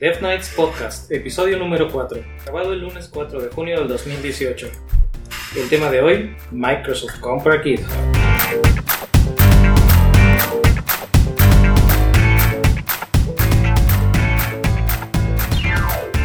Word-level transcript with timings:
Death 0.00 0.20
Knights 0.20 0.50
Podcast, 0.54 1.10
episodio 1.10 1.58
número 1.58 1.90
4, 1.90 2.22
grabado 2.44 2.72
el 2.72 2.82
lunes 2.82 3.10
4 3.12 3.40
de 3.42 3.48
junio 3.48 3.80
del 3.80 3.88
2018. 3.88 4.70
El 5.56 5.68
tema 5.68 5.90
de 5.90 6.00
hoy, 6.00 6.36
Microsoft 6.52 7.18
compra 7.18 7.60
GitHub. 7.60 7.84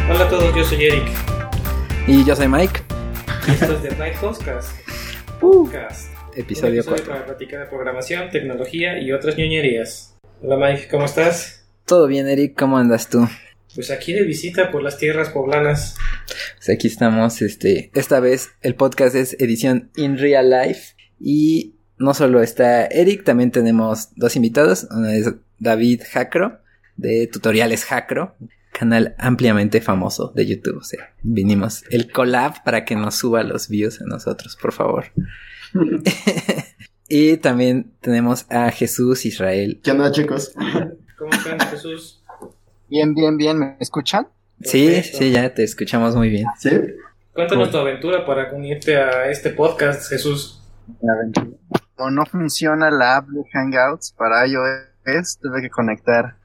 Hola 0.08 0.24
a 0.24 0.28
todos, 0.28 0.54
yo 0.54 0.64
soy 0.64 0.84
Eric. 0.84 1.08
Y 2.06 2.24
yo 2.24 2.36
soy 2.36 2.46
Mike. 2.46 2.80
Y 3.48 3.50
esto 3.50 3.72
es 3.72 3.82
Death 3.82 3.96
Knights 3.96 4.18
Podcast. 4.20 4.70
Uh, 5.40 5.64
Podcast. 5.64 6.14
episodio 6.36 6.82
Un 6.82 6.90
4. 6.90 7.06
para 7.06 7.26
platicar 7.26 7.58
de 7.58 7.66
programación, 7.66 8.30
tecnología 8.30 9.00
y 9.00 9.10
otras 9.10 9.36
ñoñerías. 9.36 10.16
Hola 10.40 10.64
Mike, 10.64 10.86
¿cómo 10.88 11.06
estás? 11.06 11.66
Todo 11.84 12.06
bien, 12.06 12.28
Eric, 12.28 12.56
¿cómo 12.56 12.78
andas 12.78 13.10
tú? 13.10 13.28
Pues 13.74 13.90
aquí 13.90 14.12
de 14.12 14.22
visita 14.22 14.70
por 14.70 14.82
las 14.82 14.98
tierras 14.98 15.30
poblanas. 15.30 15.96
Pues 16.56 16.68
aquí 16.68 16.86
estamos, 16.86 17.42
este, 17.42 17.90
esta 17.94 18.20
vez 18.20 18.50
el 18.60 18.76
podcast 18.76 19.16
es 19.16 19.36
edición 19.40 19.90
in 19.96 20.16
real 20.16 20.50
life 20.50 20.94
y 21.18 21.74
no 21.98 22.14
solo 22.14 22.42
está 22.42 22.86
Eric, 22.86 23.24
también 23.24 23.50
tenemos 23.50 24.10
dos 24.14 24.36
invitados, 24.36 24.86
uno 24.90 25.08
es 25.08 25.32
David 25.58 26.02
Jacro 26.08 26.60
de 26.96 27.26
Tutoriales 27.26 27.84
Jacro, 27.84 28.36
canal 28.72 29.14
ampliamente 29.18 29.80
famoso 29.80 30.32
de 30.34 30.46
YouTube, 30.46 30.78
o 30.78 30.84
sea, 30.84 31.12
vinimos 31.22 31.84
el 31.90 32.10
collab 32.10 32.62
para 32.64 32.84
que 32.84 32.94
nos 32.94 33.16
suba 33.16 33.42
los 33.42 33.68
views 33.68 34.00
a 34.00 34.04
nosotros, 34.04 34.56
por 34.60 34.72
favor. 34.72 35.06
y 37.08 37.36
también 37.38 37.92
tenemos 38.00 38.46
a 38.50 38.70
Jesús 38.70 39.26
Israel. 39.26 39.80
¿Qué 39.82 39.90
onda, 39.90 40.12
chicos? 40.12 40.52
¿Cómo 41.18 41.32
están, 41.32 41.58
Jesús? 41.70 42.23
Bien, 42.94 43.12
bien, 43.12 43.36
bien, 43.36 43.58
¿me 43.58 43.76
escuchan? 43.80 44.28
Sí, 44.62 44.86
Perfecto. 44.86 45.18
sí, 45.18 45.32
ya 45.32 45.52
te 45.52 45.64
escuchamos 45.64 46.14
muy 46.14 46.28
bien. 46.28 46.46
¿Sí? 46.56 46.70
Cuéntanos 47.32 47.72
tu 47.72 47.78
aventura 47.78 48.24
para 48.24 48.52
unirte 48.52 48.96
a 48.96 49.28
este 49.28 49.50
podcast, 49.50 50.08
Jesús. 50.08 50.62
O 51.96 52.10
no 52.12 52.24
funciona 52.24 52.92
la 52.92 53.16
app 53.16 53.26
de 53.26 53.42
Hangouts 53.52 54.14
para 54.16 54.46
iOS, 54.46 55.38
tuve 55.42 55.62
que 55.62 55.70
conectar 55.70 56.36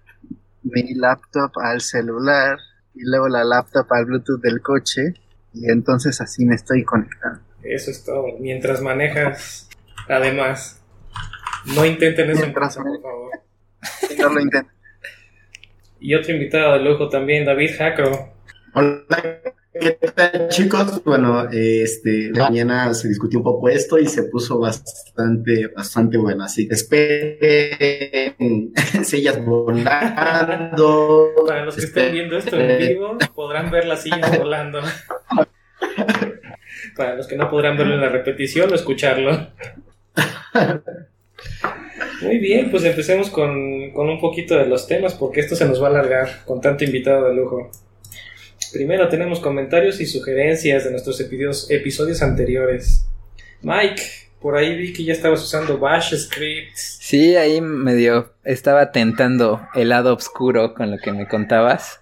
mi 0.64 0.96
laptop 0.96 1.52
al 1.62 1.82
celular 1.82 2.58
y 2.96 3.02
luego 3.04 3.30
la 3.30 3.44
laptop 3.44 3.86
al 3.92 4.06
Bluetooth 4.06 4.42
del 4.42 4.60
coche 4.64 5.14
y 5.54 5.70
entonces 5.70 6.20
así 6.20 6.46
me 6.46 6.56
estoy 6.56 6.84
conectando. 6.84 7.42
Eso 7.62 7.92
es 7.92 8.04
todo. 8.04 8.26
Mientras 8.40 8.82
manejas, 8.82 9.70
además, 10.08 10.82
no 11.76 11.86
intenten 11.86 12.32
eso 12.32 12.40
en 12.40 12.46
Mientras 12.46 12.76
casa, 12.76 12.82
por 12.82 13.00
favor. 13.04 13.32
No 14.18 14.30
lo 14.30 14.42
intento. 14.42 14.79
Y 16.02 16.16
otro 16.16 16.34
invitado 16.34 16.74
de 16.74 16.80
lujo 16.80 17.10
también, 17.10 17.46
David 17.46 17.72
Jacro. 17.78 18.34
Hola, 18.74 19.42
¿qué 19.74 19.92
tal, 20.16 20.48
chicos? 20.48 21.04
Bueno, 21.04 21.50
este, 21.52 22.32
mañana 22.32 22.94
se 22.94 23.10
discutió 23.10 23.40
un 23.40 23.44
poco 23.44 23.68
esto 23.68 23.98
y 24.00 24.06
se 24.08 24.24
puso 24.24 24.60
bastante, 24.60 25.68
bastante 25.68 26.18
bueno. 26.18 26.46
Así 26.46 26.70
que 26.70 26.76
esperen 26.76 28.74
sillas 29.04 29.44
volando. 29.44 31.34
Para 31.46 31.66
los 31.66 31.76
que 31.76 31.82
estén 31.82 32.14
viendo 32.14 32.38
esto 32.38 32.58
en 32.58 32.78
vivo, 32.80 33.18
podrán 33.36 33.70
ver 33.70 33.86
las 33.86 34.04
sillas 34.04 34.38
volando. 34.40 34.80
Para 36.96 37.16
los 37.16 37.28
que 37.28 37.36
no 37.36 37.50
podrán 37.50 37.78
verlo 37.78 37.96
en 37.96 38.02
la 38.02 38.10
repetición 38.10 38.72
o 38.72 38.76
escucharlo. 38.76 39.50
Muy 42.22 42.38
bien, 42.38 42.70
pues 42.72 42.84
empecemos 42.84 43.30
con, 43.30 43.92
con 43.92 44.10
un 44.10 44.20
poquito 44.20 44.56
de 44.58 44.66
los 44.66 44.88
temas, 44.88 45.14
porque 45.16 45.40
esto 45.42 45.56
se 45.56 45.66
nos 45.66 45.82
va 45.82 45.88
a 45.88 45.92
alargar 45.92 46.44
con 46.46 46.62
tanto 46.62 46.84
invitado 46.84 47.28
de 47.28 47.36
lujo. 47.36 47.72
Primero 48.74 49.08
tenemos 49.10 49.40
comentarios 49.40 50.00
y 50.00 50.06
sugerencias 50.06 50.84
de 50.84 50.92
nuestros 50.92 51.20
episodios, 51.22 51.70
episodios 51.72 52.22
anteriores. 52.22 53.06
Mike, 53.62 54.02
por 54.40 54.56
ahí 54.56 54.76
vi 54.78 54.94
que 54.94 55.04
ya 55.04 55.14
estabas 55.14 55.42
usando 55.44 55.78
Bash 55.80 56.16
Scripts. 56.16 56.98
Sí, 57.02 57.36
ahí 57.36 57.62
medio 57.62 58.34
estaba 58.44 58.92
tentando 58.92 59.62
el 59.74 59.90
lado 59.90 60.14
oscuro 60.14 60.74
con 60.76 60.92
lo 60.92 60.98
que 60.98 61.12
me 61.12 61.28
contabas. 61.28 62.00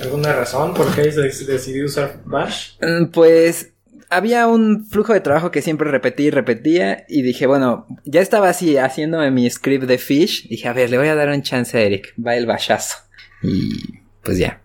¿Alguna 0.00 0.32
razón 0.34 0.74
por 0.74 0.94
qué 0.94 1.02
has 1.02 1.16
dec- 1.16 1.46
decidido 1.46 1.86
usar 1.86 2.20
Bash? 2.24 2.72
Mm, 2.80 3.06
Pues 3.12 3.72
había 4.10 4.46
un 4.46 4.86
flujo 4.86 5.12
de 5.12 5.20
trabajo 5.20 5.50
que 5.50 5.62
siempre 5.62 5.90
repetí 5.90 6.24
y 6.24 6.30
repetía 6.30 7.04
y 7.08 7.22
dije, 7.22 7.46
bueno, 7.46 7.86
ya 8.04 8.20
estaba 8.20 8.48
así 8.48 8.76
haciéndome 8.76 9.30
mi 9.30 9.48
script 9.50 9.84
de 9.84 9.98
Fish. 9.98 10.48
Dije, 10.48 10.68
a 10.68 10.72
ver, 10.72 10.90
le 10.90 10.98
voy 10.98 11.08
a 11.08 11.14
dar 11.14 11.28
un 11.28 11.42
chance 11.42 11.76
a 11.76 11.80
Eric, 11.82 12.14
va 12.24 12.36
el 12.36 12.46
bachazo. 12.46 12.96
Y 13.42 13.70
pues 14.22 14.38
ya, 14.38 14.60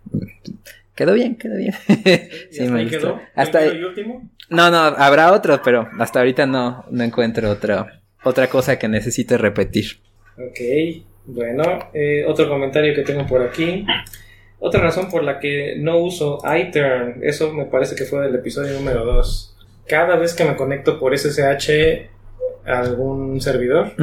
quedó 0.96 1.14
bien, 1.14 1.36
quedó 1.36 1.56
bien. 1.58 1.74
¿Y 1.88 2.54
sí, 2.56 2.62
hasta 2.62 2.72
me 2.74 2.80
ahí 2.80 2.86
gustó. 2.86 3.00
quedó? 3.00 3.22
Hasta 3.36 3.60
¿Primero 3.60 3.76
ahí- 3.76 3.82
y 3.82 3.84
último? 3.86 4.30
No, 4.50 4.70
no, 4.70 4.78
habrá 4.80 5.32
otro, 5.32 5.62
pero 5.64 5.88
hasta 6.00 6.20
ahorita 6.20 6.46
no, 6.46 6.86
no 6.92 7.04
encuentro 7.04 7.50
otra, 7.50 8.02
otra 8.24 8.48
cosa 8.48 8.78
que 8.78 8.88
necesite 8.90 9.38
repetir. 9.38 10.00
Ok, 10.38 11.04
bueno, 11.26 11.64
eh, 11.94 12.26
otro 12.28 12.50
comentario 12.50 12.94
que 12.94 13.04
tengo 13.04 13.26
por 13.26 13.42
aquí. 13.42 13.86
Otra 14.64 14.80
razón 14.80 15.10
por 15.10 15.24
la 15.24 15.40
que 15.40 15.76
no 15.80 15.98
uso 15.98 16.38
iTurn, 16.46 17.24
eso 17.24 17.52
me 17.52 17.66
parece 17.66 17.96
que 17.96 18.06
fue 18.06 18.22
del 18.22 18.36
episodio 18.36 18.74
número 18.74 19.04
2. 19.04 19.58
Cada 19.88 20.16
vez 20.18 20.36
que 20.36 20.46
me 20.46 20.56
conecto 20.56 21.00
por 21.00 21.18
SSH 21.18 21.72
a 22.68 22.80
algún 22.80 23.42
servidor, 23.42 23.94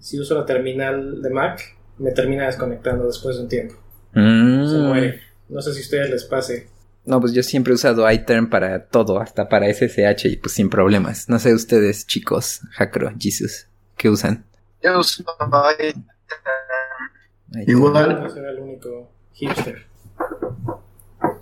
si 0.00 0.18
uso 0.18 0.34
la 0.34 0.46
terminal 0.46 1.20
de 1.20 1.28
Mac, 1.28 1.60
me 1.98 2.12
termina 2.12 2.46
desconectando 2.46 3.06
después 3.06 3.36
de 3.36 3.42
un 3.42 3.48
tiempo. 3.50 3.74
Mm. 4.14 4.66
Se 4.66 4.78
muere. 4.78 5.20
No 5.50 5.60
sé 5.60 5.74
si 5.74 5.80
a 5.80 5.82
ustedes 5.82 6.10
les 6.10 6.24
pase. 6.24 6.66
No, 7.04 7.20
pues 7.20 7.34
yo 7.34 7.42
siempre 7.42 7.72
he 7.72 7.74
usado 7.74 8.10
iTurn 8.10 8.48
para 8.48 8.86
todo, 8.86 9.20
hasta 9.20 9.50
para 9.50 9.70
SSH 9.70 10.28
y 10.28 10.36
pues 10.38 10.54
sin 10.54 10.70
problemas. 10.70 11.28
No 11.28 11.38
sé 11.38 11.52
ustedes, 11.52 12.06
chicos, 12.06 12.62
Jacro, 12.70 13.12
Jesus, 13.20 13.66
¿qué 13.98 14.08
usan? 14.08 14.46
Yo 14.82 14.98
uso 14.98 15.22
iTurn. 15.78 16.06
Igual. 17.66 18.22
No 18.22 18.30
será 18.30 18.50
el 18.50 18.60
único 18.60 19.12
hipster. 19.34 19.84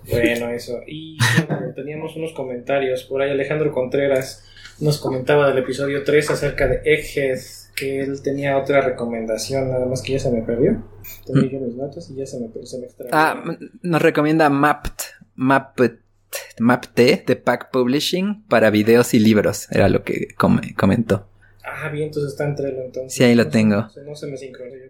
Bueno, 0.09 0.49
eso. 0.49 0.81
Y 0.87 1.17
bueno, 1.47 1.73
teníamos 1.75 2.15
unos 2.15 2.33
comentarios. 2.33 3.03
Por 3.03 3.21
ahí 3.21 3.31
Alejandro 3.31 3.71
Contreras 3.71 4.45
nos 4.79 4.99
comentaba 4.99 5.47
del 5.47 5.57
episodio 5.59 6.03
3 6.03 6.31
acerca 6.31 6.67
de 6.67 6.81
Egghead, 6.85 7.39
que 7.75 8.01
él 8.01 8.21
tenía 8.21 8.57
otra 8.57 8.81
recomendación, 8.81 9.69
nada 9.69 9.85
más 9.85 10.01
que 10.01 10.13
ya 10.13 10.19
se 10.19 10.31
me 10.31 10.41
perdió. 10.41 10.83
Tenía 11.25 11.51
yo 11.51 11.59
mis 11.59 11.75
notas 11.75 12.09
y 12.09 12.15
ya 12.15 12.25
se 12.25 12.39
me, 12.39 12.49
se 12.65 12.79
me 12.79 12.85
extravió. 12.85 13.11
Ah, 13.13 13.43
nos 13.81 14.01
recomienda 14.01 14.49
Mapped, 14.49 14.91
Mapped, 15.35 15.91
Mapte 16.59 17.23
de 17.25 17.35
Pack 17.35 17.71
Publishing 17.71 18.43
para 18.47 18.69
videos 18.69 19.13
y 19.13 19.19
libros, 19.19 19.67
era 19.71 19.89
lo 19.89 20.03
que 20.03 20.27
com- 20.37 20.61
comentó. 20.77 21.27
Ah, 21.63 21.89
bien, 21.89 22.05
entonces 22.07 22.33
está 22.33 22.45
entre 22.45 22.67
Trello 22.67 22.83
entonces. 22.85 23.13
Sí, 23.13 23.23
ahí 23.23 23.33
lo 23.35 23.47
tengo. 23.47 23.87
No 24.05 24.15
se, 24.15 24.27
me 24.27 24.37
sincronizó. 24.37 24.85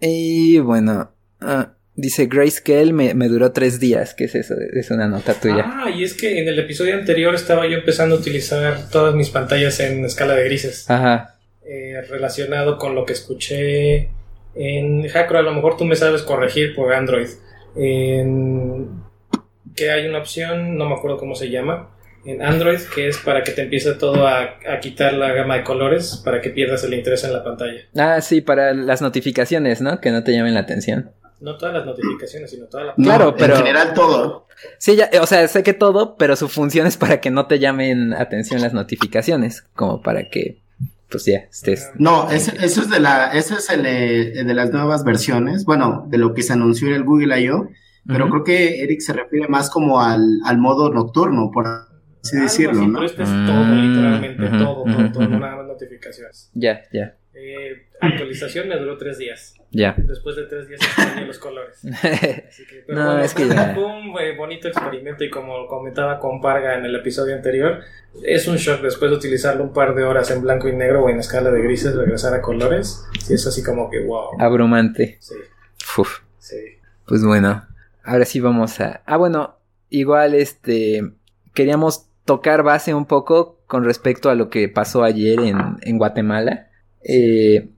Y 0.00 0.58
bueno, 0.58 1.12
ah, 1.40 1.72
dice 1.96 2.26
Grayscale 2.26 2.92
me, 2.92 3.14
me 3.14 3.28
duró 3.28 3.52
tres 3.52 3.78
días, 3.80 4.14
¿qué 4.14 4.24
es 4.24 4.34
eso? 4.34 4.54
Es 4.72 4.90
una 4.90 5.06
nota 5.08 5.34
tuya. 5.34 5.64
Ah, 5.66 5.90
y 5.90 6.02
es 6.04 6.14
que 6.14 6.40
en 6.40 6.48
el 6.48 6.58
episodio 6.58 6.94
anterior 6.94 7.34
estaba 7.34 7.66
yo 7.66 7.76
empezando 7.78 8.16
a 8.16 8.18
utilizar 8.18 8.90
todas 8.90 9.14
mis 9.14 9.30
pantallas 9.30 9.78
en 9.80 10.04
escala 10.04 10.34
de 10.34 10.44
grises. 10.44 10.90
Ajá. 10.90 11.36
eh, 11.66 12.00
relacionado 12.10 12.76
con 12.78 12.94
lo 12.94 13.04
que 13.06 13.14
escuché 13.14 14.10
en 14.54 15.08
Hackro. 15.08 15.38
A 15.38 15.42
lo 15.42 15.52
mejor 15.54 15.76
tú 15.76 15.84
me 15.86 15.96
sabes 15.96 16.22
corregir 16.22 16.74
por 16.74 16.92
Android. 16.92 17.28
En- 17.76 19.02
que 19.74 19.90
hay 19.90 20.06
una 20.06 20.18
opción, 20.18 20.76
no 20.76 20.88
me 20.88 20.94
acuerdo 20.94 21.16
cómo 21.18 21.34
se 21.34 21.50
llama, 21.50 21.90
en 22.24 22.42
Android, 22.42 22.78
que 22.94 23.08
es 23.08 23.18
para 23.18 23.42
que 23.42 23.50
te 23.52 23.62
empiece 23.62 23.92
todo 23.94 24.26
a, 24.28 24.58
a 24.68 24.78
quitar 24.80 25.14
la 25.14 25.32
gama 25.32 25.56
de 25.56 25.64
colores 25.64 26.22
para 26.24 26.40
que 26.40 26.50
pierdas 26.50 26.84
el 26.84 26.94
interés 26.94 27.24
en 27.24 27.32
la 27.32 27.42
pantalla. 27.42 27.80
Ah, 27.96 28.20
sí, 28.20 28.40
para 28.40 28.72
las 28.72 29.02
notificaciones, 29.02 29.80
¿no? 29.80 30.00
Que 30.00 30.10
no 30.12 30.22
te 30.22 30.32
llamen 30.32 30.54
la 30.54 30.60
atención. 30.60 31.10
No 31.44 31.56
todas 31.58 31.74
las 31.74 31.86
notificaciones, 31.86 32.50
sino 32.50 32.66
toda 32.66 32.84
la 32.84 32.94
No, 32.96 33.04
Claro, 33.04 33.34
pero- 33.36 33.54
En 33.54 33.58
general 33.60 33.92
todo. 33.94 34.46
Sí, 34.78 34.96
ya, 34.96 35.10
o 35.20 35.26
sea, 35.26 35.46
sé 35.48 35.62
que 35.62 35.74
todo, 35.74 36.16
pero 36.16 36.36
su 36.36 36.48
función 36.48 36.86
es 36.86 36.96
para 36.96 37.20
que 37.20 37.30
no 37.30 37.46
te 37.46 37.58
llamen 37.58 38.14
atención 38.14 38.60
las 38.62 38.72
notificaciones, 38.72 39.62
como 39.74 40.00
para 40.00 40.28
que, 40.30 40.62
pues 41.10 41.26
ya, 41.26 41.38
estés. 41.50 41.90
No, 41.96 42.30
ese, 42.30 42.52
eso 42.64 42.80
es 42.80 42.88
de 42.88 42.98
la, 43.00 43.32
ese 43.32 43.54
es 43.54 43.68
el, 43.70 43.84
eh, 43.84 44.44
de 44.44 44.54
las 44.54 44.70
nuevas 44.70 45.04
versiones. 45.04 45.64
Bueno, 45.64 46.06
de 46.08 46.18
lo 46.18 46.32
que 46.34 46.42
se 46.42 46.52
anunció 46.54 46.88
en 46.88 46.94
el 46.94 47.04
Google 47.04 47.38
I.O. 47.40 47.68
Pero 48.06 48.28
creo 48.28 48.44
que 48.44 48.82
Eric 48.82 49.00
se 49.00 49.14
refiere 49.14 49.48
más 49.48 49.70
como 49.70 50.00
al, 50.00 50.22
al 50.44 50.58
modo 50.58 50.90
nocturno, 50.92 51.50
por 51.50 51.66
así 51.66 52.36
Algo 52.36 52.42
decirlo, 52.44 52.72
así, 52.82 52.86
¿no? 52.86 52.98
Pero 52.98 53.06
este 53.06 53.22
es 53.22 53.28
todo, 53.28 53.64
literalmente, 53.74 54.48
todo, 54.58 54.84
todo, 55.12 55.28
no 55.28 55.38
nada 55.38 55.56
más 55.56 55.66
notificaciones. 55.66 56.50
Ya, 56.52 56.82
ya, 56.92 57.16
Eh, 57.32 57.86
actualización 58.06 58.68
me 58.68 58.76
duró 58.78 58.96
tres 58.98 59.18
días. 59.18 59.54
ya. 59.70 59.94
Después 59.96 60.36
de 60.36 60.44
tres 60.44 60.68
días 60.68 60.80
extrañé 60.82 61.26
los 61.26 61.38
colores. 61.38 61.84
Así 62.48 62.66
que, 62.66 62.84
pero 62.86 62.98
No, 62.98 63.06
bueno, 63.06 63.20
es 63.24 63.34
que 63.34 63.44
fue, 63.46 63.54
ya- 63.54 63.72
fue 63.74 63.84
un 63.84 64.18
eh, 64.20 64.36
bonito 64.36 64.68
experimento 64.68 65.24
y 65.24 65.30
como 65.30 65.66
comentaba 65.66 66.18
con 66.18 66.40
Parga 66.40 66.78
en 66.78 66.84
el 66.84 66.94
episodio 66.94 67.34
anterior, 67.34 67.80
es 68.22 68.46
un 68.48 68.56
shock 68.56 68.80
después 68.82 69.10
de 69.10 69.16
utilizarlo 69.16 69.64
un 69.64 69.72
par 69.72 69.94
de 69.94 70.04
horas 70.04 70.30
en 70.30 70.42
blanco 70.42 70.68
y 70.68 70.72
negro 70.76 71.02
o 71.04 71.08
en 71.10 71.18
escala 71.18 71.50
de 71.50 71.62
grises, 71.62 71.94
regresar 71.96 72.34
a 72.34 72.40
colores. 72.40 73.04
Sí, 73.20 73.34
es 73.34 73.46
así 73.46 73.62
como 73.62 73.90
que 73.90 74.00
wow. 74.04 74.40
Abrumante. 74.40 75.18
Sí, 75.20 75.34
Uf. 75.98 76.20
sí. 76.38 76.56
Pues 77.06 77.24
bueno, 77.24 77.66
ahora 78.04 78.24
sí 78.24 78.40
vamos 78.40 78.80
a... 78.80 79.02
Ah, 79.06 79.16
bueno, 79.16 79.58
igual 79.90 80.34
este... 80.34 81.02
Queríamos 81.54 82.06
tocar 82.24 82.62
base 82.62 82.94
un 82.94 83.06
poco 83.06 83.60
con 83.66 83.84
respecto 83.84 84.30
a 84.30 84.34
lo 84.34 84.48
que 84.48 84.68
pasó 84.68 85.04
ayer 85.04 85.38
en, 85.40 85.58
en 85.82 85.98
Guatemala. 85.98 86.68
Eh, 87.02 87.68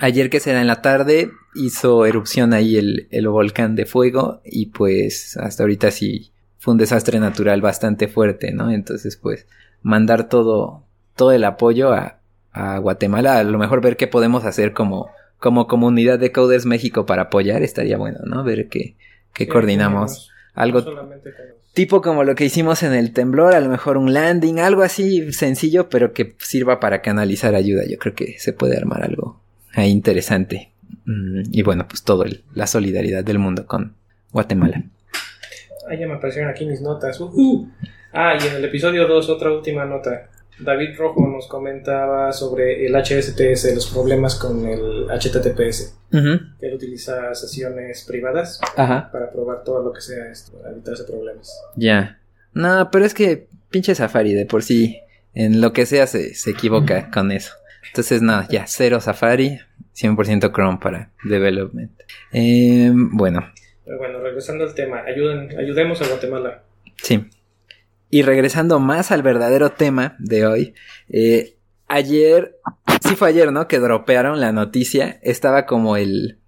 ayer 0.00 0.30
que 0.30 0.40
será 0.40 0.60
en 0.60 0.66
la 0.66 0.82
tarde 0.82 1.30
hizo 1.54 2.06
erupción 2.06 2.52
ahí 2.52 2.76
el, 2.76 3.08
el 3.10 3.28
volcán 3.28 3.74
de 3.74 3.86
fuego 3.86 4.40
y 4.44 4.66
pues 4.66 5.36
hasta 5.36 5.62
ahorita 5.62 5.90
sí 5.90 6.32
fue 6.58 6.72
un 6.72 6.78
desastre 6.78 7.20
natural 7.20 7.60
bastante 7.60 8.08
fuerte, 8.08 8.52
¿no? 8.52 8.70
Entonces 8.70 9.16
pues 9.16 9.46
mandar 9.82 10.28
todo, 10.28 10.84
todo 11.14 11.32
el 11.32 11.44
apoyo 11.44 11.92
a, 11.92 12.20
a 12.52 12.78
Guatemala, 12.78 13.38
a 13.38 13.44
lo 13.44 13.58
mejor 13.58 13.80
ver 13.80 13.96
qué 13.96 14.06
podemos 14.06 14.44
hacer 14.44 14.72
como, 14.72 15.10
como 15.38 15.66
comunidad 15.66 16.18
de 16.18 16.32
Coders 16.32 16.66
México 16.66 17.06
para 17.06 17.22
apoyar, 17.22 17.62
estaría 17.62 17.98
bueno, 17.98 18.20
¿no? 18.24 18.44
Ver 18.44 18.68
qué, 18.68 18.96
qué 19.32 19.46
coordinamos. 19.46 20.30
Algo 20.54 20.84
tipo 21.74 22.00
como 22.00 22.22
lo 22.22 22.36
que 22.36 22.44
hicimos 22.44 22.84
en 22.84 22.94
el 22.94 23.12
temblor, 23.12 23.54
a 23.54 23.60
lo 23.60 23.68
mejor 23.68 23.96
un 23.96 24.14
landing, 24.14 24.60
algo 24.60 24.82
así 24.82 25.32
sencillo, 25.32 25.88
pero 25.88 26.12
que 26.12 26.36
sirva 26.38 26.78
para 26.78 27.02
canalizar 27.02 27.56
ayuda. 27.56 27.82
Yo 27.90 27.98
creo 27.98 28.14
que 28.14 28.38
se 28.38 28.52
puede 28.52 28.76
armar 28.76 29.02
algo 29.02 29.43
ahí 29.74 29.90
interesante. 29.90 30.72
Mm, 31.04 31.42
y 31.50 31.62
bueno, 31.62 31.86
pues 31.88 32.02
todo 32.02 32.24
el, 32.24 32.42
la 32.54 32.66
solidaridad 32.66 33.24
del 33.24 33.38
mundo 33.38 33.66
con 33.66 33.94
Guatemala. 34.32 34.82
Ah, 35.88 35.94
ya 35.94 36.06
me 36.06 36.14
aparecieron 36.14 36.50
aquí 36.50 36.64
mis 36.64 36.80
notas. 36.80 37.20
Uh, 37.20 37.30
uh. 37.32 37.70
Ah, 38.12 38.34
y 38.40 38.46
en 38.46 38.54
el 38.54 38.64
episodio 38.64 39.06
2, 39.06 39.28
otra 39.28 39.52
última 39.52 39.84
nota. 39.84 40.28
David 40.58 40.96
Rojo 40.96 41.26
nos 41.26 41.48
comentaba 41.48 42.32
sobre 42.32 42.86
el 42.86 42.94
HSTS, 42.94 43.74
los 43.74 43.86
problemas 43.86 44.36
con 44.36 44.66
el 44.68 45.08
HTTPS. 45.08 45.98
Que 46.10 46.66
él 46.68 46.74
utiliza 46.74 47.34
sesiones 47.34 48.04
privadas 48.04 48.60
para 48.76 49.32
probar 49.32 49.64
todo 49.64 49.82
lo 49.82 49.92
que 49.92 50.00
sea 50.00 50.30
esto, 50.30 50.56
para 50.56 50.70
evitarse 50.70 51.02
problemas. 51.04 51.52
Ya. 51.74 52.20
No, 52.52 52.88
pero 52.92 53.04
es 53.04 53.14
que 53.14 53.48
pinche 53.68 53.96
Safari 53.96 54.32
de 54.32 54.46
por 54.46 54.62
sí, 54.62 55.00
en 55.34 55.60
lo 55.60 55.72
que 55.72 55.86
sea 55.86 56.06
se, 56.06 56.34
se 56.34 56.50
equivoca 56.50 57.10
con 57.10 57.32
eso. 57.32 57.52
Entonces, 57.86 58.22
nada, 58.22 58.46
ya, 58.50 58.66
cero 58.66 59.00
Safari, 59.00 59.58
100% 59.94 60.52
Chrome 60.52 60.78
para 60.80 61.12
development. 61.24 61.92
Eh, 62.32 62.90
bueno. 62.92 63.52
Pero 63.84 63.98
bueno, 63.98 64.20
regresando 64.20 64.64
al 64.64 64.74
tema, 64.74 65.02
ayuden, 65.06 65.58
ayudemos 65.58 66.00
a 66.02 66.08
Guatemala. 66.08 66.62
Sí. 66.96 67.28
Y 68.10 68.22
regresando 68.22 68.78
más 68.80 69.10
al 69.10 69.22
verdadero 69.22 69.72
tema 69.72 70.16
de 70.18 70.46
hoy, 70.46 70.74
eh, 71.08 71.56
ayer, 71.88 72.56
sí 73.00 73.16
fue 73.16 73.28
ayer, 73.28 73.52
¿no? 73.52 73.68
Que 73.68 73.78
dropearon 73.78 74.40
la 74.40 74.52
noticia, 74.52 75.18
estaba 75.22 75.66
como 75.66 75.96
el, 75.96 76.38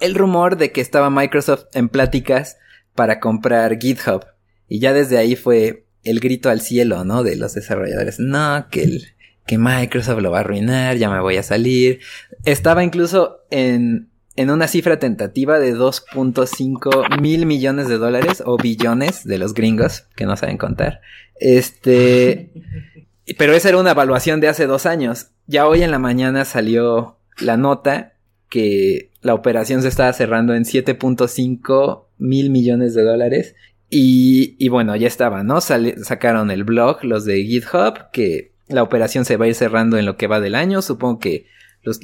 el 0.00 0.14
rumor 0.14 0.56
de 0.56 0.72
que 0.72 0.80
estaba 0.80 1.10
Microsoft 1.10 1.66
en 1.72 1.88
pláticas 1.88 2.58
para 2.94 3.20
comprar 3.20 3.78
GitHub. 3.78 4.24
Y 4.68 4.80
ya 4.80 4.92
desde 4.92 5.18
ahí 5.18 5.36
fue 5.36 5.86
el 6.02 6.20
grito 6.20 6.50
al 6.50 6.60
cielo, 6.60 7.04
¿no? 7.04 7.22
De 7.22 7.36
los 7.36 7.54
desarrolladores. 7.54 8.18
No, 8.18 8.66
que 8.70 8.84
el, 8.84 9.14
que 9.46 9.58
Microsoft 9.58 10.20
lo 10.20 10.30
va 10.30 10.38
a 10.38 10.40
arruinar, 10.40 10.96
ya 10.96 11.10
me 11.10 11.20
voy 11.20 11.36
a 11.36 11.42
salir. 11.42 12.00
Estaba 12.44 12.82
incluso 12.82 13.40
en, 13.50 14.08
en 14.36 14.50
una 14.50 14.68
cifra 14.68 14.98
tentativa 14.98 15.58
de 15.58 15.76
2.5 15.76 17.20
mil 17.20 17.46
millones 17.46 17.88
de 17.88 17.98
dólares 17.98 18.42
o 18.44 18.56
billones 18.56 19.24
de 19.24 19.38
los 19.38 19.54
gringos 19.54 20.06
que 20.16 20.24
no 20.24 20.36
saben 20.36 20.56
contar. 20.56 21.00
Este, 21.36 22.52
pero 23.38 23.52
esa 23.52 23.68
era 23.68 23.78
una 23.78 23.90
evaluación 23.90 24.40
de 24.40 24.48
hace 24.48 24.66
dos 24.66 24.86
años. 24.86 25.28
Ya 25.46 25.66
hoy 25.66 25.82
en 25.82 25.90
la 25.90 25.98
mañana 25.98 26.44
salió 26.44 27.18
la 27.38 27.56
nota 27.56 28.14
que 28.48 29.10
la 29.20 29.34
operación 29.34 29.82
se 29.82 29.88
estaba 29.88 30.12
cerrando 30.12 30.54
en 30.54 30.64
7.5 30.64 32.04
mil 32.18 32.50
millones 32.50 32.94
de 32.94 33.02
dólares. 33.02 33.54
Y, 33.90 34.56
y 34.58 34.68
bueno, 34.70 34.96
ya 34.96 35.06
estaba, 35.06 35.44
¿no? 35.44 35.60
sacaron 35.60 36.50
el 36.50 36.64
blog, 36.64 37.04
los 37.04 37.24
de 37.24 37.44
GitHub, 37.44 38.10
que 38.12 38.53
la 38.68 38.82
operación 38.82 39.24
se 39.24 39.36
va 39.36 39.44
a 39.44 39.48
ir 39.48 39.54
cerrando 39.54 39.98
en 39.98 40.06
lo 40.06 40.16
que 40.16 40.26
va 40.26 40.40
del 40.40 40.54
año. 40.54 40.82
Supongo 40.82 41.18
que 41.18 41.46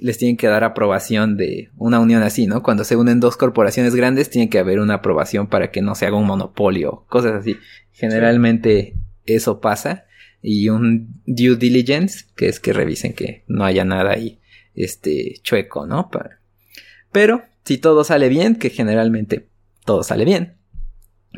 les 0.00 0.18
tienen 0.18 0.36
que 0.36 0.46
dar 0.46 0.62
aprobación 0.62 1.36
de 1.36 1.70
una 1.76 2.00
unión 2.00 2.22
así, 2.22 2.46
¿no? 2.46 2.62
Cuando 2.62 2.84
se 2.84 2.96
unen 2.96 3.20
dos 3.20 3.36
corporaciones 3.36 3.94
grandes, 3.94 4.28
tiene 4.28 4.50
que 4.50 4.58
haber 4.58 4.78
una 4.78 4.94
aprobación 4.94 5.46
para 5.46 5.70
que 5.70 5.80
no 5.80 5.94
se 5.94 6.06
haga 6.06 6.16
un 6.16 6.26
monopolio, 6.26 7.04
cosas 7.08 7.32
así. 7.32 7.56
Generalmente 7.92 8.94
eso 9.24 9.60
pasa. 9.60 10.04
Y 10.42 10.68
un 10.70 11.20
due 11.26 11.56
diligence, 11.56 12.24
que 12.34 12.48
es 12.48 12.60
que 12.60 12.72
revisen 12.72 13.12
que 13.12 13.44
no 13.46 13.64
haya 13.64 13.84
nada 13.84 14.12
ahí, 14.12 14.40
este, 14.74 15.34
chueco, 15.42 15.86
¿no? 15.86 16.10
Pero, 17.12 17.42
si 17.64 17.76
todo 17.78 18.04
sale 18.04 18.28
bien, 18.28 18.56
que 18.56 18.70
generalmente 18.70 19.48
todo 19.84 20.02
sale 20.02 20.24
bien, 20.24 20.54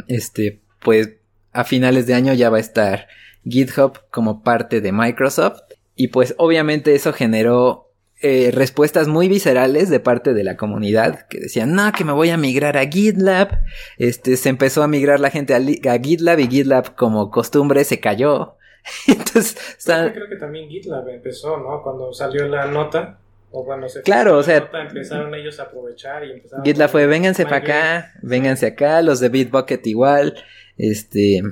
este, 0.06 0.60
pues 0.80 1.14
a 1.52 1.64
finales 1.64 2.06
de 2.06 2.14
año 2.14 2.32
ya 2.32 2.48
va 2.50 2.58
a 2.58 2.60
estar 2.60 3.08
GitHub 3.44 3.98
como 4.10 4.42
parte 4.42 4.80
de 4.80 4.92
Microsoft. 4.92 5.60
Y 5.94 6.08
pues 6.08 6.34
obviamente 6.38 6.94
eso 6.94 7.12
generó 7.12 7.92
eh, 8.24 8.52
respuestas 8.52 9.08
muy 9.08 9.26
viscerales 9.26 9.90
de 9.90 9.98
parte 9.98 10.32
de 10.32 10.44
la 10.44 10.56
comunidad 10.56 11.26
que 11.26 11.40
decían, 11.40 11.74
no, 11.74 11.90
que 11.90 12.04
me 12.04 12.12
voy 12.12 12.30
a 12.30 12.36
migrar 12.36 12.76
a 12.76 12.86
GitLab. 12.86 13.58
Este, 13.98 14.36
se 14.36 14.48
empezó 14.48 14.84
a 14.84 14.88
migrar 14.88 15.18
la 15.18 15.30
gente 15.30 15.54
a, 15.54 15.98
GitLab 15.98 16.38
y 16.38 16.46
GitLab 16.46 16.94
como 16.94 17.32
costumbre 17.32 17.82
se 17.82 17.98
cayó. 17.98 18.54
Entonces, 19.08 19.56
creo 19.84 20.28
que 20.28 20.36
también 20.36 20.68
GitLab 20.68 21.08
empezó, 21.08 21.56
¿no? 21.56 21.82
Cuando 21.82 22.12
salió 22.12 22.46
la 22.46 22.66
nota. 22.66 23.18
O 23.54 23.66
cuando 23.66 23.86
se 23.88 24.00
claro, 24.00 24.38
o 24.38 24.42
sea, 24.42 24.70
empezaron 24.72 25.34
ellos 25.34 25.60
a 25.60 25.64
aprovechar 25.64 26.24
y 26.24 26.30
empezaron 26.30 26.64
GitLab 26.64 26.88
fue, 26.88 27.06
vénganse 27.06 27.44
para 27.44 27.56
acá, 27.56 28.12
vénganse 28.22 28.66
acá, 28.66 29.02
los 29.02 29.20
de 29.20 29.28
Bitbucket 29.28 29.86
igual, 29.88 30.42
este, 30.78 31.42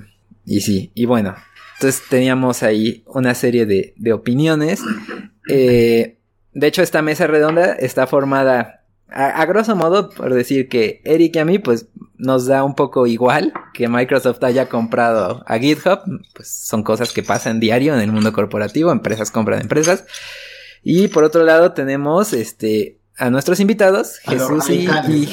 y 0.46 0.60
sí, 0.60 0.92
y 0.94 1.04
bueno, 1.04 1.36
entonces 1.80 2.02
teníamos 2.08 2.62
ahí 2.62 3.02
una 3.06 3.34
serie 3.34 3.64
de, 3.64 3.94
de 3.96 4.12
opiniones, 4.12 4.82
eh, 5.48 6.18
de 6.52 6.66
hecho, 6.66 6.82
esta 6.82 7.02
mesa 7.02 7.26
redonda 7.26 7.72
está 7.72 8.06
formada 8.06 8.84
a, 9.08 9.44
grosso 9.46 9.74
modo 9.74 10.10
por 10.10 10.32
decir 10.32 10.68
que 10.68 11.00
Eric 11.04 11.36
y 11.36 11.38
a 11.40 11.44
mí, 11.44 11.58
pues 11.58 11.86
nos 12.16 12.46
da 12.46 12.62
un 12.62 12.74
poco 12.74 13.06
igual 13.06 13.52
que 13.74 13.88
Microsoft 13.88 14.42
haya 14.44 14.68
comprado 14.68 15.42
a 15.46 15.58
GitHub. 15.58 16.00
Pues 16.34 16.48
son 16.48 16.82
cosas 16.82 17.12
que 17.12 17.22
pasan 17.22 17.60
diario 17.60 17.94
en 17.94 18.00
el 18.00 18.12
mundo 18.12 18.32
corporativo, 18.32 18.92
empresas 18.92 19.30
compran 19.30 19.60
empresas. 19.60 20.04
Y 20.82 21.08
por 21.08 21.24
otro 21.24 21.44
lado 21.44 21.72
tenemos 21.72 22.32
este 22.32 22.98
a 23.16 23.30
nuestros 23.30 23.60
invitados, 23.60 24.18
Jesús 24.18 24.70
y, 24.70 24.86
y 24.86 25.28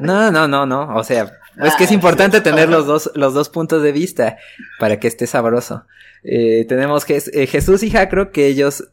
No, 0.00 0.30
no, 0.30 0.48
no, 0.48 0.66
no. 0.66 0.94
O 0.94 1.04
sea, 1.04 1.39
es 1.62 1.74
que 1.76 1.84
es 1.84 1.90
ah, 1.90 1.94
importante 1.94 2.40
tener 2.40 2.68
los 2.68 2.86
dos, 2.86 3.10
los 3.14 3.34
dos 3.34 3.48
puntos 3.48 3.82
de 3.82 3.92
vista 3.92 4.38
para 4.78 4.98
que 4.98 5.08
esté 5.08 5.26
sabroso. 5.26 5.84
Eh, 6.22 6.64
tenemos 6.68 7.04
eh, 7.08 7.46
Jesús 7.46 7.82
y 7.82 7.90
Jacro 7.90 8.30
que 8.30 8.46
ellos 8.46 8.84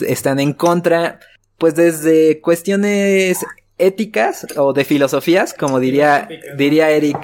están 0.00 0.40
en 0.40 0.52
contra, 0.52 1.20
pues 1.58 1.74
desde 1.74 2.40
cuestiones 2.40 3.38
éticas 3.78 4.46
o 4.56 4.72
de 4.72 4.84
filosofías, 4.84 5.54
como 5.54 5.80
diría, 5.80 6.28
diría 6.56 6.90
Eric, 6.90 7.18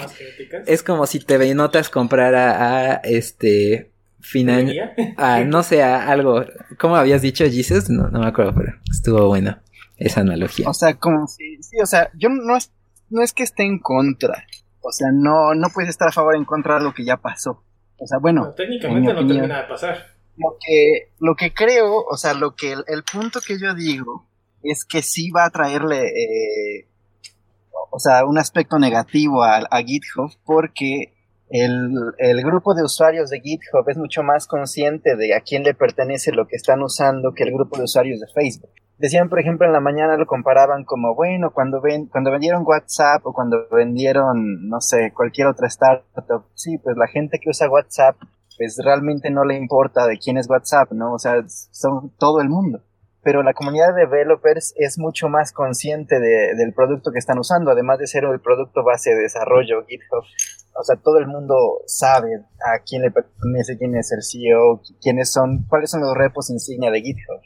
es 0.67 0.83
como 0.83 1.07
si 1.07 1.21
te 1.21 1.55
notas 1.55 1.89
comprar 1.89 2.35
a, 2.35 2.95
este 3.05 3.91
final, 4.21 4.75
a, 5.17 5.45
no 5.45 5.63
sé, 5.63 5.83
a 5.83 6.09
algo, 6.09 6.45
¿cómo 6.79 6.97
habías 6.97 7.23
dicho 7.23 7.45
Jesus? 7.45 7.89
No, 7.91 8.09
no 8.09 8.21
me 8.21 8.27
acuerdo, 8.27 8.55
pero 8.57 8.75
estuvo 8.91 9.27
bueno 9.29 9.59
esa 9.97 10.21
analogía. 10.21 10.69
O 10.69 10.75
sea, 10.75 10.95
como 10.95 11.27
si, 11.27 11.63
sí, 11.63 11.81
o 11.81 11.87
sea, 11.87 12.11
yo 12.15 12.29
no 12.29 12.57
es, 12.57 12.71
no 13.11 13.23
es 13.23 13.33
que 13.33 13.43
esté 13.43 13.65
en 13.65 13.79
contra, 13.79 14.45
o 14.81 14.93
sea, 14.93 15.09
no, 15.13 15.55
no 15.55 15.69
puedes 15.73 15.91
estar 15.91 16.09
a 16.09 16.13
favor 16.13 16.35
o 16.35 16.39
en 16.39 16.45
contra 16.45 16.79
de 16.79 16.85
lo 16.85 16.95
que 16.95 17.05
ya 17.05 17.17
pasó. 17.17 17.63
O 18.01 18.07
sea, 18.07 18.19
bueno, 18.21 18.53
técnicamente 18.55 19.13
no 19.13 19.27
termina 19.27 19.63
de 19.63 19.69
pasar 19.69 20.19
lo 20.39 20.57
que, 20.65 21.13
lo 21.19 21.35
que 21.35 21.53
creo, 21.53 22.05
o 22.05 22.17
sea, 22.17 22.35
lo 22.35 22.55
que 22.55 22.73
el, 22.73 23.03
punto 23.03 23.41
que 23.47 23.59
yo 23.59 23.75
digo 23.75 24.27
es 24.63 24.85
que 24.85 25.03
sí 25.03 25.31
va 25.31 25.45
a 25.45 25.51
traerle, 25.51 26.07
eh, 26.07 26.89
o 27.91 27.99
sea, 27.99 28.25
un 28.25 28.39
aspecto 28.39 28.79
negativo 28.79 29.43
a, 29.43 29.59
a 29.71 29.83
GitHub 29.83 30.31
porque 30.45 31.15
el, 31.51 31.91
el, 32.19 32.43
grupo 32.43 32.75
de 32.75 32.85
usuarios 32.85 33.31
de 33.31 33.41
GitHub 33.41 33.89
es 33.89 33.97
mucho 33.97 34.23
más 34.23 34.47
consciente 34.47 35.17
de 35.17 35.35
a 35.35 35.41
quién 35.41 35.65
le 35.65 35.75
pertenece 35.75 36.33
lo 36.33 36.47
que 36.47 36.57
están 36.57 36.83
usando 36.83 37.33
que 37.35 37.45
el 37.45 37.53
grupo 37.53 37.77
de 37.77 37.85
usuarios 37.85 38.21
de 38.21 38.27
Facebook. 38.33 38.71
Decían, 38.99 39.29
por 39.29 39.39
ejemplo, 39.39 39.67
en 39.67 39.73
la 39.73 39.81
mañana 39.81 40.17
lo 40.17 40.27
comparaban 40.27 40.85
como, 40.85 41.15
bueno, 41.15 41.53
cuando, 41.53 41.81
ven, 41.81 42.07
cuando 42.07 42.33
vendieron 42.33 42.65
WhatsApp 42.67 43.25
o 43.25 43.33
cuando 43.33 43.69
vendieron, 43.71 44.69
no 44.69 44.81
sé, 44.81 45.13
cualquier 45.15 45.47
otra 45.47 45.69
startup, 45.69 46.47
sí, 46.55 46.79
pues 46.79 46.97
la 46.97 47.07
gente 47.07 47.39
que 47.41 47.51
usa 47.51 47.71
WhatsApp 47.71 48.17
pues 48.59 48.77
realmente 48.85 49.31
no 49.31 49.45
le 49.45 49.57
importa 49.57 50.07
de 50.07 50.19
quién 50.19 50.37
es 50.37 50.51
WhatsApp, 50.51 50.91
¿no? 50.91 51.15
O 51.15 51.19
sea, 51.19 51.45
son 51.47 52.13
todo 52.19 52.41
el 52.41 52.49
mundo. 52.49 52.83
Pero 53.23 53.43
la 53.43 53.53
comunidad 53.53 53.95
de 53.95 54.07
developers 54.07 54.75
es 54.77 54.99
mucho 54.99 55.29
más 55.29 55.53
consciente 55.53 56.19
de, 56.19 56.55
del 56.57 56.73
producto 56.75 57.13
que 57.13 57.19
están 57.19 57.39
usando, 57.39 57.71
además 57.71 57.99
de 57.99 58.07
ser 58.07 58.25
el 58.25 58.41
producto 58.41 58.85
base 58.85 59.11
de 59.11 59.23
desarrollo 59.23 59.85
GitHub. 59.87 60.25
O 60.75 60.85
sea, 60.85 60.97
todo 60.97 61.19
el 61.19 61.27
mundo 61.27 61.55
sabe 61.87 62.29
a 62.35 62.83
quién 62.85 63.03
le 63.03 63.11
pertenece, 63.11 63.79
quién 63.79 63.97
es 63.97 64.13
el 64.13 64.23
CEO, 64.23 64.81
quiénes 65.01 65.33
son, 65.33 65.65
cuáles 65.69 65.91
son 65.91 66.01
los 66.01 66.15
repos 66.17 66.51
insignia 66.51 66.91
de 66.91 67.01
GitHub. 67.01 67.41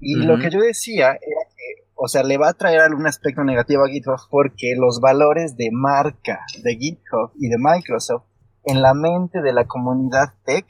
Y 0.00 0.16
lo 0.16 0.38
que 0.38 0.50
yo 0.50 0.60
decía 0.60 1.08
era 1.08 1.42
que, 1.54 1.86
o 1.94 2.08
sea, 2.08 2.22
le 2.22 2.38
va 2.38 2.48
a 2.48 2.54
traer 2.54 2.80
algún 2.80 3.06
aspecto 3.06 3.44
negativo 3.44 3.84
a 3.84 3.88
GitHub 3.88 4.18
porque 4.30 4.74
los 4.76 5.00
valores 5.00 5.56
de 5.56 5.68
marca 5.72 6.40
de 6.62 6.76
GitHub 6.76 7.32
y 7.38 7.48
de 7.48 7.56
Microsoft 7.58 8.24
en 8.64 8.82
la 8.82 8.94
mente 8.94 9.40
de 9.42 9.52
la 9.52 9.66
comunidad 9.66 10.34
tech 10.44 10.66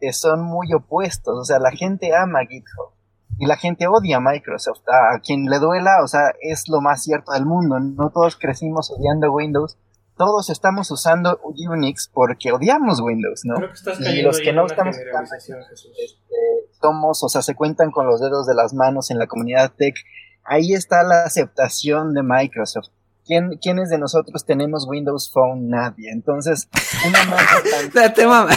eh, 0.00 0.12
son 0.12 0.44
muy 0.44 0.72
opuestos. 0.74 1.38
O 1.38 1.44
sea, 1.44 1.58
la 1.58 1.70
gente 1.70 2.14
ama 2.14 2.40
GitHub 2.48 2.92
y 3.38 3.46
la 3.46 3.56
gente 3.56 3.86
odia 3.86 4.20
Microsoft. 4.20 4.82
A 4.88 5.18
quien 5.20 5.46
le 5.46 5.58
duela, 5.58 6.02
o 6.02 6.06
sea, 6.06 6.32
es 6.40 6.68
lo 6.68 6.80
más 6.80 7.02
cierto 7.02 7.32
del 7.32 7.46
mundo. 7.46 7.78
No 7.78 8.10
todos 8.10 8.36
crecimos 8.36 8.90
odiando 8.90 9.32
Windows. 9.32 9.78
Todos 10.16 10.48
estamos 10.48 10.90
usando 10.90 11.38
Unix 11.42 12.08
porque 12.12 12.50
odiamos 12.50 13.00
Windows, 13.00 13.42
¿no? 13.44 13.56
Creo 13.56 13.68
que 13.68 13.74
estás 13.74 14.00
Y 14.00 14.22
los 14.22 14.40
que 14.40 14.52
no 14.52 14.66
estamos 14.66 14.96
Jesús. 14.96 15.90
este, 15.98 16.78
somos, 16.80 17.22
o 17.22 17.28
sea, 17.28 17.42
se 17.42 17.54
cuentan 17.54 17.90
con 17.90 18.06
los 18.06 18.20
dedos 18.20 18.46
de 18.46 18.54
las 18.54 18.72
manos 18.72 19.10
en 19.10 19.18
la 19.18 19.26
comunidad 19.26 19.72
tech. 19.76 19.94
Ahí 20.42 20.72
está 20.72 21.02
la 21.02 21.24
aceptación 21.24 22.14
de 22.14 22.22
Microsoft. 22.22 22.88
¿Quién, 23.26 23.58
¿Quiénes 23.60 23.90
de 23.90 23.98
nosotros 23.98 24.44
tenemos 24.46 24.86
Windows 24.88 25.30
Phone? 25.32 25.68
Nadie. 25.68 26.10
Entonces, 26.10 26.68
una 27.06 27.24
marca 27.28 27.62
tan... 27.70 27.90
Date, 27.90 28.26
mamá. 28.26 28.56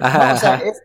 No, 0.00 0.32
o 0.32 0.36
sea, 0.36 0.56
es 0.56 0.82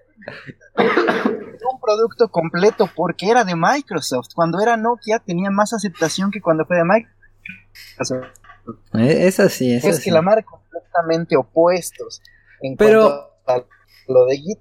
un 0.77 1.79
producto 1.81 2.29
completo 2.29 2.89
porque 2.95 3.29
era 3.29 3.43
de 3.43 3.55
Microsoft. 3.55 4.29
Cuando 4.35 4.61
era 4.61 4.77
Nokia 4.77 5.19
tenía 5.19 5.49
más 5.49 5.73
aceptación 5.73 6.31
que 6.31 6.41
cuando 6.41 6.65
fue 6.65 6.77
de 6.77 6.83
Microsoft. 6.83 8.42
Eh, 8.93 9.27
Eso 9.27 9.49
sí, 9.49 9.73
eso 9.73 9.89
es 9.89 9.99
que 10.03 10.11
la 10.11 10.21
marca 10.21 10.45
completamente 10.49 11.35
opuestos 11.37 12.21
en 12.61 12.75
Pero- 12.77 13.29
cuanto 13.45 13.63
a 13.69 14.11
lo 14.13 14.25
de 14.25 14.37
Git. 14.37 14.59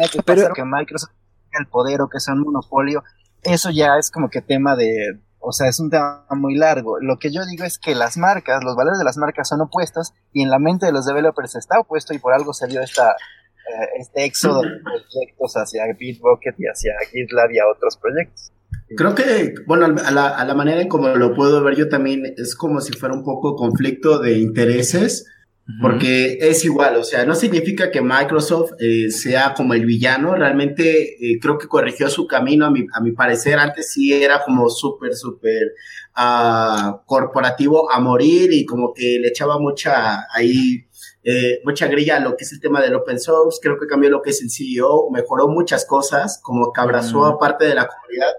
Hay 0.00 0.08
que 0.08 0.22
Pero- 0.22 0.52
que 0.54 0.64
Microsoft 0.64 1.10
tenga 1.50 1.60
el 1.64 1.66
poder 1.68 2.00
o 2.02 2.08
que 2.08 2.20
sea 2.20 2.34
un 2.34 2.40
monopolio. 2.42 3.02
Eso 3.42 3.70
ya 3.70 3.96
es 3.98 4.10
como 4.10 4.28
que 4.30 4.40
tema 4.40 4.76
de, 4.76 5.20
o 5.40 5.52
sea, 5.52 5.68
es 5.68 5.80
un 5.80 5.90
tema 5.90 6.24
muy 6.30 6.54
largo. 6.56 7.00
Lo 7.00 7.18
que 7.18 7.32
yo 7.32 7.44
digo 7.44 7.64
es 7.64 7.78
que 7.78 7.94
las 7.94 8.16
marcas, 8.16 8.62
los 8.62 8.76
valores 8.76 8.98
de 8.98 9.04
las 9.04 9.16
marcas 9.18 9.48
son 9.48 9.60
opuestos 9.60 10.12
y 10.32 10.42
en 10.42 10.50
la 10.50 10.58
mente 10.60 10.86
de 10.86 10.92
los 10.92 11.04
developers 11.06 11.56
está 11.56 11.80
opuesto 11.80 12.14
y 12.14 12.18
por 12.18 12.32
algo 12.32 12.52
salió 12.54 12.80
esta 12.80 13.10
eh, 13.12 13.88
este 14.00 14.24
éxodo 14.24 14.62
de 14.62 14.70
proyectos 14.82 15.54
hacia 15.54 15.84
Bitbucket 15.96 16.54
y 16.58 16.64
hacia 16.66 16.92
GitLab 17.10 17.50
y 17.52 17.58
a 17.60 17.68
otros 17.68 17.96
proyectos. 17.96 18.52
Creo 18.96 19.14
que, 19.14 19.54
bueno, 19.66 19.86
a 19.86 20.10
la, 20.10 20.28
a 20.28 20.44
la 20.44 20.54
manera 20.54 20.80
en 20.82 20.88
como 20.88 21.08
lo 21.08 21.34
puedo 21.34 21.62
ver 21.62 21.76
yo 21.76 21.88
también 21.88 22.34
es 22.36 22.54
como 22.54 22.80
si 22.80 22.92
fuera 22.92 23.14
un 23.14 23.24
poco 23.24 23.56
conflicto 23.56 24.18
de 24.18 24.38
intereses, 24.38 25.26
porque 25.80 26.38
es 26.40 26.64
igual, 26.64 26.96
o 26.96 27.04
sea, 27.04 27.24
no 27.24 27.34
significa 27.34 27.90
que 27.90 28.02
Microsoft 28.02 28.72
eh, 28.80 29.10
sea 29.10 29.54
como 29.54 29.74
el 29.74 29.86
villano, 29.86 30.34
realmente 30.34 31.14
eh, 31.14 31.38
creo 31.40 31.56
que 31.56 31.68
corrigió 31.68 32.10
su 32.10 32.26
camino, 32.26 32.66
a 32.66 32.70
mi, 32.70 32.84
a 32.92 33.00
mi 33.00 33.12
parecer, 33.12 33.58
antes 33.58 33.92
sí 33.92 34.12
era 34.12 34.42
como 34.44 34.68
súper, 34.68 35.14
súper 35.14 35.72
ah, 36.14 37.00
corporativo 37.06 37.90
a 37.90 38.00
morir 38.00 38.52
y 38.52 38.66
como 38.66 38.92
que 38.92 39.18
le 39.20 39.28
echaba 39.28 39.58
mucha 39.58 40.26
ahí, 40.34 40.84
eh, 41.22 41.60
mucha 41.64 41.86
grilla 41.86 42.16
a 42.16 42.20
lo 42.20 42.36
que 42.36 42.44
es 42.44 42.52
el 42.52 42.60
tema 42.60 42.82
del 42.82 42.96
open 42.96 43.20
source, 43.20 43.60
creo 43.62 43.78
que 43.78 43.86
cambió 43.86 44.10
lo 44.10 44.20
que 44.20 44.30
es 44.30 44.42
el 44.42 44.50
CEO, 44.50 45.10
mejoró 45.10 45.48
muchas 45.48 45.86
cosas, 45.86 46.40
como 46.42 46.72
que 46.72 46.80
abrazó 46.80 47.20
Mm. 47.20 47.24
a 47.24 47.38
parte 47.38 47.64
de 47.66 47.76
la 47.76 47.86
comunidad, 47.86 48.32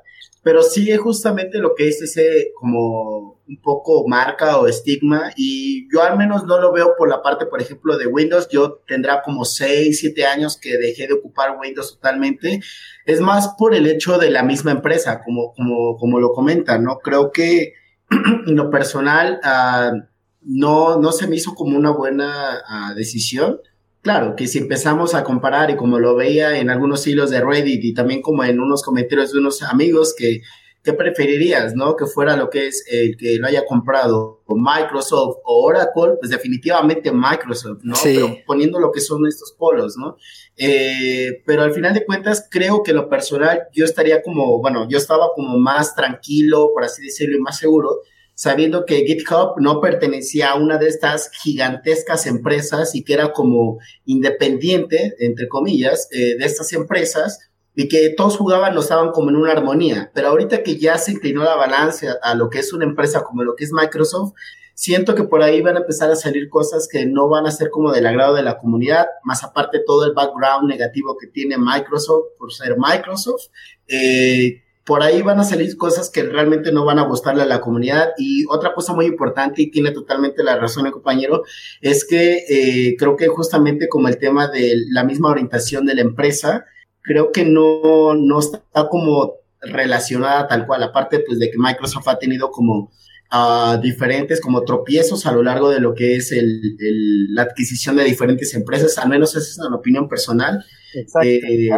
pero 0.43 0.61
sigue 0.61 0.97
justamente 0.97 1.57
lo 1.57 1.73
que 1.73 1.87
es 1.87 2.01
ese 2.01 2.51
como 2.59 3.41
un 3.47 3.61
poco 3.61 4.07
marca 4.07 4.57
o 4.57 4.67
estigma 4.67 5.31
y 5.35 5.87
yo 5.93 6.03
al 6.03 6.17
menos 6.17 6.45
no 6.45 6.59
lo 6.59 6.71
veo 6.71 6.95
por 6.97 7.09
la 7.09 7.21
parte, 7.21 7.45
por 7.45 7.61
ejemplo, 7.61 7.97
de 7.97 8.07
Windows, 8.07 8.47
yo 8.49 8.81
tendrá 8.87 9.21
como 9.21 9.45
6, 9.45 9.99
7 9.99 10.25
años 10.25 10.57
que 10.57 10.77
dejé 10.77 11.07
de 11.07 11.13
ocupar 11.13 11.57
Windows 11.59 11.95
totalmente, 11.95 12.59
es 13.05 13.21
más 13.21 13.55
por 13.57 13.73
el 13.73 13.87
hecho 13.87 14.17
de 14.17 14.31
la 14.31 14.43
misma 14.43 14.71
empresa, 14.71 15.21
como, 15.23 15.53
como, 15.53 15.97
como 15.97 16.19
lo 16.19 16.31
comentan, 16.31 16.83
¿no? 16.83 16.99
Creo 16.99 17.31
que 17.31 17.73
en 18.45 18.55
lo 18.55 18.69
personal 18.69 19.39
ah, 19.43 19.93
no, 20.41 20.99
no 20.99 21.11
se 21.11 21.27
me 21.27 21.37
hizo 21.37 21.55
como 21.55 21.77
una 21.77 21.91
buena 21.91 22.61
ah, 22.67 22.93
decisión. 22.95 23.59
Claro, 24.03 24.35
que 24.35 24.47
si 24.47 24.57
empezamos 24.57 25.15
a 25.15 25.23
comparar 25.23 25.71
y 25.71 25.77
como 25.77 25.97
lo 25.97 26.13
veía 26.13 26.59
en 26.59 26.69
algunos 26.69 27.07
hilos 27.07 27.29
de 27.29 27.39
Reddit 27.39 27.85
y 27.85 27.93
también 27.93 28.21
como 28.21 28.43
en 28.43 28.59
unos 28.59 28.83
comentarios 28.83 29.31
de 29.31 29.39
unos 29.39 29.63
amigos 29.63 30.13
que, 30.13 30.41
¿qué 30.83 30.91
preferirías, 30.91 31.73
no? 31.73 31.95
Que 31.95 32.05
fuera 32.05 32.35
lo 32.35 32.49
que 32.49 32.67
es 32.67 32.85
el 32.91 33.15
que 33.15 33.37
lo 33.37 33.47
haya 33.47 33.65
comprado 33.65 34.43
o 34.45 34.57
Microsoft 34.57 35.37
o 35.45 35.63
Oracle, 35.63 36.17
pues 36.19 36.29
definitivamente 36.29 37.13
Microsoft, 37.13 37.79
¿no? 37.83 37.95
Sí. 37.95 38.15
Pero 38.15 38.37
poniendo 38.45 38.77
lo 38.77 38.91
que 38.91 38.99
son 38.99 39.25
estos 39.25 39.53
polos, 39.53 39.95
¿no? 39.95 40.17
Eh, 40.57 41.41
pero 41.45 41.63
al 41.63 41.73
final 41.73 41.93
de 41.93 42.05
cuentas, 42.05 42.45
creo 42.51 42.83
que 42.83 42.91
lo 42.91 43.07
personal 43.07 43.63
yo 43.73 43.85
estaría 43.85 44.21
como, 44.21 44.59
bueno, 44.59 44.85
yo 44.89 44.97
estaba 44.97 45.29
como 45.33 45.57
más 45.57 45.95
tranquilo, 45.95 46.71
por 46.73 46.83
así 46.83 47.03
decirlo, 47.03 47.37
y 47.37 47.41
más 47.41 47.57
seguro, 47.57 48.01
sabiendo 48.35 48.85
que 48.85 49.05
GitHub 49.05 49.55
no 49.59 49.79
pertenecía 49.79 50.51
a 50.51 50.55
una 50.55 50.77
de 50.77 50.87
estas 50.87 51.31
gigantescas 51.31 52.25
empresas 52.25 52.95
y 52.95 53.03
que 53.03 53.13
era 53.13 53.31
como 53.31 53.79
independiente, 54.05 55.15
entre 55.19 55.47
comillas, 55.47 56.07
eh, 56.11 56.37
de 56.37 56.45
estas 56.45 56.73
empresas 56.73 57.51
y 57.75 57.87
que 57.87 58.09
todos 58.09 58.37
jugaban, 58.37 58.75
lo 58.75 58.81
estaban 58.81 59.11
como 59.11 59.29
en 59.29 59.35
una 59.35 59.51
armonía. 59.51 60.11
Pero 60.13 60.29
ahorita 60.29 60.63
que 60.63 60.77
ya 60.77 60.97
se 60.97 61.11
inclinó 61.11 61.43
la 61.43 61.55
balanza 61.55 62.17
a 62.21 62.35
lo 62.35 62.49
que 62.49 62.59
es 62.59 62.73
una 62.73 62.85
empresa 62.85 63.23
como 63.23 63.43
lo 63.43 63.55
que 63.55 63.63
es 63.63 63.71
Microsoft, 63.71 64.33
siento 64.75 65.15
que 65.15 65.23
por 65.23 65.41
ahí 65.41 65.61
van 65.61 65.77
a 65.77 65.81
empezar 65.81 66.09
a 66.11 66.15
salir 66.15 66.49
cosas 66.49 66.87
que 66.87 67.05
no 67.05 67.29
van 67.29 67.45
a 67.45 67.51
ser 67.51 67.69
como 67.69 67.91
del 67.91 68.05
agrado 68.05 68.35
de 68.35 68.43
la 68.43 68.57
comunidad, 68.57 69.05
más 69.23 69.43
aparte 69.43 69.79
todo 69.85 70.05
el 70.05 70.13
background 70.13 70.67
negativo 70.67 71.17
que 71.17 71.27
tiene 71.27 71.57
Microsoft 71.57 72.29
por 72.37 72.51
ser 72.51 72.75
Microsoft. 72.77 73.47
Eh, 73.87 74.62
por 74.85 75.01
ahí 75.01 75.21
van 75.21 75.39
a 75.39 75.43
salir 75.43 75.77
cosas 75.77 76.09
que 76.09 76.23
realmente 76.23 76.71
no 76.71 76.83
van 76.83 76.99
a 76.99 77.07
gustarle 77.07 77.43
a 77.43 77.45
la 77.45 77.61
comunidad. 77.61 78.09
Y 78.17 78.45
otra 78.49 78.73
cosa 78.73 78.93
muy 78.93 79.05
importante, 79.05 79.61
y 79.61 79.71
tiene 79.71 79.91
totalmente 79.91 80.43
la 80.43 80.57
razón 80.57 80.85
el 80.85 80.91
compañero, 80.91 81.43
es 81.81 82.05
que 82.05 82.43
eh, 82.49 82.95
creo 82.97 83.15
que 83.15 83.27
justamente 83.27 83.87
como 83.87 84.07
el 84.07 84.17
tema 84.17 84.47
de 84.47 84.75
la 84.89 85.03
misma 85.03 85.29
orientación 85.29 85.85
de 85.85 85.95
la 85.95 86.01
empresa, 86.01 86.65
creo 87.01 87.31
que 87.31 87.45
no, 87.45 88.13
no 88.15 88.39
está 88.39 88.61
como 88.89 89.35
relacionada 89.61 90.47
tal 90.47 90.67
cual, 90.67 90.83
aparte 90.83 91.19
pues 91.19 91.39
de 91.39 91.49
que 91.49 91.57
Microsoft 91.57 92.07
ha 92.09 92.19
tenido 92.19 92.51
como 92.51 92.91
uh, 93.31 93.79
diferentes 93.81 94.41
como 94.41 94.63
tropiezos 94.63 95.25
a 95.25 95.31
lo 95.31 95.41
largo 95.41 95.69
de 95.69 95.79
lo 95.79 95.95
que 95.95 96.17
es 96.17 96.33
el, 96.33 96.75
el, 96.79 97.33
la 97.33 97.43
adquisición 97.43 97.95
de 97.95 98.03
diferentes 98.03 98.53
empresas, 98.53 98.97
al 98.97 99.07
menos 99.07 99.35
esa 99.35 99.39
es 99.39 99.59
una 99.65 99.77
opinión 99.77 100.09
personal. 100.09 100.65
Exacto. 100.93 101.29
Eh, 101.29 101.69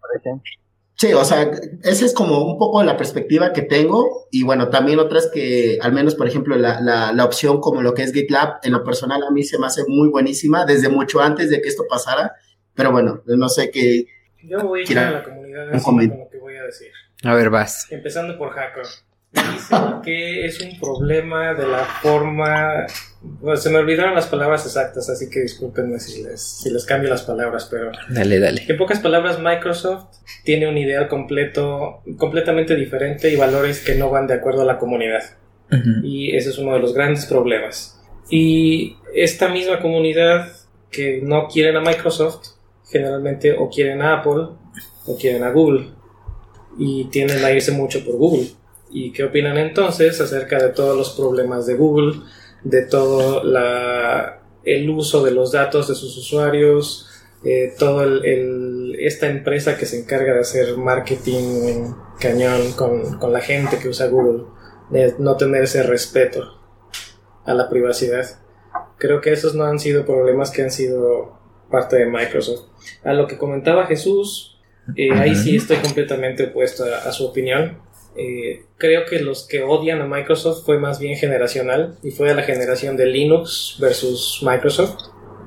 por 0.00 0.20
ejemplo. 0.20 0.61
Sí, 0.96 1.12
o 1.14 1.24
sea, 1.24 1.50
esa 1.82 2.04
es 2.04 2.14
como 2.14 2.44
un 2.44 2.58
poco 2.58 2.82
la 2.82 2.96
perspectiva 2.96 3.52
que 3.52 3.62
tengo 3.62 4.28
y 4.30 4.44
bueno, 4.44 4.68
también 4.68 4.98
otras 4.98 5.30
que, 5.32 5.78
al 5.80 5.92
menos 5.92 6.14
por 6.14 6.28
ejemplo, 6.28 6.56
la, 6.56 6.80
la, 6.80 7.12
la, 7.12 7.24
opción 7.24 7.60
como 7.60 7.82
lo 7.82 7.94
que 7.94 8.02
es 8.02 8.12
GitLab, 8.12 8.60
en 8.62 8.72
lo 8.72 8.84
personal 8.84 9.22
a 9.24 9.30
mí 9.30 9.42
se 9.42 9.58
me 9.58 9.66
hace 9.66 9.82
muy 9.88 10.10
buenísima 10.10 10.64
desde 10.64 10.88
mucho 10.88 11.20
antes 11.20 11.50
de 11.50 11.60
que 11.60 11.68
esto 11.68 11.84
pasara, 11.88 12.34
pero 12.74 12.92
bueno, 12.92 13.22
no 13.26 13.48
sé 13.48 13.70
qué. 13.70 14.06
Yo 14.42 14.60
voy 14.60 14.80
a 14.80 14.90
ir 14.90 14.98
a 14.98 15.10
la 15.10 15.24
comunidad 15.24 15.74
un 15.74 15.80
con 15.80 15.96
lo 15.98 16.28
que 16.30 16.38
voy 16.38 16.56
a 16.56 16.64
decir. 16.64 16.92
A 17.24 17.34
ver, 17.34 17.50
vas. 17.50 17.86
Empezando 17.90 18.36
por 18.38 18.50
Hacker. 18.50 18.86
Dicen 19.32 20.02
que 20.04 20.44
es 20.44 20.60
un 20.60 20.78
problema 20.78 21.54
de 21.54 21.66
la 21.66 21.84
forma. 22.02 22.86
Bueno, 23.22 23.56
se 23.56 23.70
me 23.70 23.78
olvidaron 23.78 24.14
las 24.14 24.26
palabras 24.26 24.66
exactas, 24.66 25.08
así 25.08 25.30
que 25.30 25.40
discúlpenme 25.40 25.98
si 25.98 26.22
les, 26.22 26.42
si 26.42 26.70
les 26.70 26.84
cambio 26.84 27.08
las 27.08 27.22
palabras, 27.22 27.66
pero. 27.70 27.92
Dale, 28.10 28.38
dale. 28.38 28.64
En 28.68 28.76
pocas 28.76 29.00
palabras, 29.00 29.38
Microsoft 29.40 30.16
tiene 30.44 30.68
un 30.68 30.76
ideal 30.76 31.08
completo, 31.08 32.02
completamente 32.18 32.76
diferente 32.76 33.30
y 33.30 33.36
valores 33.36 33.80
que 33.80 33.94
no 33.94 34.10
van 34.10 34.26
de 34.26 34.34
acuerdo 34.34 34.62
a 34.62 34.66
la 34.66 34.78
comunidad. 34.78 35.22
Uh 35.70 35.76
-huh. 35.76 36.04
Y 36.04 36.36
ese 36.36 36.50
es 36.50 36.58
uno 36.58 36.74
de 36.74 36.80
los 36.80 36.92
grandes 36.92 37.24
problemas. 37.24 37.98
Y 38.28 38.96
esta 39.14 39.48
misma 39.48 39.80
comunidad 39.80 40.48
que 40.90 41.20
no 41.22 41.48
quieren 41.48 41.76
a 41.76 41.80
Microsoft, 41.80 42.48
generalmente 42.90 43.52
o 43.52 43.70
quieren 43.70 44.02
a 44.02 44.18
Apple 44.18 44.48
o 45.06 45.16
quieren 45.18 45.42
a 45.42 45.50
Google. 45.50 45.88
Y 46.78 47.04
tienden 47.04 47.44
a 47.44 47.50
irse 47.50 47.72
mucho 47.72 48.04
por 48.04 48.16
Google. 48.16 48.48
¿Y 48.92 49.12
qué 49.12 49.24
opinan 49.24 49.56
entonces 49.56 50.20
acerca 50.20 50.58
de 50.58 50.68
todos 50.68 50.96
los 50.96 51.10
problemas 51.10 51.66
de 51.66 51.74
Google, 51.74 52.20
de 52.62 52.82
todo 52.82 53.42
la, 53.42 54.42
el 54.64 54.88
uso 54.90 55.24
de 55.24 55.30
los 55.30 55.52
datos 55.52 55.88
de 55.88 55.94
sus 55.94 56.16
usuarios, 56.16 57.08
eh, 57.44 57.74
todo 57.78 58.04
el, 58.04 58.24
el, 58.24 58.96
esta 59.00 59.28
empresa 59.28 59.76
que 59.76 59.86
se 59.86 59.98
encarga 60.00 60.34
de 60.34 60.40
hacer 60.40 60.76
marketing 60.76 61.64
en 61.66 61.94
cañón 62.20 62.72
con, 62.72 63.18
con, 63.18 63.32
la 63.32 63.40
gente 63.40 63.78
que 63.78 63.88
usa 63.88 64.06
Google, 64.06 64.44
de 64.90 65.14
no 65.18 65.36
tener 65.36 65.64
ese 65.64 65.82
respeto 65.82 66.60
a 67.44 67.54
la 67.54 67.68
privacidad? 67.68 68.26
Creo 68.98 69.20
que 69.20 69.32
esos 69.32 69.54
no 69.54 69.64
han 69.64 69.80
sido 69.80 70.04
problemas 70.04 70.50
que 70.50 70.62
han 70.62 70.70
sido 70.70 71.40
parte 71.70 71.96
de 71.96 72.06
Microsoft. 72.06 72.68
A 73.02 73.12
lo 73.12 73.26
que 73.26 73.38
comentaba 73.38 73.86
Jesús, 73.86 74.60
eh, 74.96 75.12
ahí 75.12 75.34
sí 75.34 75.56
estoy 75.56 75.78
completamente 75.78 76.44
opuesto 76.44 76.84
a, 76.84 77.08
a 77.08 77.12
su 77.12 77.26
opinión. 77.26 77.78
Eh, 78.16 78.64
creo 78.76 79.04
que 79.06 79.20
los 79.20 79.46
que 79.46 79.62
odian 79.62 80.02
a 80.02 80.06
Microsoft 80.06 80.64
fue 80.64 80.78
más 80.78 80.98
bien 80.98 81.16
generacional 81.16 81.96
y 82.02 82.10
fue 82.10 82.28
de 82.28 82.34
la 82.34 82.42
generación 82.42 82.96
de 82.96 83.06
Linux 83.06 83.76
versus 83.80 84.40
Microsoft. 84.42 84.96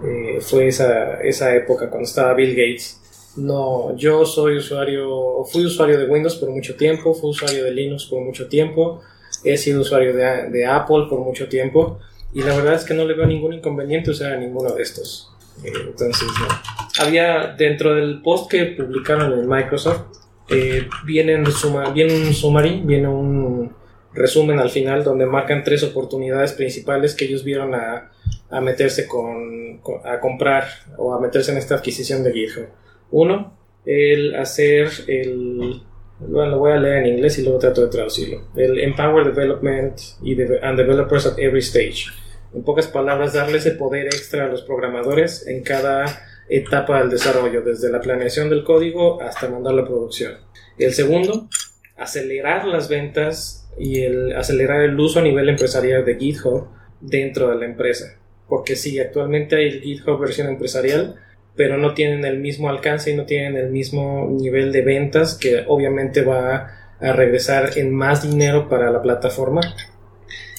Eh, 0.04 0.40
fue 0.42 0.68
esa, 0.68 1.22
esa 1.22 1.56
época 1.56 1.90
cuando 1.90 2.08
estaba 2.08 2.34
Bill 2.34 2.50
Gates 2.50 3.00
No, 3.38 3.96
yo 3.96 4.26
soy 4.26 4.58
usuario, 4.58 5.46
fui 5.46 5.66
usuario 5.66 5.98
de 5.98 6.06
Windows 6.06 6.36
por 6.36 6.50
mucho 6.50 6.76
tiempo, 6.76 7.14
fui 7.14 7.30
usuario 7.30 7.64
de 7.64 7.72
Linux 7.72 8.06
por 8.06 8.22
mucho 8.22 8.48
tiempo, 8.48 9.02
he 9.44 9.58
sido 9.58 9.82
usuario 9.82 10.14
de, 10.14 10.50
de 10.50 10.66
Apple 10.66 11.06
por 11.10 11.20
mucho 11.20 11.48
tiempo 11.48 12.00
y 12.34 12.42
la 12.42 12.54
verdad 12.56 12.74
es 12.74 12.84
que 12.84 12.94
no 12.94 13.06
le 13.06 13.14
veo 13.14 13.26
ningún 13.26 13.54
inconveniente 13.54 14.12
usar 14.12 14.34
a 14.34 14.38
ninguno 14.38 14.72
de 14.72 14.84
estos. 14.84 15.32
Eh, 15.64 15.72
entonces, 15.88 16.28
no. 16.40 16.48
Había 17.00 17.56
dentro 17.58 17.96
del 17.96 18.22
post 18.22 18.52
que 18.52 18.66
publicaron 18.66 19.32
en 19.34 19.48
Microsoft, 19.48 20.02
eh, 20.50 20.88
viene, 21.06 21.44
viene 21.94 22.14
un 22.14 22.34
summary, 22.34 22.82
viene 22.84 23.08
un 23.08 23.74
resumen 24.14 24.60
al 24.60 24.70
final 24.70 25.04
donde 25.04 25.26
marcan 25.26 25.64
tres 25.64 25.84
oportunidades 25.84 26.54
principales 26.54 27.16
que 27.16 27.26
ellos 27.26 27.44
vieron 27.44 27.76
a, 27.76 28.12
a 28.50 28.62
meterse 28.62 29.08
con, 29.08 29.82
a 30.04 30.20
comprar 30.20 30.66
o 30.98 31.14
a 31.14 31.20
meterse 31.20 31.52
en 31.52 31.58
esta 31.58 31.76
adquisición 31.76 32.24
de 32.24 32.32
GitHub. 32.32 32.68
Uno, 33.12 33.58
el 33.86 34.36
hacer 34.36 34.90
el... 35.08 35.82
Lo 36.30 36.60
voy 36.60 36.72
a 36.72 36.78
leer 36.78 37.00
en 37.00 37.08
inglés 37.08 37.38
y 37.40 37.44
luego 37.44 37.60
trato 37.60 37.82
de 37.82 37.90
traducirlo. 37.90 38.44
El 38.56 38.80
Empower 38.80 39.26
Development 39.26 40.00
and 40.62 40.78
Developers 40.78 41.26
at 41.26 41.38
Every 41.38 41.60
Stage. 41.60 42.06
En 42.54 42.64
pocas 42.64 42.88
palabras, 42.88 43.34
darle 43.34 43.58
ese 43.58 43.72
poder 43.72 44.06
extra 44.06 44.46
a 44.46 44.48
los 44.48 44.62
programadores 44.62 45.46
en 45.46 45.62
cada 45.62 46.06
etapa 46.50 47.00
del 47.00 47.10
desarrollo, 47.10 47.62
desde 47.62 47.92
la 47.92 48.02
planeación 48.02 48.50
del 48.50 48.64
código 48.64 49.22
hasta 49.22 49.50
mandarlo 49.50 49.84
a 49.84 49.88
producción. 49.88 50.34
El 50.78 50.94
segundo, 50.94 51.48
acelerar 51.98 52.66
las 52.66 52.90
ventas 52.90 53.70
y 53.78 54.02
el 54.02 54.36
acelerar 54.36 54.82
el 54.82 55.00
uso 55.00 55.20
a 55.20 55.24
nivel 55.24 55.50
empresarial 55.50 56.06
de 56.06 56.18
GitHub 56.18 56.68
dentro 57.02 57.50
de 57.50 57.56
la 57.56 57.66
empresa. 57.66 58.18
Porque 58.48 58.76
sí, 58.76 59.00
actualmente 59.00 59.56
hay 59.56 59.68
el 59.68 59.82
GitHub 59.82 60.20
versión 60.20 60.48
empresarial, 60.48 61.16
pero 61.56 61.78
no 61.78 61.94
tienen 61.94 62.26
el 62.26 62.40
mismo 62.40 62.70
alcance 62.70 63.12
y 63.12 63.16
no 63.16 63.26
tienen 63.26 63.56
el 63.56 63.72
mismo 63.72 64.28
nivel 64.30 64.72
de 64.72 64.82
ventas 64.82 65.36
que 65.36 65.64
obviamente 65.68 66.22
va 66.22 66.72
a 67.00 67.14
regresar 67.14 67.78
en 67.78 67.94
más 67.94 68.24
dinero 68.24 68.70
para 68.70 68.92
la 68.92 69.02
plataforma. 69.02 69.62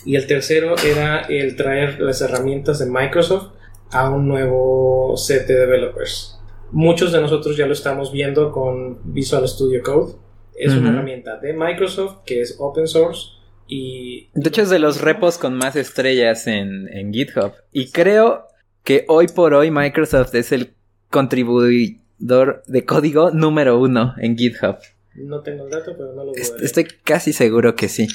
Y 0.04 0.16
el 0.16 0.26
tercero 0.26 0.76
era 0.84 1.20
el 1.22 1.56
traer 1.56 2.00
las 2.00 2.20
herramientas 2.20 2.78
de 2.78 2.86
Microsoft 2.86 3.55
a 3.90 4.10
un 4.10 4.28
nuevo 4.28 5.16
set 5.16 5.46
de 5.46 5.54
developers. 5.56 6.38
Muchos 6.72 7.12
de 7.12 7.20
nosotros 7.20 7.56
ya 7.56 7.66
lo 7.66 7.72
estamos 7.72 8.12
viendo 8.12 8.50
con 8.50 8.98
Visual 9.04 9.46
Studio 9.48 9.82
Code. 9.82 10.14
Es 10.56 10.72
uh 10.72 10.76
-huh. 10.76 10.80
una 10.80 10.90
herramienta 10.90 11.38
de 11.38 11.52
Microsoft 11.52 12.24
que 12.24 12.40
es 12.40 12.56
open 12.58 12.88
source 12.88 13.28
y... 13.68 14.28
De 14.34 14.48
hecho 14.48 14.62
es 14.62 14.70
de 14.70 14.78
los 14.78 15.00
repos 15.00 15.38
con 15.38 15.54
más 15.54 15.76
estrellas 15.76 16.46
en, 16.46 16.88
en 16.92 17.12
GitHub. 17.12 17.52
Y 17.72 17.90
creo 17.90 18.46
que 18.82 19.04
hoy 19.08 19.28
por 19.28 19.54
hoy 19.54 19.70
Microsoft 19.70 20.34
es 20.34 20.52
el 20.52 20.74
contribuidor 21.10 22.62
de 22.66 22.84
código 22.84 23.30
número 23.30 23.78
uno 23.78 24.14
en 24.18 24.36
GitHub. 24.36 24.76
No 25.14 25.40
tengo 25.40 25.64
el 25.64 25.70
dato, 25.70 25.92
pero 25.96 26.12
no 26.12 26.24
lo 26.24 26.32
dudo. 26.32 26.56
Estoy 26.62 26.84
casi 27.04 27.32
seguro 27.32 27.74
que 27.74 27.88
sí. 27.88 28.06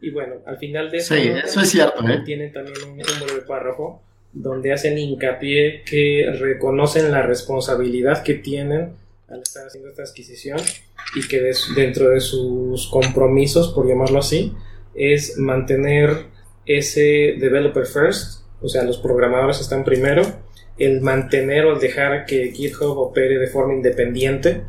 Y 0.00 0.10
bueno, 0.10 0.36
al 0.46 0.58
final 0.58 0.90
de 0.90 0.98
eso, 0.98 1.14
sí, 1.14 1.28
eso 1.28 1.60
es 1.60 1.70
cierto, 1.70 2.06
¿eh? 2.06 2.22
tienen 2.24 2.52
también 2.52 2.76
un, 2.84 2.90
un 2.92 3.26
breve 3.26 3.42
párrafo 3.46 4.02
donde 4.36 4.72
hacen 4.72 4.98
hincapié 4.98 5.82
que 5.82 6.30
reconocen 6.38 7.10
la 7.10 7.22
responsabilidad 7.22 8.22
que 8.22 8.34
tienen 8.34 8.92
al 9.28 9.40
estar 9.40 9.66
haciendo 9.66 9.88
esta 9.88 10.02
adquisición 10.02 10.58
y 11.16 11.26
que 11.26 11.40
de, 11.40 11.56
dentro 11.74 12.10
de 12.10 12.20
sus 12.20 12.86
compromisos, 12.88 13.72
por 13.72 13.88
llamarlo 13.88 14.18
así, 14.18 14.52
es 14.94 15.38
mantener 15.38 16.26
ese 16.66 17.36
developer 17.40 17.86
first, 17.86 18.42
o 18.60 18.68
sea, 18.68 18.82
los 18.82 18.98
programadores 18.98 19.60
están 19.60 19.84
primero, 19.84 20.22
el 20.76 21.00
mantener 21.00 21.64
o 21.64 21.72
el 21.72 21.80
dejar 21.80 22.26
que 22.26 22.52
GitHub 22.52 22.98
opere 22.98 23.38
de 23.38 23.46
forma 23.46 23.72
independiente, 23.72 24.64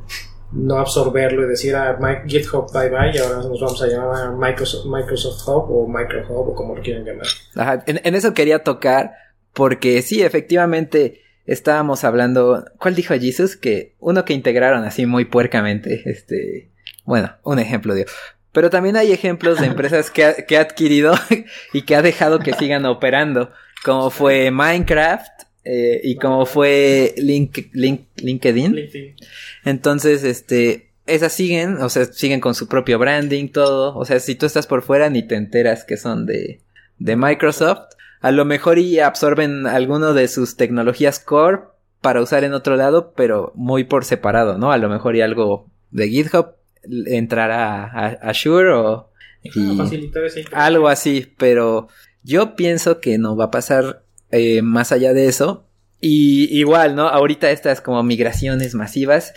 no 0.54 0.78
absorberlo 0.80 1.44
y 1.44 1.50
decir 1.50 1.76
a 1.76 1.98
GitHub 2.26 2.72
bye 2.72 2.88
bye 2.90 3.12
y 3.14 3.18
ahora 3.18 3.40
nos 3.40 3.60
vamos 3.60 3.82
a 3.84 3.88
llamar 3.88 4.32
Microsoft, 4.32 4.86
Microsoft 4.86 5.46
Hub 5.46 5.70
o 5.70 5.88
Microhub 5.90 6.52
o 6.52 6.56
como 6.56 6.74
lo 6.74 6.82
quieran 6.82 7.04
llamar. 7.04 7.28
Ajá, 7.54 7.84
en 7.86 8.16
eso 8.16 8.34
quería 8.34 8.64
tocar 8.64 9.27
porque 9.58 10.04
sí, 10.04 10.22
efectivamente, 10.22 11.24
estábamos 11.48 12.04
hablando. 12.04 12.64
¿Cuál 12.78 12.94
dijo 12.94 13.16
Jesus? 13.16 13.58
Que 13.58 13.96
uno 13.98 14.24
que 14.24 14.36
integraron 14.36 14.84
así 14.84 15.08
muy 15.08 15.26
puercamente. 15.26 16.04
Este. 16.06 16.70
Bueno, 17.06 17.36
un 17.42 17.58
ejemplo 17.58 17.96
de. 17.96 18.06
Pero 18.52 18.70
también 18.70 18.98
hay 18.98 19.12
ejemplos 19.12 19.60
de 19.60 19.66
empresas 19.74 20.12
que 20.12 20.26
ha, 20.26 20.34
que 20.36 20.58
ha 20.58 20.62
adquirido 20.62 21.16
y 21.74 21.82
que 21.82 21.96
ha 21.96 22.04
dejado 22.04 22.38
que 22.38 22.54
sigan 22.54 22.86
operando. 22.86 23.52
Como 23.84 24.12
fue 24.12 24.52
Minecraft. 24.52 25.32
Eh, 25.64 26.02
y 26.04 26.18
como 26.18 26.46
fue 26.46 27.16
Link, 27.18 27.70
Link, 27.74 28.10
LinkedIn. 28.18 28.76
LinkedIn. 28.76 29.16
Entonces, 29.66 30.24
este. 30.24 30.92
Esas 31.08 31.34
siguen, 31.34 31.78
o 31.78 31.90
sea, 31.90 32.06
siguen 32.06 32.42
con 32.42 32.54
su 32.54 32.68
propio 32.68 33.00
branding, 33.00 33.48
todo. 33.48 33.98
O 33.98 34.06
sea, 34.06 34.20
si 34.20 34.36
tú 34.36 34.46
estás 34.46 34.68
por 34.68 34.84
fuera 34.84 35.10
ni 35.10 35.24
te 35.24 35.34
enteras 35.34 35.84
que 35.84 35.98
son 35.98 36.28
de, 36.28 36.62
de 37.00 37.16
Microsoft 37.16 37.98
a 38.22 38.32
lo 38.32 38.46
mejor 38.46 38.80
y 38.80 39.00
absorben 39.00 39.68
alguno 39.68 40.14
de 40.14 40.28
sus 40.28 40.56
tecnologías 40.58 41.20
core 41.20 41.62
para 42.02 42.22
usar 42.22 42.44
en 42.44 42.54
otro 42.54 42.76
lado, 42.76 43.14
pero 43.16 43.52
muy 43.56 43.84
por 43.84 44.06
separado, 44.06 44.58
¿no? 44.58 44.72
A 44.72 44.78
lo 44.78 44.90
mejor 44.90 45.16
y 45.16 45.22
algo 45.22 45.68
de 45.92 46.10
GitHub 46.10 46.56
entrará 46.84 47.84
a, 47.84 48.08
Azure 48.30 48.72
o 48.74 49.10
y 49.44 49.80
algo 50.52 50.88
así, 50.90 51.34
pero 51.38 51.88
yo 52.24 52.56
pienso 52.56 53.00
que 53.00 53.18
no 53.18 53.36
va 53.36 53.46
a 53.46 53.52
pasar 53.52 54.04
eh, 54.32 54.62
más 54.62 54.92
allá 54.92 55.14
de 55.14 55.28
eso. 55.28 55.66
Y 56.00 56.56
igual, 56.58 56.96
¿no? 56.96 57.08
Ahorita 57.08 57.50
estas 57.50 57.82
como 57.82 58.04
migraciones 58.04 58.76
masivas, 58.76 59.34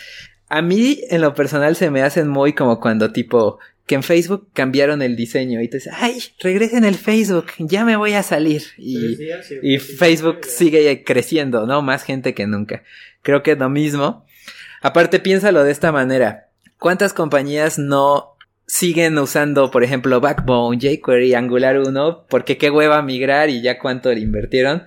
a 0.48 0.62
mí 0.62 1.00
en 1.08 1.20
lo 1.20 1.32
personal 1.34 1.76
se 1.76 1.90
me 1.90 2.02
hacen 2.02 2.28
muy 2.28 2.52
como 2.52 2.80
cuando 2.80 3.12
tipo 3.12 3.60
que 3.90 3.96
en 3.96 4.04
Facebook 4.04 4.50
cambiaron 4.52 5.02
el 5.02 5.16
diseño 5.16 5.60
y 5.60 5.66
te 5.66 5.78
dices, 5.78 5.92
ay, 5.96 6.22
regresen 6.38 6.84
el 6.84 6.94
Facebook, 6.94 7.46
ya 7.58 7.84
me 7.84 7.96
voy 7.96 8.12
a 8.12 8.22
salir. 8.22 8.62
Y, 8.78 9.16
sí, 9.16 9.28
sí, 9.42 9.54
y 9.64 9.78
Facebook 9.78 10.44
sigue 10.44 11.02
creciendo, 11.02 11.66
¿no? 11.66 11.82
Más 11.82 12.04
gente 12.04 12.32
que 12.32 12.46
nunca. 12.46 12.84
Creo 13.22 13.42
que 13.42 13.50
es 13.50 13.58
lo 13.58 13.68
mismo. 13.68 14.24
Aparte, 14.80 15.18
piénsalo 15.18 15.64
de 15.64 15.72
esta 15.72 15.90
manera. 15.90 16.50
¿Cuántas 16.78 17.12
compañías 17.12 17.80
no 17.80 18.36
siguen 18.64 19.18
usando, 19.18 19.72
por 19.72 19.82
ejemplo, 19.82 20.20
Backbone, 20.20 20.78
jQuery, 20.78 21.34
Angular 21.34 21.80
1? 21.80 22.26
Porque 22.28 22.58
qué 22.58 22.70
hueva 22.70 23.02
migrar 23.02 23.50
y 23.50 23.60
ya 23.60 23.80
cuánto 23.80 24.14
le 24.14 24.20
invirtieron. 24.20 24.84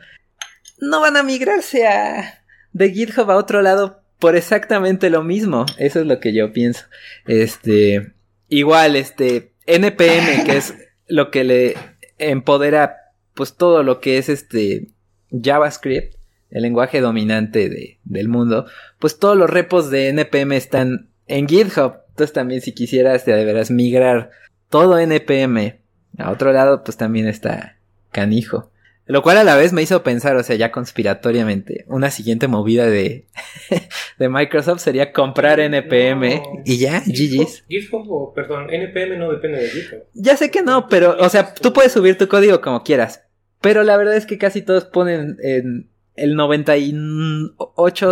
No 0.79 1.01
van 1.01 1.17
a 1.17 1.23
migrarse 1.23 1.85
a 1.87 2.41
de 2.71 2.89
GitHub 2.89 3.29
a 3.29 3.35
otro 3.35 3.61
lado 3.61 4.01
por 4.17 4.37
exactamente 4.37 5.09
lo 5.09 5.23
mismo. 5.23 5.65
Eso 5.77 5.99
es 5.99 6.05
lo 6.05 6.21
que 6.21 6.33
yo 6.33 6.53
pienso. 6.53 6.85
Este, 7.27 8.12
Igual, 8.53 8.95
este, 8.95 9.51
NPM, 9.65 10.45
que 10.45 10.57
es 10.57 10.75
lo 11.07 11.31
que 11.31 11.43
le 11.43 11.73
empodera, 12.19 12.97
pues 13.33 13.55
todo 13.55 13.81
lo 13.81 13.99
que 13.99 14.19
es 14.19 14.29
este 14.29 14.89
JavaScript, 15.31 16.15
el 16.51 16.61
lenguaje 16.61 17.01
dominante 17.01 17.67
de, 17.67 17.97
del 18.03 18.27
mundo, 18.27 18.67
pues 18.99 19.17
todos 19.17 19.35
los 19.35 19.49
repos 19.49 19.89
de 19.89 20.09
NPM 20.09 20.51
están 20.51 21.09
en 21.25 21.47
GitHub. 21.47 21.95
Entonces 22.09 22.31
también 22.31 22.61
si 22.61 22.75
quisieras 22.75 23.25
de 23.25 23.43
veras 23.43 23.71
migrar 23.71 24.29
todo 24.69 24.99
NPM 24.99 25.79
a 26.19 26.29
otro 26.29 26.53
lado, 26.53 26.83
pues 26.83 26.95
también 26.95 27.27
está 27.27 27.79
canijo. 28.11 28.71
Lo 29.05 29.21
cual 29.21 29.37
a 29.37 29.43
la 29.43 29.57
vez 29.57 29.73
me 29.73 29.81
hizo 29.81 30.01
pensar, 30.01 30.37
o 30.37 30.43
sea, 30.43 30.55
ya 30.55 30.71
conspiratoriamente, 30.71 31.83
una 31.87 32.09
siguiente 32.09 32.47
movida 32.47 32.85
de, 32.85 33.25
de 34.17 34.29
Microsoft 34.29 34.79
sería 34.79 35.11
comprar 35.11 35.59
NPM 35.59 36.35
no, 36.35 36.61
y 36.63 36.77
ya, 36.77 37.01
GG's. 37.01 37.65
GitHub, 37.67 38.09
o, 38.09 38.33
perdón, 38.33 38.69
NPM 38.69 39.17
no 39.17 39.29
depende 39.29 39.59
de 39.59 39.69
GitHub. 39.69 40.03
Ya 40.13 40.37
sé 40.37 40.49
que 40.51 40.61
no, 40.61 40.87
pero, 40.87 41.17
o 41.19 41.27
sea, 41.27 41.53
tú 41.53 41.73
puedes 41.73 41.91
subir 41.91 42.17
tu 42.17 42.29
código 42.29 42.61
como 42.61 42.83
quieras. 42.83 43.25
Pero 43.59 43.83
la 43.83 43.97
verdad 43.97 44.15
es 44.15 44.25
que 44.25 44.37
casi 44.37 44.61
todos 44.61 44.85
ponen 44.85 45.37
en 45.41 45.89
el 46.15 46.35
98, 46.35 48.11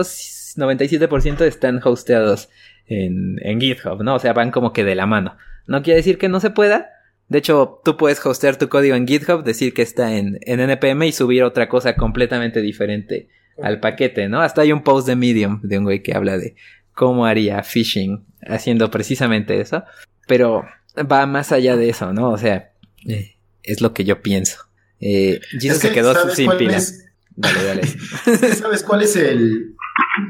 97% 0.55 1.41
están 1.41 1.79
hosteados 1.83 2.49
en, 2.87 3.37
en 3.41 3.61
GitHub, 3.61 4.03
¿no? 4.03 4.15
O 4.15 4.19
sea, 4.19 4.33
van 4.33 4.51
como 4.51 4.73
que 4.73 4.83
de 4.83 4.95
la 4.95 5.05
mano. 5.05 5.37
No 5.67 5.83
quiere 5.83 5.97
decir 5.97 6.17
que 6.17 6.27
no 6.27 6.39
se 6.41 6.49
pueda, 6.49 6.89
de 7.31 7.37
hecho, 7.37 7.79
tú 7.85 7.95
puedes 7.95 8.23
hostear 8.25 8.57
tu 8.57 8.67
código 8.67 8.93
en 8.93 9.07
GitHub, 9.07 9.45
decir 9.45 9.73
que 9.73 9.83
está 9.83 10.17
en, 10.17 10.37
en 10.41 10.59
NPM 10.59 11.07
y 11.07 11.13
subir 11.13 11.43
otra 11.43 11.69
cosa 11.69 11.95
completamente 11.95 12.59
diferente 12.59 13.29
al 13.63 13.79
paquete, 13.79 14.27
¿no? 14.27 14.41
Hasta 14.41 14.63
hay 14.63 14.73
un 14.73 14.83
post 14.83 15.07
de 15.07 15.15
Medium 15.15 15.61
de 15.63 15.77
un 15.77 15.85
güey 15.85 16.03
que 16.03 16.13
habla 16.13 16.37
de 16.37 16.57
cómo 16.93 17.25
haría 17.25 17.63
phishing 17.63 18.25
haciendo 18.45 18.91
precisamente 18.91 19.61
eso. 19.61 19.85
Pero 20.27 20.65
va 21.09 21.25
más 21.25 21.53
allá 21.53 21.77
de 21.77 21.87
eso, 21.87 22.11
¿no? 22.11 22.31
O 22.31 22.37
sea, 22.37 22.73
eh, 23.07 23.37
es 23.63 23.79
lo 23.79 23.93
que 23.93 24.03
yo 24.03 24.21
pienso. 24.21 24.65
Eh, 24.99 25.39
Jesus 25.51 25.77
es 25.77 25.79
que, 25.79 25.87
se 25.87 25.93
quedó 25.93 26.35
sin 26.35 26.51
pila. 26.57 26.75
Es... 26.75 27.05
Dale, 27.37 27.63
dale. 27.63 27.83
¿Sabes 28.55 28.83
cuál 28.83 29.03
es 29.03 29.15
el, 29.15 29.77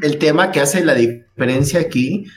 el 0.03 0.19
tema 0.19 0.51
que 0.51 0.59
hace 0.59 0.85
la 0.85 0.93
diferencia 0.93 1.79
aquí? 1.79 2.27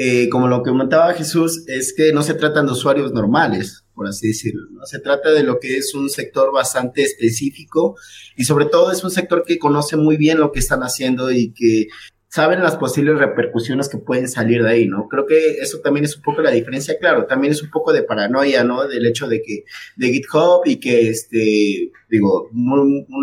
Eh, 0.00 0.28
como 0.28 0.46
lo 0.46 0.62
que 0.62 0.70
comentaba 0.70 1.12
Jesús, 1.12 1.64
es 1.66 1.92
que 1.92 2.12
no 2.12 2.22
se 2.22 2.34
tratan 2.34 2.66
de 2.66 2.72
usuarios 2.72 3.12
normales, 3.12 3.84
por 3.94 4.06
así 4.06 4.28
decirlo. 4.28 4.62
¿no? 4.70 4.86
Se 4.86 5.00
trata 5.00 5.32
de 5.32 5.42
lo 5.42 5.58
que 5.58 5.76
es 5.76 5.92
un 5.92 6.08
sector 6.08 6.52
bastante 6.52 7.02
específico 7.02 7.96
y 8.36 8.44
sobre 8.44 8.66
todo 8.66 8.92
es 8.92 9.02
un 9.02 9.10
sector 9.10 9.42
que 9.44 9.58
conoce 9.58 9.96
muy 9.96 10.16
bien 10.16 10.38
lo 10.38 10.52
que 10.52 10.60
están 10.60 10.82
haciendo 10.82 11.32
y 11.32 11.52
que 11.52 11.88
saben 12.28 12.62
las 12.62 12.76
posibles 12.76 13.18
repercusiones 13.18 13.88
que 13.88 13.98
pueden 13.98 14.28
salir 14.28 14.62
de 14.62 14.70
ahí, 14.70 14.86
¿no? 14.86 15.08
Creo 15.08 15.26
que 15.26 15.54
eso 15.60 15.80
también 15.80 16.04
es 16.04 16.14
un 16.14 16.22
poco 16.22 16.42
la 16.42 16.50
diferencia, 16.52 16.96
claro, 17.00 17.26
también 17.26 17.52
es 17.52 17.62
un 17.62 17.70
poco 17.70 17.92
de 17.92 18.04
paranoia, 18.04 18.62
¿no? 18.62 18.86
Del 18.86 19.04
hecho 19.06 19.26
de 19.26 19.42
que, 19.42 19.64
de 19.96 20.12
GitHub 20.12 20.62
y 20.66 20.76
que, 20.76 21.08
este, 21.08 21.90
digo, 22.08 22.50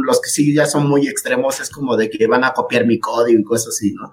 los 0.05 0.19
que 0.19 0.29
sí 0.29 0.53
ya 0.53 0.65
son 0.65 0.87
muy 0.87 1.07
extremos 1.07 1.61
es 1.61 1.69
como 1.69 1.95
de 1.95 2.09
que 2.09 2.27
van 2.27 2.43
a 2.43 2.51
copiar 2.51 2.85
mi 2.85 2.99
código 2.99 3.39
y 3.39 3.43
cosas 3.43 3.75
así, 3.75 3.93
¿no? 3.93 4.11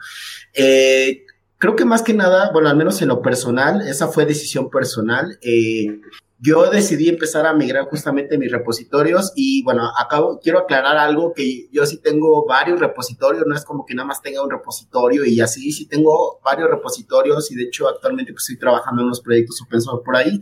Eh, 0.53 1.25
creo 1.63 1.77
que 1.77 1.85
más 1.85 2.03
que 2.03 2.13
nada, 2.13 2.51
bueno, 2.53 2.69
al 2.69 2.77
menos 2.77 3.01
en 3.03 3.09
lo 3.09 3.23
personal, 3.23 3.87
esa 3.87 4.09
fue 4.09 4.27
decisión 4.27 4.69
personal. 4.69 5.39
Eh, 5.43 6.01
yo 6.41 6.69
decidí 6.69 7.09
empezar 7.09 7.47
a 7.47 7.55
migrar 7.55 7.85
justamente 7.85 8.37
mis 8.37 8.51
repositorios 8.51 9.33
y 9.37 9.63
bueno, 9.63 9.89
acabo, 9.97 10.41
quiero 10.43 10.59
aclarar 10.59 10.97
algo 10.97 11.33
que 11.33 11.69
yo 11.71 11.87
sí 11.87 11.99
tengo 12.03 12.45
varios 12.47 12.81
repositorios, 12.81 13.47
no 13.47 13.55
es 13.55 13.65
como 13.65 13.87
que 13.87 13.95
nada 13.95 14.09
más 14.09 14.21
tenga 14.21 14.43
un 14.43 14.51
repositorio 14.51 15.25
y 15.25 15.41
así, 15.41 15.71
sí 15.71 15.87
tengo 15.87 16.41
varios 16.45 16.69
repositorios 16.69 17.49
y 17.53 17.55
de 17.55 17.63
hecho 17.63 17.87
actualmente 17.87 18.33
pues 18.33 18.43
estoy 18.43 18.59
trabajando 18.59 19.03
en 19.03 19.07
unos 19.07 19.21
proyectos 19.21 19.63
open 19.63 19.81
source 19.81 20.05
por 20.05 20.17
ahí. 20.17 20.41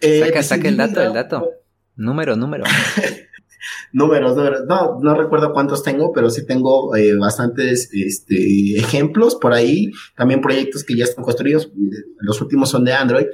Eh, 0.00 0.20
saca, 0.24 0.42
saca 0.42 0.68
el 0.68 0.78
dato, 0.78 1.02
el 1.02 1.12
dato. 1.12 1.50
Número, 1.96 2.34
número. 2.34 2.64
números, 3.92 4.36
números. 4.36 4.62
No, 4.66 4.98
no 5.00 5.14
recuerdo 5.14 5.52
cuántos 5.52 5.82
tengo, 5.82 6.12
pero 6.12 6.30
sí 6.30 6.46
tengo 6.46 6.94
eh, 6.96 7.16
bastantes 7.16 7.90
este, 7.92 8.78
ejemplos 8.78 9.36
por 9.36 9.52
ahí. 9.52 9.90
También 10.16 10.40
proyectos 10.40 10.84
que 10.84 10.96
ya 10.96 11.04
están 11.04 11.24
construidos. 11.24 11.70
Los 12.18 12.40
últimos 12.40 12.70
son 12.70 12.84
de 12.84 12.92
Android. 12.92 13.26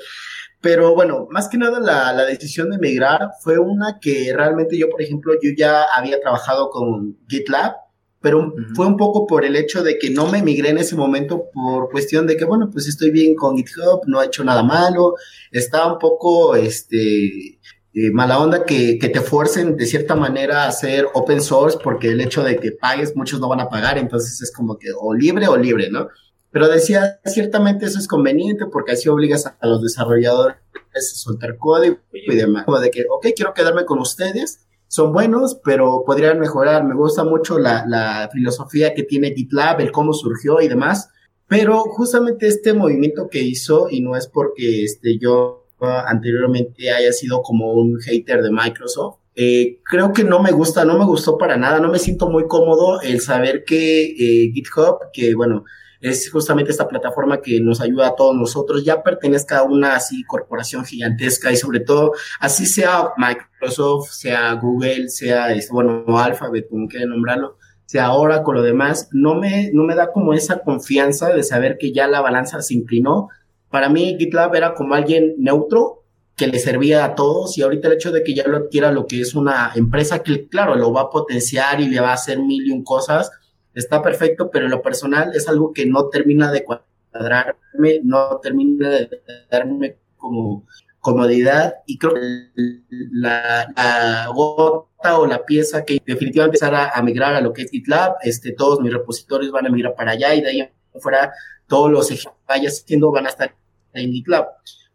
Pero 0.61 0.95
bueno, 0.95 1.29
más 1.31 1.49
que 1.49 1.59
nada 1.59 1.79
la, 1.81 2.13
la, 2.13 2.25
decisión 2.25 2.71
de 2.71 2.79
migrar 2.79 3.31
fue 3.43 3.59
una 3.59 3.99
que 4.01 4.33
realmente 4.35 4.77
yo, 4.77 4.89
por 4.89 5.03
ejemplo, 5.03 5.35
yo 5.35 5.51
ya 5.57 5.85
había 5.95 6.19
trabajado 6.21 6.71
con 6.71 7.19
GitLab, 7.29 7.75
pero 8.21 8.53
fue 8.75 8.87
un 8.87 8.97
poco 8.97 9.27
por 9.27 9.45
el 9.45 9.55
hecho 9.55 9.85
de 9.85 9.99
que 9.99 10.11
no 10.11 10.27
me 10.27 10.43
migré 10.43 10.71
en 10.71 10.79
ese 10.79 10.97
momento 10.97 11.45
por 11.53 11.91
cuestión 11.91 12.27
de 12.27 12.37
que, 12.37 12.45
bueno, 12.45 12.71
pues 12.73 12.89
estoy 12.89 13.11
bien 13.13 13.37
con 13.37 13.57
GitHub, 13.57 14.01
no 14.07 14.21
he 14.21 14.27
hecho 14.27 14.43
nada 14.43 14.65
malo, 14.65 15.15
estaba 15.53 15.93
un 15.93 15.99
poco, 16.01 16.57
este, 16.57 17.56
eh, 17.99 18.11
mala 18.11 18.39
onda 18.39 18.67
que, 18.67 18.99
que, 18.99 19.09
te 19.09 19.23
fuercen 19.23 19.75
de 19.75 19.87
cierta 19.87 20.15
manera 20.15 20.65
a 20.65 20.69
hacer 20.69 21.07
open 21.15 21.41
source 21.41 21.79
porque 21.83 22.11
el 22.11 22.21
hecho 22.21 22.45
de 22.45 22.57
que 22.59 22.73
pagues, 22.73 23.17
muchos 23.17 23.41
no 23.41 23.49
van 23.49 23.61
a 23.61 23.71
pagar, 23.71 23.97
entonces 23.97 24.43
es 24.43 24.53
como 24.53 24.77
que 24.77 24.89
o 25.01 25.15
libre 25.15 25.49
o 25.49 25.57
libre, 25.57 25.89
¿no? 25.91 26.09
Pero 26.51 26.69
decía, 26.69 27.21
ciertamente 27.25 27.87
eso 27.87 27.99
es 27.99 28.07
conveniente 28.07 28.67
porque 28.67 28.93
así 28.93 29.09
obligas 29.09 29.47
a, 29.47 29.57
los 29.67 29.83
desarrolladores 29.83 30.57
a 30.75 31.01
soltar 31.01 31.57
código 31.57 31.97
y 32.13 32.35
demás. 32.35 32.67
Como 32.67 32.81
de 32.81 32.91
que, 32.91 33.07
ok, 33.09 33.29
quiero 33.35 33.55
quedarme 33.55 33.87
con 33.87 33.99
ustedes, 33.99 34.67
son 34.89 35.15
buenos, 35.15 35.59
pero 35.65 36.03
podrían 36.05 36.39
mejorar. 36.39 36.85
Me 36.85 36.95
gusta 36.95 37.25
mucho 37.25 37.59
la, 37.59 37.87
la 37.87 38.29
filosofía 38.31 38.93
que 38.93 39.05
tiene 39.05 39.33
GitLab, 39.35 39.81
el 39.81 39.91
cómo 39.91 40.13
surgió 40.13 40.61
y 40.61 40.69
demás. 40.69 41.09
Pero 41.49 41.81
justamente 41.81 42.47
este 42.47 42.75
movimiento 42.75 43.29
que 43.31 43.43
hizo, 43.43 43.89
y 43.91 44.01
no 44.03 44.17
es 44.17 44.27
porque 44.27 44.85
este, 44.85 45.19
yo 45.19 45.66
anteriormente 45.81 46.91
haya 46.91 47.13
sido 47.13 47.43
como 47.43 47.73
un 47.73 47.99
hater 48.01 48.43
de 48.43 48.51
Microsoft, 48.51 49.19
eh, 49.35 49.81
creo 49.85 50.13
que 50.15 50.25
no 50.25 50.43
me 50.43 50.51
gusta, 50.51 50.85
no 50.87 50.99
me 50.99 51.05
gustó 51.05 51.37
para 51.37 51.59
nada, 51.59 51.79
no 51.79 51.91
me 51.91 51.99
siento 51.99 52.31
muy 52.31 52.47
cómodo 52.47 53.03
el 53.03 53.21
saber 53.21 53.65
que 53.65 54.05
eh, 54.05 54.51
GitHub, 54.55 54.99
que 55.13 55.35
bueno, 55.35 55.65
es 56.01 56.31
justamente 56.31 56.71
esta 56.71 56.89
plataforma 56.89 57.41
que 57.41 57.61
nos 57.61 57.81
ayuda 57.81 58.09
a 58.09 58.15
todos 58.15 58.35
nosotros, 58.35 58.85
ya 58.85 59.03
pertenezca 59.03 59.59
a 59.59 59.63
una 59.65 59.95
así 59.95 60.25
corporación 60.25 60.85
gigantesca 60.85 61.53
y 61.53 61.57
sobre 61.57 61.81
todo, 61.81 62.13
así 62.41 62.65
sea 62.65 63.11
Microsoft, 63.17 64.11
sea 64.11 64.55
Google, 64.55 65.09
sea, 65.09 65.53
este, 65.53 65.73
bueno, 65.73 66.05
Alphabet, 66.19 66.69
como 66.71 66.89
quieran 66.89 67.11
nombrarlo, 67.11 67.59
sea 67.87 68.07
ahora 68.07 68.43
con 68.43 68.57
lo 68.57 68.63
demás, 68.63 69.09
no 69.13 69.35
me, 69.35 69.71
no 69.73 69.85
me 69.85 69.95
da 69.95 70.13
como 70.13 70.33
esa 70.33 70.61
confianza 70.61 71.29
de 71.33 71.43
saber 71.43 71.77
que 71.79 71.93
ya 71.93 72.09
la 72.09 72.21
balanza 72.21 72.61
se 72.63 72.75
inclinó. 72.75 73.29
Para 73.77 73.91
mí 73.91 74.17
GitLab 74.19 74.55
era 74.55 74.73
como 74.73 74.95
alguien 74.95 75.35
neutro 75.37 76.03
que 76.35 76.47
le 76.47 76.59
servía 76.59 77.05
a 77.05 77.15
todos 77.15 77.59
y 77.59 77.63
ahorita 77.63 77.89
el 77.89 77.95
hecho 77.97 78.11
de 78.11 78.25
que 78.25 78.33
ya 78.33 78.49
lo 78.49 78.57
adquiera 78.57 78.91
lo 78.91 79.07
que 79.07 79.21
es 79.21 79.35
una 79.35 79.73
empresa 79.75 80.23
que 80.23 80.49
claro 80.49 80.77
lo 80.77 80.95
va 80.95 81.03
a 81.03 81.11
potenciar 81.11 81.79
y 81.83 81.89
le 81.89 82.01
va 82.01 82.09
a 82.09 82.15
hacer 82.15 82.39
mil 82.39 82.67
y 82.67 82.71
un 82.71 82.83
cosas, 82.83 83.31
está 83.75 84.01
perfecto, 84.01 84.51
pero 84.51 84.65
en 84.65 84.71
lo 84.71 84.81
personal 84.81 85.33
es 85.35 85.47
algo 85.47 85.75
que 85.75 85.85
no 85.85 86.09
termina 86.09 86.51
de 86.51 86.65
cuadrarme, 86.65 88.01
no 88.03 88.41
termina 88.43 88.89
de 88.89 89.11
darme 89.51 89.99
como 90.17 90.65
comodidad 90.99 91.75
y 91.85 91.99
creo 91.99 92.15
que 92.15 92.81
la, 93.13 94.27
gota 94.35 95.19
o 95.19 95.27
la 95.27 95.45
pieza 95.45 95.85
que 95.85 96.01
definitivamente 96.07 96.57
empezar 96.57 96.91
a, 96.95 97.03
migrar 97.03 97.35
a 97.35 97.43
lo 97.43 97.53
que 97.53 97.61
es 97.61 97.71
GitLab, 97.71 98.15
este, 98.23 98.53
todos 98.53 98.81
mis 98.81 98.95
repositorios 98.95 99.53
van 99.53 99.67
a 99.67 99.69
migrar 99.69 99.95
para 99.95 100.13
allá 100.13 100.35
y 100.35 100.41
de 100.41 100.49
ahí 100.49 100.69
fuera 100.99 101.31
todos 101.67 101.91
los 101.91 102.11
ejemplos 102.11 102.37
que 102.37 102.55
vaya 102.55 102.69
haciendo 102.71 103.11
van 103.11 103.27
a 103.27 103.29
estar 103.29 103.55
en 103.97 104.13
GitLab. 104.13 104.47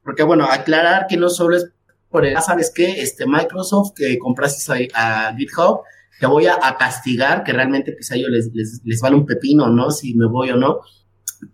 Porque 0.03 0.23
bueno, 0.23 0.45
aclarar 0.45 1.07
que 1.07 1.17
no 1.17 1.29
solo 1.29 1.57
es 1.57 1.67
por 2.09 2.25
el, 2.25 2.37
¿sabes 2.41 2.71
qué? 2.73 3.01
Este 3.01 3.25
Microsoft 3.25 3.93
que 3.95 4.17
compraste 4.19 4.89
a 4.93 5.33
GitHub, 5.37 5.81
te 6.19 6.27
voy 6.27 6.45
a, 6.45 6.59
castigar, 6.77 7.43
que 7.43 7.53
realmente 7.53 7.93
pues 7.93 8.11
a 8.11 8.15
ellos 8.15 8.29
les, 8.29 8.81
les, 8.83 9.01
vale 9.01 9.15
un 9.15 9.25
pepino, 9.25 9.69
¿no? 9.69 9.89
Si 9.89 10.13
me 10.13 10.27
voy 10.27 10.51
o 10.51 10.55
no. 10.55 10.81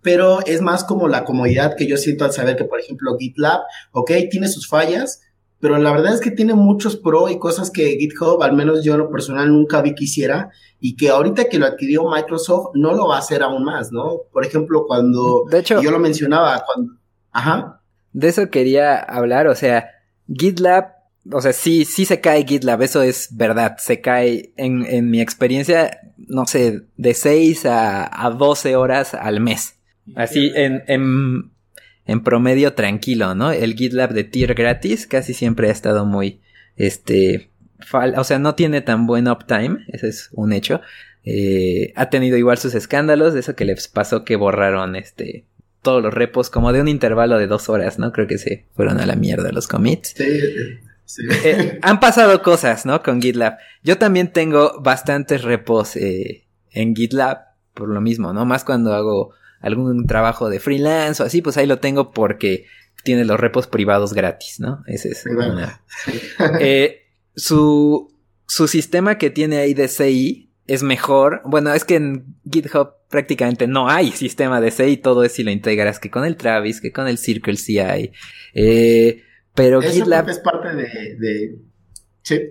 Pero 0.02 0.46
es 0.46 0.62
más 0.62 0.84
como 0.84 1.08
la 1.08 1.24
comodidad 1.24 1.76
que 1.78 1.88
yo 1.88 1.96
siento 1.96 2.26
al 2.26 2.34
saber 2.34 2.58
que, 2.58 2.66
por 2.66 2.80
ejemplo, 2.80 3.16
GitLab, 3.18 3.62
ok, 3.94 4.12
tiene 4.30 4.50
sus 4.50 4.68
fallas, 4.68 5.22
pero 5.60 5.78
la 5.78 5.92
verdad 5.92 6.14
es 6.14 6.20
que 6.20 6.32
tiene 6.32 6.54
muchos 6.54 6.98
pro 6.98 7.30
y 7.30 7.40
cosas 7.40 7.72
que 7.72 7.98
GitHub, 7.98 8.44
al 8.44 8.54
menos 8.54 8.84
yo 8.84 8.94
en 8.94 9.00
lo 9.00 9.10
personal, 9.10 9.52
nunca 9.52 9.82
vi 9.82 9.96
que 9.96 10.04
hiciera 10.04 10.52
y 10.80 10.96
que 10.96 11.10
ahorita 11.10 11.46
que 11.46 11.58
lo 11.58 11.66
adquirió 11.66 12.10
Microsoft 12.10 12.72
no 12.76 12.94
lo 12.94 13.08
va 13.08 13.16
a 13.16 13.20
hacer 13.20 13.42
aún 13.42 13.64
más, 13.64 13.92
¿no? 13.92 14.24
Por 14.32 14.46
ejemplo, 14.46 14.86
cuando 14.86 15.46
de 15.50 15.60
hecho, 15.60 15.82
yo 15.82 15.92
lo 15.92 16.00
mencionaba, 16.00 16.64
cuando... 16.66 16.94
Ajá. 17.32 17.82
De 18.14 18.30
eso 18.30 18.50
quería 18.50 18.98
hablar, 18.98 19.48
o 19.48 19.56
sea, 19.56 19.92
GitLab 20.28 20.98
o 21.32 21.42
sea, 21.42 21.54
sí, 21.54 21.86
sí 21.86 22.06
se 22.06 22.22
cae 22.22 22.46
GitLab, 22.46 22.82
eso 22.82 23.02
es 23.02 23.30
verdad. 23.36 23.78
Se 23.80 24.02
cae, 24.02 24.52
en, 24.58 24.86
en 24.86 25.10
mi 25.10 25.22
experiencia, 25.22 26.00
no 26.18 26.46
sé, 26.46 26.84
de 26.96 27.14
6 27.14 27.66
a, 27.66 28.26
a 28.26 28.30
12 28.30 28.76
horas 28.76 29.14
al 29.14 29.40
mes. 29.40 29.76
Así, 30.16 30.52
en, 30.56 30.84
en, 30.88 31.52
en 32.06 32.24
promedio 32.24 32.74
tranquilo, 32.74 33.36
¿no? 33.36 33.52
El 33.52 33.76
GitLab 33.76 34.14
de 34.14 34.24
tier 34.24 34.54
gratis 34.54 35.06
casi 35.06 35.34
siempre 35.34 35.68
ha 35.68 35.72
estado 35.72 36.06
muy, 36.06 36.40
este, 36.78 37.50
o 38.16 38.24
sea, 38.24 38.40
no 38.40 38.56
tiene 38.56 38.82
tan 38.82 39.06
buen 39.06 39.28
uptime, 39.28 39.86
ese 39.90 40.08
es 40.08 40.30
un 40.32 40.54
hecho. 40.54 40.82
Eh, 41.26 41.92
ha 41.96 42.10
tenido 42.10 42.38
igual 42.38 42.58
sus 42.58 42.74
escándalos, 42.74 43.34
de 43.34 43.42
eso 43.42 43.56
que 43.56 43.66
les 43.66 43.90
pasó 43.90 44.24
que 44.24 44.38
borraron, 44.38 44.96
este, 44.96 45.46
todos 45.88 46.04
los 46.04 46.14
repos 46.14 46.50
como 46.50 46.74
de 46.74 46.82
un 46.82 46.90
intervalo 46.90 47.38
de 47.38 47.48
dos 47.48 47.70
horas, 47.70 47.98
¿no? 47.98 48.12
Creo 48.12 48.28
que 48.28 48.38
se 48.38 48.66
fueron 48.76 49.00
a 49.00 49.06
la 49.06 49.16
mierda 49.16 49.54
los 49.54 49.68
commits. 49.68 50.16
Sí, 51.06 51.22
eh, 51.46 51.80
han 51.82 52.02
pasado 52.02 52.42
cosas, 52.42 52.86
¿no? 52.86 53.02
Con 53.02 53.22
GitLab. 53.22 53.58
Yo 53.84 53.98
también 53.98 54.34
tengo 54.34 54.82
bastantes 54.82 55.44
repos 55.44 55.96
eh, 55.96 56.46
en 56.72 56.94
GitLab 56.94 57.38
por 57.74 57.88
lo 57.88 58.02
mismo, 58.02 58.34
¿no? 58.34 58.44
Más 58.44 58.66
cuando 58.66 58.94
hago 58.94 59.34
algún 59.62 60.08
trabajo 60.08 60.50
de 60.50 60.60
freelance 60.60 61.24
o 61.24 61.26
así, 61.26 61.42
pues 61.42 61.56
ahí 61.56 61.68
lo 61.68 61.80
tengo 61.80 62.12
porque 62.12 62.66
tiene 63.06 63.24
los 63.24 63.40
repos 63.40 63.68
privados 63.68 64.14
gratis, 64.14 64.60
¿no? 64.60 64.84
Ese 64.88 65.12
es 65.12 65.26
una... 65.26 65.84
eh, 66.60 67.06
su, 67.34 68.14
su 68.46 68.68
sistema 68.68 69.18
que 69.18 69.30
tiene 69.30 69.60
ahí 69.60 69.74
de 69.74 69.88
CI 69.88 70.47
es 70.68 70.84
mejor. 70.84 71.42
Bueno, 71.46 71.74
es 71.74 71.86
que 71.86 71.96
en 71.96 72.36
GitHub 72.50 72.92
prácticamente 73.10 73.68
no 73.68 73.90
hay 73.90 74.12
sistema 74.12 74.62
de 74.62 74.72
CI, 74.72 74.98
todo 74.98 75.24
es 75.24 75.32
si 75.32 75.44
lo 75.44 75.52
integras 75.52 76.00
que 76.00 76.12
con 76.12 76.26
el 76.26 76.36
Travis, 76.36 76.82
que 76.82 76.92
con 76.92 77.08
el 77.08 77.18
Circle 77.18 77.56
CI. 77.56 78.12
Eh, 78.54 79.24
pero 79.56 79.82
GitLab. 79.82 80.30
Es 80.30 80.40
parte 80.40 80.76
de, 80.76 81.58
Sí. 82.22 82.42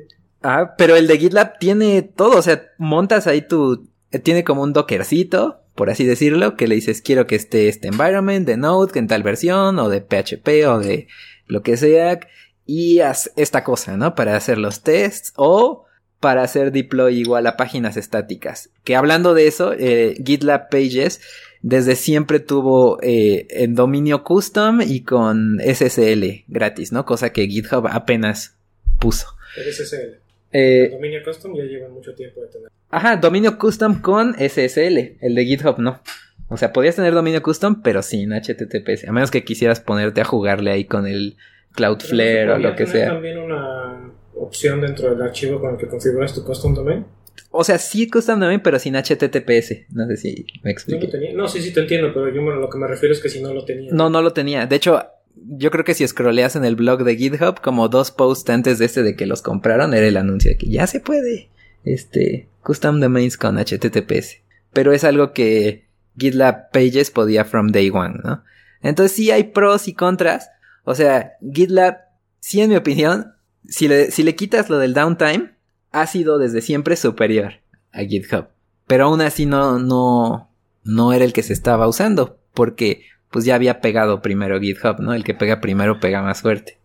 Ah, 0.43 0.75
pero 0.79 0.97
el 0.97 1.07
de 1.07 1.19
GitLab 1.19 1.59
tiene 1.59 2.03
todo. 2.03 2.39
O 2.39 2.43
sea, 2.43 2.63
montas 2.79 3.27
ahí 3.27 3.43
tu. 3.43 3.89
Eh, 4.11 4.19
tiene 4.19 4.43
como 4.43 4.63
un 4.63 4.73
dockercito, 4.73 5.61
por 5.75 5.91
así 5.91 6.05
decirlo, 6.07 6.57
que 6.57 6.67
le 6.67 6.77
dices 6.77 7.03
quiero 7.03 7.27
que 7.27 7.37
esté 7.37 7.69
este 7.69 7.89
environment 7.89 8.47
de 8.47 8.57
Node, 8.57 8.93
que 8.93 8.99
en 8.99 9.09
tal 9.09 9.23
versión, 9.23 9.79
o 9.79 9.89
de 9.91 10.01
PHP, 10.01 10.67
o 10.67 10.79
de 10.79 11.09
lo 11.47 11.63
que 11.63 11.77
sea. 11.77 12.19
Y 12.65 13.01
haz 13.01 13.31
esta 13.37 13.63
cosa, 13.63 13.97
¿no? 13.97 14.15
Para 14.15 14.35
hacer 14.35 14.59
los 14.59 14.83
tests. 14.83 15.33
O 15.37 15.86
para 16.27 16.43
hacer 16.43 16.73
deploy 16.73 17.21
igual 17.21 17.47
a 17.47 17.57
páginas 17.57 17.97
estáticas. 17.97 18.71
Que 18.83 18.97
hablando 18.97 19.33
de 19.33 19.47
eso, 19.47 19.73
eh, 19.79 20.17
GitLab 20.25 20.71
Pages 20.71 21.21
desde 21.63 21.95
siempre 21.95 22.41
tuvo 22.41 22.99
eh, 23.01 23.47
en 23.49 23.77
dominio 23.77 24.25
custom 24.25 24.81
y 24.81 25.05
con 25.05 25.61
SSL 25.61 26.43
gratis, 26.49 26.91
¿no? 26.91 27.05
Cosa 27.05 27.31
que 27.31 27.47
GitHub 27.47 27.87
apenas 27.89 28.59
puso. 28.99 29.29
El 29.57 29.73
SSL. 29.73 30.19
Eh, 30.51 30.89
dominio 30.91 31.21
custom 31.25 31.55
ya 31.57 31.63
lleva 31.63 31.89
mucho 31.91 32.13
tiempo 32.13 32.41
de 32.41 32.49
tener. 32.49 32.71
Ajá, 32.91 33.19
dominio 33.19 33.57
custom 33.57 34.01
con 34.03 34.35
SSL. 34.35 35.19
El 35.21 35.37
de 35.37 35.45
GitHub 35.45 35.79
no. 35.79 36.01
O 36.49 36.57
sea, 36.57 36.73
podías 36.73 36.97
tener 36.97 37.15
dominio 37.15 37.41
custom, 37.41 37.83
pero 37.83 38.03
sin 38.03 38.33
HTTPS. 38.33 39.07
A 39.07 39.13
menos 39.13 39.31
que 39.31 39.45
quisieras 39.45 39.79
ponerte 39.79 40.23
a 40.23 40.25
jugarle 40.25 40.73
ahí 40.73 40.87
con 40.87 41.07
el 41.07 41.37
Cloudflare 41.71 42.51
o 42.51 42.59
lo 42.59 42.75
que 42.75 42.89
sea. 42.89 43.11
también 43.11 43.39
una 43.39 44.11
opción 44.39 44.81
dentro 44.81 45.11
del 45.11 45.23
archivo 45.23 45.61
con 45.61 45.73
el 45.73 45.77
que 45.79 45.87
configuras 45.89 46.35
tu 46.35 46.45
custom 46.45 46.75
domain? 46.75 47.05
o 47.51 47.65
sea, 47.65 47.79
sí 47.79 48.09
custom 48.11 48.39
domain, 48.41 48.61
pero 48.61 48.79
sin 48.79 48.95
HTTPS. 48.97 49.87
No 49.91 50.07
sé 50.09 50.17
si 50.17 50.47
me 50.63 50.65
¿No 50.65 50.71
expliqué. 50.71 51.05
lo 51.07 51.11
tenía? 51.11 51.33
No, 51.35 51.49
sí, 51.49 51.61
sí 51.63 51.73
te 51.73 51.81
entiendo, 51.81 52.13
pero 52.13 52.29
yo 52.35 52.43
me- 52.43 52.55
lo 52.55 52.69
que 52.69 52.79
me 52.79 52.87
refiero 52.87 53.15
es 53.15 53.21
que 53.21 53.29
si 53.29 53.41
no 53.43 53.53
lo 53.55 53.65
tenía. 53.65 53.91
No, 53.93 54.11
no 54.11 54.21
lo 54.23 54.33
tenía. 54.33 54.67
De 54.67 54.77
hecho, 54.77 55.03
yo 55.37 55.71
creo 55.71 55.85
que 55.85 55.95
si 55.95 56.07
scrolleas 56.07 56.57
en 56.57 56.65
el 56.65 56.77
blog 56.77 57.05
de 57.05 57.17
GitHub, 57.17 57.61
como 57.63 57.89
dos 57.89 58.11
posts 58.11 58.51
antes 58.51 58.79
de 58.79 58.85
este 58.87 59.03
de 59.03 59.17
que 59.17 59.27
los 59.27 59.43
compraron, 59.43 59.95
era 59.95 60.07
el 60.07 60.17
anuncio 60.17 60.51
de 60.51 60.57
que 60.59 60.69
ya 60.69 60.87
se 60.87 61.01
puede. 61.01 61.49
Este, 61.85 62.49
custom 62.63 63.01
domains 63.01 63.37
con 63.37 63.57
HTTPS. 63.59 64.39
Pero 64.73 64.93
es 64.93 65.05
algo 65.05 65.33
que 65.33 65.87
GitLab 66.19 66.71
Pages 66.73 67.11
podía 67.11 67.45
from 67.45 67.69
day 67.69 67.91
one, 67.91 68.17
¿no? 68.25 68.45
Entonces 68.83 69.17
sí 69.17 69.31
hay 69.31 69.45
pros 69.45 69.89
y 69.89 69.95
contras. 69.95 70.51
O 70.85 70.95
sea, 70.95 71.35
GitLab, 71.53 71.99
sí 72.41 72.61
en 72.61 72.71
mi 72.71 72.77
opinión, 72.77 73.35
si 73.69 73.89
le, 73.89 74.11
si 74.11 74.23
le 74.23 74.37
quitas 74.37 74.71
lo 74.71 74.79
del 74.79 74.95
downtime, 74.95 75.55
ha 75.93 76.07
sido 76.07 76.39
desde 76.39 76.61
siempre 76.61 76.97
superior 76.97 77.55
a 77.93 78.01
GitHub. 78.01 78.49
Pero 78.87 79.07
aún 79.07 79.21
así 79.21 79.47
no, 79.47 79.79
no, 79.79 80.51
no 80.85 81.13
era 81.13 81.25
el 81.25 81.33
que 81.33 81.43
se 81.43 81.53
estaba 81.53 81.89
usando. 81.89 82.39
Porque 82.55 83.03
pues 83.31 83.45
ya 83.45 83.55
había 83.55 83.81
pegado 83.81 84.23
primero 84.23 84.61
GitHub, 84.61 85.01
¿no? 85.01 85.13
El 85.13 85.25
que 85.25 85.35
pega 85.35 85.61
primero 85.61 86.01
pega 86.01 86.23
más 86.23 86.41
fuerte. 86.41 86.79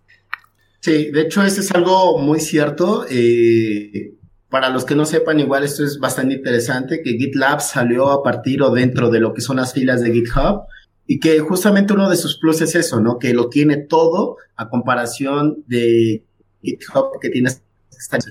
Sí, 0.80 1.12
de 1.12 1.22
hecho, 1.22 1.44
eso 1.44 1.62
es 1.62 1.72
algo 1.72 2.17
muy 2.17 2.39
cierto. 2.39 3.06
Eh, 3.10 4.15
para 4.50 4.70
los 4.70 4.84
que 4.84 4.96
no 4.96 5.06
sepan, 5.06 5.39
igual 5.39 5.63
esto 5.63 5.84
es 5.84 6.00
bastante 6.00 6.36
interesante, 6.36 7.02
que 7.04 7.17
GitLab 7.17 7.62
salió 7.62 8.10
a 8.10 8.24
partir 8.24 8.62
o 8.63 8.72
dentro 8.72 9.10
de 9.10 9.20
lo 9.20 9.34
que 9.34 9.41
son 9.41 9.58
las 9.58 9.74
filas 9.74 10.02
de 10.02 10.12
GitHub 10.12 10.63
y 11.08 11.20
que 11.20 11.39
justamente 11.39 11.94
uno 11.94 12.10
de 12.10 12.17
sus 12.17 12.38
plus 12.38 12.62
es 12.62 12.76
eso, 12.76 13.00
¿no? 13.00 13.17
Que 13.17 13.34
lo 13.34 13.50
tiene 13.50 13.78
todo 13.78 14.38
a 14.56 14.70
comparación 14.70 15.63
de 15.67 16.26
GitHub 16.63 17.19
que 17.21 17.30
tienes. 17.30 17.62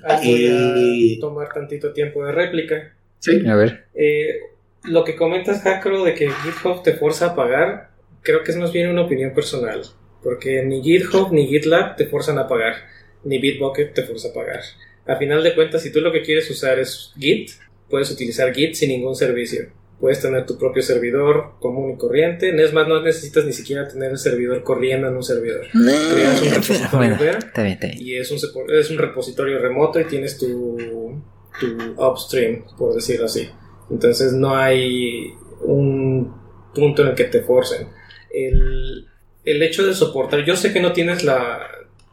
Ah, 0.04 0.20
voy 0.24 0.46
Eh, 0.46 1.16
a 1.16 1.20
tomar 1.20 1.52
tantito 1.52 1.92
tiempo 1.92 2.24
de 2.24 2.32
réplica. 2.32 2.94
sí, 3.18 3.46
A 3.46 3.54
ver. 3.54 3.86
Eh, 3.94 4.40
lo 4.84 5.04
que 5.04 5.14
comentas, 5.16 5.62
Hackro, 5.62 6.04
de 6.04 6.14
que 6.14 6.30
GitHub 6.30 6.82
te 6.82 6.94
forza 6.94 7.26
a 7.26 7.34
pagar, 7.36 7.90
creo 8.22 8.42
que 8.42 8.50
es 8.50 8.56
más 8.56 8.72
bien 8.72 8.88
una 8.88 9.02
opinión 9.02 9.32
personal. 9.34 9.82
Porque 10.22 10.62
ni 10.64 10.82
GitHub 10.82 11.32
ni 11.32 11.46
GitLab 11.46 11.96
te 11.96 12.06
forzan 12.06 12.38
a 12.38 12.46
pagar, 12.48 12.74
ni 13.24 13.38
Bitbucket 13.38 13.94
te 13.94 14.02
forza 14.02 14.28
a 14.28 14.32
pagar. 14.34 14.60
A 15.06 15.16
final 15.16 15.42
de 15.42 15.54
cuentas, 15.54 15.82
si 15.82 15.90
tú 15.92 16.00
lo 16.00 16.12
que 16.12 16.22
quieres 16.22 16.50
usar 16.50 16.78
es 16.78 17.12
Git, 17.18 17.50
puedes 17.88 18.10
utilizar 18.10 18.52
Git 18.54 18.74
sin 18.74 18.90
ningún 18.90 19.14
servicio. 19.16 19.68
Puedes 20.00 20.20
tener 20.20 20.46
tu 20.46 20.56
propio 20.56 20.82
servidor 20.82 21.52
común 21.60 21.92
y 21.92 21.96
corriente. 21.98 22.50
Es 22.62 22.72
más, 22.72 22.88
no 22.88 23.02
necesitas 23.02 23.44
ni 23.44 23.52
siquiera 23.52 23.86
tener 23.86 24.10
el 24.12 24.18
servidor 24.18 24.62
corriendo 24.62 25.08
en 25.08 25.16
un 25.16 25.22
servidor. 25.22 25.66
Creas 25.70 26.40
un 26.42 26.48
repositorio 26.50 26.88
Bueno, 26.98 27.16
web 27.20 27.36
está 27.38 27.62
bien, 27.62 27.74
está 27.74 27.86
bien. 27.88 27.98
y 28.00 28.16
es 28.16 28.30
un, 28.30 28.38
es 28.72 28.90
un 28.90 28.98
repositorio 28.98 29.58
remoto 29.58 30.00
y 30.00 30.04
tienes 30.04 30.38
tu, 30.38 31.20
tu 31.60 32.02
upstream, 32.02 32.64
por 32.78 32.94
decirlo 32.94 33.26
así. 33.26 33.48
Entonces 33.90 34.32
no 34.32 34.56
hay 34.56 35.34
un 35.62 36.34
punto 36.74 37.02
en 37.02 37.08
el 37.08 37.14
que 37.14 37.24
te 37.24 37.42
forcen. 37.42 37.88
El, 38.32 39.06
el 39.44 39.62
hecho 39.62 39.86
de 39.86 39.94
soportar, 39.94 40.44
yo 40.44 40.56
sé 40.56 40.72
que 40.72 40.80
no 40.80 40.92
tienes 40.92 41.24
la, 41.24 41.60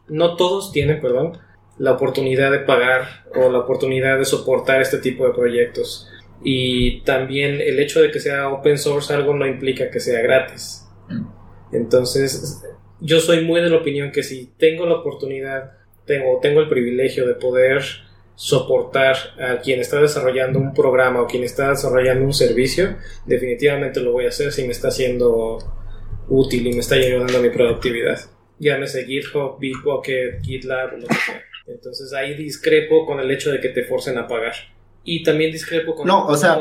no 0.08 0.36
todos 0.36 0.72
tienen, 0.72 1.00
perdón, 1.00 1.38
la 1.78 1.92
oportunidad 1.92 2.50
de 2.50 2.58
pagar 2.58 3.24
o 3.34 3.48
la 3.50 3.60
oportunidad 3.60 4.18
de 4.18 4.24
soportar 4.24 4.82
este 4.82 4.98
tipo 4.98 5.26
de 5.26 5.32
proyectos. 5.32 6.08
Y 6.42 7.00
también 7.00 7.60
el 7.60 7.80
hecho 7.80 8.00
de 8.00 8.10
que 8.10 8.20
sea 8.20 8.48
open 8.48 8.78
source 8.78 9.12
algo 9.12 9.34
no 9.34 9.46
implica 9.46 9.90
que 9.90 10.00
sea 10.00 10.20
gratis. 10.22 10.86
Entonces, 11.72 12.62
yo 13.00 13.20
soy 13.20 13.44
muy 13.44 13.60
de 13.60 13.70
la 13.70 13.78
opinión 13.78 14.12
que 14.12 14.22
si 14.22 14.52
tengo 14.56 14.86
la 14.86 14.96
oportunidad, 14.96 15.72
tengo, 16.06 16.38
tengo 16.40 16.60
el 16.60 16.68
privilegio 16.68 17.26
de 17.26 17.34
poder 17.34 17.82
soportar 18.34 19.16
a 19.40 19.60
quien 19.60 19.80
está 19.80 20.00
desarrollando 20.00 20.60
un 20.60 20.72
programa 20.72 21.22
o 21.22 21.26
quien 21.26 21.42
está 21.42 21.70
desarrollando 21.70 22.24
un 22.24 22.32
servicio, 22.32 22.96
definitivamente 23.26 24.00
lo 24.00 24.12
voy 24.12 24.26
a 24.26 24.28
hacer 24.28 24.52
si 24.52 24.62
me 24.62 24.70
está 24.70 24.92
siendo 24.92 25.58
útil 26.28 26.66
y 26.66 26.72
me 26.72 26.78
está 26.78 26.94
ayudando 26.94 27.36
a 27.36 27.40
mi 27.40 27.50
productividad. 27.50 28.18
Llámese 28.60 29.06
GitHub, 29.06 29.58
Bitbucket, 29.58 30.40
GitLab, 30.42 30.98
lo 30.98 31.08
que 31.08 31.14
sea. 31.14 31.42
Entonces 31.66 32.12
ahí 32.12 32.34
discrepo 32.34 33.06
con 33.06 33.18
el 33.20 33.30
hecho 33.30 33.50
de 33.50 33.60
que 33.60 33.70
te 33.70 33.82
forcen 33.82 34.18
a 34.18 34.26
pagar. 34.26 34.54
Y 35.10 35.22
también 35.22 35.50
discrepo 35.52 35.94
con 35.94 36.06
No, 36.06 36.26
o 36.26 36.36
sea- 36.36 36.58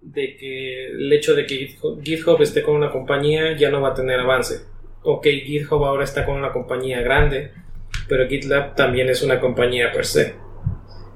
de 0.00 0.36
que 0.36 0.86
el 0.86 1.12
hecho 1.12 1.34
de 1.34 1.44
que 1.46 1.56
GitHub, 1.58 2.02
GitHub 2.02 2.40
esté 2.42 2.62
con 2.62 2.74
una 2.74 2.90
compañía 2.90 3.56
ya 3.56 3.70
no 3.70 3.80
va 3.82 3.90
a 3.90 3.94
tener 3.94 4.18
avance. 4.18 4.62
Ok, 5.02 5.26
GitHub 5.44 5.84
ahora 5.84 6.04
está 6.04 6.24
con 6.24 6.36
una 6.38 6.52
compañía 6.52 7.02
grande, 7.02 7.52
pero 8.08 8.26
GitLab 8.26 8.74
también 8.74 9.08
es 9.10 9.22
una 9.22 9.38
compañía 9.38 9.92
per 9.92 10.04
se. 10.06 10.34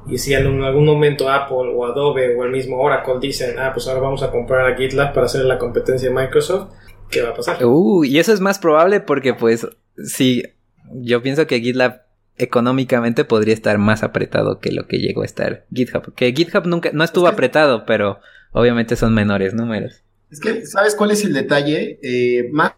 Y 0.09 0.19
si 0.19 0.35
en 0.35 0.47
un- 0.47 0.63
algún 0.63 0.85
momento 0.85 1.29
Apple 1.29 1.73
o 1.75 1.85
Adobe 1.85 2.37
o 2.37 2.45
el 2.45 2.51
mismo 2.53 2.79
Oracle 2.81 3.15
dicen, 3.21 3.59
ah, 3.59 3.71
pues 3.75 3.89
ahora 3.89 4.01
vamos 4.01 4.23
a 4.23 4.31
comprar 4.31 4.71
a 4.73 4.77
GitLab 4.77 5.13
para 5.15 5.27
hacer 5.27 5.45
la 5.47 5.59
competencia 5.59 6.09
de 6.11 6.15
Microsoft, 6.15 6.71
¿qué 7.11 7.23
va 7.23 7.31
a 7.31 7.35
pasar? 7.35 7.65
Uh, 7.65 8.05
y 8.05 8.19
eso 8.21 8.33
es 8.33 8.41
más 8.41 8.59
probable 8.61 9.01
porque, 9.01 9.35
pues, 9.35 9.67
sí, 9.97 10.45
yo 10.93 11.23
pienso 11.23 11.47
que 11.49 11.61
GitLab 11.61 12.03
económicamente 12.39 13.25
podría 13.25 13.55
estar 13.55 13.79
más 13.79 14.03
apretado 14.03 14.59
que 14.61 14.73
lo 14.73 14.87
que 14.87 14.99
llegó 14.99 15.23
a 15.23 15.27
estar 15.27 15.65
GitHub. 15.73 16.15
Que 16.15 16.33
GitHub 16.33 16.67
nunca, 16.67 16.91
no 16.93 17.05
estuvo 17.05 17.27
Es 17.27 17.31
que- 17.31 17.35
apretado, 17.35 17.85
pero 17.87 18.19
obviamente 18.53 18.97
son 18.97 19.15
menores 19.15 19.55
números. 19.55 20.03
Es 20.31 20.41
que, 20.41 20.67
¿sabes 20.67 20.95
cuál 20.95 21.11
es 21.13 21.25
el 21.25 21.33
detalle? 21.33 21.99
Eh, 22.03 22.49
más 22.53 22.73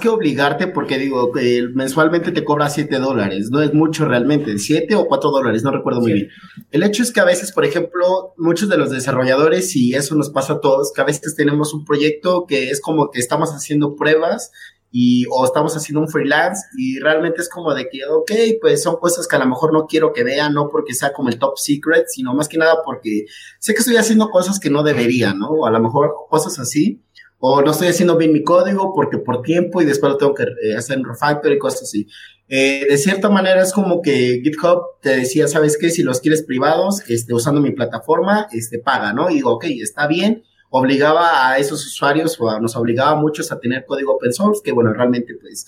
que 0.00 0.08
obligarte, 0.08 0.68
porque 0.68 0.96
digo, 0.98 1.36
eh, 1.38 1.64
mensualmente 1.74 2.32
te 2.32 2.44
cobra 2.44 2.70
7 2.70 2.98
dólares, 2.98 3.50
no 3.50 3.60
es 3.60 3.74
mucho 3.74 4.06
realmente, 4.06 4.56
7 4.56 4.94
o 4.94 5.04
4 5.06 5.30
dólares, 5.30 5.62
no 5.64 5.70
recuerdo 5.70 6.00
muy 6.00 6.12
Sí. 6.12 6.14
bien. 6.14 6.28
El 6.70 6.82
hecho 6.82 7.02
es 7.02 7.12
que 7.12 7.20
a 7.20 7.24
veces, 7.26 7.52
por 7.52 7.66
ejemplo, 7.66 8.32
muchos 8.38 8.70
de 8.70 8.78
los 8.78 8.90
desarrolladores, 8.90 9.76
y 9.76 9.94
eso 9.94 10.14
nos 10.14 10.30
pasa 10.30 10.54
a 10.54 10.60
todos, 10.60 10.92
que 10.94 11.02
a 11.02 11.04
veces 11.04 11.34
tenemos 11.36 11.74
un 11.74 11.84
proyecto 11.84 12.46
que 12.48 12.70
es 12.70 12.80
como 12.80 13.10
que 13.10 13.18
estamos 13.20 13.50
haciendo 13.50 13.94
pruebas 13.94 14.50
y 14.94 15.24
o 15.30 15.44
estamos 15.46 15.74
haciendo 15.74 16.02
un 16.02 16.08
freelance 16.08 16.66
y 16.76 17.00
realmente 17.00 17.40
es 17.40 17.48
como 17.48 17.74
de 17.74 17.88
que, 17.88 18.04
ok, 18.04 18.30
pues 18.60 18.82
son 18.82 18.96
cosas 18.96 19.26
que 19.26 19.36
a 19.36 19.38
lo 19.38 19.46
mejor 19.46 19.72
no 19.72 19.86
quiero 19.86 20.12
que 20.12 20.22
vean, 20.22 20.52
no 20.52 20.68
porque 20.68 20.92
sea 20.92 21.14
como 21.14 21.30
el 21.30 21.38
top 21.38 21.58
secret, 21.58 22.04
sino 22.08 22.34
más 22.34 22.46
que 22.46 22.58
nada 22.58 22.76
porque 22.84 23.24
sé 23.58 23.72
que 23.72 23.80
estoy 23.80 23.96
haciendo 23.96 24.28
cosas 24.28 24.60
que 24.60 24.68
no 24.68 24.82
debería, 24.82 25.32
¿no? 25.32 25.48
O 25.48 25.66
a 25.66 25.70
lo 25.70 25.80
mejor 25.80 26.14
cosas 26.28 26.58
así. 26.58 27.00
O 27.44 27.60
no 27.60 27.72
estoy 27.72 27.88
haciendo 27.88 28.16
bien 28.16 28.32
mi 28.32 28.44
código 28.44 28.92
porque 28.94 29.18
por 29.18 29.42
tiempo 29.42 29.82
y 29.82 29.84
después 29.84 30.12
lo 30.12 30.18
tengo 30.18 30.34
que 30.34 30.44
eh, 30.44 30.76
hacer 30.76 30.98
en 30.98 31.04
refactor 31.04 31.50
y 31.50 31.58
cosas 31.58 31.82
así. 31.82 32.06
Eh, 32.48 32.86
de 32.88 32.98
cierta 32.98 33.30
manera 33.30 33.62
es 33.62 33.72
como 33.72 34.02
que 34.02 34.42
GitHub 34.44 35.00
te 35.00 35.16
decía, 35.16 35.48
¿sabes 35.48 35.76
qué? 35.76 35.90
Si 35.90 36.02
los 36.02 36.20
quieres 36.20 36.44
privados, 36.44 37.02
este, 37.08 37.34
usando 37.34 37.60
mi 37.60 37.72
plataforma, 37.72 38.46
este, 38.52 38.78
paga, 38.78 39.12
¿no? 39.12 39.30
Y 39.30 39.36
digo, 39.36 39.52
ok, 39.54 39.64
está 39.82 40.06
bien. 40.06 40.44
Obligaba 40.74 41.48
a 41.50 41.58
esos 41.58 41.84
usuarios 41.86 42.40
o 42.40 42.48
a- 42.48 42.58
nos 42.58 42.74
obligaba 42.76 43.10
a 43.10 43.14
muchos 43.14 43.52
a 43.52 43.60
tener 43.60 43.84
código 43.84 44.14
open 44.14 44.32
source, 44.32 44.62
que 44.64 44.72
bueno, 44.72 44.92
realmente 44.92 45.34
pues 45.40 45.66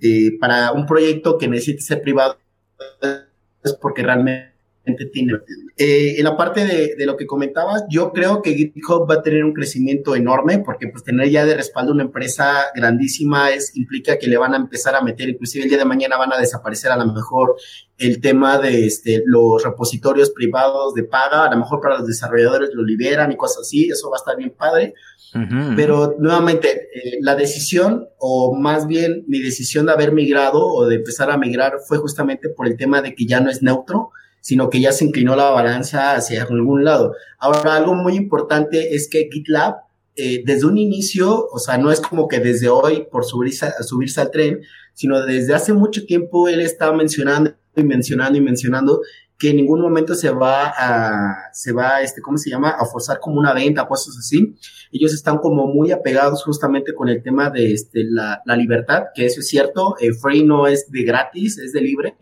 eh, 0.00 0.38
para 0.40 0.70
un 0.72 0.86
proyecto 0.86 1.36
que 1.38 1.48
necesite 1.48 1.82
ser 1.82 2.00
privado 2.02 2.38
es 3.64 3.72
porque 3.74 4.02
realmente. 4.02 4.53
Eh, 5.76 6.16
en 6.18 6.24
la 6.24 6.36
parte 6.36 6.64
de, 6.64 6.94
de 6.96 7.06
lo 7.06 7.16
que 7.16 7.26
comentabas, 7.26 7.84
yo 7.90 8.12
creo 8.12 8.42
que 8.42 8.54
GitHub 8.54 9.08
va 9.10 9.14
a 9.14 9.22
tener 9.22 9.44
un 9.44 9.52
crecimiento 9.52 10.14
enorme 10.14 10.58
porque 10.58 10.88
pues 10.88 11.02
tener 11.02 11.28
ya 11.30 11.44
de 11.44 11.54
respaldo 11.56 11.92
una 11.92 12.04
empresa 12.04 12.66
grandísima 12.74 13.50
es, 13.50 13.76
implica 13.76 14.18
que 14.18 14.26
le 14.26 14.36
van 14.36 14.54
a 14.54 14.56
empezar 14.56 14.94
a 14.94 15.02
meter, 15.02 15.28
inclusive 15.28 15.64
el 15.64 15.70
día 15.70 15.78
de 15.78 15.84
mañana 15.84 16.16
van 16.16 16.32
a 16.32 16.38
desaparecer 16.38 16.90
a 16.90 16.96
lo 16.96 17.12
mejor 17.12 17.56
el 17.98 18.20
tema 18.20 18.58
de 18.58 18.86
este, 18.86 19.22
los 19.24 19.62
repositorios 19.62 20.30
privados 20.30 20.94
de 20.94 21.04
paga, 21.04 21.44
a 21.44 21.50
lo 21.50 21.58
mejor 21.58 21.80
para 21.80 21.98
los 21.98 22.06
desarrolladores 22.06 22.70
lo 22.72 22.82
liberan 22.82 23.32
y 23.32 23.36
cosas 23.36 23.62
así, 23.62 23.88
eso 23.88 24.10
va 24.10 24.16
a 24.16 24.18
estar 24.18 24.36
bien 24.36 24.54
padre. 24.56 24.94
Pero 25.74 26.14
nuevamente, 26.20 26.90
eh, 26.94 27.18
la 27.20 27.34
decisión, 27.34 28.06
o 28.18 28.54
más 28.56 28.86
bien 28.86 29.24
mi 29.26 29.40
decisión 29.40 29.86
de 29.86 29.92
haber 29.92 30.12
migrado 30.12 30.64
o 30.64 30.86
de 30.86 30.94
empezar 30.94 31.28
a 31.28 31.36
migrar 31.36 31.78
fue 31.88 31.98
justamente 31.98 32.50
por 32.50 32.68
el 32.68 32.76
tema 32.76 33.02
de 33.02 33.16
que 33.16 33.26
ya 33.26 33.40
no 33.40 33.50
es 33.50 33.60
neutro, 33.60 34.10
sino 34.44 34.68
que 34.68 34.78
ya 34.78 34.92
se 34.92 35.06
inclinó 35.06 35.34
la 35.36 35.48
balanza 35.48 36.16
hacia 36.16 36.42
algún 36.42 36.84
lado. 36.84 37.14
Ahora, 37.38 37.76
algo 37.76 37.94
muy 37.94 38.14
importante 38.14 38.94
es 38.94 39.08
que 39.08 39.30
GitLab, 39.32 39.76
eh, 40.16 40.42
desde 40.44 40.66
un 40.66 40.76
inicio, 40.76 41.46
o 41.50 41.58
sea, 41.58 41.78
no 41.78 41.90
es 41.90 42.02
como 42.02 42.28
que 42.28 42.40
desde 42.40 42.68
hoy 42.68 43.06
por 43.10 43.24
subirse, 43.24 43.72
subirse 43.80 44.20
al 44.20 44.30
tren, 44.30 44.60
sino 44.92 45.24
desde 45.24 45.54
hace 45.54 45.72
mucho 45.72 46.04
tiempo 46.04 46.46
él 46.46 46.60
está 46.60 46.92
mencionando 46.92 47.54
y 47.74 47.84
mencionando 47.84 48.36
y 48.36 48.42
mencionando 48.42 49.00
que 49.38 49.48
en 49.48 49.56
ningún 49.56 49.80
momento 49.80 50.14
se 50.14 50.28
va 50.28 50.74
a, 50.76 51.50
se 51.54 51.72
va, 51.72 52.02
este, 52.02 52.20
¿cómo 52.20 52.36
se 52.36 52.50
llama? 52.50 52.76
A 52.78 52.84
forzar 52.84 53.20
como 53.20 53.40
una 53.40 53.54
venta, 53.54 53.88
cosas 53.88 54.14
así 54.18 54.54
ellos 54.94 55.12
están 55.12 55.38
como 55.38 55.66
muy 55.66 55.90
apegados 55.90 56.44
justamente 56.44 56.94
con 56.94 57.08
el 57.08 57.20
tema 57.20 57.50
de 57.50 57.72
este, 57.72 58.04
la, 58.04 58.40
la 58.46 58.56
libertad, 58.56 59.06
que 59.12 59.26
eso 59.26 59.40
es 59.40 59.48
cierto, 59.48 59.96
eh, 60.00 60.12
free 60.12 60.44
no 60.44 60.68
es 60.68 60.88
de 60.90 61.02
gratis, 61.02 61.58
es 61.58 61.72
de 61.72 61.80
libre. 61.80 62.16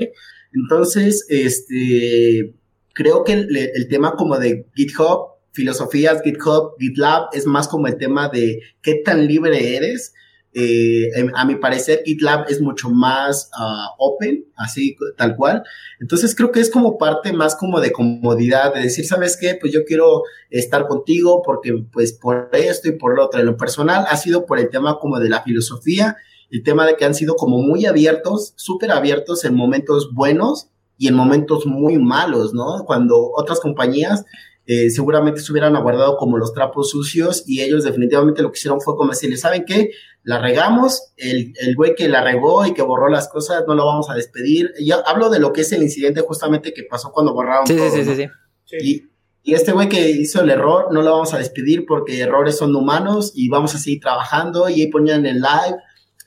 Entonces, 0.55 1.27
este, 1.29 2.55
creo 2.95 3.25
que 3.25 3.33
el, 3.33 3.89
tema 3.89 4.15
como 4.17 4.39
de 4.39 4.67
GitHub, 4.75 5.33
filosofías 5.53 6.23
GitHub, 6.23 6.75
GitLab, 6.79 7.29
es 7.33 7.47
más 7.47 7.69
como 7.69 7.87
el 7.87 7.97
tema 7.97 8.29
de 8.29 8.61
qué 8.83 8.97
tan 9.05 9.27
libre 9.27 9.77
eres, 9.77 10.15
eh, 10.55 11.09
a 11.35 11.47
mi 11.47 11.55
parecer, 11.57 12.03
GitLab 12.05 12.45
es 12.51 12.61
mucho 12.61 12.91
más 12.91 13.51
ah, 13.59 13.89
open, 13.99 14.45
así 14.57 14.97
tal 15.17 15.35
cual. 15.35 15.63
Entonces 15.99 16.35
creo 16.35 16.53
que 16.53 16.61
es 16.61 16.71
como 16.71 16.99
parte 16.99 17.33
más 17.33 17.57
como 17.57 17.81
de 17.81 17.91
comodidad, 17.91 18.75
de 18.75 18.83
decir, 18.83 19.07
¿sabes 19.07 19.39
qué? 19.41 19.57
Pues 19.59 19.73
yo 19.73 19.85
quiero 19.87 20.25
estar 20.51 20.87
contigo 20.87 21.43
porque 21.43 21.73
pues 21.91 22.13
por 22.13 22.51
esto 22.53 22.89
y 22.89 22.93
por 22.93 23.17
lo 23.17 23.25
otro. 23.25 23.41
En 23.41 23.47
lo 23.47 23.57
personal 23.57 24.05
ha 24.09 24.17
sido 24.19 24.45
por 24.45 24.59
el 24.59 24.69
tema 24.69 24.99
como 24.99 25.19
de 25.19 25.31
la 25.31 25.43
filosofía, 25.43 26.17
el 26.53 26.63
tema 26.63 26.87
de 26.87 26.97
que 26.97 27.07
han 27.07 27.15
sido 27.15 27.35
como 27.35 27.59
muy 27.59 27.87
abiertos, 27.87 28.53
súper 28.57 28.93
abiertos 28.93 29.45
en 29.47 29.55
momentos 29.55 30.13
buenos 30.13 30.69
y 30.99 31.09
en 31.09 31.15
momentos 31.15 31.65
muy 31.65 31.99
malos, 31.99 32.53
¿no? 32.53 32.85
Cuando 32.85 33.33
otras 33.35 33.59
compañías 33.59 34.27
eh, 34.67 34.91
seguramente 34.91 35.41
se 35.41 35.51
hubieran 35.51 35.75
aguardado 35.77 36.19
como 36.19 36.37
los 36.37 36.53
trapos 36.53 36.91
sucios 36.91 37.43
y 37.47 37.63
ellos 37.63 37.85
definitivamente 37.85 38.43
lo 38.43 38.53
que 38.53 38.59
hicieron 38.59 38.83
fue 38.83 38.97
como 38.97 39.11
decirle, 39.11 39.39
¿saben 39.39 39.65
qué? 39.67 39.93
La 40.25 40.41
regamos, 40.41 41.13
el, 41.17 41.55
el 41.59 41.75
güey 41.75 41.95
que 41.95 42.09
la 42.09 42.23
regó 42.23 42.67
y 42.67 42.75
que 42.75 42.83
borró 42.83 43.09
las 43.09 43.29
cosas 43.29 43.65
no 43.67 43.75
lo 43.75 43.87
vamos 43.87 44.11
a 44.11 44.15
despedir. 44.15 44.73
Yo 44.79 45.07
hablo 45.09 45.31
de 45.31 45.41
lo 45.41 45.55
que 45.55 45.63
es 45.63 45.73
el 45.73 45.83
incidente 45.83 46.21
justamente 46.21 46.75
que 46.75 46.85
pasó 46.85 47.13
cuando 47.13 47.33
borraron 47.33 47.67
Sí, 47.67 47.77
todo, 47.77 47.91
sí, 47.91 48.05
sí, 48.05 48.11
¿no? 48.11 48.15
sí, 48.15 48.29
sí. 48.67 48.77
Y, 48.83 49.13
y 49.43 49.55
este 49.55 49.73
güey 49.73 49.89
que 49.89 50.11
hizo 50.11 50.43
el 50.43 50.51
error 50.51 50.93
no 50.93 51.01
lo 51.01 51.13
vamos 51.13 51.33
a 51.33 51.39
despedir 51.39 51.87
porque 51.87 52.21
errores 52.21 52.59
son 52.59 52.77
humanos 52.77 53.33
y 53.35 53.49
vamos 53.49 53.75
a 53.75 53.79
seguir 53.79 54.01
trabajando 54.01 54.69
y 54.69 54.83
ahí 54.83 54.87
ponían 54.89 55.25
el 55.25 55.37
live. 55.41 55.79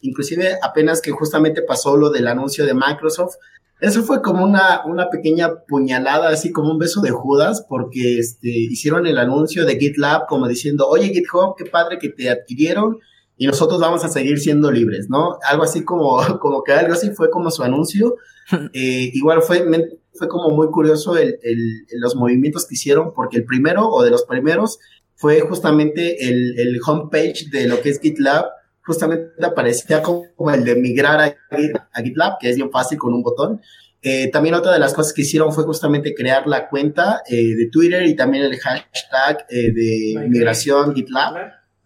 Inclusive 0.02 0.58
apenas 0.62 1.02
que 1.02 1.12
justamente 1.12 1.62
pasó 1.62 1.98
lo 1.98 2.10
del 2.10 2.28
anuncio 2.28 2.66
de 2.66 2.74
Microsoft, 2.74 3.36
eso 3.82 4.04
fue 4.04 4.22
como 4.22 4.44
una, 4.44 4.86
una 4.86 5.10
pequeña 5.10 5.64
puñalada, 5.68 6.30
así 6.30 6.52
como 6.52 6.72
un 6.72 6.80
beso 6.80 7.02
de 7.02 7.12
Judas, 7.12 7.66
porque 7.68 8.20
este, 8.20 8.48
hicieron 8.50 9.06
el 9.06 9.18
anuncio 9.18 9.66
de 9.66 9.78
GitLab 9.78 10.28
como 10.28 10.48
diciendo, 10.48 10.88
oye 10.88 11.10
GitHub, 11.10 11.56
qué 11.58 11.66
padre 11.66 11.98
que 12.00 12.10
te 12.10 12.30
adquirieron 12.30 13.00
y 13.38 13.48
nosotros 13.48 13.82
vamos 13.82 14.06
a 14.06 14.10
seguir 14.10 14.40
siendo 14.40 14.72
libres, 14.72 15.08
¿no? 15.10 15.38
Algo 15.50 15.64
así 15.64 15.84
como, 15.84 16.18
como 16.40 16.64
que 16.64 16.72
algo 16.72 16.94
así 16.94 17.10
fue 17.12 17.30
como 17.30 17.52
su 17.52 17.64
anuncio. 17.64 18.16
Eh, 18.74 19.10
igual 19.16 19.42
fue, 19.42 19.66
fue 20.14 20.28
como 20.28 20.52
muy 20.52 20.68
curioso 20.68 21.18
el, 21.18 21.40
el- 21.42 21.86
los 22.00 22.16
movimientos 22.16 22.68
que 22.68 22.76
hicieron, 22.76 23.12
porque 23.12 23.38
el 23.38 23.44
primero 23.46 23.88
o 23.90 24.04
de 24.04 24.12
los 24.12 24.24
primeros 24.26 24.78
fue 25.16 25.40
justamente 25.42 26.28
el, 26.30 26.54
el 26.60 26.80
homepage 26.86 27.50
de 27.52 27.68
lo 27.68 27.82
que 27.82 27.90
es 27.90 28.00
GitLab, 28.00 28.46
justamente 28.86 29.44
aparecía 29.44 30.02
como, 30.02 30.52
el 30.54 30.64
de 30.64 30.76
migrar 30.76 31.20
a, 31.20 31.36
Git- 31.56 31.88
a 31.92 32.02
GitLab, 32.02 32.38
que 32.40 32.50
es 32.50 32.56
bien 32.56 32.72
fácil 32.72 32.98
con 32.98 33.14
un 33.14 33.24
botón. 33.24 33.62
Eh, 34.02 34.30
también 34.30 34.54
otra 34.54 34.72
de 34.72 34.80
las 34.80 34.94
cosas 34.94 35.14
que 35.14 35.24
hicieron 35.24 35.52
fue 35.52 35.64
justamente 35.64 36.14
crear 36.14 36.46
la 36.46 36.70
cuenta 36.70 37.24
eh, 37.28 37.56
de 37.56 37.70
Twitter 37.72 38.04
y 38.06 38.16
también 38.16 38.44
el 38.44 38.56
hashtag 38.60 39.48
eh, 39.50 39.72
de 39.74 40.28
migración 40.30 40.94
GitLab. 40.94 41.34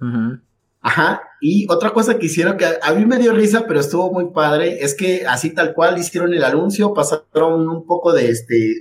Ujú. 0.02 0.42
Ajá, 0.82 1.22
y 1.42 1.66
otra 1.70 1.92
cosa 1.92 2.18
que 2.18 2.26
hicieron 2.28 2.56
que 2.56 2.66
a, 2.66 2.94
mí 2.94 3.06
me 3.06 3.18
dio 3.18 3.34
risa, 3.34 3.66
pero 3.68 3.82
estuvo 3.82 4.12
muy 4.14 4.32
padre, 4.32 4.80
es 4.82 4.96
que 4.96 5.26
así 5.28 5.54
tal 5.54 5.74
cual 5.74 5.98
hicieron 5.98 6.34
el 6.34 6.44
anuncio, 6.44 6.94
pasaron 6.94 7.68
un 7.68 7.86
poco 7.86 8.14
de 8.14 8.30
este 8.30 8.76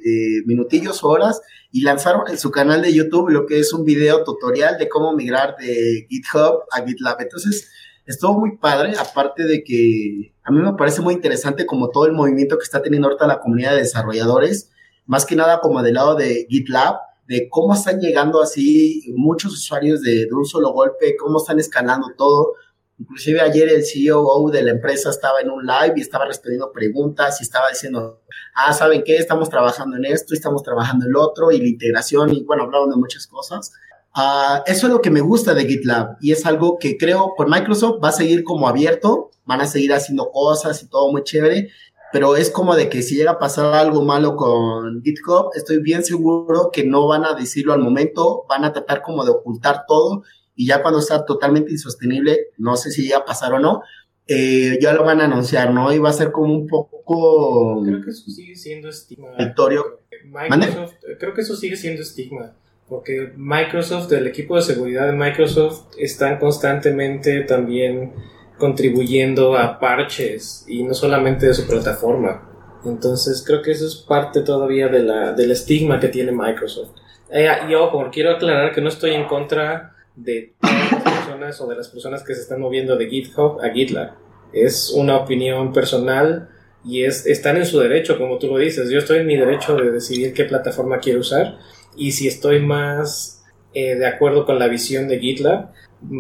minutillos 0.47 1.03
o 1.03 1.09
horas 1.09 1.41
y 1.73 1.83
lanzaron 1.83 2.23
en 2.29 2.39
su 2.39 2.51
canal 2.53 2.83
de 2.83 2.95
YouTube 2.95 3.31
lo 3.31 3.47
que 3.47 3.59
es 3.59 3.73
un 3.73 3.85
video 3.85 4.23
tutorial 4.23 4.79
de 4.79 4.89
cómo 4.89 5.13
migrar 5.13 5.57
de 5.59 6.07
GitHub 6.09 6.63
a 6.71 6.85
GitLab. 6.87 7.21
Entonces, 7.21 7.69
estuvo 8.09 8.39
muy 8.41 8.57
padre, 8.57 8.95
aparte 8.99 9.45
de 9.45 9.63
que 9.63 10.33
a 10.43 10.51
mí 10.51 10.61
me 10.61 10.73
parece 10.73 11.03
muy 11.03 11.15
interesante 11.15 11.67
como 11.67 11.91
todo 11.91 12.07
el 12.07 12.13
movimiento 12.13 12.57
que 12.57 12.65
está 12.65 12.83
teniendo 12.83 13.09
ahorita 13.09 13.27
la 13.27 13.39
comunidad 13.39 13.73
de 13.73 13.83
desarrolladores, 13.83 14.71
más 15.05 15.27
que 15.27 15.37
nada 15.37 15.61
como 15.61 15.83
del 15.83 15.95
lado 15.95 16.15
de 16.15 16.47
GitLab, 16.49 16.97
de 17.27 17.49
cómo 17.51 17.75
están 17.75 18.01
llegando 18.01 18.41
así 18.41 19.13
muchos 19.15 19.53
usuarios 19.53 20.01
de, 20.01 20.27
un 20.33 20.47
solo 20.47 20.73
golpe, 20.73 21.17
cómo 21.19 21.37
están 21.37 21.59
escalando 21.59 22.09
todo. 22.17 22.55
Inclusive 22.99 23.43
ayer 23.43 23.69
el 23.69 23.85
CEO 23.85 24.49
de 24.51 24.63
la 24.63 24.71
empresa 24.71 25.11
estaba 25.11 25.41
en 25.41 25.51
un 25.51 25.67
live 25.67 25.95
y 25.97 26.01
estaba 26.01 26.25
respondiendo 26.25 26.73
preguntas 26.73 27.39
y 27.41 27.45
estaba 27.45 27.69
diciendo, 27.69 28.23
ah, 28.55 28.73
¿saben 28.73 29.03
qué? 29.05 29.19
Estamos 29.19 29.51
trabajando 29.51 29.99
en 29.99 30.07
esto, 30.07 30.33
estamos 30.33 30.63
trabajando 30.63 31.05
en 31.05 31.13
lo 31.13 31.23
otro 31.23 31.53
y 31.53 31.59
la 31.59 31.69
integración 31.69 32.35
y 32.35 32.43
bueno, 32.45 32.65
hablaban 32.65 32.89
de 32.89 32.97
muchas 32.97 33.27
cosas. 33.27 33.71
Ah, 34.15 34.63
eso 34.67 34.87
es 34.87 34.93
lo 34.93 35.01
que 35.01 35.11
me 35.11 35.21
gusta 35.21 35.55
de 35.55 35.67
GitLab 35.67 36.17
y 36.21 36.33
es 36.33 36.47
algo 36.47 36.79
que 36.79 36.97
creo 36.97 37.35
por 37.37 37.49
Microsoft 37.49 38.03
va 38.03 38.09
a 38.09 38.13
seguir 38.13 38.43
como 38.43 38.69
abierto, 38.69 39.31
van 39.45 39.61
a 39.61 39.67
seguir 39.67 39.93
haciendo 39.93 40.31
cosas 40.31 40.83
y 40.83 40.89
todo 40.89 41.13
muy 41.13 41.23
chévere, 41.23 41.71
pero 42.13 42.37
es 42.37 42.51
como 42.51 42.75
de 42.75 42.89
que 42.89 43.03
si 43.03 43.17
llega 43.17 43.33
a 43.33 43.39
pasar 43.39 43.75
algo 43.75 44.03
malo 44.03 44.35
con 44.35 45.03
GitHub, 45.03 45.51
estoy 45.55 45.81
bien 45.83 46.05
seguro 46.05 46.71
que 46.73 46.85
no 46.85 47.07
van 47.07 47.25
a 47.25 47.35
decirlo 47.35 47.75
al 47.75 47.81
momento, 47.81 48.45
van 48.49 48.65
a 48.65 48.73
tratar 48.73 49.03
como 49.03 49.25
de 49.25 49.31
ocultar 49.31 49.85
todo 49.87 50.23
y 50.57 50.67
ya 50.67 50.83
cuando 50.83 50.99
está 51.01 51.25
totalmente 51.25 51.71
insostenible, 51.71 52.49
no 52.57 52.77
sé 52.77 52.91
si 52.91 53.03
llega 53.03 53.19
a 53.19 53.25
pasar 53.25 53.53
o 53.53 53.61
no, 53.61 53.83
eh, 54.27 54.79
ya 54.81 54.93
lo 54.93 55.05
van 55.05 55.21
a 55.21 55.25
anunciar, 55.25 55.73
¿no? 55.73 55.93
Y 55.93 55.99
va 55.99 56.11
a 56.11 56.13
ser 56.13 56.33
como 56.33 56.53
un 56.53 56.67
poco... 56.67 57.83
Creo 57.85 58.03
que 58.03 58.11
eso 58.11 58.31
sigue 58.31 58.57
siendo 58.57 58.89
estigma. 58.89 59.29
Victorio. 59.39 60.01
Microsoft, 60.25 60.95
creo 61.19 61.33
que 61.33 61.43
eso 61.43 61.57
sigue 61.57 61.77
siendo 61.77 62.03
estigma. 62.03 62.55
Porque 62.89 63.33
Microsoft, 63.37 64.11
el 64.13 64.27
equipo 64.27 64.57
de 64.57 64.63
seguridad 64.63 65.07
de 65.07 65.13
Microsoft, 65.13 65.95
están 65.99 66.39
constantemente 66.39 67.43
también 67.43 68.13
contribuyendo 68.57 69.57
a 69.57 69.79
parches 69.79 70.65
y 70.67 70.83
no 70.83 70.95
solamente 70.95 71.47
de 71.47 71.55
su 71.55 71.67
plataforma. 71.67 72.49
Entonces 72.85 73.45
creo 73.47 73.63
que 73.63 73.73
eso 73.73 73.87
es 73.87 73.97
parte 73.97 74.41
todavía 74.43 74.89
de 74.89 75.01
la, 75.01 75.33
del 75.33 75.51
estigma 75.51 76.01
que 76.01 76.09
tiene 76.09 76.33
Microsoft. 76.33 76.91
Eh, 77.31 77.49
y 77.69 77.75
ojo, 77.75 78.09
quiero 78.11 78.33
aclarar 78.33 78.73
que 78.73 78.81
no 78.81 78.89
estoy 78.89 79.13
en 79.13 79.27
contra 79.27 79.95
de 80.17 80.55
todas 80.61 80.93
las 80.93 81.03
personas 81.03 81.61
o 81.61 81.67
de 81.67 81.77
las 81.77 81.89
personas 81.89 82.23
que 82.23 82.35
se 82.35 82.41
están 82.41 82.61
moviendo 82.61 82.97
de 82.97 83.09
GitHub 83.09 83.61
a 83.61 83.71
GitLab. 83.71 84.15
Es 84.53 84.91
una 84.91 85.17
opinión 85.17 85.73
personal 85.73 86.49
y 86.85 87.05
es, 87.05 87.27
están 87.27 87.57
en 87.57 87.67
su 87.67 87.79
derecho, 87.81 88.17
como 88.17 88.39
tú 88.39 88.49
lo 88.49 88.59
dices. 88.59 88.91
Yo 88.91 88.99
estoy 88.99 89.19
en 89.19 89.27
mi 89.27 89.37
derecho 89.37 89.77
de 89.77 89.91
decidir 89.91 90.33
qué 90.33 90.45
plataforma 90.45 90.99
quiero 90.99 91.21
usar 91.21 91.59
y 91.99 92.13
si 92.13 92.29
estoy 92.29 92.61
más 92.61 93.45
eh, 93.75 93.97
de 93.97 94.07
acuerdo 94.07 94.47
con 94.47 94.59
la 94.59 94.69
visión 94.69 95.09
de 95.09 95.19
GitLab, 95.19 95.73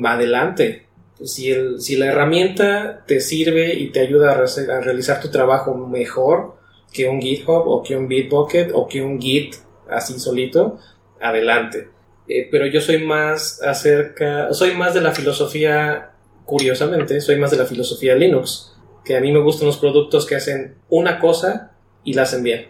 adelante. 0.04 0.86
Si, 1.24 1.50
el, 1.50 1.80
si 1.80 1.96
la 1.96 2.06
herramienta 2.06 3.04
te 3.06 3.20
sirve 3.20 3.74
y 3.74 3.90
te 3.90 4.00
ayuda 4.00 4.32
a, 4.32 4.34
re- 4.34 4.72
a 4.72 4.80
realizar 4.80 5.20
tu 5.20 5.30
trabajo 5.30 5.74
mejor 5.74 6.56
que 6.92 7.08
un 7.08 7.20
GitHub 7.20 7.66
o 7.66 7.82
que 7.82 7.96
un 7.96 8.06
Bitbucket 8.08 8.70
o 8.72 8.86
que 8.86 9.02
un 9.02 9.20
Git 9.20 9.56
así 9.90 10.18
solito, 10.18 10.78
adelante. 11.20 11.88
Eh, 12.28 12.48
pero 12.50 12.66
yo 12.66 12.80
soy 12.80 13.04
más 13.04 13.60
acerca, 13.62 14.52
soy 14.52 14.74
más 14.74 14.94
de 14.94 15.00
la 15.00 15.12
filosofía, 15.12 16.10
curiosamente, 16.44 17.20
soy 17.20 17.36
más 17.36 17.50
de 17.50 17.56
la 17.56 17.64
filosofía 17.66 18.14
Linux, 18.14 18.74
que 19.04 19.16
a 19.16 19.20
mí 19.20 19.32
me 19.32 19.40
gustan 19.40 19.66
los 19.66 19.78
productos 19.78 20.26
que 20.26 20.36
hacen 20.36 20.76
una 20.88 21.18
cosa 21.18 21.72
y 22.04 22.12
la 22.12 22.22
hacen 22.22 22.42
bien. 22.42 22.68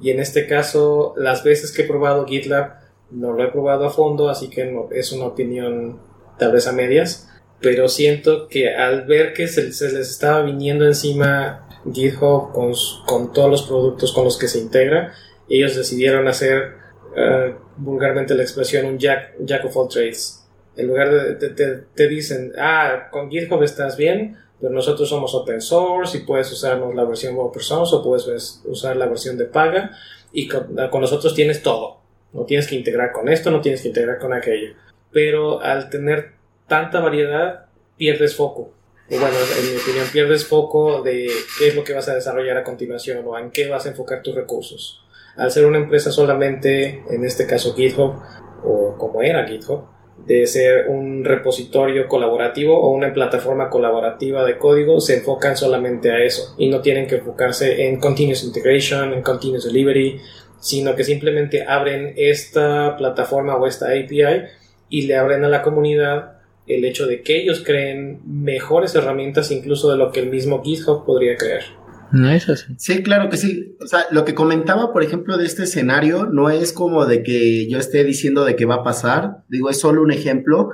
Y 0.00 0.10
en 0.10 0.20
este 0.20 0.46
caso, 0.46 1.14
las 1.16 1.44
veces 1.44 1.72
que 1.72 1.82
he 1.82 1.86
probado 1.86 2.26
GitLab, 2.26 2.74
no 3.10 3.32
lo 3.32 3.42
he 3.44 3.48
probado 3.48 3.84
a 3.86 3.90
fondo, 3.90 4.28
así 4.28 4.48
que 4.48 4.64
no, 4.66 4.88
es 4.92 5.12
una 5.12 5.26
opinión 5.26 5.98
tal 6.38 6.52
vez 6.52 6.66
a 6.66 6.72
medias, 6.72 7.28
pero 7.60 7.88
siento 7.88 8.48
que 8.48 8.74
al 8.74 9.04
ver 9.04 9.34
que 9.34 9.46
se, 9.48 9.72
se 9.72 9.92
les 9.92 10.10
estaba 10.10 10.42
viniendo 10.42 10.86
encima 10.86 11.66
GitHub 11.92 12.52
con, 12.52 12.72
con 13.06 13.32
todos 13.32 13.50
los 13.50 13.62
productos 13.62 14.12
con 14.12 14.24
los 14.24 14.38
que 14.38 14.48
se 14.48 14.58
integra, 14.60 15.12
ellos 15.48 15.76
decidieron 15.76 16.28
hacer 16.28 16.74
eh, 17.16 17.54
vulgarmente 17.76 18.34
la 18.34 18.42
expresión 18.42 18.86
un 18.86 18.98
jack, 18.98 19.34
jack 19.40 19.64
of 19.64 19.76
all 19.76 19.88
trades. 19.88 20.46
En 20.76 20.86
lugar 20.86 21.10
de 21.10 21.48
te- 21.50 21.76
te 21.94 22.08
dicen, 22.08 22.52
ah, 22.56 23.08
con 23.10 23.28
GitHub 23.30 23.62
estás 23.62 23.96
bien, 23.96 24.36
pero 24.60 24.72
nosotros 24.72 25.08
somos 25.08 25.34
open 25.34 25.60
source 25.60 26.18
y 26.18 26.20
puedes 26.20 26.50
usarnos 26.52 26.94
la 26.94 27.04
versión 27.04 27.36
open 27.38 27.62
source 27.62 27.96
o 27.96 28.02
puedes 28.02 28.60
usar 28.64 28.96
la 28.96 29.06
versión 29.06 29.38
de 29.38 29.46
paga 29.46 29.92
y 30.32 30.46
con, 30.48 30.76
con 30.90 31.00
nosotros 31.00 31.34
tienes 31.34 31.62
todo. 31.62 32.00
No 32.32 32.44
tienes 32.44 32.68
que 32.68 32.76
integrar 32.76 33.12
con 33.12 33.28
esto, 33.28 33.50
no 33.50 33.60
tienes 33.60 33.82
que 33.82 33.88
integrar 33.88 34.18
con 34.18 34.32
aquello. 34.32 34.74
Pero 35.10 35.60
al 35.60 35.90
tener 35.90 36.32
tanta 36.68 37.00
variedad, 37.00 37.66
pierdes 37.96 38.36
foco. 38.36 38.72
O 39.10 39.18
bueno, 39.18 39.36
en 39.58 39.72
mi 39.72 39.80
opinión, 39.80 40.06
pierdes 40.12 40.46
foco 40.46 41.02
de 41.02 41.28
qué 41.58 41.68
es 41.68 41.74
lo 41.74 41.82
que 41.82 41.92
vas 41.92 42.08
a 42.08 42.14
desarrollar 42.14 42.56
a 42.56 42.62
continuación 42.62 43.24
o 43.26 43.36
en 43.36 43.50
qué 43.50 43.68
vas 43.68 43.86
a 43.86 43.88
enfocar 43.88 44.22
tus 44.22 44.36
recursos. 44.36 45.04
Al 45.36 45.50
ser 45.50 45.66
una 45.66 45.78
empresa 45.78 46.12
solamente, 46.12 47.02
en 47.10 47.24
este 47.24 47.46
caso 47.46 47.74
GitHub, 47.74 48.14
o 48.62 48.96
como 48.96 49.22
era 49.22 49.48
GitHub, 49.48 49.84
de 50.26 50.46
ser 50.46 50.88
un 50.88 51.24
repositorio 51.24 52.06
colaborativo 52.06 52.78
o 52.78 52.90
una 52.90 53.12
plataforma 53.12 53.68
colaborativa 53.70 54.44
de 54.44 54.58
código, 54.58 55.00
se 55.00 55.18
enfocan 55.18 55.56
solamente 55.56 56.10
a 56.10 56.22
eso 56.22 56.54
y 56.58 56.68
no 56.68 56.80
tienen 56.80 57.06
que 57.06 57.16
enfocarse 57.16 57.86
en 57.86 57.98
continuous 57.98 58.44
integration, 58.44 59.12
en 59.12 59.22
continuous 59.22 59.64
delivery, 59.64 60.20
sino 60.60 60.94
que 60.94 61.04
simplemente 61.04 61.64
abren 61.66 62.14
esta 62.16 62.96
plataforma 62.96 63.56
o 63.56 63.66
esta 63.66 63.86
API 63.86 64.44
y 64.88 65.02
le 65.02 65.16
abren 65.16 65.44
a 65.44 65.48
la 65.48 65.62
comunidad 65.62 66.40
el 66.66 66.84
hecho 66.84 67.06
de 67.06 67.22
que 67.22 67.40
ellos 67.40 67.62
creen 67.64 68.20
mejores 68.24 68.94
herramientas 68.94 69.50
incluso 69.50 69.90
de 69.90 69.96
lo 69.96 70.12
que 70.12 70.20
el 70.20 70.30
mismo 70.30 70.62
GitHub 70.62 71.04
podría 71.04 71.36
crear. 71.36 71.79
No 72.12 72.30
es 72.30 72.48
así. 72.48 72.74
Sí, 72.78 73.02
claro 73.02 73.28
que 73.30 73.36
sí. 73.36 73.76
O 73.80 73.86
sea, 73.86 74.06
lo 74.10 74.24
que 74.24 74.34
comentaba, 74.34 74.92
por 74.92 75.02
ejemplo, 75.02 75.36
de 75.36 75.46
este 75.46 75.64
escenario, 75.64 76.26
no 76.26 76.50
es 76.50 76.72
como 76.72 77.06
de 77.06 77.22
que 77.22 77.68
yo 77.68 77.78
esté 77.78 78.04
diciendo 78.04 78.44
de 78.44 78.56
que 78.56 78.64
va 78.66 78.76
a 78.76 78.84
pasar. 78.84 79.44
Digo, 79.48 79.70
es 79.70 79.78
solo 79.80 80.02
un 80.02 80.10
ejemplo. 80.10 80.70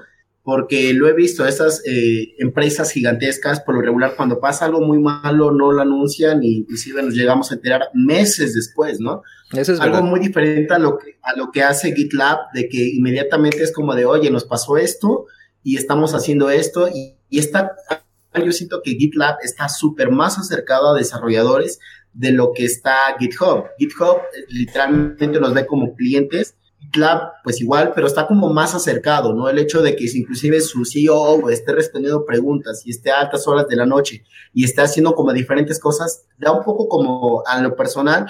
porque 0.46 0.94
lo 0.94 1.08
he 1.08 1.12
visto, 1.12 1.44
estas 1.44 1.82
eh, 1.84 2.36
empresas 2.38 2.92
gigantescas, 2.92 3.60
por 3.62 3.74
lo 3.74 3.80
regular, 3.80 4.14
cuando 4.16 4.38
pasa 4.38 4.66
algo 4.66 4.80
muy 4.80 5.00
malo, 5.00 5.50
no 5.50 5.72
lo 5.72 5.82
anuncian 5.82 6.40
y 6.40 6.58
inclusive 6.58 7.02
nos 7.02 7.14
llegamos 7.14 7.50
a 7.50 7.56
enterar 7.56 7.88
meses 7.94 8.54
después, 8.54 9.00
¿no? 9.00 9.22
Eso 9.52 9.72
es 9.72 9.80
algo 9.80 9.96
verdad. 9.96 10.08
muy 10.08 10.20
diferente 10.20 10.72
a 10.72 10.78
lo, 10.78 10.98
que, 10.98 11.18
a 11.20 11.36
lo 11.36 11.50
que 11.50 11.64
hace 11.64 11.92
GitLab, 11.92 12.52
de 12.54 12.68
que 12.68 12.78
inmediatamente 12.78 13.60
es 13.64 13.72
como 13.72 13.96
de, 13.96 14.04
oye, 14.04 14.30
nos 14.30 14.44
pasó 14.44 14.76
esto 14.76 15.26
y 15.64 15.78
estamos 15.78 16.14
haciendo 16.14 16.48
esto 16.48 16.88
y, 16.94 17.16
y 17.28 17.40
está, 17.40 17.72
yo 18.44 18.52
siento 18.52 18.80
que 18.82 18.92
GitLab 18.92 19.36
está 19.42 19.68
súper 19.68 20.10
más 20.10 20.38
acercado 20.38 20.90
a 20.90 20.98
desarrolladores 20.98 21.78
de 22.12 22.32
lo 22.32 22.52
que 22.52 22.64
está 22.64 23.16
GitHub. 23.18 23.64
GitHub 23.78 24.16
eh, 24.16 24.44
literalmente 24.48 25.38
nos 25.38 25.54
ve 25.54 25.66
como 25.66 25.94
clientes 25.94 26.56
GitLab, 26.78 27.42
pues 27.42 27.60
igual, 27.60 27.92
pero 27.94 28.06
está 28.06 28.26
como 28.26 28.52
más 28.52 28.74
acercado, 28.74 29.34
¿no? 29.34 29.48
El 29.48 29.58
hecho 29.58 29.82
de 29.82 29.96
que 29.96 30.08
si 30.08 30.20
inclusive 30.20 30.60
su 30.60 30.84
CEO 30.84 31.48
esté 31.50 31.72
respondiendo 31.72 32.24
preguntas 32.24 32.82
y 32.84 32.90
esté 32.90 33.10
a 33.10 33.20
altas 33.20 33.46
horas 33.48 33.66
de 33.68 33.76
la 33.76 33.86
noche 33.86 34.24
y 34.52 34.64
esté 34.64 34.82
haciendo 34.82 35.14
como 35.14 35.32
diferentes 35.32 35.78
cosas, 35.80 36.26
da 36.38 36.52
un 36.52 36.64
poco 36.64 36.88
como 36.88 37.42
a 37.46 37.60
lo 37.60 37.76
personal, 37.76 38.26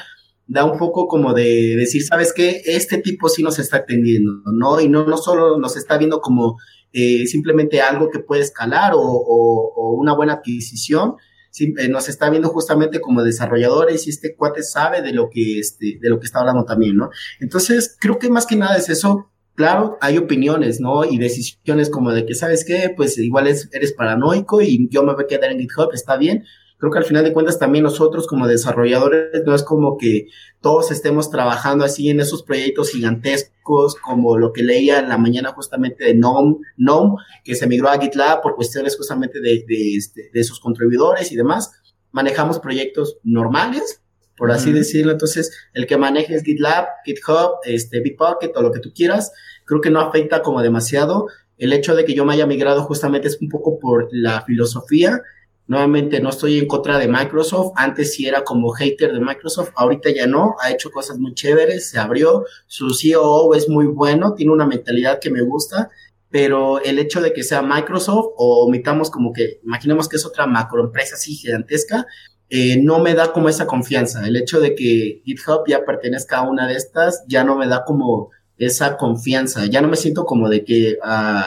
da 0.46 0.64
un 0.64 0.78
poco 0.78 1.08
como 1.08 1.34
de 1.34 1.74
decir, 1.76 2.04
¿sabes 2.04 2.32
qué? 2.32 2.62
Este 2.64 2.98
tipo 2.98 3.28
sí 3.28 3.42
nos 3.42 3.58
está 3.58 3.78
atendiendo, 3.78 4.32
¿no? 4.52 4.80
Y 4.80 4.88
no, 4.88 5.04
no 5.04 5.16
solo 5.16 5.58
nos 5.58 5.76
está 5.76 5.98
viendo 5.98 6.20
como 6.20 6.56
eh, 6.98 7.26
simplemente 7.26 7.82
algo 7.82 8.08
que 8.08 8.20
puede 8.20 8.40
escalar 8.40 8.92
o, 8.94 9.92
una 9.98 10.14
buena 10.14 10.32
adquisición, 10.34 11.16
eh, 11.60 11.88
nos 11.90 12.08
está 12.08 12.30
viendo 12.30 12.48
justamente 12.48 13.02
como 13.02 13.22
desarrolladores 13.22 14.06
y 14.06 14.10
este 14.10 14.34
cuate 14.34 14.62
sabe 14.62 15.02
de 15.02 15.12
lo 15.12 15.28
que 15.28 15.58
este, 15.58 15.98
de 16.00 16.08
lo 16.08 16.18
que 16.18 16.24
está 16.24 16.40
hablando 16.40 16.64
también, 16.64 16.96
¿no? 16.96 17.10
Entonces, 17.38 17.98
creo 18.00 18.18
que 18.18 18.30
más 18.30 18.46
que 18.46 18.56
nada 18.56 18.78
es 18.78 18.88
eso. 18.88 19.30
Claro, 19.54 19.98
hay 20.00 20.16
opiniones, 20.16 20.80
¿no? 20.80 21.04
Y 21.04 21.18
decisiones 21.18 21.90
como 21.90 22.12
de 22.12 22.24
que, 22.24 22.34
¿sabes 22.34 22.64
qué? 22.64 22.94
Pues 22.96 23.18
igual 23.18 23.46
es, 23.46 23.68
eres 23.72 23.92
paranoico 23.92 24.62
y 24.62 24.88
yo 24.90 25.02
me 25.02 25.12
voy 25.12 25.24
a 25.24 25.26
quedar 25.26 25.52
en 25.52 25.58
GitHub, 25.58 25.90
está 25.92 26.16
bien. 26.16 26.44
Creo 26.78 26.92
que 26.92 26.98
al 26.98 27.04
final 27.04 27.24
de 27.24 27.32
cuentas 27.32 27.58
también 27.58 27.84
nosotros 27.84 28.26
como 28.26 28.46
desarrolladores 28.46 29.42
no 29.46 29.54
es 29.54 29.62
como 29.62 29.96
que 29.96 30.28
todos 30.60 30.90
estemos 30.90 31.30
trabajando 31.30 31.84
así 31.84 32.10
en 32.10 32.20
esos 32.20 32.42
proyectos 32.42 32.90
gigantescos 32.90 33.94
como 33.94 34.36
lo 34.36 34.52
que 34.52 34.62
leía 34.62 34.98
en 34.98 35.08
la 35.08 35.16
mañana 35.16 35.52
justamente 35.52 36.04
de 36.04 36.14
NOM, 36.14 36.58
NOM 36.76 37.16
que 37.44 37.54
se 37.54 37.66
migró 37.66 37.88
a 37.88 37.98
GitLab 37.98 38.42
por 38.42 38.56
cuestiones 38.56 38.96
justamente 38.96 39.40
de, 39.40 39.64
de, 39.66 39.96
este, 39.96 40.30
de 40.32 40.44
sus 40.44 40.60
contribuidores 40.60 41.32
y 41.32 41.36
demás. 41.36 41.72
Manejamos 42.12 42.58
proyectos 42.58 43.18
normales, 43.24 44.02
por 44.36 44.50
así 44.50 44.70
-huh. 44.70 44.74
decirlo. 44.74 45.12
Entonces, 45.12 45.50
el 45.72 45.86
que 45.86 45.96
manejes 45.96 46.42
GitLab, 46.42 46.86
GitHub, 47.06 47.56
este, 47.64 48.00
Bitbucket 48.00 48.54
o 48.54 48.62
lo 48.62 48.70
que 48.70 48.80
tú 48.80 48.92
quieras, 48.94 49.32
creo 49.64 49.80
que 49.80 49.90
no 49.90 50.00
afecta 50.00 50.42
como 50.42 50.62
demasiado. 50.62 51.28
El 51.56 51.72
hecho 51.72 51.94
de 51.94 52.04
que 52.04 52.14
yo 52.14 52.26
me 52.26 52.34
haya 52.34 52.46
migrado 52.46 52.82
justamente 52.82 53.28
es 53.28 53.40
un 53.40 53.48
poco 53.48 53.78
por 53.78 54.08
la 54.10 54.42
filosofía. 54.42 55.22
Nuevamente, 55.68 56.20
no 56.20 56.30
estoy 56.30 56.58
en 56.58 56.66
contra 56.66 56.98
de 56.98 57.08
Microsoft. 57.08 57.72
Antes 57.74 58.14
sí 58.14 58.26
era 58.26 58.44
como 58.44 58.70
hater 58.70 59.12
de 59.12 59.20
Microsoft. 59.20 59.70
Ahorita 59.74 60.10
ya 60.10 60.26
no. 60.26 60.54
Ha 60.60 60.70
hecho 60.70 60.90
cosas 60.90 61.18
muy 61.18 61.34
chéveres. 61.34 61.90
Se 61.90 61.98
abrió. 61.98 62.44
Su 62.66 62.94
CEO 62.94 63.54
es 63.54 63.68
muy 63.68 63.86
bueno. 63.86 64.34
Tiene 64.34 64.52
una 64.52 64.66
mentalidad 64.66 65.18
que 65.18 65.30
me 65.30 65.42
gusta. 65.42 65.90
Pero 66.30 66.80
el 66.80 66.98
hecho 66.98 67.20
de 67.20 67.32
que 67.32 67.42
sea 67.42 67.62
Microsoft 67.62 68.26
o 68.36 68.66
omitamos 68.66 69.10
como 69.10 69.32
que, 69.32 69.60
imaginemos 69.64 70.08
que 70.08 70.16
es 70.16 70.26
otra 70.26 70.46
macroempresa 70.46 71.14
así 71.14 71.34
gigantesca, 71.34 72.06
eh, 72.48 72.80
no 72.82 72.98
me 73.00 73.14
da 73.14 73.32
como 73.32 73.48
esa 73.48 73.66
confianza. 73.66 74.26
El 74.26 74.36
hecho 74.36 74.60
de 74.60 74.74
que 74.74 75.22
GitHub 75.24 75.64
ya 75.66 75.84
pertenezca 75.84 76.38
a 76.38 76.48
una 76.48 76.68
de 76.68 76.74
estas 76.74 77.24
ya 77.26 77.42
no 77.42 77.56
me 77.56 77.66
da 77.66 77.84
como 77.84 78.30
esa 78.56 78.96
confianza. 78.96 79.66
Ya 79.66 79.80
no 79.80 79.88
me 79.88 79.96
siento 79.96 80.24
como 80.24 80.48
de 80.48 80.64
que 80.64 80.98
uh, 81.02 81.42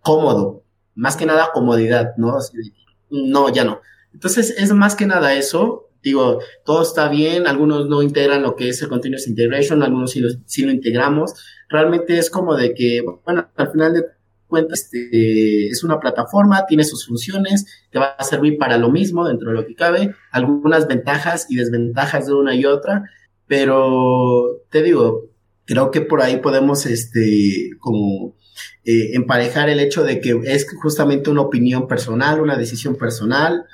cómodo. 0.00 0.62
Más 0.94 1.16
que 1.16 1.26
nada 1.26 1.50
comodidad, 1.52 2.14
¿no? 2.16 2.36
Así 2.36 2.56
de, 2.56 2.72
no, 3.10 3.52
ya 3.52 3.64
no. 3.64 3.80
Entonces 4.12 4.54
es 4.56 4.72
más 4.72 4.94
que 4.94 5.06
nada 5.06 5.34
eso. 5.34 5.90
Digo, 6.02 6.40
todo 6.64 6.82
está 6.82 7.08
bien, 7.08 7.46
algunos 7.46 7.88
no 7.88 8.02
integran 8.02 8.42
lo 8.42 8.54
que 8.54 8.68
es 8.68 8.80
el 8.80 8.88
Continuous 8.88 9.26
Integration, 9.26 9.82
algunos 9.82 10.12
sí 10.12 10.20
lo, 10.20 10.28
sí 10.46 10.62
lo 10.62 10.70
integramos. 10.70 11.34
Realmente 11.68 12.16
es 12.16 12.30
como 12.30 12.54
de 12.54 12.74
que, 12.74 13.02
bueno, 13.24 13.48
al 13.56 13.72
final 13.72 13.92
de 13.92 14.04
cuentas 14.46 14.82
este, 14.84 15.68
es 15.68 15.82
una 15.84 15.98
plataforma, 15.98 16.66
tiene 16.66 16.84
sus 16.84 17.06
funciones, 17.06 17.66
te 17.90 17.98
va 17.98 18.14
a 18.18 18.24
servir 18.24 18.56
para 18.58 18.78
lo 18.78 18.90
mismo 18.90 19.26
dentro 19.26 19.50
de 19.50 19.56
lo 19.56 19.66
que 19.66 19.74
cabe, 19.74 20.14
algunas 20.30 20.86
ventajas 20.86 21.46
y 21.50 21.56
desventajas 21.56 22.26
de 22.26 22.34
una 22.34 22.54
y 22.54 22.64
otra, 22.64 23.04
pero 23.46 24.62
te 24.70 24.82
digo, 24.82 25.30
creo 25.64 25.90
que 25.90 26.00
por 26.00 26.22
ahí 26.22 26.38
podemos 26.38 26.86
este, 26.86 27.70
como 27.80 28.35
eh, 28.84 29.10
emparejar 29.14 29.68
el 29.68 29.80
hecho 29.80 30.04
de 30.04 30.20
que 30.20 30.40
es 30.44 30.66
justamente 30.80 31.30
una 31.30 31.42
opinión 31.42 31.88
personal, 31.88 32.40
una 32.40 32.56
decisión 32.56 32.96
personal, 32.96 33.66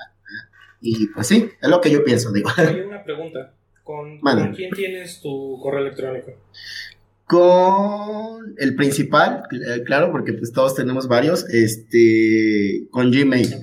y 0.81 1.07
pues 1.09 1.29
sí, 1.29 1.51
es 1.61 1.69
lo 1.69 1.81
que 1.81 1.91
yo 1.91 2.05
pienso, 2.05 2.33
digo. 2.33 2.51
Hay 2.57 2.81
una 2.81 3.05
pregunta, 3.05 3.55
¿con, 3.85 4.21
¿con 4.21 4.55
quién 4.55 4.71
tienes 4.73 5.21
tu 5.21 5.59
correo 5.63 5.81
electrónico? 5.81 6.33
con 7.33 8.55
el 8.59 8.77
principal, 8.77 9.45
claro, 9.87 10.13
porque 10.13 10.35
pues 10.35 10.53
todos 10.53 10.75
tenemos 10.75 11.09
varios, 11.09 11.49
este, 11.49 12.87
con 12.91 13.11
Gmail. 13.11 13.55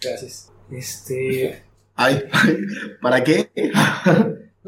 Gracias. 0.00 0.50
Este... 0.72 1.62
Ay, 1.94 2.24
¿para 3.00 3.22
qué? 3.22 3.50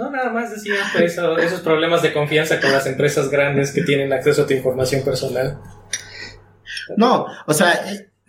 No, 0.01 0.11
nada 0.11 0.31
más 0.31 0.51
decía 0.51 0.77
pues, 0.95 1.13
eso, 1.13 1.37
esos 1.37 1.61
problemas 1.61 2.01
de 2.01 2.15
confianza 2.15 2.59
con 2.59 2.73
las 2.73 2.87
empresas 2.87 3.29
grandes 3.29 3.71
que 3.71 3.83
tienen 3.83 4.11
acceso 4.15 4.43
a 4.43 4.47
tu 4.47 4.55
información 4.55 5.05
personal. 5.05 5.61
No, 6.97 7.27
o 7.47 7.53
sea, 7.53 7.85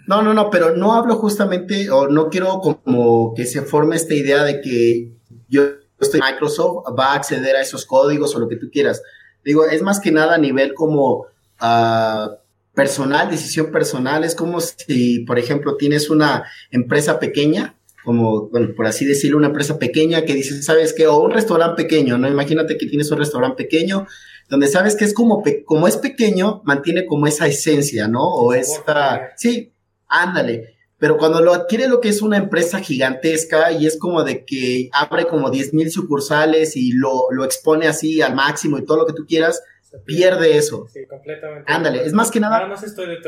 no, 0.05 0.21
no, 0.21 0.33
no, 0.33 0.49
pero 0.49 0.75
no 0.75 0.93
hablo 0.93 1.15
justamente, 1.15 1.89
o 1.89 2.09
no 2.09 2.29
quiero 2.29 2.59
como 2.59 3.33
que 3.33 3.45
se 3.45 3.61
forme 3.61 3.95
esta 3.95 4.13
idea 4.13 4.43
de 4.43 4.59
que 4.59 5.13
yo 5.47 5.63
estoy 5.97 6.19
Microsoft, 6.19 6.87
va 6.99 7.13
a 7.13 7.15
acceder 7.15 7.55
a 7.55 7.61
esos 7.61 7.85
códigos 7.85 8.35
o 8.35 8.39
lo 8.39 8.49
que 8.49 8.57
tú 8.57 8.69
quieras. 8.69 9.01
Digo, 9.45 9.65
es 9.65 9.81
más 9.81 10.01
que 10.01 10.11
nada 10.11 10.35
a 10.35 10.39
nivel 10.39 10.73
como 10.73 11.27
uh, 11.61 12.35
personal, 12.73 13.29
decisión 13.29 13.71
personal. 13.71 14.25
Es 14.25 14.35
como 14.35 14.59
si, 14.59 15.19
por 15.19 15.39
ejemplo, 15.39 15.77
tienes 15.77 16.09
una 16.09 16.43
empresa 16.69 17.17
pequeña, 17.17 17.75
como, 18.03 18.49
bueno, 18.49 18.69
por 18.75 18.87
así 18.87 19.05
decirlo, 19.05 19.37
una 19.37 19.47
empresa 19.47 19.77
pequeña 19.77 20.23
que 20.23 20.33
dices, 20.33 20.65
¿sabes 20.65 20.93
qué? 20.93 21.07
O 21.07 21.21
un 21.21 21.31
restaurante 21.31 21.83
pequeño, 21.83 22.17
¿no? 22.17 22.27
Imagínate 22.27 22.77
que 22.77 22.87
tienes 22.87 23.11
un 23.11 23.19
restaurante 23.19 23.63
pequeño 23.63 24.07
donde 24.49 24.67
sabes 24.67 24.95
que 24.95 25.05
es 25.05 25.13
como, 25.13 25.43
como 25.65 25.87
es 25.87 25.97
pequeño, 25.97 26.61
mantiene 26.65 27.05
como 27.05 27.25
esa 27.25 27.47
esencia, 27.47 28.07
¿no? 28.07 28.23
O 28.23 28.53
esta, 28.53 29.31
sí, 29.37 29.71
ándale. 30.07 30.75
Pero 30.97 31.17
cuando 31.17 31.41
lo 31.41 31.53
adquiere 31.53 31.87
lo 31.87 31.99
que 32.01 32.09
es 32.09 32.21
una 32.21 32.37
empresa 32.37 32.79
gigantesca 32.79 33.71
y 33.71 33.87
es 33.87 33.97
como 33.97 34.23
de 34.23 34.45
que 34.45 34.89
abre 34.91 35.25
como 35.25 35.49
10 35.49 35.73
mil 35.73 35.89
sucursales 35.89 36.75
y 36.75 36.91
lo, 36.91 37.31
lo, 37.31 37.43
expone 37.43 37.87
así 37.87 38.21
al 38.21 38.35
máximo 38.35 38.77
y 38.77 38.85
todo 38.85 38.97
lo 38.97 39.05
que 39.07 39.13
tú 39.13 39.25
quieras, 39.25 39.63
pierde 40.05 40.57
eso. 40.57 40.85
Sí, 40.93 41.05
completamente. 41.07 41.71
Ándale, 41.71 42.05
es 42.05 42.13
más 42.13 42.29
que 42.29 42.39
nada, 42.39 42.67
más, 42.67 42.83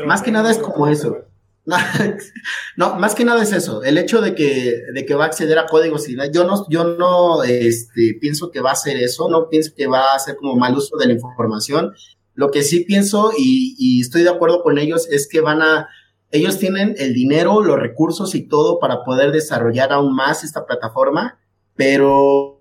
más 0.06 0.22
que 0.22 0.30
nada 0.30 0.50
es 0.50 0.58
como 0.58 0.86
eso. 0.86 1.24
no, 2.76 2.96
más 2.96 3.14
que 3.14 3.24
nada 3.24 3.42
es 3.42 3.52
eso, 3.52 3.82
el 3.82 3.96
hecho 3.96 4.20
de 4.20 4.34
que, 4.34 4.82
de 4.92 5.06
que 5.06 5.14
va 5.14 5.24
a 5.24 5.26
acceder 5.28 5.58
a 5.58 5.66
códigos 5.66 6.08
y 6.08 6.16
yo 6.30 6.44
no, 6.44 6.66
yo 6.68 6.84
no 6.84 7.42
este, 7.42 8.18
pienso 8.20 8.50
que 8.50 8.60
va 8.60 8.70
a 8.70 8.74
hacer 8.74 8.98
eso, 8.98 9.30
no 9.30 9.48
pienso 9.48 9.72
que 9.74 9.86
va 9.86 10.12
a 10.12 10.16
hacer 10.16 10.36
como 10.36 10.56
mal 10.56 10.76
uso 10.76 10.96
de 10.98 11.06
la 11.06 11.14
información. 11.14 11.94
Lo 12.34 12.50
que 12.50 12.62
sí 12.62 12.80
pienso 12.80 13.32
y, 13.36 13.76
y 13.78 14.00
estoy 14.02 14.24
de 14.24 14.30
acuerdo 14.30 14.62
con 14.62 14.78
ellos 14.78 15.08
es 15.10 15.26
que 15.26 15.40
van 15.40 15.62
a 15.62 15.88
ellos 16.30 16.58
tienen 16.58 16.96
el 16.98 17.14
dinero, 17.14 17.62
los 17.62 17.78
recursos 17.78 18.34
y 18.34 18.42
todo 18.48 18.80
para 18.80 19.04
poder 19.04 19.30
desarrollar 19.30 19.92
aún 19.92 20.14
más 20.16 20.42
esta 20.42 20.66
plataforma, 20.66 21.38
pero 21.76 22.60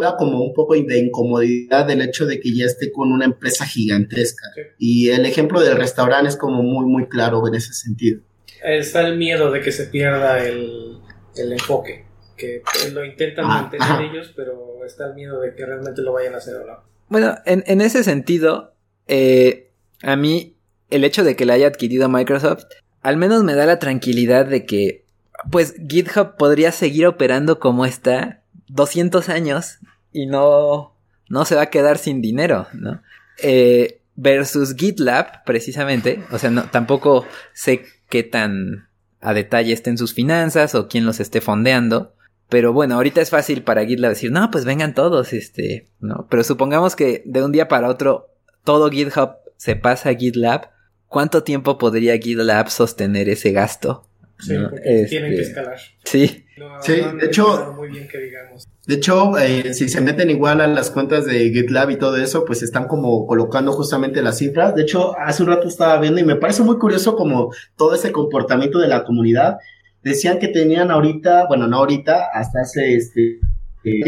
da 0.00 0.16
como 0.16 0.42
un 0.42 0.52
poco 0.52 0.74
de 0.74 0.98
incomodidad 0.98 1.86
del 1.86 2.02
hecho 2.02 2.26
de 2.26 2.40
que 2.40 2.54
ya 2.54 2.66
esté 2.66 2.92
con 2.92 3.12
una 3.12 3.24
empresa 3.24 3.66
gigantesca. 3.66 4.46
Sí. 4.54 4.60
Y 4.78 5.08
el 5.08 5.26
ejemplo 5.26 5.60
del 5.60 5.76
restaurante 5.76 6.28
es 6.28 6.36
como 6.36 6.62
muy, 6.62 6.86
muy 6.86 7.08
claro 7.08 7.46
en 7.48 7.54
ese 7.54 7.72
sentido. 7.72 8.22
Está 8.64 9.06
el 9.06 9.16
miedo 9.16 9.50
de 9.50 9.60
que 9.60 9.72
se 9.72 9.86
pierda 9.86 10.44
el, 10.44 10.98
el 11.36 11.52
enfoque, 11.52 12.06
que 12.36 12.62
lo 12.92 13.04
intentan 13.04 13.44
ah, 13.44 13.62
mantener 13.62 13.88
ajá. 13.88 14.02
ellos, 14.02 14.32
pero 14.34 14.84
está 14.84 15.06
el 15.08 15.14
miedo 15.14 15.40
de 15.40 15.54
que 15.54 15.66
realmente 15.66 16.02
lo 16.02 16.12
vayan 16.12 16.34
a 16.34 16.38
hacer 16.38 16.56
o 16.56 16.66
no. 16.66 16.82
Bueno, 17.08 17.36
en, 17.44 17.62
en 17.66 17.80
ese 17.80 18.02
sentido, 18.02 18.74
eh, 19.06 19.70
a 20.02 20.16
mí 20.16 20.56
el 20.90 21.04
hecho 21.04 21.24
de 21.24 21.36
que 21.36 21.44
la 21.44 21.54
haya 21.54 21.66
adquirido 21.66 22.08
Microsoft 22.08 22.64
al 23.04 23.18
menos 23.18 23.44
me 23.44 23.54
da 23.54 23.66
la 23.66 23.78
tranquilidad 23.78 24.46
de 24.46 24.64
que, 24.64 25.04
pues, 25.50 25.74
GitHub 25.88 26.36
podría 26.38 26.72
seguir 26.72 27.06
operando 27.06 27.60
como 27.60 27.84
está 27.84 28.42
200 28.68 29.28
años 29.28 29.78
y 30.10 30.24
no, 30.24 30.96
no 31.28 31.44
se 31.44 31.54
va 31.54 31.62
a 31.62 31.70
quedar 31.70 31.98
sin 31.98 32.22
dinero, 32.22 32.66
¿no? 32.72 33.02
Eh, 33.42 34.00
versus 34.16 34.74
GitLab, 34.74 35.44
precisamente, 35.44 36.24
o 36.30 36.38
sea, 36.38 36.50
no, 36.50 36.64
tampoco 36.70 37.26
sé 37.52 37.84
qué 38.08 38.22
tan 38.22 38.88
a 39.20 39.32
detalle 39.32 39.72
estén 39.72 39.96
sus 39.96 40.12
finanzas 40.12 40.74
o 40.74 40.86
quién 40.88 41.06
los 41.06 41.18
esté 41.20 41.40
fondeando, 41.40 42.14
pero 42.48 42.72
bueno, 42.72 42.96
ahorita 42.96 43.20
es 43.20 43.30
fácil 43.30 43.62
para 43.62 43.84
GitLab 43.86 44.10
decir, 44.10 44.30
no, 44.30 44.50
pues 44.50 44.64
vengan 44.64 44.94
todos, 44.94 45.32
este, 45.32 45.88
¿no? 46.00 46.26
Pero 46.30 46.44
supongamos 46.44 46.94
que 46.94 47.22
de 47.24 47.42
un 47.42 47.52
día 47.52 47.68
para 47.68 47.88
otro 47.88 48.28
todo 48.64 48.90
GitHub 48.90 49.36
se 49.56 49.76
pasa 49.76 50.10
a 50.10 50.14
GitLab, 50.14 50.70
¿cuánto 51.08 51.42
tiempo 51.42 51.78
podría 51.78 52.18
GitLab 52.18 52.68
sostener 52.68 53.28
ese 53.28 53.52
gasto? 53.52 54.06
Sí, 54.38 54.54
¿no? 54.54 54.68
porque 54.68 55.06
tienen 55.08 55.30
que 55.30 55.40
Este, 55.40 55.48
escalar. 55.50 55.78
Sí, 56.04 56.43
No, 56.56 56.82
Sí, 56.82 56.92
no 57.02 57.16
de 57.16 57.26
hecho- 57.26 57.46
empezado 57.52 57.72
muy 57.74 57.88
bien 57.90 58.06
que 58.08 58.18
digamos. 58.18 58.68
De 58.86 58.94
hecho, 58.94 59.38
eh, 59.38 59.74
si 59.74 59.88
se 59.88 60.00
meten 60.00 60.30
igual 60.30 60.60
a 60.60 60.66
las 60.66 60.90
cuentas 60.90 61.24
de 61.26 61.50
GitLab 61.50 61.90
y 61.90 61.96
todo 61.98 62.16
eso, 62.16 62.44
pues 62.44 62.62
están 62.62 62.86
como 62.86 63.26
colocando 63.26 63.72
justamente 63.72 64.22
las 64.22 64.38
cifras. 64.38 64.74
De 64.74 64.82
hecho, 64.82 65.18
hace 65.18 65.42
un 65.42 65.48
rato 65.48 65.66
estaba 65.68 65.98
viendo 66.00 66.20
y 66.20 66.24
me 66.24 66.36
parece 66.36 66.62
muy 66.62 66.78
curioso 66.78 67.16
como 67.16 67.52
todo 67.76 67.94
ese 67.94 68.12
comportamiento 68.12 68.78
de 68.78 68.88
la 68.88 69.04
comunidad. 69.04 69.56
Decían 70.02 70.38
que 70.38 70.48
tenían 70.48 70.90
ahorita, 70.90 71.46
bueno, 71.48 71.66
no 71.66 71.78
ahorita, 71.78 72.26
hasta 72.32 72.60
hace 72.60 72.94
este, 72.94 73.40
eh, 73.84 74.00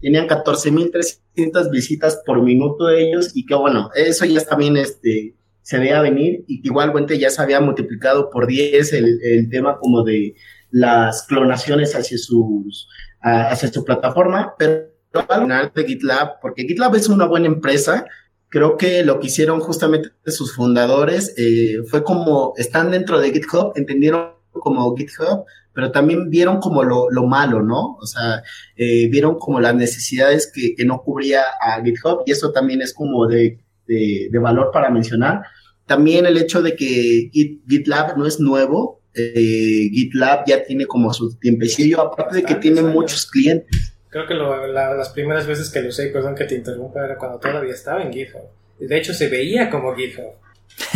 tenían 0.00 0.26
14.300 0.28 1.70
visitas 1.70 2.20
por 2.24 2.42
minuto 2.42 2.90
ellos 2.90 3.30
y 3.34 3.46
que 3.46 3.54
bueno, 3.54 3.90
eso 3.94 4.24
ya 4.24 4.40
también 4.44 4.76
este, 4.76 5.34
se 5.62 5.78
veía 5.78 6.00
venir 6.02 6.44
y 6.46 6.60
que 6.60 6.68
igualmente 6.68 7.18
ya 7.18 7.30
se 7.30 7.40
había 7.42 7.60
multiplicado 7.60 8.30
por 8.30 8.46
10 8.46 8.92
el, 8.92 9.20
el 9.22 9.48
tema 9.48 9.78
como 9.78 10.02
de 10.04 10.34
las 10.72 11.22
clonaciones 11.28 11.94
hacia 11.94 12.18
sus 12.18 12.88
hacia 13.20 13.70
su 13.72 13.84
plataforma, 13.84 14.54
pero 14.58 14.88
al 15.28 15.42
final 15.42 15.72
de 15.72 15.84
GitLab, 15.84 16.40
porque 16.40 16.64
GitLab 16.64 16.96
es 16.96 17.08
una 17.08 17.26
buena 17.26 17.46
empresa, 17.46 18.04
creo 18.48 18.76
que 18.76 19.04
lo 19.04 19.20
que 19.20 19.28
hicieron 19.28 19.60
justamente 19.60 20.08
sus 20.26 20.54
fundadores 20.54 21.34
eh, 21.36 21.76
fue 21.88 22.02
como 22.02 22.54
están 22.56 22.90
dentro 22.90 23.20
de 23.20 23.32
GitHub, 23.32 23.72
entendieron 23.76 24.32
como 24.50 24.96
GitHub, 24.96 25.44
pero 25.72 25.92
también 25.92 26.30
vieron 26.30 26.58
como 26.58 26.82
lo, 26.82 27.10
lo 27.10 27.26
malo, 27.26 27.62
¿no? 27.62 27.96
O 28.00 28.06
sea, 28.06 28.42
eh, 28.76 29.08
vieron 29.08 29.38
como 29.38 29.60
las 29.60 29.74
necesidades 29.74 30.50
que, 30.52 30.74
que 30.74 30.84
no 30.84 31.02
cubría 31.02 31.42
a 31.60 31.82
GitHub 31.82 32.22
y 32.26 32.32
eso 32.32 32.50
también 32.52 32.82
es 32.82 32.92
como 32.92 33.26
de, 33.26 33.60
de, 33.86 34.38
valor 34.38 34.70
para 34.72 34.90
mencionar. 34.90 35.42
También 35.86 36.26
el 36.26 36.36
hecho 36.38 36.62
de 36.62 36.74
que 36.76 37.30
Git- 37.32 37.62
GitLab 37.68 38.16
no 38.18 38.26
es 38.26 38.40
nuevo, 38.40 39.01
eh, 39.14 39.88
GitLab 39.92 40.44
ya 40.46 40.64
tiene 40.64 40.86
como 40.86 41.12
su 41.12 41.34
tiempecillo, 41.38 42.00
aparte 42.00 42.36
de 42.36 42.42
que 42.44 42.54
tiene 42.56 42.80
años. 42.80 42.92
muchos 42.94 43.26
clientes. 43.26 43.92
Creo 44.08 44.26
que 44.26 44.34
lo- 44.34 44.66
la- 44.66 44.94
las 44.94 45.08
primeras 45.10 45.46
veces 45.46 45.70
que 45.70 45.80
lo 45.82 45.88
usé, 45.88 46.08
perdón 46.08 46.34
que 46.34 46.44
te 46.44 46.54
interrumpa, 46.54 47.04
era 47.04 47.16
cuando 47.16 47.38
todavía 47.38 47.72
estaba 47.74 48.02
en 48.02 48.12
GitHub. 48.12 48.42
De 48.78 48.98
hecho, 48.98 49.14
se 49.14 49.28
veía 49.28 49.70
como 49.70 49.94
GitHub. 49.94 50.32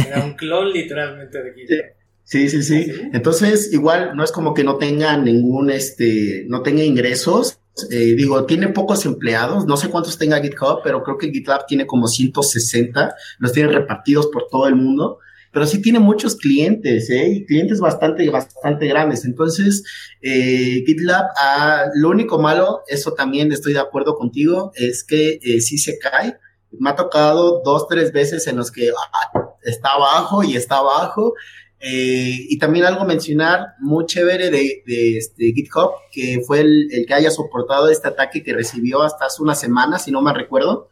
Era 0.07 0.25
un 0.25 0.35
clon 0.35 0.73
literalmente 0.73 1.43
de 1.43 1.53
GitHub. 1.55 1.85
Sí, 2.25 2.49
sí, 2.49 2.63
sí. 2.63 2.85
¿Sí? 2.85 2.93
Entonces, 3.13 3.73
igual 3.73 4.13
no 4.17 4.25
es 4.25 4.33
como 4.33 4.53
que 4.53 4.65
no 4.65 4.77
tenga 4.77 5.17
ningún, 5.17 5.71
este, 5.71 6.45
no 6.49 6.63
tenga 6.63 6.83
ingresos. 6.83 7.59
Eh, 7.91 8.15
digo, 8.17 8.45
tiene 8.47 8.69
pocos 8.69 9.05
empleados, 9.07 9.67
no 9.67 9.77
sé 9.77 9.89
cuántos 9.89 10.19
tenga 10.19 10.41
GitHub, 10.41 10.81
pero 10.83 11.03
creo 11.03 11.19
que 11.19 11.31
GitLab 11.31 11.67
tiene 11.67 11.87
como 11.87 12.09
160, 12.09 13.15
los 13.39 13.53
tiene 13.53 13.71
repartidos 13.71 14.27
por 14.29 14.49
todo 14.51 14.67
el 14.67 14.75
mundo, 14.77 15.19
pero 15.57 15.67
sí 15.67 15.81
tiene 15.81 16.01
muchos 16.01 16.37
clientes, 16.37 17.09
¿eh? 17.09 17.29
Y 17.31 17.47
clientes 17.47 17.81
bastante, 17.81 18.29
bastante 18.29 18.87
grandes. 18.89 19.25
Entonces, 19.25 19.85
eh, 20.21 20.85
GitLab, 20.87 21.29
ah, 21.35 21.87
lo 21.95 22.11
único 22.11 22.39
malo, 22.39 22.83
eso 22.89 23.15
también 23.15 23.51
estoy 23.51 23.73
de 23.73 23.79
acuerdo 23.79 24.17
contigo, 24.17 24.71
es 24.75 25.03
que 25.03 25.39
eh, 25.43 25.63
sí 25.63 25.79
se 25.79 25.99
cae. 25.99 26.37
Me 26.73 26.91
ha 26.91 26.95
tocado 26.95 27.63
dos, 27.65 27.89
tres 27.89 28.13
veces 28.13 28.47
en 28.49 28.57
los 28.59 28.71
que 28.71 28.91
ah, 28.91 29.47
está 29.63 29.93
abajo 29.95 30.45
y 30.45 30.57
está 30.57 30.77
abajo. 30.77 31.33
Eh, 31.81 32.37
y 32.51 32.59
también 32.59 32.85
algo 32.85 33.07
mencionar 33.07 33.69
muy 33.81 34.05
chévere 34.05 34.51
de, 34.51 34.83
de 34.87 35.17
este 35.17 35.55
GitHub, 35.55 35.93
que 36.13 36.43
fue 36.47 36.61
el, 36.61 36.89
el 36.93 37.07
que 37.07 37.15
haya 37.15 37.31
soportado 37.31 37.89
este 37.89 38.09
ataque 38.09 38.43
que 38.43 38.53
recibió 38.53 39.03
hasta 39.03 39.25
hace 39.25 39.43
una 39.43 39.55
semana, 39.55 39.99
si 39.99 40.11
no 40.11 40.21
me 40.21 40.35
recuerdo, 40.35 40.91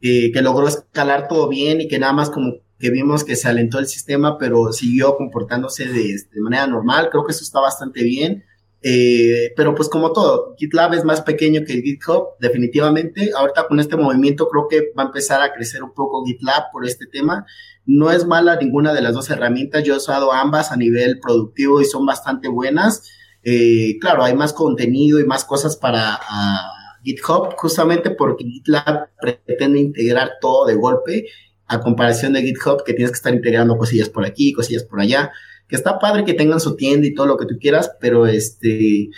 eh, 0.00 0.32
que 0.32 0.40
logró 0.40 0.66
escalar 0.68 1.28
todo 1.28 1.46
bien 1.50 1.82
y 1.82 1.86
que 1.86 1.98
nada 1.98 2.14
más 2.14 2.30
como 2.30 2.54
que 2.80 2.90
vimos 2.90 3.22
que 3.24 3.36
se 3.36 3.48
alentó 3.48 3.78
el 3.78 3.86
sistema, 3.86 4.38
pero 4.38 4.72
siguió 4.72 5.16
comportándose 5.16 5.84
de, 5.84 6.16
de 6.32 6.40
manera 6.40 6.66
normal. 6.66 7.08
Creo 7.10 7.24
que 7.24 7.32
eso 7.32 7.44
está 7.44 7.60
bastante 7.60 8.02
bien. 8.02 8.44
Eh, 8.82 9.52
pero 9.56 9.74
pues 9.74 9.90
como 9.90 10.12
todo, 10.12 10.54
GitLab 10.56 10.94
es 10.94 11.04
más 11.04 11.20
pequeño 11.20 11.62
que 11.66 11.82
GitHub, 11.82 12.30
definitivamente. 12.40 13.30
Ahorita 13.36 13.68
con 13.68 13.78
este 13.78 13.96
movimiento 13.96 14.48
creo 14.48 14.68
que 14.68 14.92
va 14.98 15.04
a 15.04 15.06
empezar 15.06 15.42
a 15.42 15.52
crecer 15.52 15.82
un 15.82 15.92
poco 15.92 16.24
GitLab 16.24 16.70
por 16.72 16.86
este 16.86 17.06
tema. 17.06 17.44
No 17.84 18.10
es 18.10 18.26
mala 18.26 18.56
ninguna 18.56 18.94
de 18.94 19.02
las 19.02 19.14
dos 19.14 19.28
herramientas, 19.30 19.84
yo 19.84 19.94
he 19.94 19.98
usado 19.98 20.32
ambas 20.32 20.72
a 20.72 20.76
nivel 20.76 21.20
productivo 21.20 21.80
y 21.80 21.84
son 21.84 22.06
bastante 22.06 22.48
buenas. 22.48 23.10
Eh, 23.42 23.98
claro, 24.00 24.24
hay 24.24 24.34
más 24.34 24.52
contenido 24.52 25.20
y 25.20 25.24
más 25.24 25.44
cosas 25.44 25.76
para 25.76 26.18
GitHub, 27.02 27.54
justamente 27.56 28.10
porque 28.10 28.44
GitLab 28.44 29.10
pretende 29.20 29.78
integrar 29.78 30.32
todo 30.40 30.66
de 30.66 30.74
golpe, 30.74 31.26
a 31.70 31.80
comparación 31.80 32.32
de 32.32 32.42
GitHub, 32.42 32.82
que 32.84 32.94
tienes 32.94 33.12
que 33.12 33.16
estar 33.16 33.32
integrando 33.32 33.78
cosillas 33.78 34.08
por 34.08 34.26
aquí, 34.26 34.52
cosillas 34.52 34.82
por 34.82 35.00
allá, 35.00 35.30
que 35.68 35.76
está 35.76 36.00
padre 36.00 36.24
que 36.24 36.34
tengan 36.34 36.58
su 36.58 36.74
tienda 36.74 37.06
y 37.06 37.14
todo 37.14 37.26
lo 37.26 37.36
que 37.36 37.46
tú 37.46 37.58
quieras, 37.60 37.92
pero 38.00 38.26
este, 38.26 39.08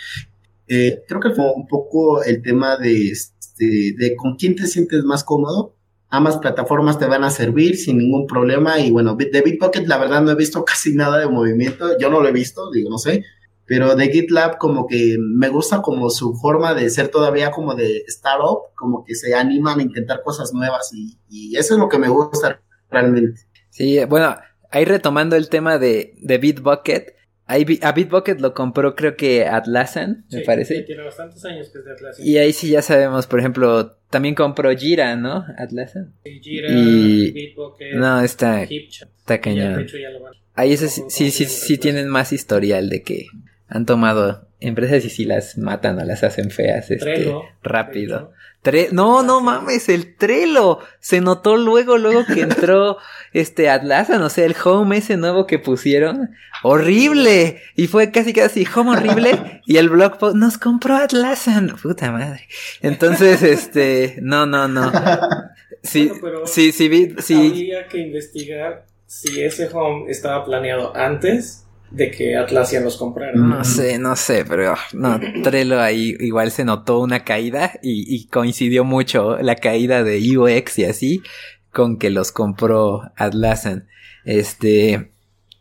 eh, 0.67 1.03
creo 1.07 1.19
que 1.19 1.31
fue 1.31 1.51
un 1.51 1.67
poco 1.67 2.23
el 2.23 2.43
tema 2.43 2.77
de, 2.77 3.09
este, 3.09 3.95
de 3.97 4.15
con 4.15 4.35
quién 4.35 4.55
te 4.55 4.67
sientes 4.67 5.03
más 5.03 5.23
cómodo. 5.23 5.73
Ambas 6.09 6.37
plataformas 6.37 6.99
te 6.99 7.07
van 7.07 7.23
a 7.23 7.31
servir 7.31 7.75
sin 7.75 7.97
ningún 7.97 8.27
problema. 8.27 8.79
Y 8.79 8.91
bueno, 8.91 9.15
de 9.15 9.41
Bitbucket, 9.41 9.87
la 9.87 9.97
verdad, 9.97 10.21
no 10.21 10.29
he 10.29 10.35
visto 10.35 10.63
casi 10.65 10.93
nada 10.93 11.17
de 11.17 11.27
movimiento. 11.27 11.97
Yo 11.97 12.11
no 12.11 12.21
lo 12.21 12.27
he 12.27 12.31
visto, 12.31 12.69
digo, 12.69 12.91
no 12.91 12.99
sé. 12.99 13.23
Pero 13.65 13.95
de 13.95 14.09
GitLab, 14.09 14.57
como 14.57 14.87
que 14.87 15.15
me 15.19 15.47
gusta 15.49 15.81
como 15.81 16.09
su 16.09 16.33
forma 16.35 16.73
de 16.73 16.89
ser 16.89 17.07
todavía 17.07 17.49
como 17.51 17.75
de 17.75 18.03
startup, 18.07 18.73
como 18.75 19.05
que 19.05 19.15
se 19.15 19.33
animan 19.35 19.79
a 19.79 19.83
intentar 19.83 20.21
cosas 20.21 20.53
nuevas. 20.53 20.91
Y, 20.93 21.17
y 21.29 21.55
eso 21.55 21.75
es 21.75 21.79
lo 21.79 21.87
que 21.87 21.97
me 21.97 22.09
gusta 22.09 22.59
realmente. 22.91 23.39
Sí, 23.69 24.03
bueno, 24.05 24.35
ahí 24.69 24.83
retomando 24.85 25.35
el 25.37 25.47
tema 25.49 25.79
de, 25.79 26.13
de 26.21 26.37
Bitbucket, 26.37 27.15
ahí 27.45 27.79
a 27.81 27.91
Bitbucket 27.93 28.39
lo 28.41 28.53
compró 28.53 28.95
creo 28.95 29.15
que 29.15 29.45
Atlassian, 29.47 30.25
me 30.29 30.39
Sí, 30.39 30.43
parece. 30.45 30.75
sí, 30.79 30.85
tiene 30.85 31.03
bastantes 31.03 31.43
años 31.45 31.69
que 31.69 31.79
es 31.79 31.85
de 31.85 31.91
Atlassian. 31.93 32.27
Y 32.27 32.37
ahí 32.37 32.51
sí 32.53 32.69
ya 32.69 32.81
sabemos, 32.81 33.27
por 33.27 33.39
ejemplo, 33.39 33.95
también 34.09 34.35
compró 34.35 34.75
Jira, 34.75 35.15
¿no? 35.15 35.45
Atlassian. 35.57 36.13
Jira, 36.23 36.67
y- 36.69 37.31
Bitbucket, 37.31 37.93
No, 37.95 38.19
está, 38.21 38.65
Hipchat. 38.65 39.09
está 39.19 39.39
cañón. 39.39 39.87
Ahí 40.55 40.73
eso 40.73 40.87
sí, 40.87 41.01
sí, 41.07 41.31
sí, 41.31 41.45
sí 41.45 41.77
tienen 41.79 42.07
más 42.09 42.31
historial 42.31 42.87
de 42.89 43.01
que 43.01 43.25
han 43.73 43.85
tomado 43.85 44.47
empresas 44.59 45.03
y 45.03 45.09
si 45.09 45.25
las 45.25 45.57
matan 45.57 45.99
o 45.99 46.05
las 46.05 46.23
hacen 46.23 46.49
feas, 46.51 46.89
este, 46.91 46.97
Trello, 47.03 47.41
rápido. 47.61 48.31
Tre- 48.63 48.91
no, 48.91 49.23
no 49.23 49.41
mames, 49.41 49.89
el 49.89 50.15
Trello. 50.15 50.79
Se 51.01 51.19
notó 51.19 51.57
luego, 51.57 51.97
luego 51.97 52.23
que 52.25 52.41
entró 52.43 52.97
este 53.33 53.69
Atlassian, 53.69 54.21
o 54.21 54.29
sea, 54.29 54.45
el 54.45 54.55
home 54.63 54.97
ese 54.99 55.17
nuevo 55.17 55.45
que 55.47 55.59
pusieron. 55.59 56.29
Horrible. 56.61 57.61
Y 57.75 57.87
fue 57.87 58.11
casi 58.11 58.31
casi 58.33 58.65
home 58.73 58.91
horrible. 58.91 59.61
Y 59.65 59.77
el 59.77 59.89
blog 59.89 60.17
post 60.17 60.35
nos 60.35 60.57
compró 60.57 60.95
Atlassian. 60.95 61.75
Puta 61.81 62.11
madre. 62.11 62.47
Entonces, 62.81 63.41
este, 63.43 64.17
no, 64.21 64.45
no, 64.45 64.67
no. 64.67 64.91
Sí, 65.83 66.09
Bueno, 66.21 66.45
sí, 66.45 66.71
sí, 66.71 66.87
vi- 66.87 67.13
sí. 67.19 67.35
Habría 67.49 67.87
que 67.89 67.97
investigar 67.97 68.85
si 69.05 69.41
ese 69.43 69.67
home 69.73 70.09
estaba 70.09 70.45
planeado 70.45 70.95
antes 70.95 71.62
de 71.93 72.09
que 72.11 72.35
Atlassian 72.35 72.83
los 72.83 72.97
comprara. 72.97 73.33
No 73.35 73.63
sé, 73.63 73.99
no 73.99 74.15
sé, 74.15 74.43
pero 74.45 74.73
no, 74.93 75.19
Trello 75.43 75.79
ahí 75.79 76.15
igual 76.19 76.51
se 76.51 76.65
notó 76.65 76.99
una 76.99 77.23
caída 77.23 77.73
y, 77.81 78.13
y 78.13 78.27
coincidió 78.27 78.83
mucho 78.83 79.37
la 79.37 79.55
caída 79.55 80.03
de 80.03 80.37
UX 80.37 80.79
y 80.79 80.85
así 80.85 81.23
con 81.71 81.97
que 81.97 82.09
los 82.09 82.31
compró 82.31 83.11
Atlassian. 83.15 83.87
Este, 84.25 85.11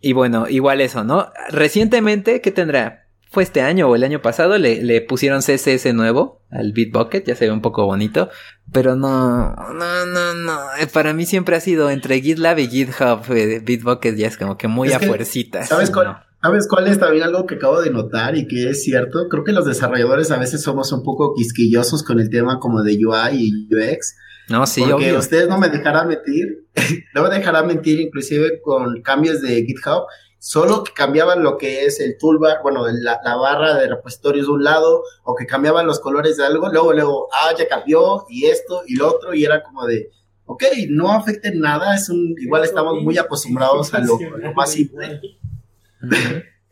y 0.00 0.12
bueno, 0.14 0.48
igual 0.48 0.80
eso, 0.80 1.04
¿no? 1.04 1.30
Recientemente, 1.50 2.40
¿qué 2.40 2.50
tendrá? 2.50 3.01
Fue 3.32 3.42
este 3.42 3.62
año 3.62 3.88
o 3.88 3.96
el 3.96 4.04
año 4.04 4.20
pasado, 4.20 4.58
le, 4.58 4.82
le 4.82 5.00
pusieron 5.00 5.40
CSS 5.40 5.94
nuevo 5.94 6.42
al 6.50 6.72
Bitbucket, 6.72 7.26
ya 7.26 7.34
se 7.34 7.46
ve 7.46 7.50
un 7.50 7.62
poco 7.62 7.86
bonito, 7.86 8.28
pero 8.70 8.94
no, 8.94 9.54
no, 9.54 10.06
no, 10.06 10.34
no, 10.34 10.58
eh, 10.78 10.86
para 10.86 11.14
mí 11.14 11.24
siempre 11.24 11.56
ha 11.56 11.60
sido 11.60 11.88
entre 11.88 12.20
GitLab 12.20 12.58
y 12.58 12.68
GitHub, 12.68 13.22
eh, 13.34 13.60
Bitbucket 13.64 14.16
ya 14.16 14.28
es 14.28 14.36
como 14.36 14.58
que 14.58 14.68
muy 14.68 14.88
Es 14.88 14.96
a 14.96 14.98
que, 14.98 15.06
fuercitas. 15.06 15.66
¿Sabes 15.66 15.88
¿no? 15.88 15.94
cuál, 15.94 16.16
¿Sabes 16.42 16.68
cuál 16.68 16.88
es 16.88 16.98
también 16.98 17.22
algo 17.22 17.46
que 17.46 17.54
acabo 17.54 17.80
de 17.80 17.90
notar 17.90 18.36
y 18.36 18.46
que 18.46 18.68
es 18.68 18.82
cierto? 18.82 19.28
Creo 19.30 19.44
que 19.44 19.52
los 19.52 19.64
desarrolladores 19.64 20.30
a 20.30 20.38
veces 20.38 20.60
somos 20.60 20.92
un 20.92 21.02
poco 21.02 21.34
quisquillosos 21.34 22.02
con 22.02 22.20
el 22.20 22.28
tema 22.28 22.58
como 22.58 22.82
de 22.82 22.94
UI 22.94 23.68
y 23.70 23.74
UX. 23.74 24.16
No, 24.48 24.66
sí, 24.66 24.80
porque 24.80 25.06
obvio. 25.06 25.18
ustedes 25.20 25.48
no 25.48 25.56
me 25.56 25.68
dejarán 25.68 26.08
mentir, 26.08 26.66
no 27.14 27.22
me 27.22 27.30
dejarán 27.30 27.68
mentir 27.68 28.00
inclusive 28.00 28.60
con 28.60 29.00
cambios 29.02 29.40
de 29.40 29.64
GitHub, 29.64 30.02
solo 30.42 30.82
que 30.82 30.92
cambiaban 30.92 31.44
lo 31.44 31.56
que 31.56 31.84
es 31.84 32.00
el 32.00 32.18
toolbar, 32.18 32.62
bueno, 32.64 32.84
la, 32.88 33.20
la 33.22 33.36
barra 33.36 33.74
de 33.74 33.86
repositorios 33.86 34.46
de 34.46 34.52
un 34.52 34.64
lado, 34.64 35.04
o 35.22 35.36
que 35.36 35.46
cambiaban 35.46 35.86
los 35.86 36.00
colores 36.00 36.36
de 36.36 36.44
algo, 36.44 36.68
luego, 36.68 36.92
luego, 36.92 37.28
ah, 37.32 37.54
ya 37.56 37.68
cambió, 37.68 38.26
y 38.28 38.46
esto, 38.46 38.82
y 38.88 38.96
lo 38.96 39.08
otro, 39.08 39.34
y 39.34 39.44
era 39.44 39.62
como 39.62 39.86
de, 39.86 40.10
ok, 40.46 40.64
no 40.88 41.12
afecta 41.12 41.48
en 41.48 41.60
nada, 41.60 41.94
es 41.94 42.08
un, 42.08 42.34
igual 42.40 42.64
estamos 42.64 43.00
muy 43.04 43.16
acostumbrados 43.18 43.94
a 43.94 44.00
lo, 44.00 44.18
lo 44.18 44.52
más 44.52 44.72
simple. 44.72 45.20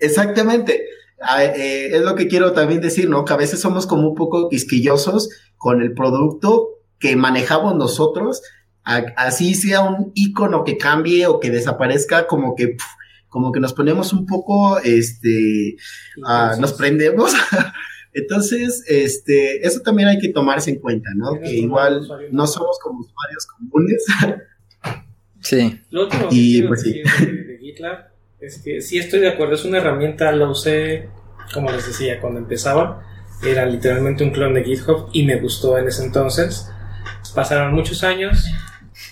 Exactamente. 0.01 0.85
Ah, 1.21 1.45
eh, 1.45 1.95
es 1.95 2.03
lo 2.03 2.17
que 2.17 2.27
quiero 2.27 2.53
también 2.53 2.81
decir, 2.81 3.09
¿no? 3.09 3.25
Que 3.25 3.35
a 3.35 3.37
veces 3.37 3.61
somos 3.61 3.87
como 3.87 4.09
un 4.09 4.17
poco 4.17 4.49
quisquillosos 4.49 5.29
con 5.59 5.81
el 5.81 5.95
producto 5.95 6.71
que 6.99 7.15
manejamos 7.15 7.77
nosotros 7.77 8.43
así 8.85 9.55
sea 9.55 9.83
un 9.83 10.13
icono 10.15 10.65
que 10.65 10.77
cambie 10.77 11.27
o 11.27 11.41
que 11.41 11.51
desaparezca, 11.51 12.27
como 12.27 12.55
que, 12.55 12.77
como 13.31 13.53
que 13.53 13.61
nos 13.61 13.73
ponemos 13.73 14.13
un 14.13 14.27
poco, 14.27 14.79
este, 14.81 15.77
ah, 16.27 16.57
nos 16.61 16.75
prendemos. 16.75 17.33
Entonces, 18.13 18.85
este, 18.89 19.65
eso 19.67 19.81
también 19.81 20.09
hay 20.09 20.19
que 20.19 20.31
tomarse 20.31 20.71
en 20.71 20.81
cuenta, 20.81 21.09
¿no? 21.15 21.41
Que 21.41 21.55
igual 21.55 22.07
no 22.33 22.47
somos 22.47 22.79
como 22.81 23.01
usuarios 23.01 23.47
comunes. 23.47 24.05
Sí. 25.43 25.81
Lo 25.89 26.03
último 26.03 26.29
que 26.29 26.35
y, 26.35 26.63
pues, 26.65 26.83
sí. 26.83 27.01
de, 27.01 27.59
GitLab 27.59 28.11
es 28.41 28.59
que 28.59 28.83
sí 28.83 28.99
estoy 28.99 29.21
de 29.21 29.29
acuerdo, 29.31 29.55
es 29.55 29.65
una 29.65 29.79
herramienta, 29.79 30.31
la 30.33 30.51
usé, 30.51 31.09
como 31.55 31.71
les 31.71 31.87
decía, 31.87 32.21
cuando 32.21 32.41
empezaba, 32.41 33.03
era 33.43 33.65
literalmente 33.65 34.23
un 34.23 34.33
clon 34.33 34.53
de 34.53 34.65
GitHub 34.65 35.09
y 35.15 35.25
me 35.25 35.41
gustó 35.41 35.79
en 35.79 35.89
ese 35.89 36.05
entonces. 36.05 36.69
Pasaron 37.35 37.73
muchos 37.73 38.05
años, 38.05 38.45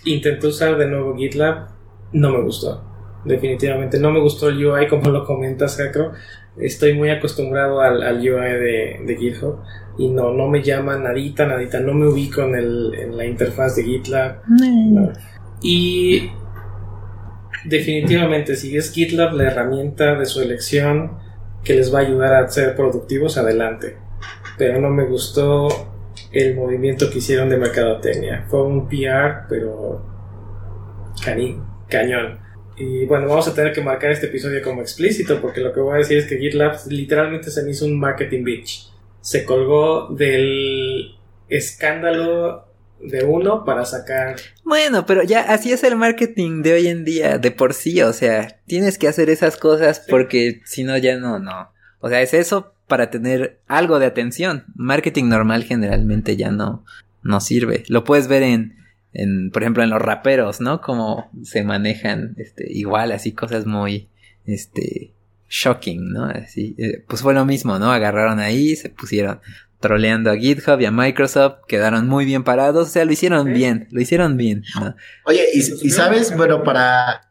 intenté 0.05 0.49
usar 0.49 0.77
de 0.77 0.87
nuevo 0.87 1.17
GitLab, 1.17 1.69
no 2.13 2.31
me 2.31 2.43
gustó. 2.43 2.88
Definitivamente 3.25 3.99
no 3.99 4.11
me 4.11 4.21
gustó 4.21 4.49
el 4.49 4.65
UI 4.65 4.87
como 4.91 5.11
lo 5.11 5.25
comentas, 5.25 5.77
Jacro. 5.77 6.13
Estoy 6.57 6.95
muy 6.95 7.11
acostumbrado 7.11 7.81
al, 7.81 8.19
UI 8.19 9.05
de, 9.05 9.17
GitHub 9.19 9.61
y 9.97 10.09
no, 10.09 10.33
no 10.33 10.49
me 10.49 10.63
llama 10.63 10.97
nadita, 10.97 11.47
nadita, 11.47 11.79
no 11.81 11.95
me 11.95 12.07
ubico 12.09 12.43
en, 12.43 12.55
el, 12.57 12.95
en 12.95 13.17
la 13.17 13.25
interfaz 13.25 13.77
de 13.77 13.85
GitLab. 13.85 14.43
Y 15.63 16.31
definitivamente, 17.65 18.57
si 18.57 18.77
es 18.77 18.93
GitLab 18.93 19.35
la 19.35 19.45
herramienta 19.45 20.17
de 20.17 20.27
su 20.27 20.41
elección 20.41 21.19
que 21.63 21.75
les 21.75 21.95
va 21.95 21.99
a 22.01 22.03
ayudar 22.03 22.35
a 22.35 22.49
ser 22.49 22.75
productivos, 22.75 23.37
adelante. 23.39 23.97
Pero 24.57 24.81
no 24.81 24.91
me 24.91 25.05
gustó 25.05 25.69
el 26.33 26.57
movimiento 26.57 27.11
que 27.11 27.19
hicieron 27.19 27.49
de 27.49 27.57
mercadotecnia. 27.57 28.47
Fue 28.49 28.63
un 28.63 28.89
PR, 28.89 29.47
pero 29.49 30.03
cañón. 31.89 32.39
Y 32.79 33.05
bueno, 33.07 33.27
vamos 33.27 33.49
a 33.49 33.55
tener 33.55 33.73
que 33.73 33.83
marcar 33.83 34.13
este 34.13 34.27
episodio 34.27 34.63
como 34.63 34.83
explícito 34.83 35.41
porque 35.41 35.61
lo 35.61 35.73
que 35.73 35.81
voy 35.81 35.95
a 35.95 35.99
decir 35.99 36.19
es 36.19 36.27
que 36.27 36.39
GitLab 36.39 36.79
literalmente 36.89 37.51
se 37.51 37.63
me 37.63 37.73
hizo 37.73 37.85
un 37.85 37.99
marketing 37.99 38.45
bitch. 38.45 38.91
Se 39.21 39.45
colgó 39.45 40.09
del 40.09 41.17
escándalo 41.49 42.67
de 43.01 43.25
uno 43.25 43.65
para 43.65 43.85
sacar. 43.85 44.37
Bueno, 44.65 45.07
pero 45.07 45.23
ya 45.23 45.41
así 45.41 45.73
es 45.73 45.83
el 45.85 45.97
marketing 45.97 46.63
de 46.63 46.73
hoy 46.75 46.87
en 46.89 47.05
día, 47.05 47.39
de 47.39 47.51
por 47.51 47.75
sí, 47.75 48.01
o 48.03 48.13
sea, 48.13 48.61
tienes 48.67 48.99
que 48.99 49.09
hacer 49.09 49.31
esas 49.31 49.57
cosas 49.57 50.05
porque 50.09 50.61
si 50.65 50.85
no 50.85 50.97
ya 50.97 51.17
no, 51.17 51.39
no. 51.39 51.73
O 52.01 52.09
sea, 52.09 52.23
es 52.23 52.35
eso 52.35 52.75
para 52.87 53.11
tener 53.11 53.61
algo 53.67 53.99
de 53.99 54.07
atención. 54.07 54.65
Marketing 54.75 55.25
normal 55.29 55.65
generalmente 55.65 56.37
ya 56.37 56.51
no, 56.51 56.85
no 57.23 57.41
sirve. 57.41 57.85
Lo 57.89 58.05
puedes 58.05 58.29
ver 58.29 58.43
en, 58.43 58.77
en, 59.13 59.51
por 59.51 59.63
ejemplo, 59.63 59.83
en 59.83 59.91
los 59.91 60.01
raperos, 60.01 60.61
¿no? 60.61 60.81
Como 60.81 61.31
se 61.43 61.65
manejan, 61.65 62.35
este, 62.39 62.71
igual, 62.73 63.13
así 63.13 63.33
cosas 63.33 63.67
muy, 63.67 64.09
este, 64.45 65.13
shocking, 65.49 66.13
¿no? 66.13 66.27
Así, 66.27 66.75
eh, 66.79 67.05
pues 67.09 67.23
fue 67.23 67.35
lo 67.35 67.45
mismo, 67.45 67.79
¿no? 67.79 67.91
Agarraron 67.91 68.39
ahí, 68.39 68.77
se 68.77 68.91
pusieron 68.91 69.41
troleando 69.81 70.31
a 70.31 70.37
GitHub 70.37 70.81
y 70.81 70.87
a 70.87 70.91
Microsoft, 70.91 71.59
quedaron 71.67 72.09
muy 72.09 72.25
bien 72.25 72.43
parados, 72.43 72.89
o 72.89 72.91
sea, 72.91 73.05
lo 73.05 73.13
hicieron 73.13 73.53
bien, 73.53 73.87
lo 73.91 74.01
hicieron 74.01 74.37
bien. 74.37 74.65
Oye, 75.25 75.45
y, 75.55 75.91
sabes, 75.91 76.37
bueno, 76.37 76.65
para 76.65 77.23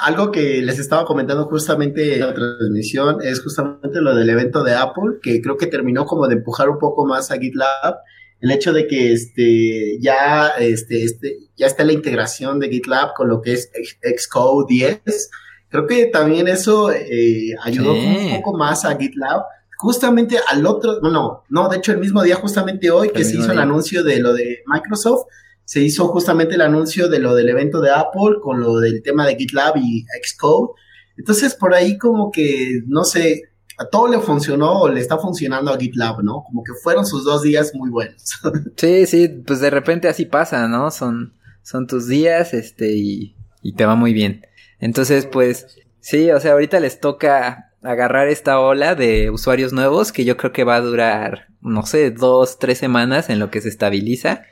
algo 0.00 0.30
que 0.30 0.62
les 0.62 0.78
estaba 0.78 1.04
comentando 1.04 1.46
justamente 1.46 2.14
en 2.14 2.20
la 2.20 2.34
transmisión 2.34 3.18
es 3.22 3.42
justamente 3.42 4.00
lo 4.00 4.14
del 4.14 4.30
evento 4.30 4.64
de 4.64 4.74
Apple, 4.74 5.18
que 5.22 5.40
creo 5.42 5.56
que 5.56 5.66
terminó 5.66 6.06
como 6.06 6.26
de 6.26 6.36
empujar 6.36 6.70
un 6.70 6.78
poco 6.78 7.06
más 7.06 7.30
a 7.30 7.38
GitLab, 7.38 7.96
el 8.40 8.50
hecho 8.50 8.72
de 8.72 8.86
que 8.86 9.12
este 9.12 9.98
ya 10.00 10.48
este, 10.58 11.04
este 11.04 11.38
ya 11.56 11.66
está 11.66 11.84
la 11.84 11.92
integración 11.92 12.60
de 12.60 12.68
GitLab 12.68 13.14
con 13.14 13.28
lo 13.28 13.40
que 13.40 13.52
es 13.52 13.70
Xcode 14.02 14.66
10. 14.68 15.30
Creo 15.68 15.86
que 15.86 16.06
también 16.06 16.46
eso 16.46 16.92
eh, 16.92 17.54
ayudó 17.62 17.94
un 17.94 18.36
poco 18.36 18.56
más 18.56 18.84
a 18.84 18.96
GitLab 18.96 19.42
justamente 19.84 20.38
al 20.48 20.64
otro, 20.66 21.00
no, 21.02 21.42
no, 21.50 21.68
de 21.68 21.76
hecho 21.76 21.92
el 21.92 21.98
mismo 21.98 22.22
día, 22.22 22.36
justamente 22.36 22.90
hoy 22.90 23.10
que 23.10 23.22
se 23.22 23.36
hizo 23.36 23.52
el 23.52 23.58
anuncio 23.58 24.02
de 24.02 24.18
lo 24.18 24.32
de 24.32 24.62
Microsoft, 24.66 25.26
se 25.64 25.80
hizo 25.80 26.08
justamente 26.08 26.54
el 26.54 26.62
anuncio 26.62 27.08
de 27.08 27.18
lo 27.18 27.34
del 27.34 27.48
evento 27.48 27.82
de 27.82 27.90
Apple 27.90 28.38
con 28.42 28.60
lo 28.60 28.78
del 28.78 29.02
tema 29.02 29.26
de 29.26 29.36
GitLab 29.36 29.76
y 29.76 30.06
Xcode. 30.22 30.72
Entonces 31.18 31.54
por 31.54 31.74
ahí 31.74 31.98
como 31.98 32.30
que, 32.30 32.80
no 32.86 33.04
sé, 33.04 33.42
todo 33.90 34.08
le 34.08 34.20
funcionó 34.20 34.80
o 34.80 34.88
le 34.88 35.00
está 35.00 35.18
funcionando 35.18 35.72
a 35.72 35.78
GitLab, 35.78 36.22
¿no? 36.22 36.44
Como 36.44 36.62
que 36.62 36.72
fueron 36.82 37.06
sus 37.06 37.24
dos 37.24 37.42
días 37.42 37.72
muy 37.74 37.90
buenos. 37.90 38.40
sí, 38.76 39.06
sí, 39.06 39.28
pues 39.28 39.60
de 39.60 39.70
repente 39.70 40.08
así 40.08 40.24
pasa, 40.26 40.68
¿no? 40.68 40.90
Son, 40.90 41.34
son 41.62 41.86
tus 41.86 42.06
días, 42.06 42.54
este, 42.54 42.94
y, 42.94 43.36
y 43.62 43.74
te 43.74 43.86
va 43.86 43.94
muy 43.94 44.12
bien. 44.12 44.46
Entonces, 44.78 45.26
pues, 45.26 45.78
sí, 46.00 46.30
o 46.30 46.40
sea, 46.40 46.52
ahorita 46.52 46.80
les 46.80 47.00
toca 47.00 47.72
agarrar 47.84 48.28
esta 48.28 48.58
ola 48.60 48.94
de 48.94 49.30
usuarios 49.30 49.72
nuevos 49.72 50.10
que 50.10 50.24
yo 50.24 50.36
creo 50.36 50.52
que 50.52 50.64
va 50.64 50.76
a 50.76 50.80
durar, 50.80 51.48
no 51.60 51.84
sé, 51.84 52.10
dos, 52.10 52.58
tres 52.58 52.78
semanas 52.78 53.28
en 53.28 53.38
lo 53.38 53.50
que 53.50 53.60
se 53.60 53.68
estabiliza. 53.68 54.42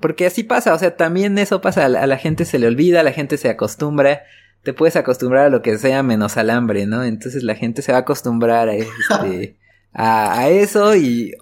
Porque 0.00 0.26
así 0.26 0.44
pasa, 0.44 0.74
o 0.74 0.78
sea, 0.78 0.96
también 0.96 1.36
eso 1.38 1.60
pasa, 1.60 1.86
a 1.86 1.88
la, 1.88 2.16
gente 2.16 2.44
se 2.44 2.58
le 2.58 2.66
olvida, 2.66 3.02
la 3.02 3.12
gente 3.12 3.36
se 3.36 3.48
acostumbra, 3.48 4.22
te 4.62 4.72
puedes 4.72 4.96
acostumbrar 4.96 5.46
a 5.46 5.50
lo 5.50 5.62
que 5.62 5.78
sea 5.78 6.02
menos 6.02 6.36
al 6.36 6.50
hambre, 6.50 6.86
¿no? 6.86 7.04
Entonces 7.04 7.42
la 7.42 7.54
gente 7.54 7.82
se 7.82 7.92
va 7.92 7.98
a 7.98 8.00
acostumbrar 8.02 8.68
a, 8.68 8.74
este, 8.74 9.56
a, 9.92 10.48
eso 10.48 10.94
y, 10.96 11.34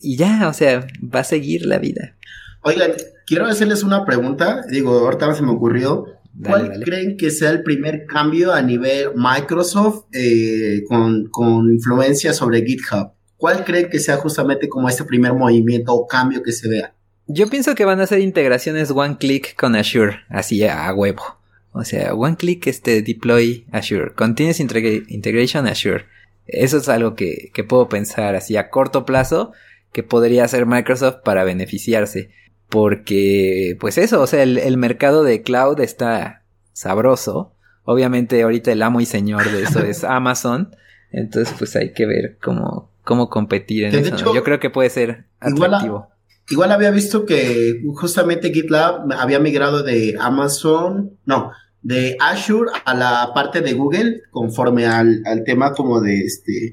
y 0.00 0.16
ya, 0.16 0.48
o 0.48 0.52
sea, 0.52 0.86
va 1.02 1.20
a 1.20 1.24
seguir 1.24 1.66
la 1.66 1.78
vida. 1.78 2.16
Oigan, 2.62 2.92
quiero 3.26 3.46
hacerles 3.46 3.82
una 3.82 4.04
pregunta, 4.04 4.64
digo, 4.70 4.98
ahorita 4.98 5.34
se 5.34 5.42
me 5.42 5.52
ocurrió. 5.52 6.06
¿Cuál 6.44 6.82
creen 6.82 7.18
que 7.18 7.30
sea 7.30 7.50
el 7.50 7.62
primer 7.62 8.06
cambio 8.06 8.54
a 8.54 8.62
nivel 8.62 9.10
Microsoft 9.14 10.04
eh, 10.12 10.82
con, 10.88 11.28
con, 11.28 11.70
influencia 11.70 12.32
sobre 12.32 12.64
GitHub? 12.64 13.12
¿Cuál 13.36 13.64
creen 13.64 13.90
que 13.90 13.98
sea 13.98 14.16
justamente 14.16 14.68
como 14.68 14.88
este 14.88 15.04
primer 15.04 15.34
movimiento 15.34 15.92
o 15.92 16.06
cambio 16.06 16.42
que 16.42 16.52
se 16.52 16.68
vea? 16.68 16.94
Yo 17.26 17.48
pienso 17.50 17.74
que 17.74 17.84
van 17.84 18.00
a 18.00 18.06
ser 18.06 18.20
integraciones 18.20 18.90
one 18.90 19.18
click 19.18 19.56
con 19.56 19.76
Azure, 19.76 20.20
así 20.30 20.64
a 20.64 20.92
huevo. 20.94 21.41
O 21.72 21.84
sea, 21.84 22.14
one 22.14 22.36
click 22.36 22.66
este 22.66 23.02
deploy 23.02 23.66
Azure, 23.72 24.12
continuous 24.14 24.60
integration 24.60 25.66
Azure. 25.66 26.04
Eso 26.46 26.78
es 26.78 26.88
algo 26.88 27.14
que, 27.14 27.50
que 27.54 27.64
puedo 27.64 27.88
pensar 27.88 28.34
así 28.34 28.56
a 28.56 28.68
corto 28.68 29.06
plazo 29.06 29.52
que 29.92 30.02
podría 30.02 30.44
hacer 30.44 30.66
Microsoft 30.66 31.18
para 31.22 31.44
beneficiarse. 31.44 32.30
Porque, 32.68 33.76
pues 33.80 33.98
eso, 33.98 34.22
o 34.22 34.26
sea, 34.26 34.42
el, 34.42 34.76
mercado 34.78 35.24
de 35.24 35.42
cloud 35.42 35.78
está 35.80 36.42
sabroso. 36.72 37.52
Obviamente 37.84 38.40
ahorita 38.42 38.72
el 38.72 38.82
amo 38.82 39.00
y 39.00 39.06
señor 39.06 39.50
de 39.50 39.64
eso 39.64 39.80
es 39.80 40.04
Amazon. 40.04 40.74
Entonces, 41.10 41.54
pues 41.58 41.76
hay 41.76 41.92
que 41.92 42.06
ver 42.06 42.38
cómo, 42.42 42.90
cómo 43.04 43.28
competir 43.28 43.84
en 43.84 43.94
eso. 43.94 44.34
Yo 44.34 44.42
creo 44.42 44.58
que 44.58 44.70
puede 44.70 44.88
ser 44.88 45.26
atractivo. 45.40 46.08
Igual, 46.48 46.72
había 46.72 46.90
visto 46.90 47.24
que 47.24 47.82
justamente 47.94 48.52
GitLab 48.52 49.12
había 49.12 49.38
migrado 49.38 49.82
de 49.82 50.16
Amazon, 50.18 51.12
no, 51.24 51.52
de 51.82 52.16
Azure 52.20 52.70
a 52.84 52.94
la 52.94 53.32
parte 53.34 53.60
de 53.60 53.74
Google 53.74 54.22
conforme 54.30 54.86
al, 54.86 55.22
al 55.26 55.44
tema 55.44 55.72
como 55.72 56.00
de 56.00 56.20
este 56.20 56.72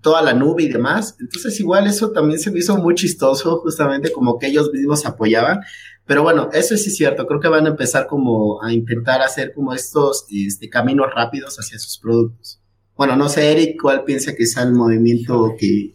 toda 0.00 0.22
la 0.22 0.34
nube 0.34 0.64
y 0.64 0.68
demás. 0.68 1.16
Entonces 1.20 1.58
igual 1.60 1.86
eso 1.86 2.10
también 2.10 2.38
se 2.38 2.50
me 2.50 2.58
hizo 2.60 2.76
muy 2.76 2.94
chistoso, 2.94 3.60
justamente 3.60 4.12
como 4.12 4.38
que 4.38 4.46
ellos 4.46 4.70
mismos 4.72 5.06
apoyaban. 5.06 5.60
Pero 6.06 6.22
bueno, 6.22 6.50
eso 6.52 6.76
sí 6.76 6.90
es 6.90 6.96
cierto, 6.96 7.26
creo 7.26 7.40
que 7.40 7.48
van 7.48 7.66
a 7.66 7.70
empezar 7.70 8.06
como 8.06 8.62
a 8.62 8.72
intentar 8.72 9.22
hacer 9.22 9.54
como 9.54 9.72
estos 9.72 10.26
este, 10.30 10.68
caminos 10.68 11.06
rápidos 11.14 11.56
hacia 11.58 11.78
sus 11.78 11.98
productos. 11.98 12.60
Bueno, 12.96 13.16
no 13.16 13.28
sé, 13.28 13.50
Eric, 13.50 13.80
¿cuál 13.80 14.04
piensa 14.04 14.34
que 14.34 14.46
sea 14.46 14.64
el 14.64 14.72
movimiento 14.72 15.54
que, 15.58 15.94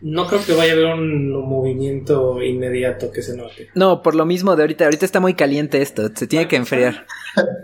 no 0.00 0.26
creo 0.26 0.44
que 0.44 0.52
vaya 0.52 0.72
a 0.72 0.76
haber 0.76 0.86
un, 0.86 1.30
movimiento 1.30 2.42
inmediato 2.42 3.10
que 3.10 3.22
se 3.22 3.36
note. 3.36 3.68
No, 3.74 4.02
por 4.02 4.14
lo 4.14 4.26
mismo 4.26 4.54
de 4.54 4.62
ahorita, 4.62 4.84
ahorita 4.84 5.04
está 5.04 5.20
muy 5.20 5.34
caliente 5.34 5.80
esto, 5.80 6.10
se 6.14 6.26
tiene 6.26 6.46
que 6.46 6.56
enfriar. 6.56 7.06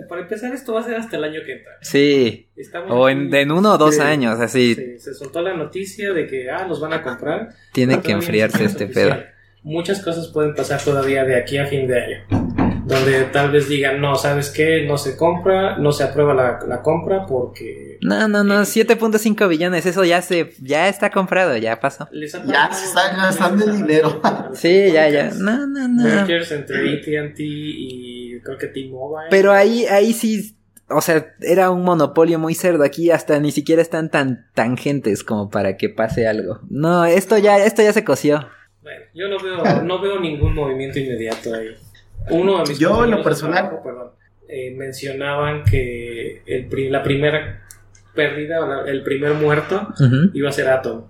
Para 0.09 0.23
empezar, 0.23 0.53
esto 0.55 0.73
va 0.73 0.81
a 0.81 0.85
ser 0.85 0.97
hasta 0.97 1.17
el 1.17 1.25
año 1.25 1.41
que 1.45 1.53
entra. 1.53 1.73
Sí. 1.83 2.49
o 2.89 3.09
en, 3.09 3.53
uno 3.53 3.75
o 3.75 3.79
dos 3.79 3.99
años, 4.01 4.41
así. 4.41 4.75
Sí, 4.75 4.99
se 4.99 5.15
soltó 5.15 5.43
la 5.43 5.55
noticia 5.55 6.13
de 6.13 6.27
que, 6.27 6.51
ah, 6.51 6.67
los 6.67 6.81
van 6.81 6.95
a 6.95 7.03
comprar. 7.03 7.51
Tiene 7.73 8.01
que 8.01 8.13
enfriarse 8.13 8.65
este 8.65 8.87
pedo. 8.87 9.17
Muchas 9.63 10.03
cosas 10.03 10.29
pueden 10.29 10.55
pasar 10.55 10.83
todavía 10.83 11.25
de 11.25 11.37
aquí 11.37 11.59
a 11.59 11.67
fin 11.67 11.87
de 11.87 12.01
año 12.01 12.40
donde 12.91 13.25
tal 13.33 13.53
vez 13.53 13.69
digan, 13.69 14.01
no, 14.01 14.17
¿sabes 14.17 14.51
qué? 14.51 14.85
No 14.87 14.99
se 14.99 15.17
compra, 15.17 15.79
no 15.79 15.93
se 15.93 16.03
aprueba 16.03 16.35
la, 16.35 16.83
compra 16.83 17.25
porque... 17.25 17.99
No, 18.03 18.27
no, 18.29 18.43
no, 18.43 18.63
7.5 18.63 19.49
billones, 19.49 19.87
eso 19.87 20.05
ya 20.05 20.21
se, 20.21 20.53
ya 20.61 20.89
está 20.89 21.11
comprado, 21.11 21.57
ya 21.57 21.79
pasó. 21.79 22.09
Ya 22.13 22.71
se 22.73 22.85
está 22.87 23.17
gastando 23.17 23.65
el 23.65 23.77
dinero. 23.77 24.21
sí, 24.55 24.91
ya, 24.93 25.09
ya, 25.09 25.31
no, 25.31 25.67
no, 25.67 25.89
no. 25.89 26.09
entre 26.19 27.21
AT&T 27.23 27.43
y 27.43 28.41
creo 28.41 28.59
que 28.59 28.67
T-Mobile. 28.67 29.29
Pero 29.31 29.53
ahí, 29.53 29.87
ahí 29.87 30.13
sí, 30.13 30.57
o 30.89 31.01
sea, 31.01 31.35
era 31.41 31.71
un 31.71 31.85
monopolio 31.85 32.39
muy 32.39 32.55
cerdo. 32.55 32.83
Aquí 32.83 33.11
hasta 33.11 33.39
ni 33.39 33.53
siquiera 33.53 33.81
están 33.81 34.11
tan 34.11 34.47
tangentes 34.55 35.23
como 35.23 35.49
para 35.49 35.77
que 35.77 35.89
pase 35.89 36.27
algo. 36.27 36.59
No, 36.69 37.05
esto 37.05 37.39
ya, 37.39 37.65
esto 37.65 37.83
ya 37.83 37.93
se 37.93 38.05
coció. 38.05 38.49
Bueno, 38.83 39.05
yo 39.15 39.29
no 39.29 39.39
veo, 39.39 39.83
no 39.83 40.01
veo 40.01 40.19
ningún 40.19 40.55
movimiento 40.55 40.99
inmediato 40.99 41.55
ahí. 41.55 41.77
Uno 42.29 42.59
de 42.63 42.69
mis 42.71 42.79
Yo, 42.79 43.05
en 43.05 43.11
lo 43.13 43.23
personal- 43.23 43.69
trabajo, 43.69 43.83
perdón, 43.83 44.11
eh, 44.49 44.75
mencionaban 44.77 45.65
que 45.65 46.43
el 46.47 46.67
pri- 46.67 46.91
la 46.91 47.03
primera 47.03 47.63
pérdida, 48.15 48.61
o 48.65 48.67
la- 48.69 48.91
el 48.91 49.03
primer 49.03 49.35
muerto, 49.35 49.89
iba 50.35 50.49
a 50.49 50.53
ser 50.53 50.69
Atom. 50.69 51.05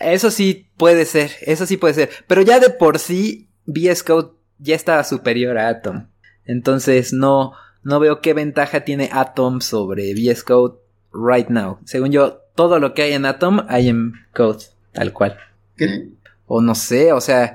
Eso 0.00 0.30
sí 0.30 0.68
puede 0.76 1.04
ser, 1.04 1.30
eso 1.42 1.66
sí 1.66 1.76
puede 1.76 1.94
ser. 1.94 2.10
Pero 2.26 2.42
ya 2.42 2.58
de 2.60 2.70
por 2.70 2.98
sí, 2.98 3.48
VS 3.66 4.02
Code 4.04 4.30
ya 4.58 4.74
estaba 4.74 5.04
superior 5.04 5.58
a 5.58 5.68
Atom. 5.68 6.06
Entonces 6.46 7.12
no, 7.12 7.52
no 7.82 8.00
veo 8.00 8.20
qué 8.20 8.32
ventaja 8.34 8.80
tiene 8.80 9.10
Atom 9.12 9.60
sobre 9.60 10.12
VS 10.14 10.42
Code 10.44 10.78
right 11.12 11.48
now. 11.48 11.78
Según 11.84 12.10
yo, 12.12 12.40
todo 12.54 12.78
lo 12.78 12.94
que 12.94 13.02
hay 13.02 13.12
en 13.12 13.26
Atom 13.26 13.64
hay 13.68 13.88
en 13.88 14.12
Code, 14.34 14.64
tal 14.92 15.12
cual. 15.12 15.36
¿Qué? 15.76 16.08
O 16.46 16.60
no 16.62 16.74
sé, 16.74 17.12
o 17.12 17.20
sea, 17.20 17.54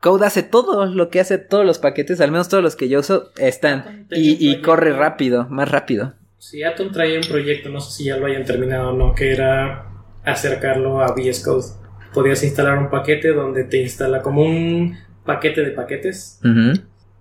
Code 0.00 0.26
hace 0.26 0.42
todo 0.42 0.86
lo 0.86 1.08
que 1.10 1.20
hace 1.20 1.38
todos 1.38 1.64
los 1.64 1.78
paquetes, 1.78 2.20
al 2.20 2.30
menos 2.30 2.48
todos 2.48 2.62
los 2.62 2.76
que 2.76 2.88
yo 2.88 3.00
uso 3.00 3.30
están. 3.36 4.06
Y, 4.10 4.50
y 4.50 4.60
corre 4.62 4.92
rápido, 4.92 5.46
más 5.48 5.70
rápido. 5.70 6.14
Si 6.38 6.62
Atom 6.62 6.92
traía 6.92 7.18
un 7.18 7.26
proyecto, 7.26 7.68
no 7.70 7.80
sé 7.80 7.92
si 7.92 8.04
ya 8.04 8.16
lo 8.16 8.26
hayan 8.26 8.44
terminado 8.44 8.90
o 8.90 8.92
no, 8.96 9.14
que 9.14 9.32
era 9.32 9.86
acercarlo 10.24 11.00
a 11.00 11.12
VS 11.14 11.42
Code. 11.44 11.66
Podías 12.12 12.42
instalar 12.42 12.78
un 12.78 12.90
paquete 12.90 13.32
donde 13.32 13.64
te 13.64 13.78
instala 13.78 14.22
como 14.22 14.42
un 14.42 14.96
paquete 15.24 15.62
de 15.62 15.70
paquetes 15.70 16.40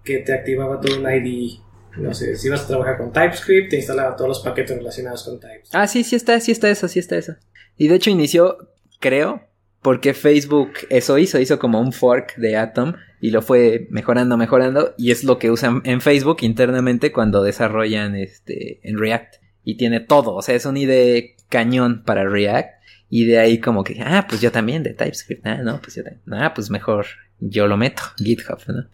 que 0.04 0.20
te 0.20 0.34
activaba 0.34 0.80
todo 0.80 1.00
un 1.00 1.12
IDE. 1.12 1.60
No 1.98 2.14
sé, 2.14 2.36
si 2.36 2.48
ibas 2.48 2.64
a 2.64 2.68
trabajar 2.68 2.98
con 2.98 3.12
TypeScript, 3.12 3.70
te 3.70 3.78
instalaba 3.78 4.16
todos 4.16 4.28
los 4.28 4.40
paquetes 4.42 4.78
relacionados 4.78 5.24
con 5.24 5.40
TypeScript. 5.40 5.74
Ah, 5.74 5.88
sí, 5.88 6.04
sí 6.04 6.16
está, 6.16 6.40
sí 6.40 6.52
está 6.52 6.70
eso, 6.70 6.88
sí 6.88 7.00
está 7.00 7.16
eso. 7.18 7.36
Y 7.78 7.88
de 7.88 7.96
hecho 7.96 8.10
inició, 8.10 8.58
creo, 9.00 9.42
porque 9.86 10.16
Facebook 10.16 10.72
eso 10.90 11.20
hizo, 11.20 11.40
hizo 11.40 11.60
como 11.60 11.80
un 11.80 11.94
fork 11.94 12.38
de 12.38 12.58
Atom 12.58 12.94
y 13.22 13.30
lo 13.30 13.44
fue 13.44 13.86
mejorando, 13.92 14.36
mejorando. 14.36 14.96
Y 14.98 15.12
es 15.12 15.24
lo 15.24 15.38
que 15.38 15.52
usan 15.52 15.84
en 15.86 16.02
Facebook 16.02 16.38
internamente 16.42 17.12
cuando 17.12 17.44
desarrollan 17.44 18.16
este 18.16 18.80
en 18.82 18.98
React. 18.98 19.36
Y 19.64 19.78
tiene 19.78 20.00
todo, 20.00 20.34
o 20.34 20.42
sea, 20.42 20.56
es 20.56 20.66
un 20.66 20.76
IDE 20.76 21.36
cañón 21.50 22.02
para 22.04 22.28
React. 22.28 22.82
Y 23.12 23.26
de 23.26 23.38
ahí 23.38 23.60
como 23.60 23.84
que, 23.84 24.02
ah, 24.02 24.26
pues 24.28 24.42
yo 24.42 24.52
también 24.52 24.82
de 24.82 24.96
TypeScript, 24.96 25.46
ah, 25.46 25.58
no, 25.64 25.80
pues 25.80 25.94
yo 25.94 26.04
también, 26.04 26.24
ah, 26.34 26.56
pues 26.56 26.72
mejor 26.72 27.06
yo 27.40 27.68
lo 27.68 27.78
meto, 27.78 28.02
GitHub, 28.18 28.58
¿no? 28.66 28.86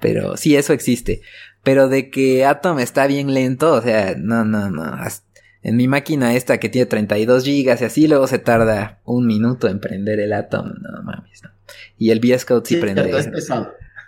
Pero 0.00 0.36
sí, 0.36 0.56
eso 0.56 0.72
existe. 0.72 1.22
Pero 1.62 1.88
de 1.88 2.10
que 2.10 2.44
Atom 2.44 2.80
está 2.80 3.06
bien 3.06 3.32
lento, 3.32 3.74
o 3.74 3.80
sea, 3.80 4.16
no, 4.18 4.44
no, 4.44 4.70
no. 4.70 4.82
as- 4.82 5.24
En 5.62 5.76
mi 5.76 5.86
máquina 5.86 6.34
esta 6.34 6.58
que 6.58 6.68
tiene 6.68 6.86
32 6.86 7.44
gigas 7.44 7.80
y 7.80 7.84
así, 7.84 8.08
luego 8.08 8.26
se 8.26 8.38
tarda 8.38 9.00
un 9.04 9.26
minuto 9.26 9.68
en 9.68 9.80
prender 9.80 10.20
el 10.20 10.32
Atom. 10.32 10.72
No 10.80 11.02
mames, 11.02 11.42
no. 11.44 11.50
Y 11.96 12.10
el 12.10 12.20
VS 12.20 12.44
Code 12.44 12.62
sí, 12.64 12.74
Sí, 12.74 12.80
prende 12.80 13.10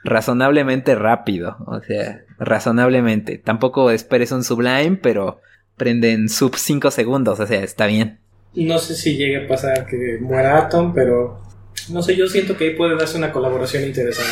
razonablemente 0.05 0.94
rápido. 0.94 1.57
O 1.66 1.80
sea, 1.80 2.24
razonablemente. 2.38 3.38
Tampoco 3.38 3.90
esperes 3.90 4.32
un 4.32 4.44
Sublime, 4.44 4.98
pero 5.02 5.40
prende 5.76 6.12
en 6.12 6.28
sub 6.28 6.57
5 6.57 6.90
segundos. 6.90 7.40
O 7.40 7.46
sea, 7.46 7.62
está 7.62 7.86
bien. 7.86 8.18
No 8.55 8.78
sé 8.78 8.94
si 8.94 9.16
llegue 9.16 9.44
a 9.44 9.48
pasar 9.48 9.86
que 9.86 10.18
muera 10.20 10.59
Atom, 10.59 10.92
pero 10.94 11.42
no 11.88 12.02
sé, 12.02 12.14
yo 12.16 12.28
siento 12.28 12.57
que 12.57 12.64
ahí 12.64 12.76
puede 12.76 12.96
darse 12.96 13.18
una 13.18 13.32
colaboración 13.32 13.84
interesante. 13.84 14.30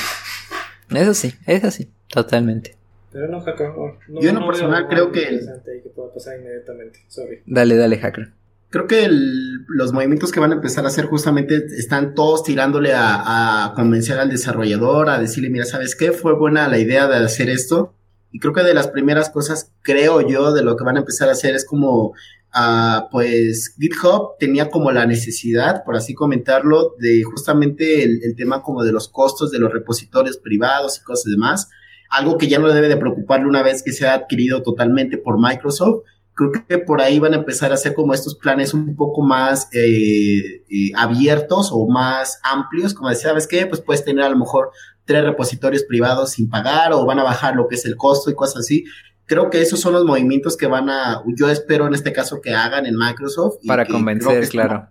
Eso 0.90 1.14
sí, 1.14 1.34
eso 1.46 1.70
sí, 1.70 1.90
totalmente. 2.08 2.76
Pero 3.12 3.28
no, 3.28 3.40
Jacob, 3.40 3.74
no, 4.08 4.20
Yo 4.20 4.28
en 4.30 4.34
lo 4.36 4.40
no 4.40 4.46
personal 4.46 4.88
creo 4.88 5.12
que- 5.12 5.22
interesante 5.22 5.70
ahí 5.72 5.82
que 5.82 5.90
pueda 5.90 6.12
pasar 6.14 6.38
inmediatamente. 6.38 6.98
Sorry. 7.08 7.42
Dale, 7.46 7.76
dale, 7.76 7.98
hacker. 7.98 8.32
Creo 8.70 8.86
que 8.86 9.04
el- 9.04 9.66
los 9.68 9.92
movimientos 9.92 10.32
que 10.32 10.40
van 10.40 10.52
a 10.52 10.54
empezar 10.54 10.84
a 10.84 10.88
hacer 10.88 11.04
justamente 11.04 11.56
están 11.76 12.14
todos 12.14 12.42
tirándole 12.42 12.94
a, 12.94 13.66
a 13.66 13.74
convencer 13.74 14.18
al 14.18 14.30
desarrollador, 14.30 15.10
a 15.10 15.18
decirle, 15.18 15.50
mira, 15.50 15.66
¿sabes 15.66 15.94
qué? 15.94 16.12
Fue 16.12 16.34
buena 16.34 16.68
la 16.68 16.78
idea 16.78 17.06
de 17.06 17.16
hacer 17.16 17.50
esto. 17.50 17.94
Y 18.30 18.38
creo 18.38 18.54
que 18.54 18.62
de 18.62 18.72
las 18.72 18.88
primeras 18.88 19.28
cosas, 19.28 19.72
creo 19.82 20.26
yo, 20.26 20.54
de 20.54 20.62
lo 20.62 20.74
que 20.76 20.84
van 20.84 20.96
a 20.96 21.00
empezar 21.00 21.28
a 21.28 21.32
hacer 21.32 21.54
es 21.54 21.66
como, 21.66 22.14
ah, 22.54 23.08
pues 23.12 23.74
GitHub 23.78 24.38
tenía 24.38 24.70
como 24.70 24.90
la 24.90 25.04
necesidad, 25.04 25.84
por 25.84 25.96
así 25.96 26.14
comentarlo, 26.14 26.94
de 26.98 27.22
justamente 27.24 28.02
el, 28.04 28.20
el 28.24 28.34
tema 28.36 28.62
como 28.62 28.84
de 28.84 28.92
los 28.92 29.10
costos 29.10 29.50
de 29.50 29.58
los 29.58 29.70
repositorios 29.70 30.38
privados 30.38 30.98
y 30.98 31.04
cosas 31.04 31.30
demás. 31.30 31.68
Algo 32.12 32.38
que 32.38 32.48
ya 32.48 32.58
no 32.58 32.68
debe 32.68 32.88
de 32.88 32.96
preocuparle 32.96 33.46
una 33.46 33.62
vez 33.62 33.82
que 33.82 33.92
sea 33.92 34.14
adquirido 34.14 34.62
totalmente 34.62 35.18
por 35.18 35.40
Microsoft 35.40 36.02
creo 36.34 36.52
que 36.66 36.78
por 36.78 37.00
ahí 37.00 37.18
van 37.18 37.34
a 37.34 37.38
empezar 37.38 37.70
a 37.70 37.74
hacer 37.74 37.94
como 37.94 38.14
estos 38.14 38.34
planes 38.34 38.74
un 38.74 38.96
poco 38.96 39.22
más 39.22 39.68
eh, 39.72 40.64
eh, 40.68 40.90
abiertos 40.96 41.70
o 41.72 41.86
más 41.86 42.40
amplios, 42.42 42.94
como 42.94 43.10
decía, 43.10 43.30
¿sabes 43.30 43.46
qué? 43.46 43.66
Pues 43.66 43.80
puedes 43.80 44.04
tener 44.04 44.24
a 44.24 44.30
lo 44.30 44.36
mejor 44.36 44.70
tres 45.04 45.24
repositorios 45.24 45.84
privados 45.84 46.32
sin 46.32 46.48
pagar 46.48 46.92
o 46.92 47.04
van 47.04 47.18
a 47.18 47.24
bajar 47.24 47.54
lo 47.54 47.68
que 47.68 47.74
es 47.74 47.84
el 47.84 47.96
costo 47.96 48.30
y 48.30 48.34
cosas 48.34 48.60
así. 48.60 48.84
Creo 49.26 49.50
que 49.50 49.60
esos 49.60 49.80
son 49.80 49.92
los 49.92 50.04
movimientos 50.04 50.56
que 50.56 50.66
van 50.66 50.90
a, 50.90 51.22
yo 51.36 51.48
espero 51.48 51.86
en 51.86 51.94
este 51.94 52.12
caso 52.12 52.40
que 52.40 52.54
hagan 52.54 52.86
en 52.86 52.96
Microsoft. 52.96 53.58
y 53.62 53.68
Para 53.68 53.86
convencer, 53.86 54.48
claro. 54.48 54.88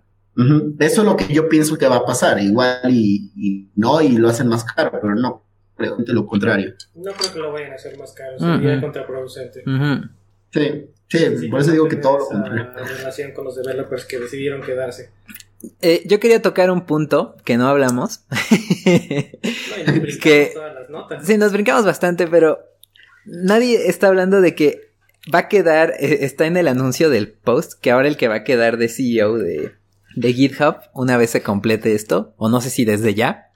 Eso 0.80 1.02
es 1.02 1.08
lo 1.08 1.18
que 1.18 1.32
yo 1.34 1.50
pienso 1.50 1.78
que 1.78 1.88
va 1.88 1.98
a 1.98 2.06
pasar, 2.06 2.40
igual 2.40 2.80
y, 2.90 3.32
y 3.36 3.70
no, 3.76 4.02
y 4.02 4.18
lo 4.18 4.30
hacen 4.30 4.48
más 4.48 4.64
caro, 4.64 4.92
pero 5.02 5.14
no, 5.14 5.44
pregunte 5.82 6.14
lo 6.14 6.26
contrario. 6.26 6.74
No 6.96 7.12
creo 7.14 7.34
que 7.34 7.40
lo 7.40 7.52
vayan 7.52 7.72
a 7.72 7.76
hacer 7.76 7.98
más 7.98 8.14
caro, 8.14 8.38
sería 8.40 8.74
Ujú. 8.74 8.82
contraproducente. 8.82 9.64
Ujú. 9.66 10.08
Sí, 10.54 10.86
sí, 11.10 11.38
Sí, 11.40 11.48
por 11.50 11.62
eso 11.62 11.72
digo 11.72 11.88
que 11.88 11.96
todo 11.98 12.20
lo 12.20 12.26
contrario. 12.28 12.70
relación 12.98 13.32
con 13.34 13.46
los 13.46 13.56
developers 13.56 14.06
que 14.06 14.20
decidieron 14.20 14.62
quedarse. 14.62 15.10
Eh, 15.82 16.02
yo 16.08 16.20
quería 16.20 16.42
tocar 16.42 16.72
un 16.72 16.86
punto 16.86 17.36
que 17.46 17.56
no 17.58 17.68
hablamos. 17.68 18.22
No, 18.32 18.38
y 18.98 19.84
nos 19.86 19.96
brincamos 20.02 20.18
Que- 20.22 20.52
todas 20.54 20.74
las 20.76 20.90
notas. 20.90 21.26
Sí, 21.26 21.38
nos 21.38 21.52
brincamos 21.52 21.86
bastante, 21.86 22.28
pero 22.28 22.60
nadie 23.26 23.88
está 23.88 24.08
hablando 24.08 24.42
de 24.42 24.56
que 24.56 24.82
va 25.34 25.40
a 25.40 25.48
quedar, 25.48 25.92
eh, 26.00 26.20
está 26.26 26.48
en 26.48 26.58
el 26.58 26.68
anuncio 26.68 27.10
del 27.10 27.30
post, 27.32 27.74
que 27.80 27.92
ahora 27.92 28.08
el 28.08 28.18
que 28.18 28.28
va 28.28 28.36
a 28.36 28.44
quedar 28.44 28.78
de 28.78 28.90
CEO 28.90 29.38
de, 29.38 29.72
de 30.16 30.34
GitHub, 30.34 30.78
una 30.94 31.16
vez 31.18 31.30
se 31.30 31.44
complete 31.44 31.94
esto, 31.94 32.34
o 32.38 32.50
no 32.50 32.60
sé 32.60 32.70
si 32.72 32.84
desde 32.86 33.14
ya, 33.14 33.51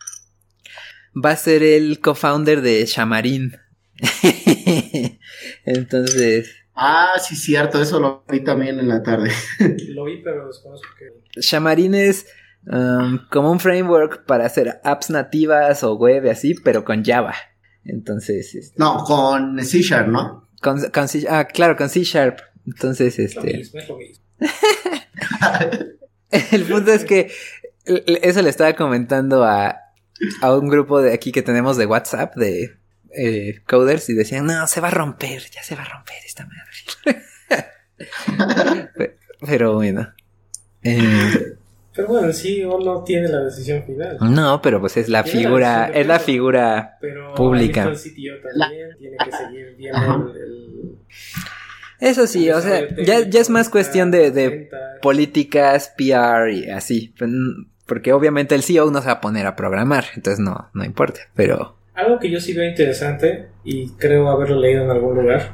va 1.16 1.32
a 1.32 1.38
ser 1.38 1.64
el 1.64 2.00
co-founder 2.00 2.62
de 2.62 2.86
Xamarin. 2.86 3.58
Entonces, 5.66 6.52
Ah, 6.78 7.14
sí, 7.26 7.38
cierto, 7.38 7.82
eso 7.82 8.02
lo 8.02 8.26
vi 8.30 8.44
también 8.44 8.80
en 8.80 8.90
la 8.90 9.02
tarde. 9.02 9.32
Lo 9.90 10.04
vi, 10.04 10.22
pero 10.22 10.48
desconozco 10.48 10.90
que. 11.00 11.42
Xamarin 11.42 11.96
es 11.96 12.28
um, 12.68 13.20
como 13.32 13.50
un 13.50 13.62
framework 13.62 14.26
para 14.26 14.46
hacer 14.46 14.82
apps 14.84 15.10
nativas 15.10 15.84
o 15.84 15.96
web 15.96 16.26
y 16.26 16.30
así, 16.30 16.54
pero 16.54 16.84
con 16.84 17.06
Java. 17.06 17.34
Entonces, 17.86 18.54
este, 18.56 18.76
No, 18.78 19.06
con 19.06 19.64
C 19.64 19.82
Sharp, 19.82 20.10
¿no? 20.10 20.50
Con, 20.62 20.82
con 20.90 21.08
C, 21.08 21.26
ah, 21.30 21.46
claro, 21.46 21.78
con 21.78 21.88
C 21.88 22.04
Sharp. 22.04 22.40
Entonces, 22.68 23.18
Es 23.20 23.36
lo 23.36 23.44
este. 23.44 23.58
mismo, 23.58 23.80
es 23.80 23.90
lo 23.90 23.98
mismo. 23.98 24.26
El 26.52 26.64
punto 26.64 26.92
es 26.92 27.06
que 27.06 27.32
eso 27.86 28.42
le 28.42 28.50
estaba 28.50 28.74
comentando 28.74 29.46
a, 29.46 29.78
a 30.42 30.56
un 30.56 30.70
grupo 30.70 31.02
de 31.02 31.14
aquí 31.14 31.32
que 31.32 31.42
tenemos 31.42 31.78
de 31.78 31.86
WhatsApp 31.86 32.36
de 32.36 32.78
eh, 33.18 33.62
coders 33.68 34.10
y 34.10 34.14
decían, 34.14 34.46
no, 34.46 34.68
se 34.68 34.82
va 34.82 34.88
a 34.90 34.92
romper, 34.92 35.42
ya 35.52 35.64
se 35.64 35.76
va 35.76 35.84
a 35.84 35.90
romper 35.90 36.16
esta 36.26 36.46
madre. 36.48 37.24
Pe- 38.98 39.18
Pero 39.46 39.74
bueno. 39.76 40.14
Eh, 40.84 41.56
Pero 41.96 42.08
bueno, 42.10 42.32
sí 42.34 42.62
o 42.64 42.78
no 42.80 43.04
tiene 43.04 43.28
la 43.30 43.40
decisión 43.42 43.84
final. 43.86 44.18
no, 44.22 44.62
pero 44.62 44.80
pues 44.82 44.98
es 44.98 45.08
la 45.10 45.24
figura, 45.24 45.90
es 45.94 46.06
la 46.06 46.20
figura. 46.20 46.98
Pero 47.02 47.34
Pública. 47.36 47.86
ahí 47.88 47.94
está 47.94 48.10
el 48.10 48.14
CTO 48.14 48.50
también, 48.60 48.90
tiene 48.98 49.18
que 49.24 49.32
seguir 49.32 49.76
viendo 49.78 50.34
el, 50.34 50.38
el- 50.42 50.98
Eso 52.02 52.28
sí, 52.28 52.50
o 52.52 52.60
sea, 52.62 52.88
ya, 52.98 53.22
ya 53.22 53.40
es 53.40 53.50
más 53.50 53.70
cuestión 53.70 54.12
de, 54.12 54.32
de 54.32 54.70
políticas, 55.02 55.94
PR 55.98 56.52
y 56.52 56.70
así. 56.70 57.14
Porque 57.86 58.14
obviamente 58.14 58.56
el 58.56 58.64
CEO 58.64 58.90
no 58.92 59.00
se 59.02 59.08
va 59.08 59.14
a 59.14 59.22
poner 59.22 59.46
a 59.46 59.56
programar, 59.56 60.06
entonces 60.16 60.40
no, 60.40 60.70
no 60.74 60.84
importa. 60.84 61.22
Pero 61.36 61.76
Algo 61.94 62.20
que 62.20 62.30
yo 62.30 62.40
sí 62.40 62.54
veo 62.54 62.68
interesante, 62.68 63.48
y 63.64 63.90
creo 63.92 64.30
haberlo 64.30 64.60
leído 64.60 64.84
en 64.84 64.92
algún 64.92 65.16
lugar, 65.16 65.52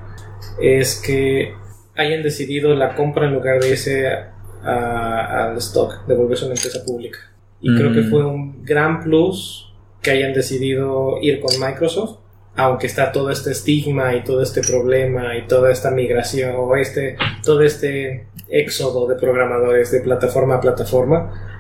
es 0.62 0.96
que 1.06 1.54
hayan 1.96 2.24
decidido 2.24 2.74
la 2.74 2.96
compra 2.96 3.26
en 3.28 3.34
lugar 3.34 3.60
de 3.60 4.08
a- 4.08 4.34
a- 4.64 5.50
al 5.52 5.58
stock, 5.58 6.06
de 6.08 6.16
volverse 6.16 6.46
una 6.46 6.56
empresa 6.56 6.84
pública. 6.86 7.20
Y 7.60 7.76
creo 7.76 7.92
que 7.94 8.02
Mm. 8.02 8.10
fue 8.10 8.26
un 8.26 8.64
gran 8.66 9.02
plus 9.04 9.72
que 10.02 10.12
hayan 10.12 10.34
decidido 10.34 11.18
ir 11.22 11.40
con 11.42 11.52
Microsoft, 11.60 12.18
aunque 12.56 12.88
está 12.88 13.12
todo 13.12 13.30
este 13.30 13.52
estigma 13.52 14.16
y 14.16 14.24
todo 14.24 14.42
este 14.42 14.62
problema 14.62 15.38
y 15.38 15.46
toda 15.48 15.72
esta 15.72 15.92
migración 15.92 16.56
o 16.58 16.76
este, 16.76 17.18
todo 17.44 17.62
este 17.62 18.26
éxodo 18.50 19.08
de 19.08 19.16
programadores 19.16 19.92
de 19.92 20.02
plataforma 20.02 20.56
a 20.56 20.62
plataforma. 20.62 21.51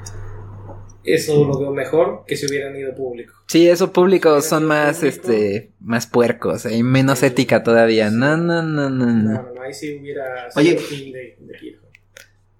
Eso 1.03 1.45
lo 1.45 1.57
veo 1.59 1.71
mejor 1.73 2.23
que 2.27 2.35
si 2.35 2.45
hubieran 2.45 2.75
ido 2.75 2.93
público. 2.93 3.33
sí, 3.47 3.67
eso 3.67 3.91
públicos 3.91 4.45
son 4.45 4.65
más, 4.65 4.97
público. 4.99 5.17
este, 5.31 5.71
más 5.79 6.05
puercos, 6.07 6.65
hay 6.65 6.83
menos 6.83 7.19
Sí. 7.19 7.25
ética 7.27 7.63
todavía. 7.63 8.09
No, 8.11 8.37
no, 8.37 8.61
no, 8.61 8.89
no, 8.89 9.05
No, 9.07 9.13
no. 9.13 9.33
no, 9.43 9.53
no, 9.55 9.61
ahí 9.61 9.73
sí 9.73 9.97
hubiera 9.99 10.49
sido 10.51 10.61
Oye. 10.61 10.77
fin 10.77 11.11
de, 11.11 11.37
de. 11.39 11.77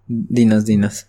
Dinos, 0.07 0.65
dinos. 0.65 1.07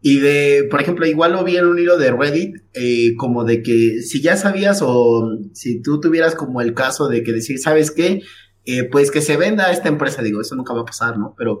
Y 0.00 0.20
de, 0.20 0.66
por 0.70 0.80
ejemplo, 0.80 1.06
igual 1.06 1.32
lo 1.32 1.42
vi 1.44 1.56
en 1.56 1.66
un 1.66 1.78
hilo 1.78 1.98
de 1.98 2.10
Reddit, 2.12 2.56
eh, 2.72 3.14
como 3.16 3.44
de 3.44 3.62
que 3.62 4.00
si 4.00 4.20
ya 4.22 4.36
sabías 4.36 4.80
o 4.82 5.36
si 5.52 5.82
tú 5.82 6.00
tuvieras 6.00 6.34
como 6.34 6.60
el 6.60 6.72
caso 6.72 7.08
de 7.08 7.22
que 7.22 7.32
decir, 7.32 7.58
¿sabes 7.58 7.90
qué? 7.90 8.22
Eh, 8.64 8.84
pues 8.84 9.10
que 9.10 9.20
se 9.22 9.36
venda 9.36 9.72
esta 9.72 9.88
empresa, 9.88 10.22
digo, 10.22 10.40
eso 10.40 10.54
nunca 10.54 10.72
va 10.74 10.82
a 10.82 10.84
pasar, 10.84 11.18
¿no? 11.18 11.34
Pero 11.36 11.60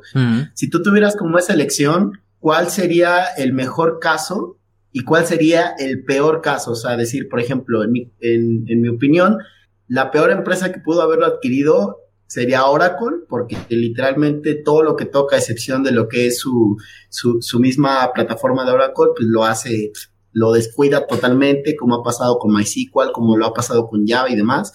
si 0.54 0.68
tú 0.70 0.82
tuvieras 0.82 1.16
como 1.16 1.38
esa 1.38 1.52
elección, 1.54 2.20
¿cuál 2.38 2.70
sería 2.70 3.24
el 3.36 3.52
mejor 3.52 3.98
caso 4.00 4.57
y 4.92 5.04
cuál 5.04 5.26
sería 5.26 5.74
el 5.78 6.04
peor 6.04 6.40
caso? 6.40 6.72
O 6.72 6.76
sea, 6.76 6.96
decir, 6.96 7.28
por 7.28 7.40
ejemplo, 7.40 7.84
en 7.84 7.92
mi, 7.92 8.12
en, 8.20 8.64
en 8.68 8.80
mi 8.80 8.88
opinión, 8.88 9.38
la 9.86 10.10
peor 10.10 10.30
empresa 10.30 10.72
que 10.72 10.80
pudo 10.80 11.02
haberlo 11.02 11.26
adquirido 11.26 11.98
sería 12.26 12.66
Oracle, 12.66 13.18
porque 13.28 13.56
literalmente 13.70 14.54
todo 14.54 14.82
lo 14.82 14.96
que 14.96 15.06
toca, 15.06 15.36
a 15.36 15.38
excepción 15.38 15.82
de 15.82 15.92
lo 15.92 16.08
que 16.08 16.26
es 16.26 16.38
su, 16.38 16.76
su, 17.08 17.40
su, 17.40 17.58
misma 17.58 18.12
plataforma 18.12 18.64
de 18.64 18.72
Oracle, 18.72 19.12
pues 19.16 19.26
lo 19.26 19.44
hace, 19.44 19.92
lo 20.32 20.52
descuida 20.52 21.06
totalmente, 21.06 21.74
como 21.74 21.96
ha 21.96 22.02
pasado 22.02 22.38
con 22.38 22.54
MySQL, 22.54 23.12
como 23.12 23.36
lo 23.36 23.46
ha 23.46 23.54
pasado 23.54 23.88
con 23.88 24.06
Java 24.06 24.30
y 24.30 24.36
demás. 24.36 24.72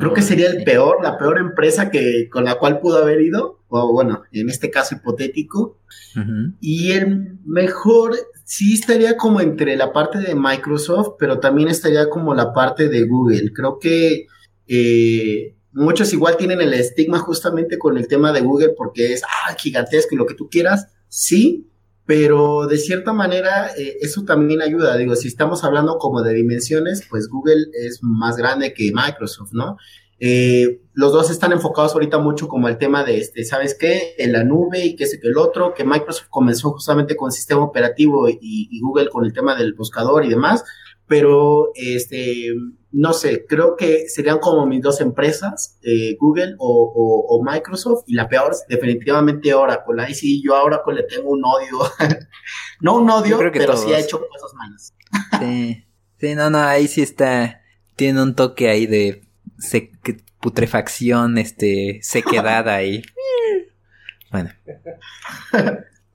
Creo 0.00 0.12
que 0.12 0.22
sería 0.22 0.50
el 0.50 0.64
peor, 0.64 0.98
la 1.00 1.16
peor 1.16 1.38
empresa 1.38 1.90
que, 1.90 2.28
con 2.28 2.44
la 2.44 2.56
cual 2.56 2.80
pudo 2.80 2.98
haber 2.98 3.20
ido, 3.20 3.55
o 3.68 3.92
bueno, 3.92 4.22
en 4.32 4.48
este 4.48 4.70
caso 4.70 4.96
hipotético. 4.96 5.78
Y 6.60 6.92
el 6.92 7.38
mejor 7.44 8.16
sí 8.44 8.74
estaría 8.74 9.16
como 9.16 9.40
entre 9.40 9.76
la 9.76 9.92
parte 9.92 10.18
de 10.18 10.34
Microsoft, 10.34 11.16
pero 11.18 11.40
también 11.40 11.68
estaría 11.68 12.08
como 12.08 12.34
la 12.34 12.54
parte 12.54 12.88
de 12.88 13.04
Google. 13.04 13.52
Creo 13.52 13.78
que 13.78 14.26
eh, 14.66 15.56
muchos 15.72 16.12
igual 16.12 16.36
tienen 16.36 16.60
el 16.60 16.72
estigma 16.72 17.18
justamente 17.18 17.78
con 17.78 17.98
el 17.98 18.08
tema 18.08 18.32
de 18.32 18.40
Google 18.40 18.70
porque 18.76 19.12
es 19.12 19.22
ah, 19.24 19.54
gigantesco 19.58 20.14
y 20.14 20.18
lo 20.18 20.26
que 20.26 20.34
tú 20.34 20.48
quieras, 20.48 20.86
sí, 21.08 21.68
pero 22.06 22.66
de 22.66 22.78
cierta 22.78 23.12
manera 23.12 23.72
eh, 23.76 23.96
eso 24.00 24.24
también 24.24 24.62
ayuda. 24.62 24.96
Digo, 24.96 25.16
si 25.16 25.28
estamos 25.28 25.64
hablando 25.64 25.98
como 25.98 26.22
de 26.22 26.32
dimensiones, 26.32 27.06
pues 27.10 27.28
Google 27.28 27.66
es 27.84 27.98
más 28.00 28.36
grande 28.36 28.72
que 28.72 28.92
Microsoft, 28.94 29.52
¿no? 29.52 29.76
Eh, 30.18 30.80
los 30.94 31.12
dos 31.12 31.30
están 31.30 31.52
enfocados 31.52 31.92
ahorita 31.92 32.18
mucho 32.18 32.48
como 32.48 32.68
el 32.68 32.78
tema 32.78 33.04
de, 33.04 33.18
este, 33.18 33.44
¿sabes 33.44 33.76
qué? 33.78 34.14
En 34.18 34.32
la 34.32 34.44
nube 34.44 34.84
y 34.84 34.96
qué 34.96 35.06
sé 35.06 35.20
que 35.20 35.28
el 35.28 35.36
otro, 35.36 35.74
que 35.74 35.84
Microsoft 35.84 36.28
comenzó 36.30 36.70
justamente 36.70 37.16
con 37.16 37.32
sistema 37.32 37.62
operativo 37.62 38.28
y, 38.28 38.38
y 38.40 38.80
Google 38.80 39.10
con 39.10 39.24
el 39.24 39.32
tema 39.32 39.54
del 39.54 39.74
buscador 39.74 40.24
y 40.24 40.30
demás, 40.30 40.64
pero 41.06 41.70
este 41.74 42.52
no 42.96 43.12
sé, 43.12 43.44
creo 43.46 43.76
que 43.76 44.08
serían 44.08 44.38
como 44.38 44.64
mis 44.64 44.80
dos 44.80 45.02
empresas, 45.02 45.78
eh, 45.82 46.16
Google 46.18 46.54
o, 46.58 47.42
Microsoft, 47.44 48.04
y 48.06 48.14
la 48.14 48.26
peor 48.26 48.56
definitivamente 48.70 49.52
Oracle. 49.52 50.02
Ahí 50.02 50.14
sí, 50.14 50.42
yo 50.42 50.56
a 50.56 50.62
Oracle 50.62 50.94
le 50.94 51.02
tengo 51.02 51.28
un 51.28 51.44
odio. 51.44 51.78
no 52.80 52.96
un 52.96 53.10
odio, 53.10 53.38
pero 53.52 53.76
sí 53.76 53.92
ha 53.92 53.98
hecho 53.98 54.18
cosas 54.26 54.54
malas. 54.54 54.94
sí, 55.40 55.84
sí, 56.18 56.34
no, 56.34 56.48
no, 56.48 56.58
ahí 56.58 56.88
sí 56.88 57.02
está, 57.02 57.60
tiene 57.96 58.22
un 58.22 58.34
toque 58.34 58.70
ahí 58.70 58.86
de 58.86 59.25
putrefacción, 60.40 61.38
este, 61.38 62.00
sequedad 62.02 62.68
ahí. 62.68 63.02
bueno. 64.30 64.50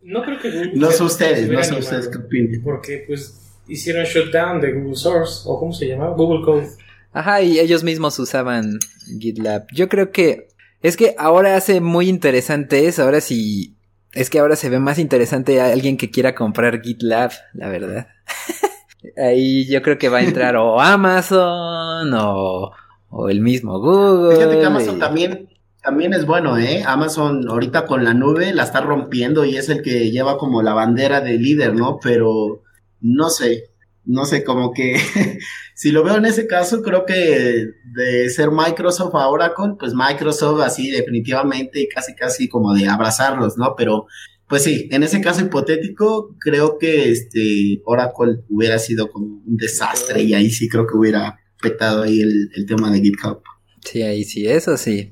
No 0.02 0.24
creo 0.24 0.40
que 0.40 0.50
Google 0.50 0.72
No 0.76 0.92
sé 0.92 1.04
ustedes, 1.04 1.50
no 1.50 1.64
sé 1.64 1.76
ustedes 1.76 2.08
qué 2.08 2.18
opinan. 2.18 2.62
Porque, 2.64 3.04
pues, 3.08 3.42
hicieron 3.68 4.06
shutdown 4.06 4.60
de 4.62 4.74
Google 4.74 4.96
Source, 4.96 5.44
o 5.46 5.60
cómo 5.60 5.74
se 5.74 5.88
llama, 5.88 6.10
Google 6.10 6.44
Code. 6.44 6.68
Ajá, 7.14 7.42
y 7.42 7.60
ellos 7.60 7.84
mismos 7.84 8.18
usaban 8.20 8.80
GitLab. 9.20 9.68
Yo 9.74 9.90
creo 9.90 10.12
que 10.12 10.48
es 10.82 10.98
que 10.98 11.16
ahora 11.18 11.56
hace 11.56 11.82
muy 11.82 12.10
interesante 12.10 12.88
eso, 12.88 13.04
ahora 13.04 13.22
sí, 13.22 13.76
es 14.14 14.30
que 14.30 14.40
ahora 14.40 14.56
se 14.56 14.70
ve 14.70 14.80
más 14.80 14.98
interesante 14.98 15.62
a 15.62 15.72
alguien 15.72 15.98
que 15.98 16.10
quiera 16.10 16.36
comprar 16.36 16.82
GitLab, 16.82 17.32
la 17.54 17.70
verdad. 17.70 18.08
Ahí 19.18 19.68
yo 19.68 19.82
creo 19.82 19.98
que 19.98 20.10
va 20.10 20.20
a 20.20 20.24
entrar 20.24 20.56
o 20.56 20.80
Amazon 20.82 22.14
o, 22.14 22.72
o 23.12 23.30
el 23.30 23.42
mismo 23.42 23.80
Google. 23.80 24.36
Fíjate 24.36 24.60
que 24.60 24.66
Amazon 24.66 24.98
también, 24.98 25.50
también 25.84 26.14
es 26.14 26.26
bueno, 26.26 26.58
¿eh? 26.58 26.84
Amazon 26.86 27.48
ahorita 27.48 27.86
con 27.86 28.04
la 28.04 28.14
nube 28.14 28.54
la 28.54 28.64
está 28.64 28.82
rompiendo 28.82 29.46
y 29.46 29.58
es 29.58 29.70
el 29.70 29.82
que 29.82 30.10
lleva 30.10 30.38
como 30.38 30.64
la 30.64 30.74
bandera 30.74 31.22
de 31.22 31.38
líder, 31.38 31.76
¿no? 31.76 32.00
Pero 32.02 32.64
no 33.02 33.30
sé, 33.30 33.66
no 34.06 34.26
sé, 34.26 34.44
como 34.44 34.72
que 34.72 34.96
si 35.76 35.92
lo 35.92 36.04
veo 36.04 36.16
en 36.16 36.26
ese 36.26 36.48
caso, 36.48 36.82
creo 36.82 37.06
que 37.06 37.68
de 37.94 38.30
ser 38.30 38.50
Microsoft 38.50 39.14
a 39.16 39.28
Oracle, 39.28 39.76
pues 39.78 39.94
Microsoft 39.94 40.62
así 40.62 40.90
definitivamente 40.90 41.88
casi 41.94 42.16
casi 42.16 42.48
como 42.48 42.74
de 42.74 42.88
abrazarlos, 42.88 43.58
¿no? 43.58 43.76
Pero 43.78 44.06
pues 44.48 44.64
sí, 44.64 44.88
en 44.92 45.04
ese 45.04 45.22
caso 45.22 45.42
hipotético, 45.42 46.36
creo 46.40 46.78
que 46.78 47.10
este 47.10 47.82
Oracle 47.86 48.44
hubiera 48.50 48.80
sido 48.80 49.10
como 49.10 49.42
un 49.46 49.58
desastre 49.58 50.24
y 50.24 50.34
ahí 50.34 50.50
sí 50.50 50.68
creo 50.70 50.88
que 50.88 50.98
hubiera 50.98 51.41
petado 51.62 52.04
ahí 52.04 52.22
el, 52.22 52.66
tema 52.68 52.92
de 52.92 53.02
GitHub. 53.02 53.42
Sí, 53.84 54.02
ahí 54.02 54.24
sí, 54.24 54.48
eso 54.48 54.78
sí, 54.78 55.10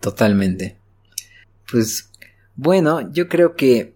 totalmente. 0.00 0.76
Pues 1.70 2.10
bueno, 2.56 3.12
yo 3.12 3.28
creo 3.28 3.54
que 3.54 3.94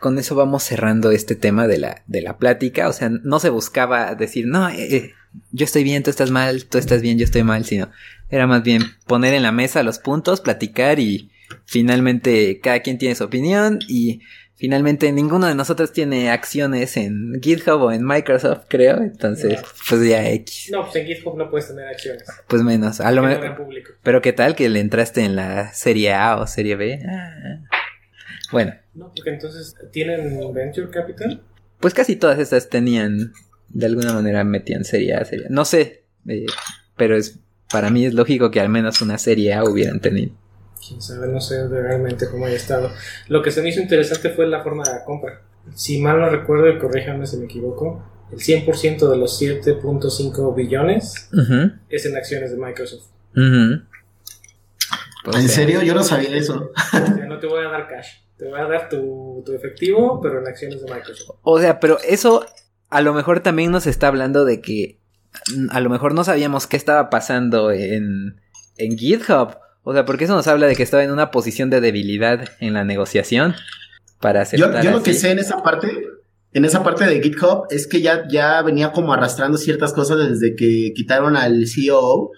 con 0.00 0.18
eso 0.18 0.34
vamos 0.34 0.64
cerrando 0.64 1.10
este 1.10 1.36
tema 1.36 1.66
de 1.66 1.78
la, 1.78 2.02
de 2.06 2.22
la 2.22 2.38
plática. 2.38 2.88
O 2.88 2.92
sea, 2.92 3.10
no 3.10 3.38
se 3.38 3.50
buscaba 3.50 4.14
decir, 4.14 4.46
no, 4.46 4.68
eh, 4.68 4.96
eh, 4.96 5.14
yo 5.52 5.64
estoy 5.64 5.84
bien, 5.84 6.02
tú 6.02 6.10
estás 6.10 6.30
mal, 6.30 6.64
tú 6.64 6.78
estás 6.78 7.02
bien, 7.02 7.18
yo 7.18 7.24
estoy 7.24 7.42
mal, 7.44 7.64
sino 7.64 7.90
era 8.28 8.46
más 8.46 8.62
bien 8.62 8.82
poner 9.06 9.34
en 9.34 9.42
la 9.42 9.52
mesa 9.52 9.82
los 9.82 9.98
puntos, 9.98 10.40
platicar 10.40 10.98
y 10.98 11.30
finalmente 11.64 12.60
cada 12.60 12.80
quien 12.80 12.98
tiene 12.98 13.14
su 13.14 13.24
opinión 13.24 13.78
y 13.88 14.20
finalmente 14.60 15.10
ninguno 15.10 15.46
de 15.46 15.54
nosotros 15.54 15.90
tiene 15.90 16.30
acciones 16.30 16.98
en 16.98 17.40
GitHub 17.40 17.80
o 17.80 17.92
en 17.92 18.04
Microsoft, 18.06 18.66
creo. 18.68 18.98
Entonces, 18.98 19.58
pues 19.88 20.06
ya 20.06 20.28
X. 20.28 20.68
No, 20.70 20.82
pues 20.84 20.96
en 20.96 21.06
GitHub 21.06 21.36
no 21.36 21.50
puedes 21.50 21.68
tener 21.68 21.88
acciones. 21.88 22.24
Pues 22.46 22.62
menos. 22.62 23.00
A 23.00 23.10
lo 23.10 23.22
mejor. 23.22 23.56
Pero 24.02 24.20
qué 24.20 24.34
tal 24.34 24.54
que 24.54 24.68
le 24.68 24.80
entraste 24.80 25.22
en 25.22 25.34
la 25.34 25.72
serie 25.72 26.12
A 26.12 26.36
o 26.36 26.46
serie 26.46 26.76
B. 26.76 27.00
Ah. 27.08 27.62
Bueno. 28.52 28.74
No, 28.92 29.10
porque 29.14 29.30
entonces 29.30 29.74
tienen 29.92 30.38
Venture 30.52 30.90
Capital. 30.90 31.42
Pues 31.80 31.94
casi 31.94 32.16
todas 32.16 32.38
estas 32.38 32.68
tenían, 32.68 33.32
de 33.70 33.86
alguna 33.86 34.12
manera 34.12 34.44
metían 34.44 34.84
serie 34.84 35.14
A, 35.14 35.24
serie 35.24 35.46
No 35.48 35.64
sé, 35.64 36.04
eh, 36.28 36.44
pero 36.96 37.16
es 37.16 37.40
para 37.72 37.88
mí 37.88 38.04
es 38.04 38.12
lógico 38.12 38.50
que 38.50 38.60
al 38.60 38.68
menos 38.68 39.00
una 39.00 39.16
serie 39.16 39.54
A 39.54 39.64
hubieran 39.64 40.00
tenido. 40.00 40.34
Quién 40.86 41.02
sabe, 41.02 41.28
no 41.28 41.40
sé 41.40 41.68
realmente 41.68 42.28
cómo 42.28 42.46
haya 42.46 42.56
estado. 42.56 42.90
Lo 43.28 43.42
que 43.42 43.50
se 43.50 43.62
me 43.62 43.68
hizo 43.68 43.80
interesante 43.80 44.30
fue 44.30 44.46
la 44.46 44.62
forma 44.62 44.84
de 44.84 44.90
la 44.90 45.04
compra. 45.04 45.42
Si 45.74 46.00
mal 46.00 46.18
no 46.18 46.28
recuerdo, 46.28 46.68
y 46.68 46.78
corríjame 46.78 47.26
si 47.26 47.36
me 47.36 47.44
equivoco, 47.44 48.02
el 48.32 48.38
100% 48.38 49.08
de 49.08 49.16
los 49.16 49.40
7.5 49.40 50.54
billones 50.54 51.28
es 51.88 52.06
en 52.06 52.16
acciones 52.16 52.52
de 52.52 52.56
Microsoft. 52.56 53.06
Pues, 55.24 55.36
¿En 55.36 55.48
serio? 55.48 55.82
Yo 55.82 55.94
no 55.94 56.02
sabía 56.02 56.34
eso. 56.36 56.70
no 57.28 57.38
te 57.38 57.46
voy 57.46 57.64
a 57.64 57.68
dar 57.68 57.88
cash. 57.88 58.08
Te 58.36 58.48
voy 58.48 58.58
a 58.58 58.64
dar 58.64 58.88
tu, 58.88 59.44
efectivo, 59.54 60.20
pero 60.22 60.40
en 60.40 60.48
acciones 60.48 60.82
de 60.82 60.92
Microsoft. 60.92 61.38
O 61.42 61.60
sea, 61.60 61.78
pero 61.78 61.98
eso 62.00 62.46
a 62.88 63.02
lo 63.02 63.12
mejor 63.12 63.40
también 63.40 63.70
nos 63.70 63.86
está 63.86 64.08
hablando 64.08 64.44
de 64.44 64.60
que 64.60 64.98
a 65.70 65.80
lo 65.80 65.90
mejor 65.90 66.14
no 66.14 66.24
sabíamos 66.24 66.66
qué 66.66 66.76
estaba 66.76 67.10
pasando 67.10 67.70
en, 67.70 68.40
en 68.78 68.96
GitHub. 68.96 69.56
O 69.90 69.92
sea, 69.92 70.04
porque 70.04 70.22
eso 70.22 70.36
nos 70.36 70.46
habla 70.46 70.68
de 70.68 70.76
que 70.76 70.84
estaba 70.84 71.02
en 71.02 71.10
una 71.10 71.32
posición 71.32 71.68
de 71.68 71.80
debilidad 71.80 72.48
en 72.60 72.74
la 72.74 72.84
negociación 72.84 73.56
para 74.20 74.42
hacer. 74.42 74.60
Yo, 74.60 74.70
yo 74.80 74.92
lo 74.92 75.02
que 75.02 75.14
sé 75.14 75.32
en 75.32 75.40
esa 75.40 75.64
parte, 75.64 75.88
en 76.52 76.64
esa 76.64 76.84
parte 76.84 77.06
de 77.06 77.20
GitHub, 77.20 77.64
es 77.70 77.88
que 77.88 78.00
ya, 78.00 78.22
ya 78.28 78.62
venía 78.62 78.92
como 78.92 79.12
arrastrando 79.12 79.58
ciertas 79.58 79.92
cosas 79.92 80.18
desde 80.30 80.54
que 80.54 80.92
quitaron 80.94 81.36
al 81.36 81.66
CEO 81.66 82.30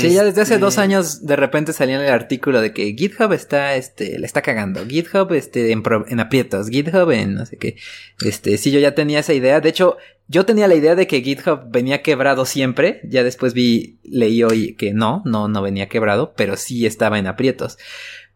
Sí, 0.00 0.14
ya 0.14 0.24
desde 0.24 0.42
hace 0.42 0.58
dos 0.58 0.74
este, 0.74 0.82
años 0.82 1.26
de 1.26 1.36
repente 1.36 1.72
salía 1.72 1.96
en 1.96 2.02
el 2.02 2.12
artículo 2.12 2.60
de 2.60 2.72
que 2.72 2.94
GitHub 2.94 3.32
está, 3.32 3.74
este, 3.76 4.18
le 4.18 4.26
está 4.26 4.42
cagando. 4.42 4.86
GitHub, 4.86 5.32
este, 5.32 5.72
en, 5.72 5.82
en, 6.08 6.20
aprietos. 6.20 6.68
GitHub 6.68 7.10
en 7.10 7.34
no 7.34 7.46
sé 7.46 7.56
qué. 7.56 7.76
Este, 8.24 8.56
sí, 8.58 8.70
yo 8.70 8.80
ya 8.80 8.94
tenía 8.94 9.20
esa 9.20 9.34
idea. 9.34 9.60
De 9.60 9.68
hecho, 9.68 9.96
yo 10.28 10.46
tenía 10.46 10.68
la 10.68 10.74
idea 10.74 10.94
de 10.94 11.06
que 11.06 11.22
GitHub 11.22 11.70
venía 11.70 12.02
quebrado 12.02 12.44
siempre. 12.44 13.00
Ya 13.04 13.24
después 13.24 13.54
vi, 13.54 13.98
leí 14.04 14.42
hoy 14.42 14.74
que 14.74 14.92
no, 14.92 15.22
no, 15.24 15.48
no 15.48 15.62
venía 15.62 15.88
quebrado, 15.88 16.34
pero 16.36 16.56
sí 16.56 16.86
estaba 16.86 17.18
en 17.18 17.26
aprietos. 17.26 17.78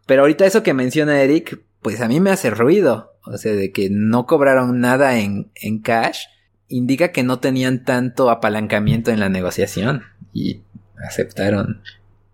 Pero 0.06 0.22
ahorita 0.22 0.46
eso 0.46 0.62
que 0.62 0.74
menciona 0.74 1.22
Eric, 1.22 1.60
pues 1.82 2.00
a 2.00 2.08
mí 2.08 2.20
me 2.20 2.30
hace 2.30 2.50
ruido. 2.50 3.12
O 3.26 3.38
sea, 3.38 3.52
de 3.52 3.72
que 3.72 3.88
no 3.90 4.26
cobraron 4.26 4.80
nada 4.80 5.18
en, 5.18 5.50
en 5.54 5.78
cash, 5.78 6.24
indica 6.68 7.12
que 7.12 7.22
no 7.22 7.38
tenían 7.38 7.84
tanto 7.84 8.30
apalancamiento 8.30 9.10
en 9.10 9.20
la 9.20 9.28
negociación. 9.28 10.02
Y 10.32 10.62
aceptaron. 10.96 11.82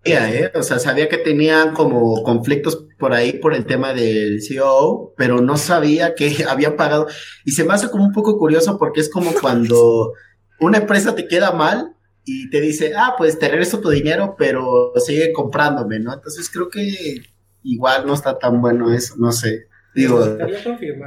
¿eh? 0.03 0.51
O 0.55 0.63
sea, 0.63 0.79
sabía 0.79 1.09
que 1.09 1.17
tenían 1.17 1.73
como 1.73 2.23
conflictos 2.23 2.87
por 2.97 3.13
ahí 3.13 3.33
por 3.33 3.53
el 3.53 3.65
tema 3.65 3.93
del 3.93 4.41
CEO, 4.41 5.13
pero 5.17 5.41
no 5.41 5.57
sabía 5.57 6.15
que 6.15 6.43
había 6.49 6.75
pagado. 6.75 7.07
Y 7.45 7.51
se 7.51 7.63
me 7.63 7.73
hace 7.73 7.89
como 7.89 8.05
un 8.05 8.13
poco 8.13 8.37
curioso 8.37 8.77
porque 8.77 9.01
es 9.01 9.09
como 9.09 9.31
cuando 9.33 10.13
una 10.59 10.79
empresa 10.79 11.15
te 11.15 11.27
queda 11.27 11.51
mal 11.51 11.95
y 12.25 12.49
te 12.49 12.61
dice, 12.61 12.93
ah, 12.95 13.15
pues 13.17 13.39
te 13.39 13.49
regreso 13.49 13.79
tu 13.79 13.89
dinero, 13.89 14.35
pero 14.37 14.93
sigue 15.03 15.33
comprándome, 15.33 15.99
¿no? 15.99 16.13
Entonces 16.13 16.49
creo 16.49 16.69
que 16.69 17.21
igual 17.63 18.05
no 18.05 18.13
está 18.13 18.37
tan 18.37 18.61
bueno 18.61 18.93
eso, 18.93 19.15
no 19.17 19.31
sé. 19.31 19.67
Digo, 19.93 20.23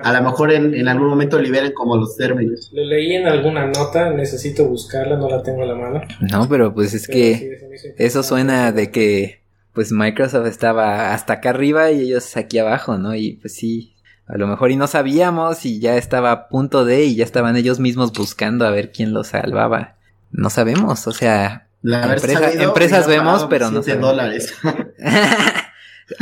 a 0.02 0.12
lo 0.12 0.22
mejor 0.22 0.52
en, 0.52 0.74
en 0.74 0.88
algún 0.88 1.08
momento 1.08 1.38
liberen 1.40 1.72
como 1.72 1.96
los 1.96 2.16
términos. 2.16 2.70
Lo 2.72 2.84
leí 2.84 3.14
en 3.14 3.26
alguna 3.26 3.66
nota, 3.66 4.10
necesito 4.10 4.66
buscarla, 4.66 5.16
no 5.16 5.28
la 5.28 5.42
tengo 5.42 5.62
a 5.62 5.66
la 5.66 5.74
mano. 5.74 6.02
No, 6.20 6.46
pero 6.48 6.74
pues 6.74 6.92
es 6.92 7.06
Pero 7.06 7.18
que 7.18 7.58
sí, 7.78 7.88
eso 7.96 8.22
suena 8.22 8.72
de 8.72 8.90
que 8.90 9.40
pues 9.72 9.90
Microsoft 9.90 10.46
estaba 10.46 11.14
hasta 11.14 11.32
acá 11.34 11.50
arriba 11.50 11.90
y 11.90 12.02
ellos 12.02 12.36
aquí 12.36 12.58
abajo, 12.58 12.98
¿no? 12.98 13.14
Y 13.14 13.32
pues 13.40 13.54
sí, 13.54 13.94
a 14.26 14.36
lo 14.36 14.46
mejor 14.46 14.70
y 14.70 14.76
no 14.76 14.86
sabíamos 14.86 15.64
y 15.64 15.80
ya 15.80 15.96
estaba 15.96 16.30
a 16.30 16.48
punto 16.48 16.84
de 16.84 17.04
y 17.06 17.16
ya 17.16 17.24
estaban 17.24 17.56
ellos 17.56 17.80
mismos 17.80 18.12
buscando 18.12 18.66
a 18.66 18.70
ver 18.70 18.92
quién 18.92 19.12
los 19.14 19.28
salvaba. 19.28 19.96
No 20.30 20.50
sabemos, 20.50 21.06
o 21.06 21.12
sea, 21.12 21.68
La 21.80 22.02
Empresa- 22.14 22.38
sabido, 22.40 22.62
empresas 22.64 23.06
vemos, 23.06 23.46
pero 23.48 23.70
no 23.70 23.82
sabemos. 23.82 24.10
dólares. 24.10 24.54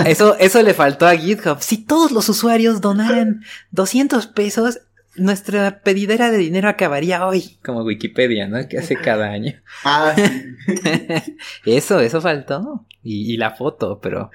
eso, 0.06 0.36
eso 0.38 0.62
le 0.62 0.74
faltó 0.74 1.06
a 1.06 1.16
GitHub. 1.16 1.60
Si 1.60 1.84
todos 1.84 2.12
los 2.12 2.28
usuarios 2.28 2.80
donaran 2.80 3.42
200 3.70 4.26
pesos, 4.28 4.80
nuestra 5.16 5.80
pedidera 5.82 6.30
de 6.30 6.38
dinero 6.38 6.68
acabaría 6.68 7.26
hoy, 7.26 7.58
como 7.64 7.82
Wikipedia, 7.82 8.48
¿no? 8.48 8.66
Que 8.68 8.78
hace 8.78 8.96
cada 8.96 9.30
año. 9.30 9.52
ah, 9.84 10.14
sí. 10.16 11.36
Eso, 11.66 12.00
eso 12.00 12.20
faltó. 12.20 12.86
Y, 13.02 13.34
y 13.34 13.36
la 13.36 13.50
foto, 13.50 14.00
pero 14.00 14.30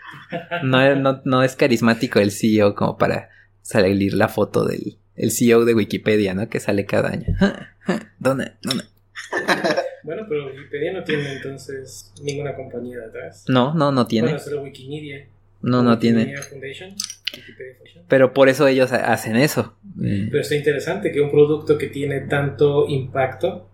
no, 0.64 0.95
no, 0.95 1.22
no 1.24 1.43
es 1.43 1.56
carismático 1.56 2.20
el 2.20 2.32
CEO 2.32 2.76
como 2.76 2.98
para 2.98 3.30
salir 3.62 4.14
la 4.14 4.28
foto 4.28 4.66
del 4.66 4.98
el 5.18 5.32
CEO 5.32 5.66
de 5.66 5.74
Wikipedia, 5.74 6.34
¿no? 6.34 6.48
Que 6.48 6.60
sale 6.60 6.86
cada 6.86 7.10
año. 7.10 7.36
Dona, 8.20 8.58
dona. 8.62 8.84
Bueno, 10.04 10.26
pero 10.30 10.45
Wikipedia 10.48 10.93
no 10.93 11.04
tiene 11.04 11.34
entonces 11.34 12.14
ninguna 12.22 12.56
compañía 12.56 12.98
detrás. 13.00 13.43
No, 13.50 13.74
no, 13.74 13.91
no 13.91 14.08
tiene. 14.08 14.30
Bueno, 14.30 14.39
solo 14.39 14.62
Wikimedia. 14.62 15.28
No, 15.68 15.84
no 15.84 15.99
tiene. 15.99 16.36
Foundation. 16.38 16.95
Foundation. 17.32 18.05
Pero 18.07 18.34
por 18.34 18.49
eso 18.49 18.68
ellos 18.68 18.91
ha- 18.93 19.11
hacen 19.11 19.36
eso. 19.36 19.78
Pero 19.99 20.39
está 20.39 20.55
interesante 20.55 21.11
que 21.11 21.20
un 21.22 21.30
producto 21.32 21.78
que 21.78 21.88
tiene 21.88 22.22
tanto 22.22 22.88
impacto 22.88 23.70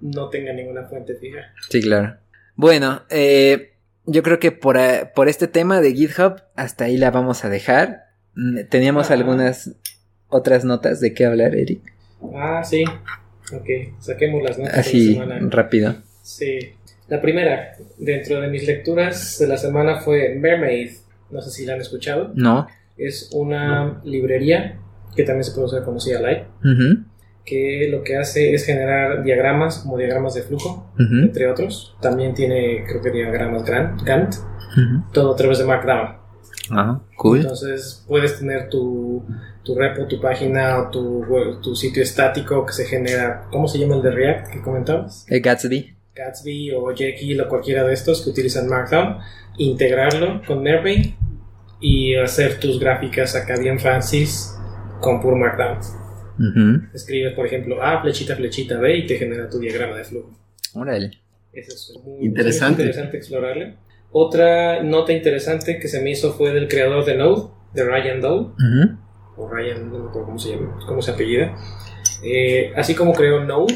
no 0.00 0.28
tenga 0.28 0.52
ninguna 0.52 0.84
fuente 0.84 1.14
fija. 1.16 1.52
Sí, 1.68 1.80
claro. 1.82 2.16
Bueno, 2.54 3.02
eh, 3.10 3.72
yo 4.06 4.22
creo 4.22 4.38
que 4.38 4.52
por, 4.52 4.78
por 5.14 5.28
este 5.28 5.48
tema 5.48 5.80
de 5.80 5.94
GitHub, 5.94 6.36
hasta 6.56 6.84
ahí 6.84 6.96
la 6.96 7.10
vamos 7.10 7.44
a 7.44 7.48
dejar. 7.50 8.04
Mm, 8.34 8.64
Teníamos 8.68 9.06
Ajá. 9.06 9.14
algunas 9.14 9.74
otras 10.28 10.64
notas 10.64 11.00
de 11.00 11.12
qué 11.14 11.24
hablar, 11.26 11.54
Eric. 11.56 11.80
Ah, 12.34 12.62
sí. 12.62 12.84
Ok, 13.52 13.66
saquemos 13.98 14.42
las 14.42 14.58
notas 14.58 14.74
de 14.74 14.80
Así, 14.80 15.14
la 15.16 15.22
semana. 15.24 15.48
rápido. 15.50 15.96
Sí. 16.22 16.74
La 17.10 17.20
primera, 17.20 17.72
dentro 17.98 18.40
de 18.40 18.48
mis 18.48 18.66
lecturas 18.66 19.36
de 19.38 19.48
la 19.48 19.56
semana 19.56 19.96
fue 20.00 20.34
Mermaid. 20.36 20.92
No 21.30 21.42
sé 21.42 21.50
si 21.50 21.66
la 21.66 21.74
han 21.74 21.80
escuchado. 21.80 22.30
No. 22.34 22.66
Es 22.96 23.30
una 23.34 24.00
librería 24.04 24.78
que 25.16 25.24
también 25.24 25.44
se 25.44 25.50
puede 25.52 25.66
usar 25.66 25.82
como 25.84 25.98
CLI, 25.98 26.44
Ujú, 26.64 27.04
que 27.44 27.88
lo 27.90 28.02
que 28.04 28.16
hace 28.16 28.54
es 28.54 28.64
generar 28.64 29.24
diagramas 29.24 29.78
como 29.78 29.98
diagramas 29.98 30.34
de 30.34 30.42
flujo, 30.42 30.88
entre 30.98 31.48
otros. 31.48 31.96
También 32.00 32.32
tiene, 32.32 32.84
creo 32.86 33.02
que 33.02 33.10
diagramas 33.10 33.64
Gantt, 33.64 34.34
ujú. 34.34 35.02
todo 35.12 35.32
a 35.32 35.36
través 35.36 35.58
de 35.58 35.64
Markdown. 35.64 36.16
Ah, 36.70 37.00
cool. 37.16 37.40
Entonces 37.40 38.04
puedes 38.06 38.38
tener 38.38 38.68
tu, 38.68 39.24
tu 39.64 39.74
repo, 39.74 40.06
tu 40.06 40.20
página 40.20 40.78
o 40.78 40.90
tu, 40.90 41.26
tu 41.60 41.74
sitio 41.74 42.02
estático 42.04 42.64
que 42.64 42.72
se 42.72 42.84
genera. 42.84 43.46
¿Cómo 43.50 43.66
se 43.66 43.78
llama 43.80 43.96
el 43.96 44.02
de 44.02 44.10
React 44.12 44.52
que 44.52 44.60
comentabas? 44.62 45.26
El 45.28 45.40
Gatsby. 45.40 45.96
Gatsby 46.24 46.72
o 46.72 46.94
Jekyll 46.94 47.40
o 47.40 47.48
cualquiera 47.48 47.84
de 47.84 47.94
estos 47.94 48.22
que 48.22 48.30
utilizan 48.30 48.68
Markdown. 48.68 49.18
Integrarlo 49.58 50.42
con 50.46 50.62
Nervy 50.62 51.14
y 51.80 52.14
hacer 52.16 52.58
tus 52.60 52.78
gráficas 52.78 53.34
acá 53.36 53.56
bien 53.58 53.78
fancies 53.80 54.56
con 55.00 55.20
puro 55.20 55.36
Markdown. 55.36 55.78
Escribes, 56.94 57.34
por 57.34 57.46
ejemplo, 57.46 57.82
A, 57.82 58.00
flechita, 58.00 58.34
flechita, 58.36 58.78
B 58.78 58.96
y 58.98 59.06
te 59.06 59.16
genera 59.18 59.48
tu 59.48 59.58
diagrama 59.58 59.96
de 59.96 60.04
flujo. 60.04 60.30
Órale. 60.74 61.10
Eso 61.52 61.72
es 61.72 61.92
muy 62.04 62.26
Interesante. 62.26 62.82
interesante 62.82 63.16
explorarle. 63.16 63.76
Otra 64.12 64.82
nota 64.82 65.12
interesante 65.12 65.78
que 65.78 65.88
se 65.88 66.00
me 66.00 66.10
hizo 66.10 66.32
fue 66.32 66.52
del 66.52 66.68
creador 66.68 67.04
de 67.04 67.16
Node, 67.16 67.42
de 67.74 67.84
Ryan 67.84 68.20
Doe, 68.20 68.40
Ujú. 68.40 68.96
o 69.36 69.48
Ryan, 69.48 69.90
no 69.90 69.98
me 69.98 70.08
acuerdo 70.08 70.26
cómo 70.26 70.38
se 70.38 70.50
llama, 70.50 70.78
cómo 70.86 71.02
se 71.02 71.10
apellida. 71.12 71.54
Eh, 72.24 72.72
así 72.76 72.94
como 72.94 73.12
creó 73.12 73.44
Node, 73.44 73.74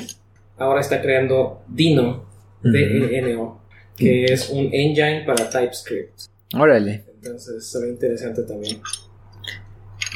ahora 0.57 0.81
está 0.81 1.01
creando 1.03 1.63
Dino, 1.69 2.27
D-E-N-O, 2.65 3.61
que 3.97 4.25
es 4.25 4.51
un 4.51 4.71
engine 4.73 5.25
para 5.27 5.49
TypeScript. 5.49 6.21
Órale. 6.55 7.05
Entonces 7.15 7.67
se 7.67 7.81
ve 7.81 7.89
interesante 7.89 8.43
también. 8.43 8.81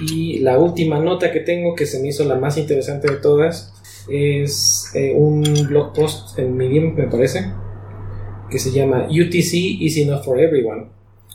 Y 0.00 0.38
la 0.40 0.58
última 0.58 0.98
nota 1.00 1.32
que 1.32 1.40
tengo, 1.40 1.74
que 1.74 1.86
se 1.86 2.00
me 2.00 2.08
hizo 2.08 2.24
la 2.24 2.36
más 2.36 2.56
interesante 2.56 3.10
de 3.10 3.16
todas, 3.16 3.72
es 4.08 4.90
eh, 4.94 5.12
un 5.14 5.42
blog 5.68 5.92
post 5.92 6.38
en 6.38 6.56
Medium, 6.56 6.94
me 6.94 7.08
parece, 7.08 7.52
que 8.50 8.58
se 8.58 8.70
llama 8.70 9.08
UTC 9.08 9.54
is 9.80 9.96
enough 9.98 10.24
for 10.24 10.40
everyone. 10.40 10.88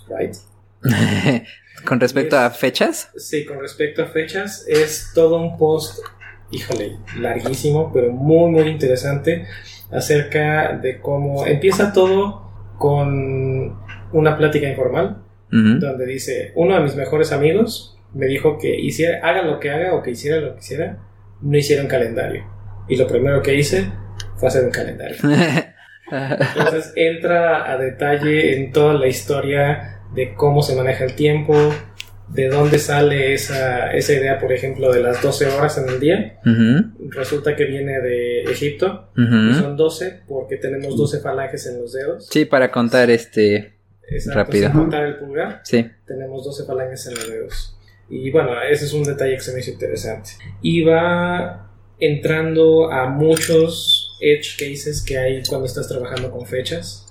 Right? 0.08 0.36
Con 1.86 2.00
respecto 2.00 2.38
a 2.38 2.50
fechas. 2.50 3.10
Sí, 3.18 3.46
con 3.46 3.60
respecto 3.60 4.04
a 4.04 4.06
fechas, 4.06 4.66
es 4.70 5.10
todo 5.14 5.38
un 5.38 5.58
post, 5.58 6.00
híjole, 6.50 6.98
larguísimo, 7.20 7.92
pero 7.92 8.12
muy, 8.12 8.52
muy 8.52 8.70
interesante 8.70 9.46
acerca 9.94 10.78
de 10.78 11.00
cómo 11.00 11.46
empieza 11.46 11.94
todo 11.94 12.52
con 12.78 13.78
una 14.12 14.38
plática 14.38 14.68
informal 14.68 15.24
donde 15.50 16.08
dice, 16.08 16.52
uno 16.56 16.76
de 16.76 16.82
mis 16.82 16.96
mejores 16.96 17.32
amigos 17.32 17.96
me 18.14 18.26
dijo 18.26 18.58
que 18.58 18.76
hiciera, 18.76 19.20
haga 19.28 19.44
lo 19.44 19.60
que 19.60 19.70
haga 19.70 19.94
o 19.94 20.02
que 20.02 20.10
hiciera 20.10 20.38
lo 20.38 20.54
que 20.56 20.62
hiciera, 20.62 20.98
no 21.42 21.56
hiciera 21.56 21.84
un 21.84 21.88
calendario. 21.88 22.44
Y 22.88 22.96
lo 22.96 23.08
primero 23.08 23.42
que 23.44 23.54
hice 23.54 23.92
fue 24.36 24.48
hacer 24.48 24.66
un 24.66 24.72
calendario. 24.72 25.16
Entonces 26.12 26.94
entra 26.96 27.72
a 27.72 27.78
detalle 27.78 28.58
en 28.58 28.72
toda 28.72 28.96
la 28.96 29.08
historia 29.08 30.02
de 30.16 30.34
cómo 30.34 30.64
se 30.64 30.76
maneja 30.76 31.06
el 31.06 31.16
tiempo, 31.16 31.54
de 32.34 32.50
dónde 32.50 32.80
sale 32.80 33.34
esa, 33.34 33.92
esa 33.94 34.14
idea, 34.14 34.40
por 34.40 34.52
ejemplo, 34.54 34.92
de 34.92 35.02
las 35.02 35.22
12 35.22 35.46
horas 35.48 35.78
en 35.78 35.90
el 35.90 36.00
día. 36.00 36.40
Ujú, 36.46 37.10
Resulta 37.12 37.56
que 37.56 37.66
viene 37.66 38.00
de 38.02 38.44
Egipto. 38.44 39.10
Y 39.16 39.22
ujú. 39.24 39.60
son 39.60 39.78
12 39.78 40.22
porque 40.28 40.58
tenemos 40.58 40.98
12 40.98 41.20
falanges 41.20 41.66
en 41.68 41.80
los 41.82 41.94
dedos. 41.94 42.28
Sí, 42.32 42.46
para 42.46 42.72
contar 42.72 43.10
este. 43.10 43.74
Exacto, 44.10 44.40
rápido. 44.40 44.70
sin 44.70 44.80
contar 44.80 45.06
el 45.06 45.16
pulgar. 45.18 45.62
Sí. 45.64 45.90
tenemos 46.06 46.44
12 46.44 46.66
falanges 46.66 47.08
en 47.08 47.14
los 47.16 47.30
dedos. 47.30 47.78
Y 48.10 48.30
bueno, 48.32 48.52
ese 48.62 48.86
es 48.86 48.94
un 48.94 49.04
detalle 49.04 49.36
que 49.36 49.42
se 49.42 49.54
me 49.54 49.60
hizo 49.60 49.72
interesante. 49.72 50.32
Y 50.62 50.84
va 50.84 51.72
entrando 52.00 52.92
a 52.92 53.08
muchos 53.10 54.18
edge 54.20 54.58
cases 54.58 55.02
que 55.02 55.18
hay 55.18 55.44
cuando 55.44 55.66
estás 55.68 55.88
trabajando 55.88 56.30
con 56.32 56.46
fechas. 56.46 57.03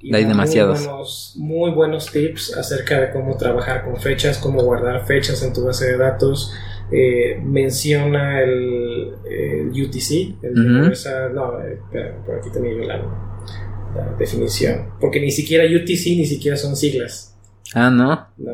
Y 0.00 0.14
Hay 0.14 0.24
demasiados. 0.24 0.78
Muy 0.80 0.86
buenos, 0.88 1.34
muy 1.36 1.70
buenos 1.72 2.10
tips 2.12 2.56
acerca 2.56 3.00
de 3.00 3.10
cómo 3.12 3.36
trabajar 3.36 3.84
con 3.84 3.96
fechas, 3.96 4.38
cómo 4.38 4.62
guardar 4.62 5.04
fechas 5.06 5.42
en 5.42 5.52
tu 5.52 5.64
base 5.64 5.86
de 5.92 5.98
datos. 5.98 6.52
Eh, 6.92 7.40
menciona 7.42 8.40
el, 8.40 9.12
el 9.28 9.68
UTC, 9.70 10.42
el. 10.42 10.52
Universal- 10.54 11.34
no, 11.34 11.60
eh, 11.60 11.74
espera, 11.74 12.16
por 12.24 12.36
aquí 12.36 12.50
tenía 12.50 12.72
yo 12.72 12.84
la, 12.84 12.98
la 13.96 14.16
definición. 14.18 14.92
Porque 15.00 15.20
ni 15.20 15.30
siquiera 15.32 15.64
UTC 15.64 16.16
ni 16.16 16.26
siquiera 16.26 16.56
son 16.56 16.76
siglas. 16.76 17.36
Ah, 17.74 17.90
no. 17.90 18.28
No, 18.36 18.52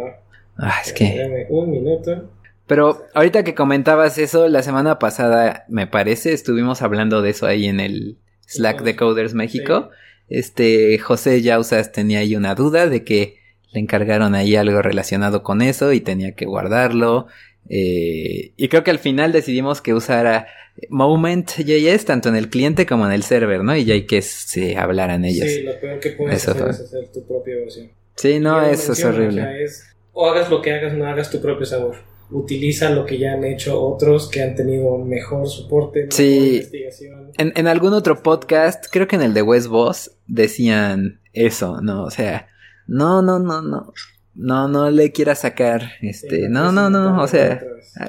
Ah, 0.56 0.74
es 0.84 0.92
que. 0.92 1.04
Dame 1.18 1.46
un 1.50 1.70
minuto. 1.70 2.30
Pero 2.66 3.04
ahorita 3.14 3.44
que 3.44 3.54
comentabas 3.54 4.16
eso, 4.18 4.48
la 4.48 4.62
semana 4.62 4.98
pasada, 4.98 5.64
me 5.68 5.86
parece, 5.86 6.32
estuvimos 6.32 6.80
hablando 6.80 7.20
de 7.20 7.30
eso 7.30 7.46
ahí 7.46 7.66
en 7.66 7.80
el 7.80 8.18
Slack 8.46 8.82
de 8.82 8.96
Coders 8.96 9.34
México. 9.34 9.90
Este, 10.32 10.98
José 10.98 11.42
Yausas 11.42 11.92
tenía 11.92 12.20
ahí 12.20 12.36
una 12.36 12.54
duda 12.54 12.88
de 12.88 13.04
que 13.04 13.36
le 13.70 13.80
encargaron 13.80 14.34
ahí 14.34 14.56
algo 14.56 14.80
relacionado 14.80 15.42
con 15.42 15.60
eso 15.60 15.92
y 15.92 16.00
tenía 16.00 16.32
que 16.32 16.46
guardarlo. 16.46 17.26
Eh, 17.68 18.52
y 18.56 18.68
creo 18.68 18.82
que 18.82 18.90
al 18.90 18.98
final 18.98 19.30
decidimos 19.32 19.82
que 19.82 19.92
usara 19.92 20.46
Moment.js 20.88 22.04
tanto 22.06 22.30
en 22.30 22.36
el 22.36 22.48
cliente 22.48 22.86
como 22.86 23.04
en 23.06 23.12
el 23.12 23.22
server, 23.22 23.62
¿no? 23.62 23.76
Y 23.76 23.84
ya 23.84 23.92
hay 23.94 24.06
que 24.06 24.22
se 24.22 24.76
hablaran 24.78 25.24
ellos. 25.26 25.46
Sí, 25.48 25.62
lo 25.64 25.78
peor 25.78 26.00
que 26.00 26.10
puedes 26.12 26.42
Eso 26.42 26.52
hacer 26.52 26.62
fue. 26.62 26.70
es 26.70 26.80
hacer 26.80 27.08
tu 27.12 27.26
propia 27.26 27.56
versión. 27.56 27.90
Sí, 28.16 28.40
no, 28.40 28.62
eso 28.62 28.92
es 28.92 29.04
horrible. 29.04 29.42
o 29.42 29.44
sea, 29.44 29.58
es, 29.60 29.86
o 30.12 30.26
hagas 30.30 30.48
lo 30.50 30.62
que 30.62 30.72
hagas, 30.72 30.94
no 30.94 31.06
hagas 31.06 31.30
tu 31.30 31.42
propio 31.42 31.66
sabor. 31.66 31.96
Utiliza 32.32 32.90
lo 32.90 33.04
que 33.04 33.18
ya 33.18 33.32
han 33.34 33.44
hecho 33.44 33.80
otros 33.80 34.28
que 34.30 34.42
han 34.42 34.54
tenido 34.54 34.98
mejor 34.98 35.48
soporte, 35.48 36.00
mejor 36.00 36.12
Sí. 36.14 36.54
investigación. 36.56 37.30
En, 37.38 37.52
en 37.56 37.66
algún 37.66 37.92
otro 37.92 38.22
podcast, 38.22 38.86
creo 38.90 39.06
que 39.06 39.16
en 39.16 39.22
el 39.22 39.34
de 39.34 39.42
West 39.42 39.66
Boss, 39.68 40.12
decían 40.26 41.20
eso, 41.32 41.80
¿no? 41.80 42.04
O 42.04 42.10
sea, 42.10 42.48
no, 42.86 43.22
no, 43.22 43.38
no, 43.38 43.62
no. 43.62 43.92
No, 44.34 44.66
no 44.66 44.90
le 44.90 45.12
quieras 45.12 45.40
sacar, 45.40 45.82
este, 46.00 46.36
Sí, 46.36 46.42
no, 46.48 46.62
pues, 46.64 46.72
no, 46.72 46.88
no, 46.90 47.22
o 47.22 47.28
sea, 47.28 47.62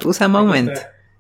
usa 0.06 0.28
Moment. 0.30 0.72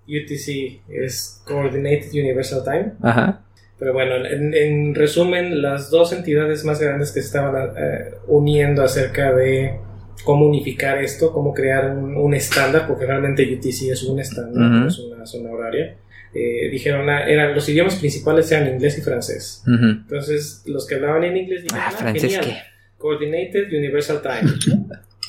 UTC 0.08 0.82
es 0.90 1.42
Coordinated 1.46 2.10
Universal 2.14 2.64
Time. 2.64 2.94
Ajá. 3.02 3.42
Pero 3.80 3.92
bueno, 3.94 4.16
en, 4.26 4.54
en 4.54 4.96
resumen, 4.96 5.62
las 5.62 5.90
dos 5.90 6.14
entidades 6.14 6.64
más 6.64 6.80
grandes 6.80 7.12
que 7.12 7.20
se 7.22 7.28
estaban 7.28 7.72
eh, 7.78 8.14
uniendo 8.28 8.82
acerca 8.84 9.34
de 9.34 9.78
cómo 10.24 10.46
unificar 10.46 11.04
esto, 11.04 11.32
cómo 11.34 11.54
crear 11.54 11.92
un, 11.92 12.16
un 12.16 12.34
estándar, 12.34 12.88
porque 12.88 13.06
realmente 13.06 13.44
UTC 13.54 13.92
es 13.92 14.04
un 14.04 14.20
estándar, 14.20 14.88
es 14.88 15.00
una 15.00 15.26
zona 15.26 15.52
horaria. 15.52 15.96
Eh, 16.34 16.70
dijeron, 16.72 17.08
ah, 17.10 17.28
eran 17.28 17.54
los 17.54 17.70
idiomas 17.70 17.96
principales 17.96 18.52
eran 18.52 18.68
inglés 18.74 18.98
y 18.98 19.02
francés. 19.02 19.64
Entonces, 19.68 20.64
los 20.66 20.88
que 20.88 20.96
hablaban 20.96 21.24
en 21.24 21.38
inglés 21.38 21.64
dijeron, 21.64 21.84
Ah, 21.86 21.92
ah, 21.94 21.98
francés 21.98 22.22
genial, 22.24 22.46
qué. 22.46 22.58
Coordinated 22.98 23.68
Universal 23.68 24.22
Time. 24.22 24.52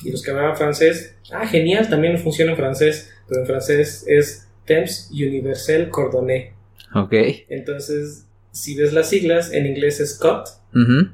y 0.05 0.11
los 0.11 0.23
que 0.23 0.31
hablaban 0.31 0.57
francés, 0.57 1.17
ah, 1.31 1.47
genial, 1.47 1.89
también 1.91 2.19
funciona 2.19 2.53
en 2.53 2.57
francés, 2.57 3.11
pero 3.29 3.41
en 3.43 3.47
francés 3.47 4.05
es 4.07 4.49
Temps 4.65 5.11
Universel 5.13 5.91
Coordonné. 5.91 6.55
Ok. 6.95 7.13
Entonces, 7.49 8.27
si 8.51 8.75
ves 8.77 8.93
las 8.93 9.11
siglas, 9.11 9.53
en 9.53 9.67
inglés 9.67 10.01
es 10.01 10.15
COT 10.19 10.49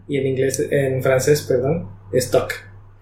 y 0.09 0.17
en 0.19 0.27
inglés, 0.27 0.65
en 0.71 1.03
francés, 1.03 1.43
perdón, 1.43 1.89
es 2.13 2.31
TOC. 2.31 2.53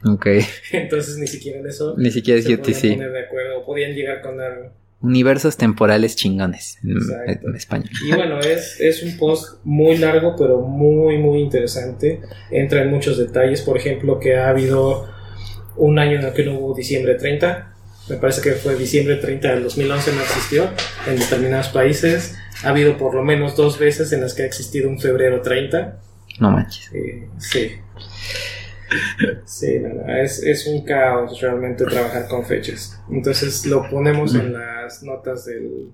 Ok. 0.04 0.26
Entonces, 0.72 1.16
ni 1.18 1.26
siquiera 1.26 1.58
en 1.58 1.66
eso 1.66 1.94
Ni 1.98 2.10
siquiera 2.10 2.38
es 2.38 2.46
se 2.46 2.56
podían 2.58 2.76
UTC. 2.76 2.90
poner 2.92 3.12
de 3.12 3.20
acuerdo 3.20 3.64
podían 3.64 3.92
llegar 3.92 4.20
con 4.22 4.40
algo. 4.40 4.72
Universos 5.00 5.56
temporales 5.56 6.16
chingones 6.16 6.78
en, 6.82 6.96
en 7.46 7.54
español. 7.54 7.88
Y 8.04 8.12
bueno, 8.14 8.40
es, 8.40 8.80
es 8.80 9.02
un 9.04 9.16
post 9.16 9.60
muy 9.62 9.96
largo, 9.96 10.34
pero 10.36 10.60
muy, 10.60 11.18
muy 11.18 11.38
interesante. 11.40 12.20
Entra 12.50 12.82
en 12.82 12.90
muchos 12.90 13.16
detalles. 13.16 13.62
Por 13.62 13.76
ejemplo, 13.76 14.18
que 14.18 14.36
ha 14.36 14.48
habido 14.48 15.08
un 15.76 16.00
año 16.00 16.18
en 16.18 16.24
el 16.24 16.32
que 16.32 16.44
no 16.44 16.58
hubo 16.58 16.74
diciembre 16.74 17.14
30. 17.14 17.74
Me 18.08 18.16
parece 18.16 18.40
que 18.40 18.52
fue 18.52 18.74
diciembre 18.74 19.16
30 19.16 19.48
del 19.50 19.62
2011, 19.64 20.12
no 20.14 20.20
existió 20.22 20.68
en 21.06 21.16
determinados 21.16 21.68
países. 21.68 22.36
Ha 22.64 22.70
habido 22.70 22.96
por 22.96 23.14
lo 23.14 23.22
menos 23.22 23.54
dos 23.54 23.78
veces 23.78 24.10
en 24.12 24.22
las 24.22 24.34
que 24.34 24.42
ha 24.42 24.46
existido 24.46 24.88
un 24.88 24.98
febrero 24.98 25.42
30. 25.42 25.96
No 26.40 26.50
manches. 26.50 26.90
Eh, 26.92 27.28
sí. 27.38 27.70
Sí, 29.44 29.78
no, 29.78 29.88
no, 29.88 30.16
es, 30.16 30.42
es 30.42 30.66
un 30.66 30.84
caos 30.84 31.40
realmente 31.40 31.84
trabajar 31.84 32.26
con 32.28 32.44
fechas. 32.44 33.00
Entonces 33.10 33.66
lo 33.66 33.88
ponemos 33.88 34.34
en 34.34 34.52
las 34.52 35.02
notas 35.02 35.44
del, 35.46 35.90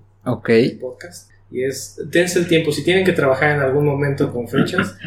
podcast. 0.79 1.29
Y 1.51 1.63
es, 1.63 2.01
dense 2.07 2.39
el 2.39 2.47
tiempo, 2.47 2.71
si 2.71 2.83
tienen 2.83 3.05
que 3.05 3.13
trabajar 3.13 3.51
en 3.51 3.61
algún 3.61 3.85
momento 3.85 4.31
con 4.31 4.47
fechas, 4.47 4.97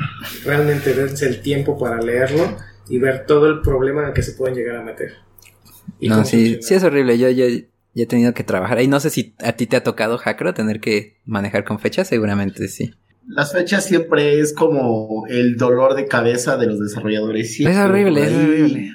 realmente 0.45 0.95
dense 0.95 1.27
el 1.27 1.41
tiempo 1.41 1.79
para 1.79 2.01
leerlo 2.01 2.57
y 2.89 2.99
ver 2.99 3.27
todo 3.27 3.49
el 3.49 3.61
problema 3.61 4.03
en 4.03 4.09
el 4.09 4.15
que 4.15 4.23
se 4.23 4.33
pueden 4.33 4.55
llegar 4.55 4.77
a 4.77 4.83
meter. 4.83 5.15
Y 5.99 6.09
No, 6.09 6.25
sí, 6.25 6.37
funciona. 6.37 6.63
sí 6.63 6.75
es 6.75 6.85
horrible. 6.85 7.19
Yo, 7.19 7.29
yo 7.31 7.45
he 7.95 8.07
tenido 8.07 8.33
que 8.35 8.45
trabajar. 8.45 8.81
Y 8.81 8.87
no 8.89 9.01
sé 9.01 9.11
si 9.11 9.35
a 9.39 9.53
ti 9.53 9.67
te 9.67 9.77
ha 9.77 9.83
tocado, 9.83 10.19
Hackro, 10.19 10.55
tener 10.55 10.81
que 10.81 11.19
manejar 11.25 11.65
con 11.65 11.79
fechas. 11.79 12.09
Seguramente 12.09 12.69
sí. 12.69 12.95
Las 13.29 13.53
fechas 13.53 13.85
siempre 13.85 14.41
es 14.41 14.55
como 14.55 15.27
el 15.29 15.57
dolor 15.57 15.95
de 15.95 16.07
cabeza 16.07 16.57
de 16.57 16.67
los 16.67 16.81
desarrolladores. 16.81 17.61
Es 17.61 17.77
horrible, 17.77 18.25
es 18.25 18.33
horrible. 18.35 18.91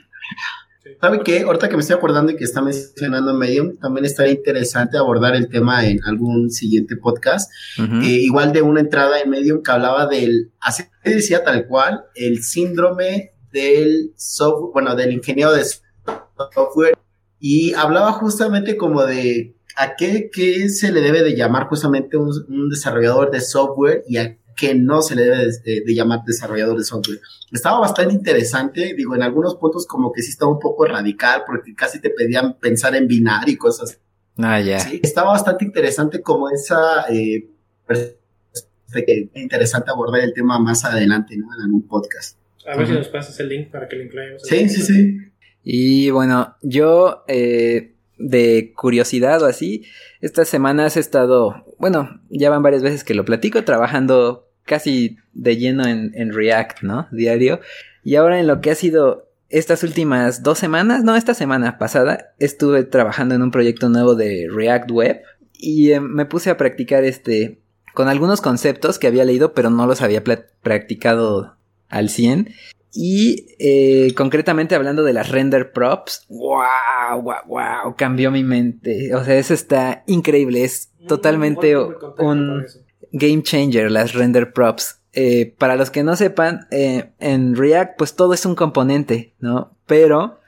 ¿Sabe 0.99 1.19
qué? 1.23 1.41
Ahorita 1.41 1.67
que 1.67 1.75
me 1.75 1.81
estoy 1.81 1.97
acordando 1.97 2.31
y 2.31 2.38
que 2.38 2.45
está 2.45 2.61
mencionando 2.61 3.34
Medium, 3.34 3.77
también 3.77 4.05
estaría 4.05 4.34
interesante 4.34 4.97
abordar 4.97 5.36
el 5.36 5.49
tema 5.49 5.86
en 5.86 5.99
algún 6.05 6.49
siguiente 6.49 6.95
podcast. 6.95 7.51
Eh, 7.77 8.05
igual 8.05 8.53
de 8.53 8.61
una 8.61 8.79
entrada 8.79 9.19
en 9.19 9.29
Medium 9.29 9.61
que 9.61 9.71
hablaba 9.71 10.07
del, 10.07 10.51
así 10.61 10.84
decía 11.03 11.43
tal 11.43 11.67
cual, 11.67 12.05
el 12.15 12.41
síndrome 12.41 13.34
del 13.51 14.13
software, 14.15 14.71
bueno, 14.73 14.95
del 14.95 15.11
ingeniero 15.11 15.51
de 15.51 15.65
software, 15.65 16.97
y 17.38 17.73
hablaba 17.73 18.13
justamente 18.13 18.77
como 18.77 19.03
de 19.03 19.55
a 19.76 19.95
qué, 19.95 20.30
qué 20.32 20.69
se 20.69 20.91
le 20.91 21.01
debe 21.01 21.24
de 21.24 21.36
llamar 21.36 21.67
justamente 21.67 22.17
un, 22.17 22.30
un 22.49 22.69
desarrollador 22.69 23.32
de 23.32 23.41
software 23.41 24.03
y 24.07 24.17
a 24.17 24.38
qué 24.55 24.76
no 24.76 25.01
se 25.01 25.15
le 25.15 25.24
debe 25.24 25.38
de, 25.63 25.82
de 25.86 25.95
llamar 25.95 26.19
desarrollador 26.26 26.78
de 26.78 26.84
software. 26.84 27.19
Estaba 27.51 27.80
bastante 27.80 28.13
interesante, 28.13 28.93
digo, 28.95 29.15
en 29.15 29.24
algunos 29.24 29.55
puntos 29.55 29.86
como 29.88 30.11
que 30.11 30.21
sí 30.21 30.30
estaba 30.30 30.51
un 30.51 30.59
poco 30.59 30.86
radical, 30.86 31.43
porque 31.45 31.74
casi 31.74 31.99
te 31.99 32.09
pedían 32.09 32.59
pensar 32.59 32.95
en 32.95 33.07
binario 33.07 33.53
y 33.53 33.57
cosas 33.57 33.99
Ah, 34.38 34.59
ya. 34.59 34.80
Sí, 34.80 34.99
estaba 35.03 35.32
bastante 35.32 35.63
interesante 35.65 36.21
como 36.21 36.49
esa 36.49 37.05
eh, 37.11 37.47
perspectiva. 37.86 39.30
interesante 39.36 39.91
abordar 39.91 40.21
el 40.21 40.34
tema 40.34 40.59
más 40.59 40.86
adelante, 40.86 41.38
¿no? 41.38 41.53
En 41.55 41.61
algún 41.61 41.88
podcast. 41.88 42.38
A 42.65 42.78
ver 42.78 42.88
si 42.88 42.93
nos 42.93 43.09
pasas 43.09 43.39
el 43.39 43.49
link 43.49 43.69
para 43.71 43.88
que 43.88 43.95
lo 43.97 44.03
incluyamos. 44.03 44.41
Sí, 44.43 44.69
sí, 44.69 44.82
sí. 44.82 45.17
Y 45.63 46.09
bueno, 46.09 46.55
yo 46.61 47.24
eh, 47.28 47.93
de 48.24 48.74
curiosidad 48.76 49.41
o 49.41 49.45
así, 49.45 49.84
estas 50.21 50.47
semanas 50.47 50.95
he 50.95 50.99
estado, 50.99 51.65
bueno, 51.78 52.21
ya 52.30 52.49
van 52.49 52.63
varias 52.63 52.82
veces 52.82 53.03
que 53.03 53.13
lo 53.13 53.26
platico, 53.26 53.63
trabajando 53.63 54.47
casi 54.65 55.17
de 55.34 55.57
lleno 55.57 55.86
en, 55.86 56.11
en 56.15 56.34
React, 56.34 56.84
¿no? 56.84 57.07
Diario. 57.11 57.59
Y 58.03 58.15
ahora 58.15 58.39
en 58.39 58.47
lo 58.47 58.61
que 58.61 58.71
ha 58.71 58.76
sido 58.76 59.28
estas 59.49 59.84
últimas 59.84 60.41
dos 60.41 60.57
semanas, 60.57 61.03
no, 61.03 61.15
esta 61.15 61.34
semana 61.34 61.78
pasada, 61.78 62.34
estuve 62.39 62.84
trabajando 62.84 63.36
en 63.36 63.41
un 63.41 63.51
proyecto 63.51 63.89
nuevo 63.89 64.15
de 64.15 64.47
React 64.49 64.91
Web 64.91 65.21
y 65.53 65.91
eh, 65.91 65.99
me 65.99 66.26
puse 66.26 66.49
a 66.49 66.57
practicar 66.57 67.03
este, 67.03 67.59
con 67.93 68.07
algunos 68.07 68.39
conceptos 68.41 68.99
que 68.99 69.07
había 69.07 69.26
leído, 69.26 69.53
pero 69.53 69.69
no 69.69 69.86
los 69.86 70.01
había 70.01 70.24
practicado 70.24 71.55
al 71.89 72.09
100. 72.09 72.53
Y 72.94 73.48
eh, 73.60 74.14
concretamente 74.16 74.76
hablando 74.76 75.04
de 75.04 75.14
las 75.14 75.30
render 75.30 75.72
props, 75.72 76.26
wow, 76.30 77.22
wow, 77.22 77.36
wow, 77.48 77.96
cambió 77.98 78.30
mi 78.30 78.44
mente. 78.44 79.16
O 79.16 79.24
sea, 79.24 79.36
eso 79.36 79.54
está 79.54 80.04
increíble, 80.06 80.64
es 80.64 80.94
Mm, 81.04 81.08
totalmente 81.08 81.76
un 81.78 82.66
game 83.12 83.44
changer, 83.44 83.91
las 83.91 84.14
render 84.14 84.54
props. 84.54 85.00
Eh, 85.14 85.54
para 85.58 85.76
los 85.76 85.91
que 85.91 86.04
no 86.04 86.16
sepan, 86.16 86.68
eh, 86.72 87.12
en 87.20 87.56
React 87.56 87.98
pues 87.98 88.16
todo 88.16 88.34
es 88.34 88.46
un 88.46 88.56
componente, 88.56 89.34
¿no? 89.39 89.76
Pero 89.86 90.39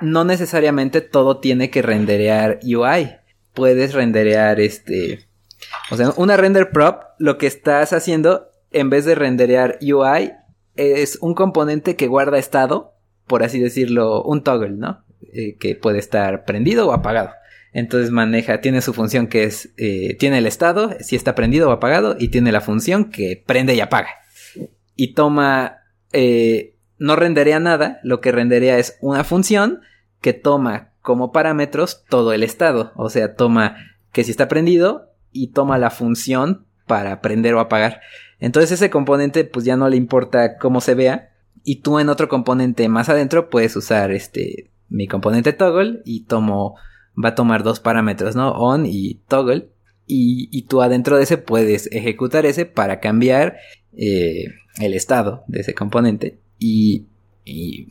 no 0.00 0.24
necesariamente 0.24 1.00
todo 1.00 1.38
tiene 1.38 1.70
que 1.70 1.82
renderear 1.82 2.60
UI. 2.62 3.16
Puedes 3.52 3.92
renderear 3.92 4.60
este... 4.60 5.26
O 5.90 5.96
sea, 5.96 6.12
una 6.16 6.36
render 6.36 6.70
prop, 6.70 7.02
lo 7.18 7.38
que 7.38 7.46
estás 7.46 7.92
haciendo, 7.92 8.50
en 8.70 8.90
vez 8.90 9.04
de 9.04 9.14
renderear 9.14 9.78
UI, 9.80 10.32
es 10.76 11.18
un 11.20 11.34
componente 11.34 11.96
que 11.96 12.06
guarda 12.06 12.38
estado, 12.38 12.94
por 13.26 13.42
así 13.42 13.60
decirlo, 13.60 14.22
un 14.22 14.42
toggle, 14.42 14.76
¿no? 14.76 15.04
Eh, 15.32 15.56
que 15.58 15.74
puede 15.74 15.98
estar 15.98 16.44
prendido 16.44 16.88
o 16.88 16.92
apagado. 16.92 17.30
Entonces 17.72 18.10
maneja, 18.10 18.60
tiene 18.60 18.80
su 18.80 18.94
función 18.94 19.26
que 19.26 19.44
es, 19.44 19.70
eh, 19.76 20.16
tiene 20.18 20.38
el 20.38 20.46
estado, 20.46 20.96
si 21.00 21.14
está 21.16 21.34
prendido 21.34 21.68
o 21.68 21.72
apagado, 21.72 22.16
y 22.18 22.28
tiene 22.28 22.52
la 22.52 22.60
función 22.60 23.10
que 23.10 23.42
prende 23.44 23.74
y 23.74 23.80
apaga. 23.80 24.08
Y 24.94 25.12
toma, 25.12 25.80
eh, 26.12 26.76
no 26.98 27.16
renderea 27.16 27.60
nada, 27.60 28.00
lo 28.02 28.20
que 28.20 28.32
renderea 28.32 28.78
es 28.78 28.96
una 29.02 29.24
función 29.24 29.80
que 30.22 30.32
toma 30.32 30.92
como 31.02 31.32
parámetros 31.32 32.04
todo 32.08 32.32
el 32.32 32.42
estado. 32.42 32.92
O 32.96 33.10
sea, 33.10 33.34
toma 33.34 33.76
que 34.12 34.24
si 34.24 34.30
está 34.30 34.48
prendido 34.48 35.12
y 35.30 35.48
toma 35.48 35.76
la 35.76 35.90
función 35.90 36.66
para 36.86 37.20
prender 37.20 37.54
o 37.54 37.60
apagar. 37.60 38.00
Entonces 38.40 38.72
ese 38.72 38.90
componente 38.90 39.44
pues 39.44 39.64
ya 39.64 39.76
no 39.76 39.88
le 39.88 39.96
importa 39.96 40.58
cómo 40.58 40.80
se 40.80 40.94
vea. 40.94 41.32
Y 41.64 41.76
tú 41.76 41.98
en 41.98 42.08
otro 42.08 42.28
componente 42.28 42.88
más 42.88 43.08
adentro 43.08 43.50
puedes 43.50 43.74
usar 43.76 44.12
este 44.12 44.70
mi 44.88 45.08
componente 45.08 45.52
toggle 45.52 46.00
y 46.04 46.24
tomo 46.24 46.76
va 47.22 47.30
a 47.30 47.34
tomar 47.34 47.62
dos 47.64 47.80
parámetros, 47.80 48.36
¿no? 48.36 48.52
On 48.52 48.86
y 48.86 49.14
toggle. 49.28 49.68
Y, 50.06 50.48
y 50.52 50.62
tú 50.62 50.82
adentro 50.82 51.16
de 51.16 51.24
ese 51.24 51.38
puedes 51.38 51.90
ejecutar 51.90 52.46
ese 52.46 52.66
para 52.66 53.00
cambiar 53.00 53.56
eh, 53.96 54.44
el 54.80 54.94
estado 54.94 55.42
de 55.48 55.60
ese 55.60 55.74
componente. 55.74 56.38
Y, 56.60 57.06
y 57.44 57.88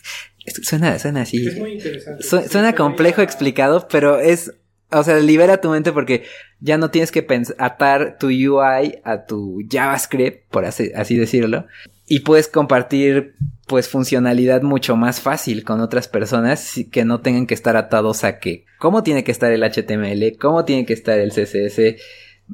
suena, 0.62 0.98
suena 0.98 1.22
así. 1.22 1.46
Es 1.46 1.58
muy 1.58 1.72
interesante. 1.72 2.22
Su- 2.22 2.48
suena 2.48 2.74
complejo 2.74 3.20
explicado, 3.22 3.86
pero 3.90 4.18
es, 4.18 4.54
o 4.92 5.02
sea, 5.02 5.18
libera 5.18 5.60
tu 5.60 5.70
mente 5.70 5.92
porque 5.92 6.24
ya 6.60 6.78
no 6.78 6.90
tienes 6.90 7.12
que 7.12 7.26
atar 7.58 8.16
tu 8.18 8.28
UI 8.28 9.00
a 9.04 9.24
tu 9.26 9.60
JavaScript, 9.68 10.48
por 10.50 10.64
así, 10.64 10.90
así 10.94 11.16
decirlo, 11.16 11.66
y 12.06 12.20
puedes 12.20 12.48
compartir, 12.48 13.34
pues, 13.66 13.88
funcionalidad 13.88 14.62
mucho 14.62 14.96
más 14.96 15.20
fácil 15.20 15.64
con 15.64 15.80
otras 15.80 16.08
personas 16.08 16.80
que 16.90 17.04
no 17.04 17.20
tengan 17.20 17.46
que 17.46 17.54
estar 17.54 17.76
atados 17.76 18.24
a 18.24 18.38
que, 18.38 18.64
cómo 18.78 19.02
tiene 19.02 19.22
que 19.22 19.30
estar 19.30 19.52
el 19.52 19.62
HTML, 19.62 20.36
cómo 20.38 20.64
tiene 20.64 20.86
que 20.86 20.92
estar 20.92 21.18
el 21.18 21.30
CSS, 21.30 21.96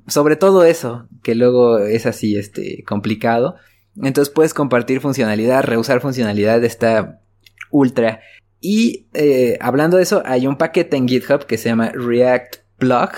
sobre 0.06 0.36
todo 0.36 0.64
eso, 0.64 1.08
que 1.22 1.34
luego 1.34 1.78
es 1.78 2.06
así, 2.06 2.36
este, 2.36 2.84
complicado. 2.84 3.56
Entonces 4.02 4.32
puedes 4.32 4.52
compartir 4.52 5.00
funcionalidad, 5.00 5.64
reusar 5.64 6.00
funcionalidad, 6.00 6.62
está 6.64 7.20
ultra. 7.70 8.20
Y 8.60 9.06
eh, 9.14 9.58
hablando 9.60 9.96
de 9.96 10.02
eso, 10.02 10.22
hay 10.24 10.46
un 10.46 10.56
paquete 10.56 10.96
en 10.96 11.08
GitHub 11.08 11.46
que 11.46 11.58
se 11.58 11.68
llama 11.68 11.90
React 11.92 12.56
Plug, 12.78 13.10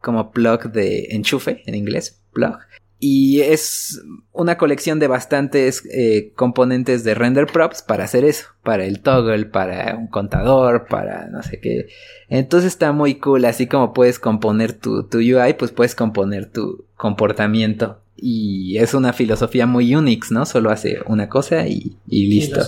como 0.00 0.30
plug 0.30 0.72
de 0.72 1.08
enchufe 1.10 1.62
en 1.66 1.74
inglés, 1.74 2.22
plug. 2.32 2.58
Y 2.98 3.42
es 3.42 4.02
una 4.32 4.56
colección 4.56 4.98
de 4.98 5.06
bastantes 5.06 5.82
eh, 5.92 6.32
componentes 6.34 7.04
de 7.04 7.14
render 7.14 7.46
props 7.46 7.82
para 7.82 8.04
hacer 8.04 8.24
eso, 8.24 8.46
para 8.62 8.86
el 8.86 9.00
toggle, 9.00 9.44
para 9.44 9.96
un 9.96 10.06
contador, 10.06 10.86
para 10.88 11.26
no 11.28 11.42
sé 11.42 11.60
qué. 11.60 11.88
Entonces 12.28 12.68
está 12.72 12.92
muy 12.92 13.16
cool, 13.16 13.44
así 13.44 13.66
como 13.66 13.92
puedes 13.92 14.18
componer 14.18 14.72
tu, 14.72 15.02
tu 15.04 15.18
UI, 15.18 15.54
pues 15.58 15.72
puedes 15.72 15.94
componer 15.94 16.50
tu 16.50 16.86
comportamiento. 16.96 18.00
Y 18.16 18.78
es 18.78 18.94
una 18.94 19.12
filosofía 19.12 19.66
muy 19.66 19.94
Unix, 19.94 20.30
¿no? 20.30 20.46
Solo 20.46 20.70
hace 20.70 21.00
una 21.06 21.28
cosa 21.28 21.66
y, 21.66 21.98
y 22.08 22.28
listo. 22.28 22.62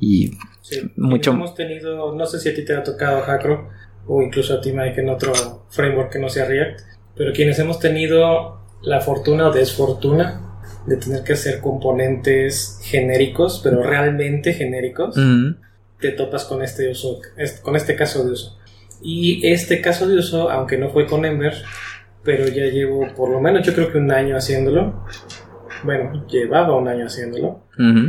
Y 0.00 0.32
Sí. 0.70 0.90
Mucho- 0.96 1.32
Hemos 1.32 1.54
tenido, 1.54 2.14
no 2.14 2.26
sé 2.26 2.38
si 2.40 2.48
a 2.48 2.54
ti 2.54 2.64
te 2.64 2.74
ha 2.74 2.82
tocado 2.82 3.20
Hackro 3.22 3.68
o 4.06 4.22
incluso 4.22 4.54
a 4.54 4.60
ti 4.60 4.72
Mike 4.72 5.00
en 5.00 5.08
otro 5.10 5.32
framework 5.70 6.12
que 6.12 6.18
no 6.18 6.28
sea 6.28 6.44
React, 6.46 6.80
pero 7.16 7.32
quienes 7.32 7.58
hemos 7.58 7.78
tenido 7.78 8.58
la 8.82 9.00
fortuna 9.00 9.48
o 9.48 9.52
desfortuna 9.52 10.46
de 10.86 10.96
tener 10.96 11.22
que 11.22 11.34
hacer 11.34 11.60
componentes 11.60 12.78
genéricos, 12.82 13.60
pero 13.62 13.82
realmente 13.82 14.54
genéricos, 14.54 15.16
te 16.00 16.12
topas 16.12 16.44
con 16.44 16.62
este 16.62 16.90
uso, 16.90 17.20
con 17.62 17.76
este 17.76 17.94
caso 17.94 18.24
de 18.24 18.32
uso. 18.32 18.56
Y 19.02 19.46
este 19.46 19.80
caso 19.82 20.08
de 20.08 20.16
uso, 20.16 20.50
aunque 20.50 20.78
no 20.78 20.88
fue 20.90 21.06
con 21.06 21.24
Ember, 21.26 21.54
pero 22.24 22.46
ya 22.48 22.64
llevo 22.66 23.06
por 23.14 23.28
lo 23.30 23.40
menos 23.40 23.66
yo 23.66 23.74
creo 23.74 23.92
que 23.92 23.98
un 23.98 24.10
año 24.10 24.36
haciéndolo. 24.36 25.04
Bueno, 25.84 26.26
llevaba 26.28 26.76
un 26.76 26.88
año 26.88 27.06
haciéndolo 27.06 27.64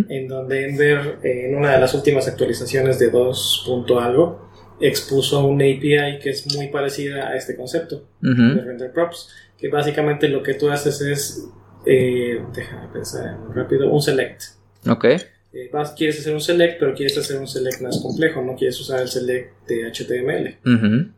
en 0.09 0.27
donde 0.27 0.65
eh, 0.65 1.45
en 1.47 1.55
una 1.55 1.71
de 1.73 1.79
las 1.79 1.93
últimas 1.93 2.27
actualizaciones 2.27 2.99
de 2.99 3.09
2. 3.09 3.63
punto 3.65 3.99
algo, 3.99 4.49
expuso 4.79 5.45
una 5.45 5.63
API 5.65 6.19
que 6.21 6.31
es 6.31 6.55
muy 6.55 6.67
parecida 6.67 7.29
a 7.29 7.35
este 7.35 7.55
concepto 7.55 8.03
de 8.55 8.61
render 8.61 8.91
props, 8.91 9.29
que 9.57 9.69
básicamente 9.69 10.27
lo 10.27 10.41
que 10.43 10.55
tú 10.55 10.69
haces 10.69 11.01
es, 11.01 11.45
eh, 11.85 12.41
déjame 12.53 12.87
pensar 12.91 13.37
rápido, 13.53 13.91
un 13.91 14.01
select. 14.01 14.41
Ok. 14.89 15.05
Eh, 15.53 15.69
vas- 15.71 15.91
quieres 15.91 16.17
hacer 16.19 16.33
un 16.33 16.39
select, 16.41 16.79
pero 16.79 16.93
quieres 16.95 17.17
hacer 17.17 17.37
un 17.37 17.47
select 17.47 17.81
más 17.81 17.99
complejo, 18.01 18.41
no 18.41 18.55
quieres 18.55 18.79
usar 18.79 19.01
el 19.01 19.07
select 19.09 19.67
de 19.67 19.85
HTML. 19.91 20.57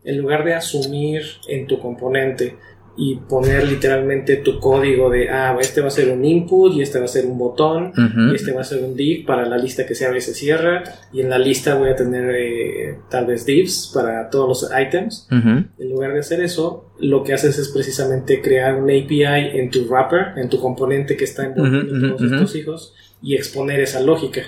En 0.04 0.18
lugar 0.18 0.44
de 0.44 0.56
asumir 0.56 1.22
en 1.48 1.68
tu 1.68 1.80
componente 1.80 2.56
y 2.96 3.16
poner 3.16 3.68
literalmente 3.68 4.38
tu 4.38 4.60
código 4.60 5.10
de, 5.10 5.28
ah, 5.30 5.58
este 5.60 5.82
va 5.82 5.88
a 5.88 5.92
ser 5.92 6.12
un 6.12 6.24
input 6.24 6.74
y 6.76 6.82
este 6.84 7.00
va 7.00 7.06
a 7.06 7.08
ser 7.08 7.26
un 7.26 7.40
botón 7.40 7.92
y 8.32 8.36
este 8.36 8.52
va 8.52 8.62
a 8.62 8.64
ser 8.64 8.84
un 8.84 8.96
div 8.96 9.26
para 9.26 9.48
la 9.48 9.58
lista 9.58 9.86
que 9.86 9.96
se 9.96 10.06
abre 10.06 10.20
y 10.20 10.22
se 10.22 10.34
cierra. 10.36 10.84
Y 11.12 11.22
en 11.22 11.30
la 11.30 11.40
lista 11.40 11.76
voy 11.76 11.90
a 11.90 11.96
tener 11.96 12.36
eh, 12.36 13.00
tal 13.10 13.26
vez 13.26 13.46
divs 13.46 13.92
para 13.94 14.30
todos 14.30 14.48
los 14.48 14.72
items. 14.80 15.28
En 15.32 15.90
lugar 15.90 16.14
de 16.14 16.20
hacer 16.20 16.42
eso, 16.42 16.92
lo 17.00 17.24
que 17.24 17.34
haces 17.34 17.58
es 17.58 17.70
precisamente 17.70 18.42
crear 18.42 18.76
una 18.76 18.94
API 18.94 19.58
en 19.58 19.72
tu 19.72 19.86
wrapper, 19.86 20.38
en 20.38 20.50
tu 20.50 20.60
componente 20.60 21.18
que 21.18 21.24
está 21.24 21.46
envolviendo 21.46 22.16
todos 22.16 22.32
estos 22.32 22.56
hijos 22.56 22.94
y 23.24 23.36
exponer 23.36 23.80
esa 23.80 24.02
lógica. 24.02 24.42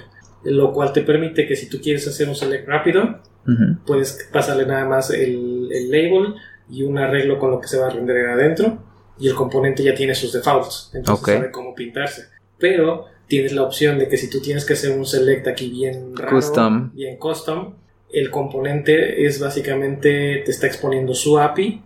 Lo 0.44 0.72
cual 0.72 0.94
te 0.94 1.02
permite 1.02 1.48
que 1.48 1.56
si 1.56 1.68
tú 1.68 1.80
quieres 1.82 2.08
hacer 2.08 2.30
un 2.30 2.36
select 2.36 2.68
rápido, 2.68 3.22
puedes 3.88 4.30
pasarle 4.32 4.68
nada 4.68 4.86
más 4.88 5.10
el, 5.10 5.70
el 5.72 5.90
label 5.90 6.36
y 6.70 6.84
un 6.84 6.98
arreglo 6.98 7.38
con 7.40 7.52
lo 7.52 7.60
que 7.60 7.68
se 7.68 7.78
va 7.78 7.88
a 7.88 7.90
renderar 7.90 8.40
adentro 8.40 8.80
y 9.20 9.28
el 9.28 9.36
componente 9.36 9.84
ya 9.84 9.96
tiene 9.96 10.14
sus 10.16 10.34
defaults, 10.34 10.92
entonces 10.94 11.26
sabe 11.36 11.52
cómo 11.52 11.74
pintarse. 11.74 12.24
Pero 12.58 13.06
tienes 13.28 13.54
la 13.54 13.64
opción 13.64 13.98
de 13.98 14.08
que 14.08 14.18
si 14.18 14.30
tú 14.30 14.42
tienes 14.42 14.66
que 14.66 14.74
hacer 14.74 14.98
un 14.98 15.06
select 15.06 15.48
aquí 15.48 15.70
bien 15.70 16.16
raro, 16.16 16.36
Custom. 16.36 16.92
bien 16.94 17.18
custom, 17.18 17.76
el 18.12 18.30
componente 18.30 19.26
es 19.26 19.40
básicamente 19.40 20.42
te 20.46 20.52
está 20.52 20.68
exponiendo 20.68 21.14
su 21.14 21.40
API 21.40 21.82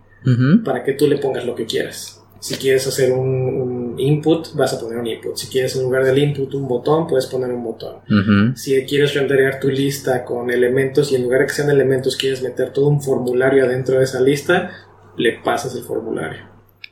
para 0.66 0.84
que 0.84 0.94
tú 0.94 1.08
le 1.08 1.18
pongas 1.18 1.46
lo 1.46 1.56
que 1.56 1.66
quieras. 1.66 2.22
Si 2.40 2.56
quieres 2.56 2.86
hacer 2.88 3.12
un, 3.14 3.28
un 3.28 3.79
input, 3.98 4.54
vas 4.56 4.74
a 4.74 4.80
poner 4.80 4.98
un 5.00 5.08
input. 5.08 5.36
Si 5.38 5.48
quieres 5.48 5.76
en 5.78 5.84
lugar 5.84 6.04
del 6.04 6.18
input 6.18 6.54
un 6.54 6.68
botón, 6.68 7.08
puedes 7.08 7.28
poner 7.28 7.50
un 7.52 7.64
botón. 7.64 8.56
Si 8.58 8.84
quieres 8.86 9.14
renderear 9.14 9.60
tu 9.60 9.70
lista 9.70 10.26
con 10.26 10.52
elementos 10.52 11.12
y 11.12 11.16
en 11.16 11.24
lugar 11.24 11.42
de 11.42 11.48
que 11.48 11.54
sean 11.54 11.70
elementos 11.70 12.18
quieres 12.18 12.42
meter 12.44 12.72
todo 12.72 12.88
un 12.88 13.02
formulario 13.02 13.64
adentro 13.66 13.98
de 13.98 14.04
esa 14.04 14.20
lista, 14.22 14.72
le 15.18 15.40
pasas 15.44 15.76
el 15.76 15.84
formulario. 15.84 16.40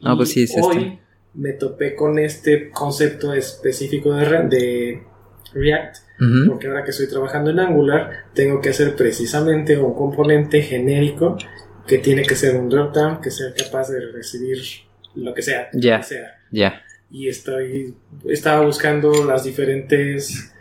Ah, 0.03 0.13
pues 0.15 0.29
sí, 0.29 0.43
es 0.43 0.55
hoy 0.61 0.77
este. 0.77 0.99
me 1.33 1.53
topé 1.53 1.95
con 1.95 2.17
este 2.19 2.69
concepto 2.71 3.33
específico 3.33 4.13
de, 4.13 4.25
re- 4.25 4.47
de 4.47 5.03
React, 5.53 5.95
porque 6.47 6.67
ahora 6.67 6.83
que 6.83 6.91
estoy 6.91 7.07
trabajando 7.07 7.51
en 7.51 7.59
Angular, 7.59 8.25
tengo 8.33 8.59
que 8.61 8.69
hacer 8.69 8.95
precisamente 8.95 9.77
un 9.77 9.93
componente 9.93 10.61
genérico 10.61 11.37
que 11.87 11.99
tiene 11.99 12.23
que 12.23 12.35
ser 12.35 12.55
un 12.57 12.67
dropdown, 12.69 13.21
que 13.21 13.31
sea 13.31 13.47
capaz 13.55 13.89
de 13.89 14.01
recibir 14.11 14.57
lo 15.15 15.33
que 15.33 15.41
sea. 15.41 15.69
Ya. 15.73 16.01
Ya. 16.51 16.81
Y 17.09 17.27
estoy 17.29 17.95
estaba 18.27 18.65
buscando 18.65 19.23
las 19.25 19.43
diferentes 19.43 20.53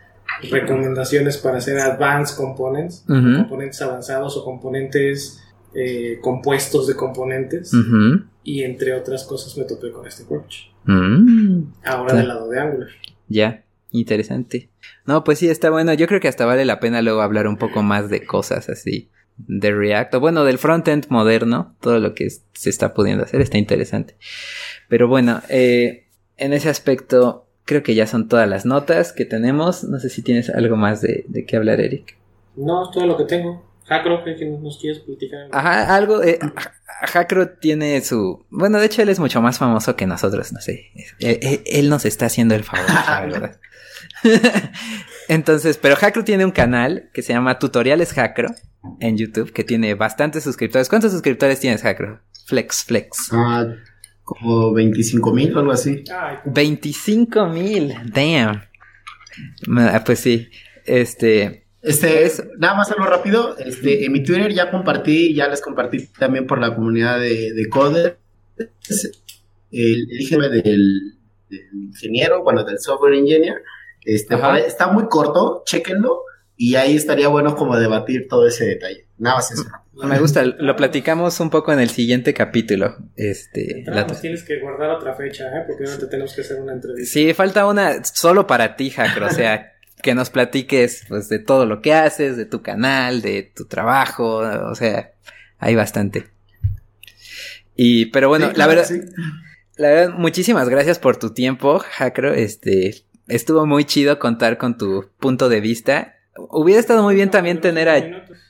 recomendaciones 0.50 1.38
para 1.38 1.58
hacer 1.58 1.78
advanced 1.78 2.36
components, 2.36 3.04
componentes 3.06 3.80
avanzados 3.82 4.36
o 4.36 4.44
componentes 4.44 5.42
eh, 5.74 6.18
compuestos 6.22 6.86
de 6.86 6.94
componentes 6.96 7.72
y 8.44 8.62
entre 8.62 8.94
otras 8.94 9.24
cosas 9.24 9.56
me 9.58 9.64
topé 9.64 9.90
con 9.92 10.06
este 10.06 10.22
approach. 10.24 10.68
Mm. 10.84 11.64
Ahora 11.84 12.04
Claro. 12.04 12.18
del 12.18 12.28
lado 12.28 12.48
de 12.48 12.60
Angular. 12.60 12.88
Ya, 13.28 13.64
interesante. 13.90 14.70
No, 15.04 15.24
pues 15.24 15.38
sí, 15.40 15.48
está 15.48 15.70
bueno. 15.70 15.92
Yo 15.94 16.06
creo 16.06 16.20
que 16.20 16.28
hasta 16.28 16.46
vale 16.46 16.64
la 16.64 16.80
pena 16.80 17.02
luego 17.02 17.22
hablar 17.22 17.48
un 17.48 17.56
poco 17.56 17.82
más 17.82 18.08
de 18.08 18.24
cosas 18.24 18.68
así, 18.68 19.10
de 19.36 19.72
React, 19.72 20.14
o 20.14 20.20
bueno, 20.20 20.44
del 20.44 20.58
frontend 20.58 21.06
moderno, 21.08 21.74
todo 21.80 21.98
lo 21.98 22.14
que 22.14 22.28
se 22.30 22.70
está 22.70 22.94
pudiendo 22.94 23.24
hacer 23.24 23.40
está 23.40 23.58
interesante. 23.58 24.16
Pero 24.88 25.08
bueno, 25.08 25.42
eh, 25.48 26.05
en 26.36 26.52
ese 26.52 26.68
aspecto 26.68 27.46
creo 27.64 27.82
que 27.82 27.94
ya 27.94 28.06
son 28.06 28.28
todas 28.28 28.48
las 28.48 28.64
notas 28.64 29.12
que 29.12 29.24
tenemos. 29.24 29.84
No 29.84 29.98
sé 29.98 30.08
si 30.08 30.22
tienes 30.22 30.50
algo 30.50 30.76
más 30.76 31.00
de, 31.00 31.24
de 31.28 31.44
qué 31.44 31.56
hablar, 31.56 31.80
Eric. 31.80 32.16
No, 32.56 32.84
es 32.84 32.90
todo 32.92 33.06
lo 33.06 33.16
que 33.16 33.24
tengo. 33.24 33.64
Hackro, 33.86 34.24
¿qué 34.24 34.34
que 34.34 34.46
nos 34.46 34.78
quieres 34.78 34.98
platicar? 35.00 35.48
Ajá, 35.52 35.94
algo. 35.94 36.22
Eh, 36.22 36.38
Hakro 37.14 37.50
tiene 37.50 38.00
su. 38.00 38.44
Bueno, 38.50 38.78
de 38.80 38.86
hecho, 38.86 39.02
él 39.02 39.08
es 39.10 39.20
mucho 39.20 39.40
más 39.40 39.58
famoso 39.58 39.94
que 39.94 40.06
nosotros, 40.06 40.52
no 40.52 40.60
sé. 40.60 40.90
Él, 41.20 41.38
él- 41.42 41.62
él 41.66 41.88
nos 41.88 42.04
está 42.04 42.26
haciendo 42.26 42.54
el 42.56 42.64
favor, 42.64 42.84
la 42.88 43.20
verdad. 43.26 43.60
Entonces, 45.28 45.78
pero 45.78 45.96
Hakro 46.00 46.24
tiene 46.24 46.44
un 46.44 46.50
canal 46.52 47.10
que 47.12 47.22
se 47.22 47.32
llama 47.32 47.58
Tutoriales 47.58 48.16
Hakro 48.16 48.54
en 49.00 49.16
YouTube, 49.16 49.52
que 49.52 49.64
tiene 49.64 49.94
bastantes 49.94 50.44
suscriptores. 50.44 50.88
¿Cuántos 50.88 51.12
suscriptores 51.12 51.60
tienes, 51.60 51.84
Hakro? 51.84 52.20
Flex, 52.46 52.84
flex. 52.84 53.28
Ah, 53.32 53.66
como 54.26 54.72
25 54.72 55.32
mil 55.32 55.56
o 55.56 55.60
algo 55.60 55.70
así. 55.72 56.02
Ay, 56.12 56.38
25 56.44 57.46
mil, 57.46 57.94
damn. 58.12 58.60
Ah, 59.78 60.02
Pues 60.04 60.18
sí, 60.18 60.48
este. 60.84 61.64
Este, 61.80 62.24
Eso. 62.24 62.42
nada 62.58 62.74
más 62.74 62.90
algo 62.90 63.06
rápido. 63.06 63.56
Este, 63.56 64.04
en 64.04 64.10
mi 64.10 64.24
Twitter 64.24 64.52
ya 64.52 64.72
compartí, 64.72 65.32
ya 65.32 65.46
les 65.46 65.60
compartí 65.60 66.08
también 66.08 66.48
por 66.48 66.60
la 66.60 66.74
comunidad 66.74 67.20
de, 67.20 67.52
de 67.52 67.68
Coder. 67.68 68.18
El, 69.70 70.10
el 70.10 70.20
IGM 70.20 70.40
del, 70.50 71.18
del 71.48 71.68
ingeniero, 71.72 72.42
bueno, 72.42 72.64
del 72.64 72.80
software 72.80 73.14
engineer. 73.14 73.62
Este, 74.04 74.34
está 74.66 74.88
muy 74.88 75.06
corto, 75.06 75.62
chéquenlo. 75.64 76.22
Y 76.56 76.74
ahí 76.74 76.96
estaría 76.96 77.28
bueno 77.28 77.54
como 77.54 77.78
debatir 77.78 78.26
todo 78.28 78.48
ese 78.48 78.64
detalle. 78.64 79.06
Nada 79.18 79.36
más 79.36 79.52
eso. 79.52 79.64
Me 80.04 80.18
gusta, 80.18 80.44
lo 80.44 80.76
platicamos 80.76 81.40
un 81.40 81.48
poco 81.50 81.72
en 81.72 81.80
el 81.80 81.88
siguiente 81.90 82.34
capítulo. 82.34 82.96
Este, 83.16 83.82
la- 83.86 84.06
tienes 84.06 84.42
que 84.42 84.60
guardar 84.60 84.90
otra 84.90 85.14
fecha, 85.14 85.44
¿eh? 85.48 85.64
porque 85.66 85.84
ahorita 85.84 86.08
tenemos 86.10 86.34
que 86.34 86.42
hacer 86.42 86.60
una 86.60 86.72
entrevista. 86.74 87.10
Sí, 87.12 87.32
falta 87.32 87.66
una 87.66 88.04
solo 88.04 88.46
para 88.46 88.76
ti, 88.76 88.92
Hakro. 88.96 89.26
O 89.26 89.30
sea, 89.30 89.72
que 90.02 90.14
nos 90.14 90.28
platiques 90.30 91.04
pues 91.08 91.28
de 91.30 91.38
todo 91.38 91.64
lo 91.66 91.80
que 91.80 91.94
haces, 91.94 92.36
de 92.36 92.44
tu 92.44 92.62
canal, 92.62 93.22
de 93.22 93.50
tu 93.54 93.64
trabajo. 93.64 94.38
O 94.70 94.74
sea, 94.74 95.12
hay 95.58 95.74
bastante. 95.74 96.26
Y, 97.74 98.06
pero 98.06 98.28
bueno, 98.28 98.50
Sí, 98.50 98.56
la 98.56 98.66
verdad, 98.66 98.84
sí. 98.84 99.00
la 99.76 99.88
verdad, 99.88 100.14
muchísimas 100.16 100.68
gracias 100.68 100.98
por 100.98 101.16
tu 101.16 101.32
tiempo, 101.32 101.82
Hakro. 101.98 102.34
Este, 102.34 102.94
estuvo 103.28 103.66
muy 103.66 103.84
chido 103.84 104.18
contar 104.18 104.58
con 104.58 104.76
tu 104.78 105.10
punto 105.18 105.48
de 105.48 105.60
vista. 105.60 106.14
Hubiera 106.36 106.80
estado 106.80 107.02
muy 107.02 107.14
bien 107.14 107.30
también 107.30 107.60
tener 107.60 107.88
a, 107.88 107.96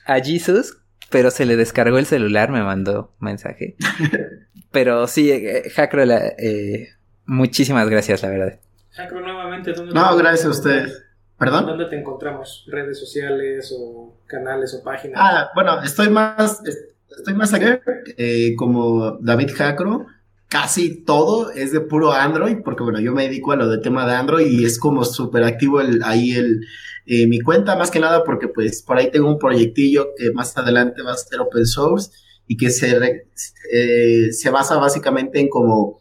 a 0.05 0.19
Jesus, 0.21 0.77
pero 1.09 1.31
se 1.31 1.45
le 1.45 1.55
descargó 1.55 1.97
el 1.97 2.05
celular, 2.05 2.51
me 2.51 2.63
mandó 2.63 3.13
mensaje. 3.19 3.75
Pero 4.71 5.07
sí, 5.07 5.31
eh, 5.31 5.71
Hakro, 5.77 6.03
la- 6.05 6.27
eh, 6.37 6.89
muchísimas 7.25 7.89
gracias, 7.89 8.21
la 8.21 8.29
verdad. 8.29 8.59
Hackro, 8.91 9.21
nuevamente, 9.21 9.71
¿dónde 9.73 9.93
No, 9.93 10.15
te- 10.15 10.21
gracias 10.21 10.45
a 10.45 10.49
ustedes. 10.49 11.03
¿Perdón? 11.39 11.65
¿Dónde 11.67 11.85
te 11.85 11.97
encontramos? 11.97 12.65
¿Redes 12.69 12.99
sociales 12.99 13.73
o 13.77 14.17
canales 14.27 14.73
o 14.73 14.83
páginas? 14.83 15.19
Ah, 15.23 15.49
bueno, 15.55 15.81
estoy 15.81 16.09
más, 16.09 16.61
es- 16.65 16.89
estoy 17.15 17.33
más 17.35 17.53
acá, 17.53 17.79
eh, 18.17 18.55
como 18.57 19.11
David 19.21 19.51
Jacro. 19.55 20.07
Casi 20.47 21.03
todo 21.03 21.51
es 21.51 21.73
de 21.73 21.81
puro 21.81 22.13
Android, 22.13 22.57
porque 22.63 22.83
bueno, 22.83 22.99
yo 23.01 23.11
me 23.13 23.23
dedico 23.23 23.51
a 23.51 23.57
lo 23.57 23.67
del 23.67 23.81
tema 23.81 24.07
de 24.07 24.15
Android 24.15 24.47
y 24.47 24.63
es 24.63 24.79
como 24.79 25.03
súper 25.03 25.43
activo 25.43 25.81
el, 25.81 26.01
ahí 26.03 26.31
el, 26.31 26.61
eh, 27.05 27.27
mi 27.27 27.41
cuenta, 27.41 27.75
más 27.75 27.91
que 27.91 27.99
nada 27.99 28.23
porque 28.23 28.47
pues 28.47 28.81
por 28.81 28.97
ahí 28.97 29.11
tengo 29.11 29.29
un 29.29 29.39
proyectillo 29.39 30.09
que 30.17 30.31
más 30.31 30.57
adelante 30.57 31.01
va 31.01 31.13
a 31.13 31.17
ser 31.17 31.39
open 31.41 31.65
source 31.65 32.11
y 32.47 32.57
que 32.57 32.69
se, 32.69 33.25
eh, 33.73 34.31
se 34.31 34.49
basa 34.49 34.77
básicamente 34.77 35.39
en 35.39 35.49
como 35.49 35.99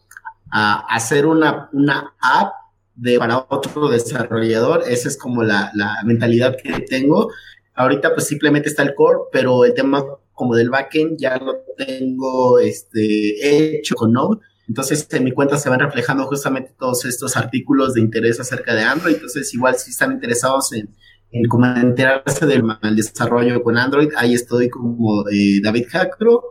hacer 0.50 1.26
una, 1.26 1.68
una 1.72 2.14
app 2.20 2.52
de, 2.94 3.18
para 3.18 3.46
otro 3.48 3.88
desarrollador. 3.88 4.84
Esa 4.88 5.08
es 5.08 5.16
como 5.16 5.42
la, 5.42 5.70
la 5.74 5.96
mentalidad 6.04 6.56
que 6.56 6.80
tengo. 6.80 7.30
Ahorita 7.74 8.14
pues 8.14 8.26
simplemente 8.26 8.68
está 8.68 8.82
el 8.82 8.94
core, 8.94 9.18
pero 9.32 9.64
el 9.64 9.74
tema 9.74 10.04
como 10.36 10.54
del 10.54 10.70
backend 10.70 11.18
ya 11.18 11.38
lo 11.38 11.64
tengo 11.76 12.60
este, 12.60 13.76
hecho 13.78 13.94
con 13.96 14.12
Node. 14.12 14.40
Entonces 14.68 15.08
en 15.10 15.24
mi 15.24 15.32
cuenta 15.32 15.56
se 15.56 15.70
van 15.70 15.80
reflejando 15.80 16.26
justamente 16.26 16.74
todos 16.78 17.04
estos 17.06 17.36
artículos 17.36 17.94
de 17.94 18.02
interés 18.02 18.38
acerca 18.38 18.74
de 18.74 18.82
Android. 18.82 19.14
Entonces 19.14 19.52
igual 19.54 19.76
si 19.76 19.90
están 19.90 20.12
interesados 20.12 20.72
en, 20.74 20.94
en 21.32 21.48
como 21.48 21.66
enterarse 21.66 22.46
del 22.46 22.64
desarrollo 22.94 23.62
con 23.62 23.78
Android, 23.78 24.10
ahí 24.16 24.34
estoy 24.34 24.68
como 24.68 25.26
eh, 25.30 25.60
David 25.62 25.86
Hackro 25.90 26.42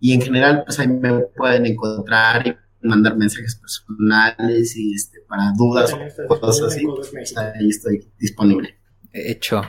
y 0.00 0.12
en 0.14 0.22
general 0.22 0.64
pues 0.64 0.80
ahí 0.80 0.88
me 0.88 1.20
pueden 1.36 1.66
encontrar 1.66 2.46
y 2.46 2.88
mandar 2.88 3.16
mensajes 3.16 3.56
personales 3.56 4.74
y 4.76 4.94
este, 4.94 5.20
para 5.28 5.52
dudas 5.56 5.92
o 6.28 6.40
cosas 6.40 6.72
así, 6.72 6.86
pues, 6.86 7.36
ahí 7.36 7.68
estoy 7.68 8.10
disponible. 8.18 8.78
Hecho. 9.12 9.62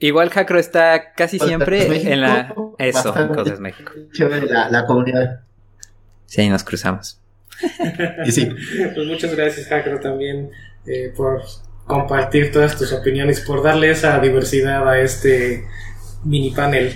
Igual 0.00 0.30
Hackro 0.30 0.58
está 0.58 1.12
casi 1.12 1.36
pues, 1.38 1.48
siempre 1.48 2.12
en 2.12 2.22
la... 2.22 2.54
Eso, 2.78 3.14
Cosas 3.34 3.60
México. 3.60 3.92
La, 4.48 4.70
la 4.70 4.86
comunidad. 4.86 5.40
Sí, 6.24 6.40
ahí 6.40 6.48
nos 6.48 6.64
cruzamos. 6.64 7.20
y 8.24 8.32
sí. 8.32 8.48
Pues 8.94 9.06
muchas 9.06 9.34
gracias, 9.36 9.68
Hackro, 9.68 10.00
también 10.00 10.50
eh, 10.86 11.12
por 11.14 11.42
compartir 11.86 12.50
todas 12.50 12.78
tus 12.78 12.92
opiniones, 12.92 13.40
por 13.40 13.62
darle 13.62 13.90
esa 13.90 14.18
diversidad 14.20 14.88
a 14.88 15.00
este 15.00 15.66
mini 16.24 16.50
panel. 16.50 16.94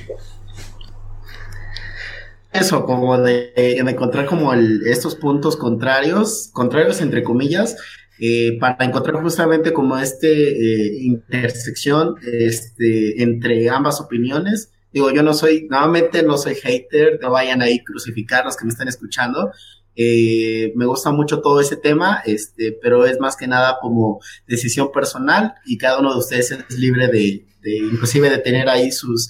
Eso, 2.52 2.86
como 2.86 3.18
de, 3.18 3.52
encontrar 3.56 4.26
como 4.26 4.54
estos 4.54 5.16
puntos 5.16 5.56
contrarios, 5.56 6.48
contrarios 6.52 7.00
entre 7.00 7.24
comillas, 7.24 7.76
eh, 8.18 8.58
para 8.60 8.84
encontrar 8.84 9.20
justamente 9.22 9.72
como 9.72 9.98
este 9.98 10.28
eh, 10.28 10.98
intersección 11.02 12.14
este, 12.22 13.22
entre 13.22 13.68
ambas 13.68 14.00
opiniones. 14.00 14.70
Digo, 14.92 15.10
yo 15.10 15.22
no 15.24 15.34
soy, 15.34 15.66
nuevamente 15.68 16.22
no 16.22 16.38
soy 16.38 16.54
hater, 16.54 17.18
no 17.20 17.32
vayan 17.32 17.62
ahí 17.62 17.82
crucificar 17.82 18.44
los 18.44 18.56
que 18.56 18.64
me 18.64 18.70
están 18.70 18.86
escuchando. 18.86 19.50
Eh, 19.96 20.72
me 20.76 20.86
gusta 20.86 21.10
mucho 21.10 21.40
todo 21.40 21.60
ese 21.60 21.76
tema, 21.76 22.22
este, 22.24 22.78
pero 22.80 23.04
es 23.06 23.18
más 23.18 23.36
que 23.36 23.46
nada 23.46 23.78
como 23.80 24.20
decisión 24.46 24.90
personal 24.92 25.54
y 25.66 25.78
cada 25.78 25.98
uno 26.00 26.12
de 26.12 26.18
ustedes 26.18 26.50
es 26.52 26.78
libre 26.78 27.08
de, 27.08 27.46
de 27.62 27.76
inclusive 27.76 28.30
de 28.30 28.38
tener 28.38 28.68
ahí 28.68 28.92
sus 28.92 29.28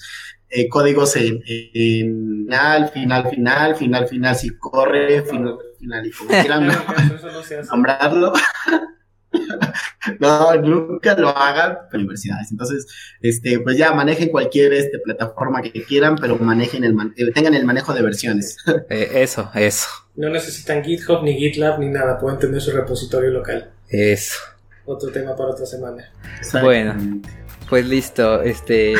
eh, 0.49 0.67
códigos 0.69 1.15
en, 1.15 1.41
final, 1.43 2.89
final, 2.89 3.29
final, 3.29 3.75
final, 3.75 4.07
final, 4.07 4.35
si 4.35 4.55
corre, 4.57 5.23
final, 5.23 5.57
final, 5.79 6.05
y 6.05 6.11
como 6.11 6.29
quieran 6.29 6.67
nombrarlo. 7.71 8.33
no, 10.19 10.55
nunca 10.55 11.15
lo 11.15 11.29
hagan 11.29 11.77
universidades. 11.93 12.51
Entonces, 12.51 12.87
este, 13.21 13.59
pues 13.59 13.77
ya 13.77 13.93
manejen 13.93 14.29
cualquier 14.29 14.73
este, 14.73 14.99
plataforma 14.99 15.61
que 15.61 15.83
quieran, 15.83 16.15
pero 16.15 16.37
manejen 16.37 16.83
el 16.83 16.95
eh, 17.15 17.31
tengan 17.33 17.53
el 17.53 17.65
manejo 17.65 17.93
de 17.93 18.01
versiones. 18.01 18.57
Eh, 18.89 19.23
eso, 19.23 19.49
eso. 19.55 19.87
No 20.15 20.29
necesitan 20.29 20.83
GitHub 20.83 21.23
ni 21.23 21.37
GitLab 21.37 21.79
ni 21.79 21.87
nada, 21.87 22.19
pueden 22.19 22.37
tener 22.39 22.61
su 22.61 22.71
repositorio 22.71 23.31
local. 23.31 23.71
Eso. 23.89 24.39
Otro 24.85 25.11
tema 25.11 25.35
para 25.35 25.49
otra 25.49 25.65
semana. 25.65 26.11
Bueno, 26.61 27.21
pues 27.67 27.87
listo, 27.87 28.41
este 28.41 28.95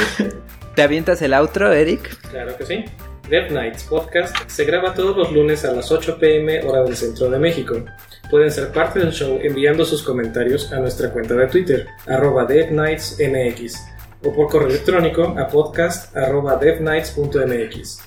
¿Te 0.75 0.81
avientas 0.81 1.21
el 1.21 1.33
outro, 1.33 1.71
Eric? 1.71 2.19
Claro 2.29 2.57
que 2.57 2.65
sí. 2.65 2.83
Death 3.29 3.49
Nights 3.49 3.85
Podcast 3.85 4.35
se 4.49 4.65
graba 4.65 4.93
todos 4.93 5.15
los 5.15 5.31
lunes 5.31 5.63
a 5.63 5.71
las 5.71 5.89
8 5.89 6.17
pm 6.19 6.63
hora 6.63 6.83
del 6.83 6.97
centro 6.97 7.29
de 7.29 7.39
México. 7.39 7.85
Pueden 8.29 8.51
ser 8.51 8.73
parte 8.73 8.99
del 8.99 9.13
show 9.13 9.39
enviando 9.41 9.85
sus 9.85 10.03
comentarios 10.03 10.73
a 10.73 10.79
nuestra 10.79 11.13
cuenta 11.13 11.33
de 11.35 11.47
Twitter, 11.47 11.87
arroba 12.07 12.43
MX, 12.43 13.85
o 14.21 14.33
por 14.33 14.49
correo 14.49 14.67
electrónico 14.67 15.33
a 15.39 15.47
podcast 15.47 16.13
arroba 16.15 16.57
devnights.mx. 16.57 17.99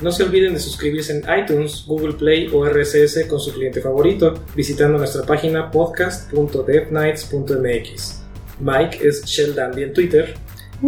No 0.00 0.10
se 0.10 0.22
olviden 0.22 0.54
de 0.54 0.60
suscribirse 0.60 1.12
en 1.12 1.24
iTunes, 1.38 1.84
Google 1.86 2.14
Play 2.14 2.48
o 2.54 2.64
RSS 2.64 3.26
con 3.28 3.38
su 3.38 3.52
cliente 3.52 3.82
favorito, 3.82 4.32
visitando 4.56 4.96
nuestra 4.96 5.24
página 5.24 5.70
podcast.devnights.mx. 5.70 8.22
Mike 8.60 9.06
es 9.06 9.26
Sheldon 9.26 9.78
en 9.78 9.92
Twitter 9.92 10.34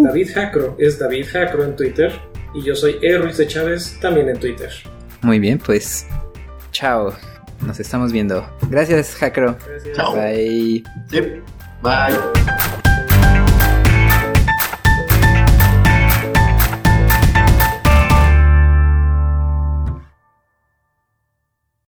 David 0.02 0.30
Jacro 0.34 0.76
es 0.78 0.98
David 0.98 1.26
Jacro 1.30 1.64
en 1.64 1.76
Twitter 1.76 2.12
y 2.54 2.62
yo 2.62 2.74
soy 2.74 2.98
E. 3.02 3.16
Ruiz 3.18 3.36
de 3.36 3.46
Chávez 3.46 3.98
también 4.00 4.28
en 4.28 4.38
Twitter. 4.38 4.70
Muy 5.22 5.38
bien, 5.38 5.58
pues 5.58 6.06
chao. 6.72 7.14
Nos 7.60 7.80
estamos 7.80 8.12
viendo. 8.12 8.46
Gracias, 8.68 9.14
Jacro. 9.16 9.56
Gracias. 9.66 9.96
Chao. 9.96 10.14
Bye. 10.14 10.84
Bye. 11.82 12.82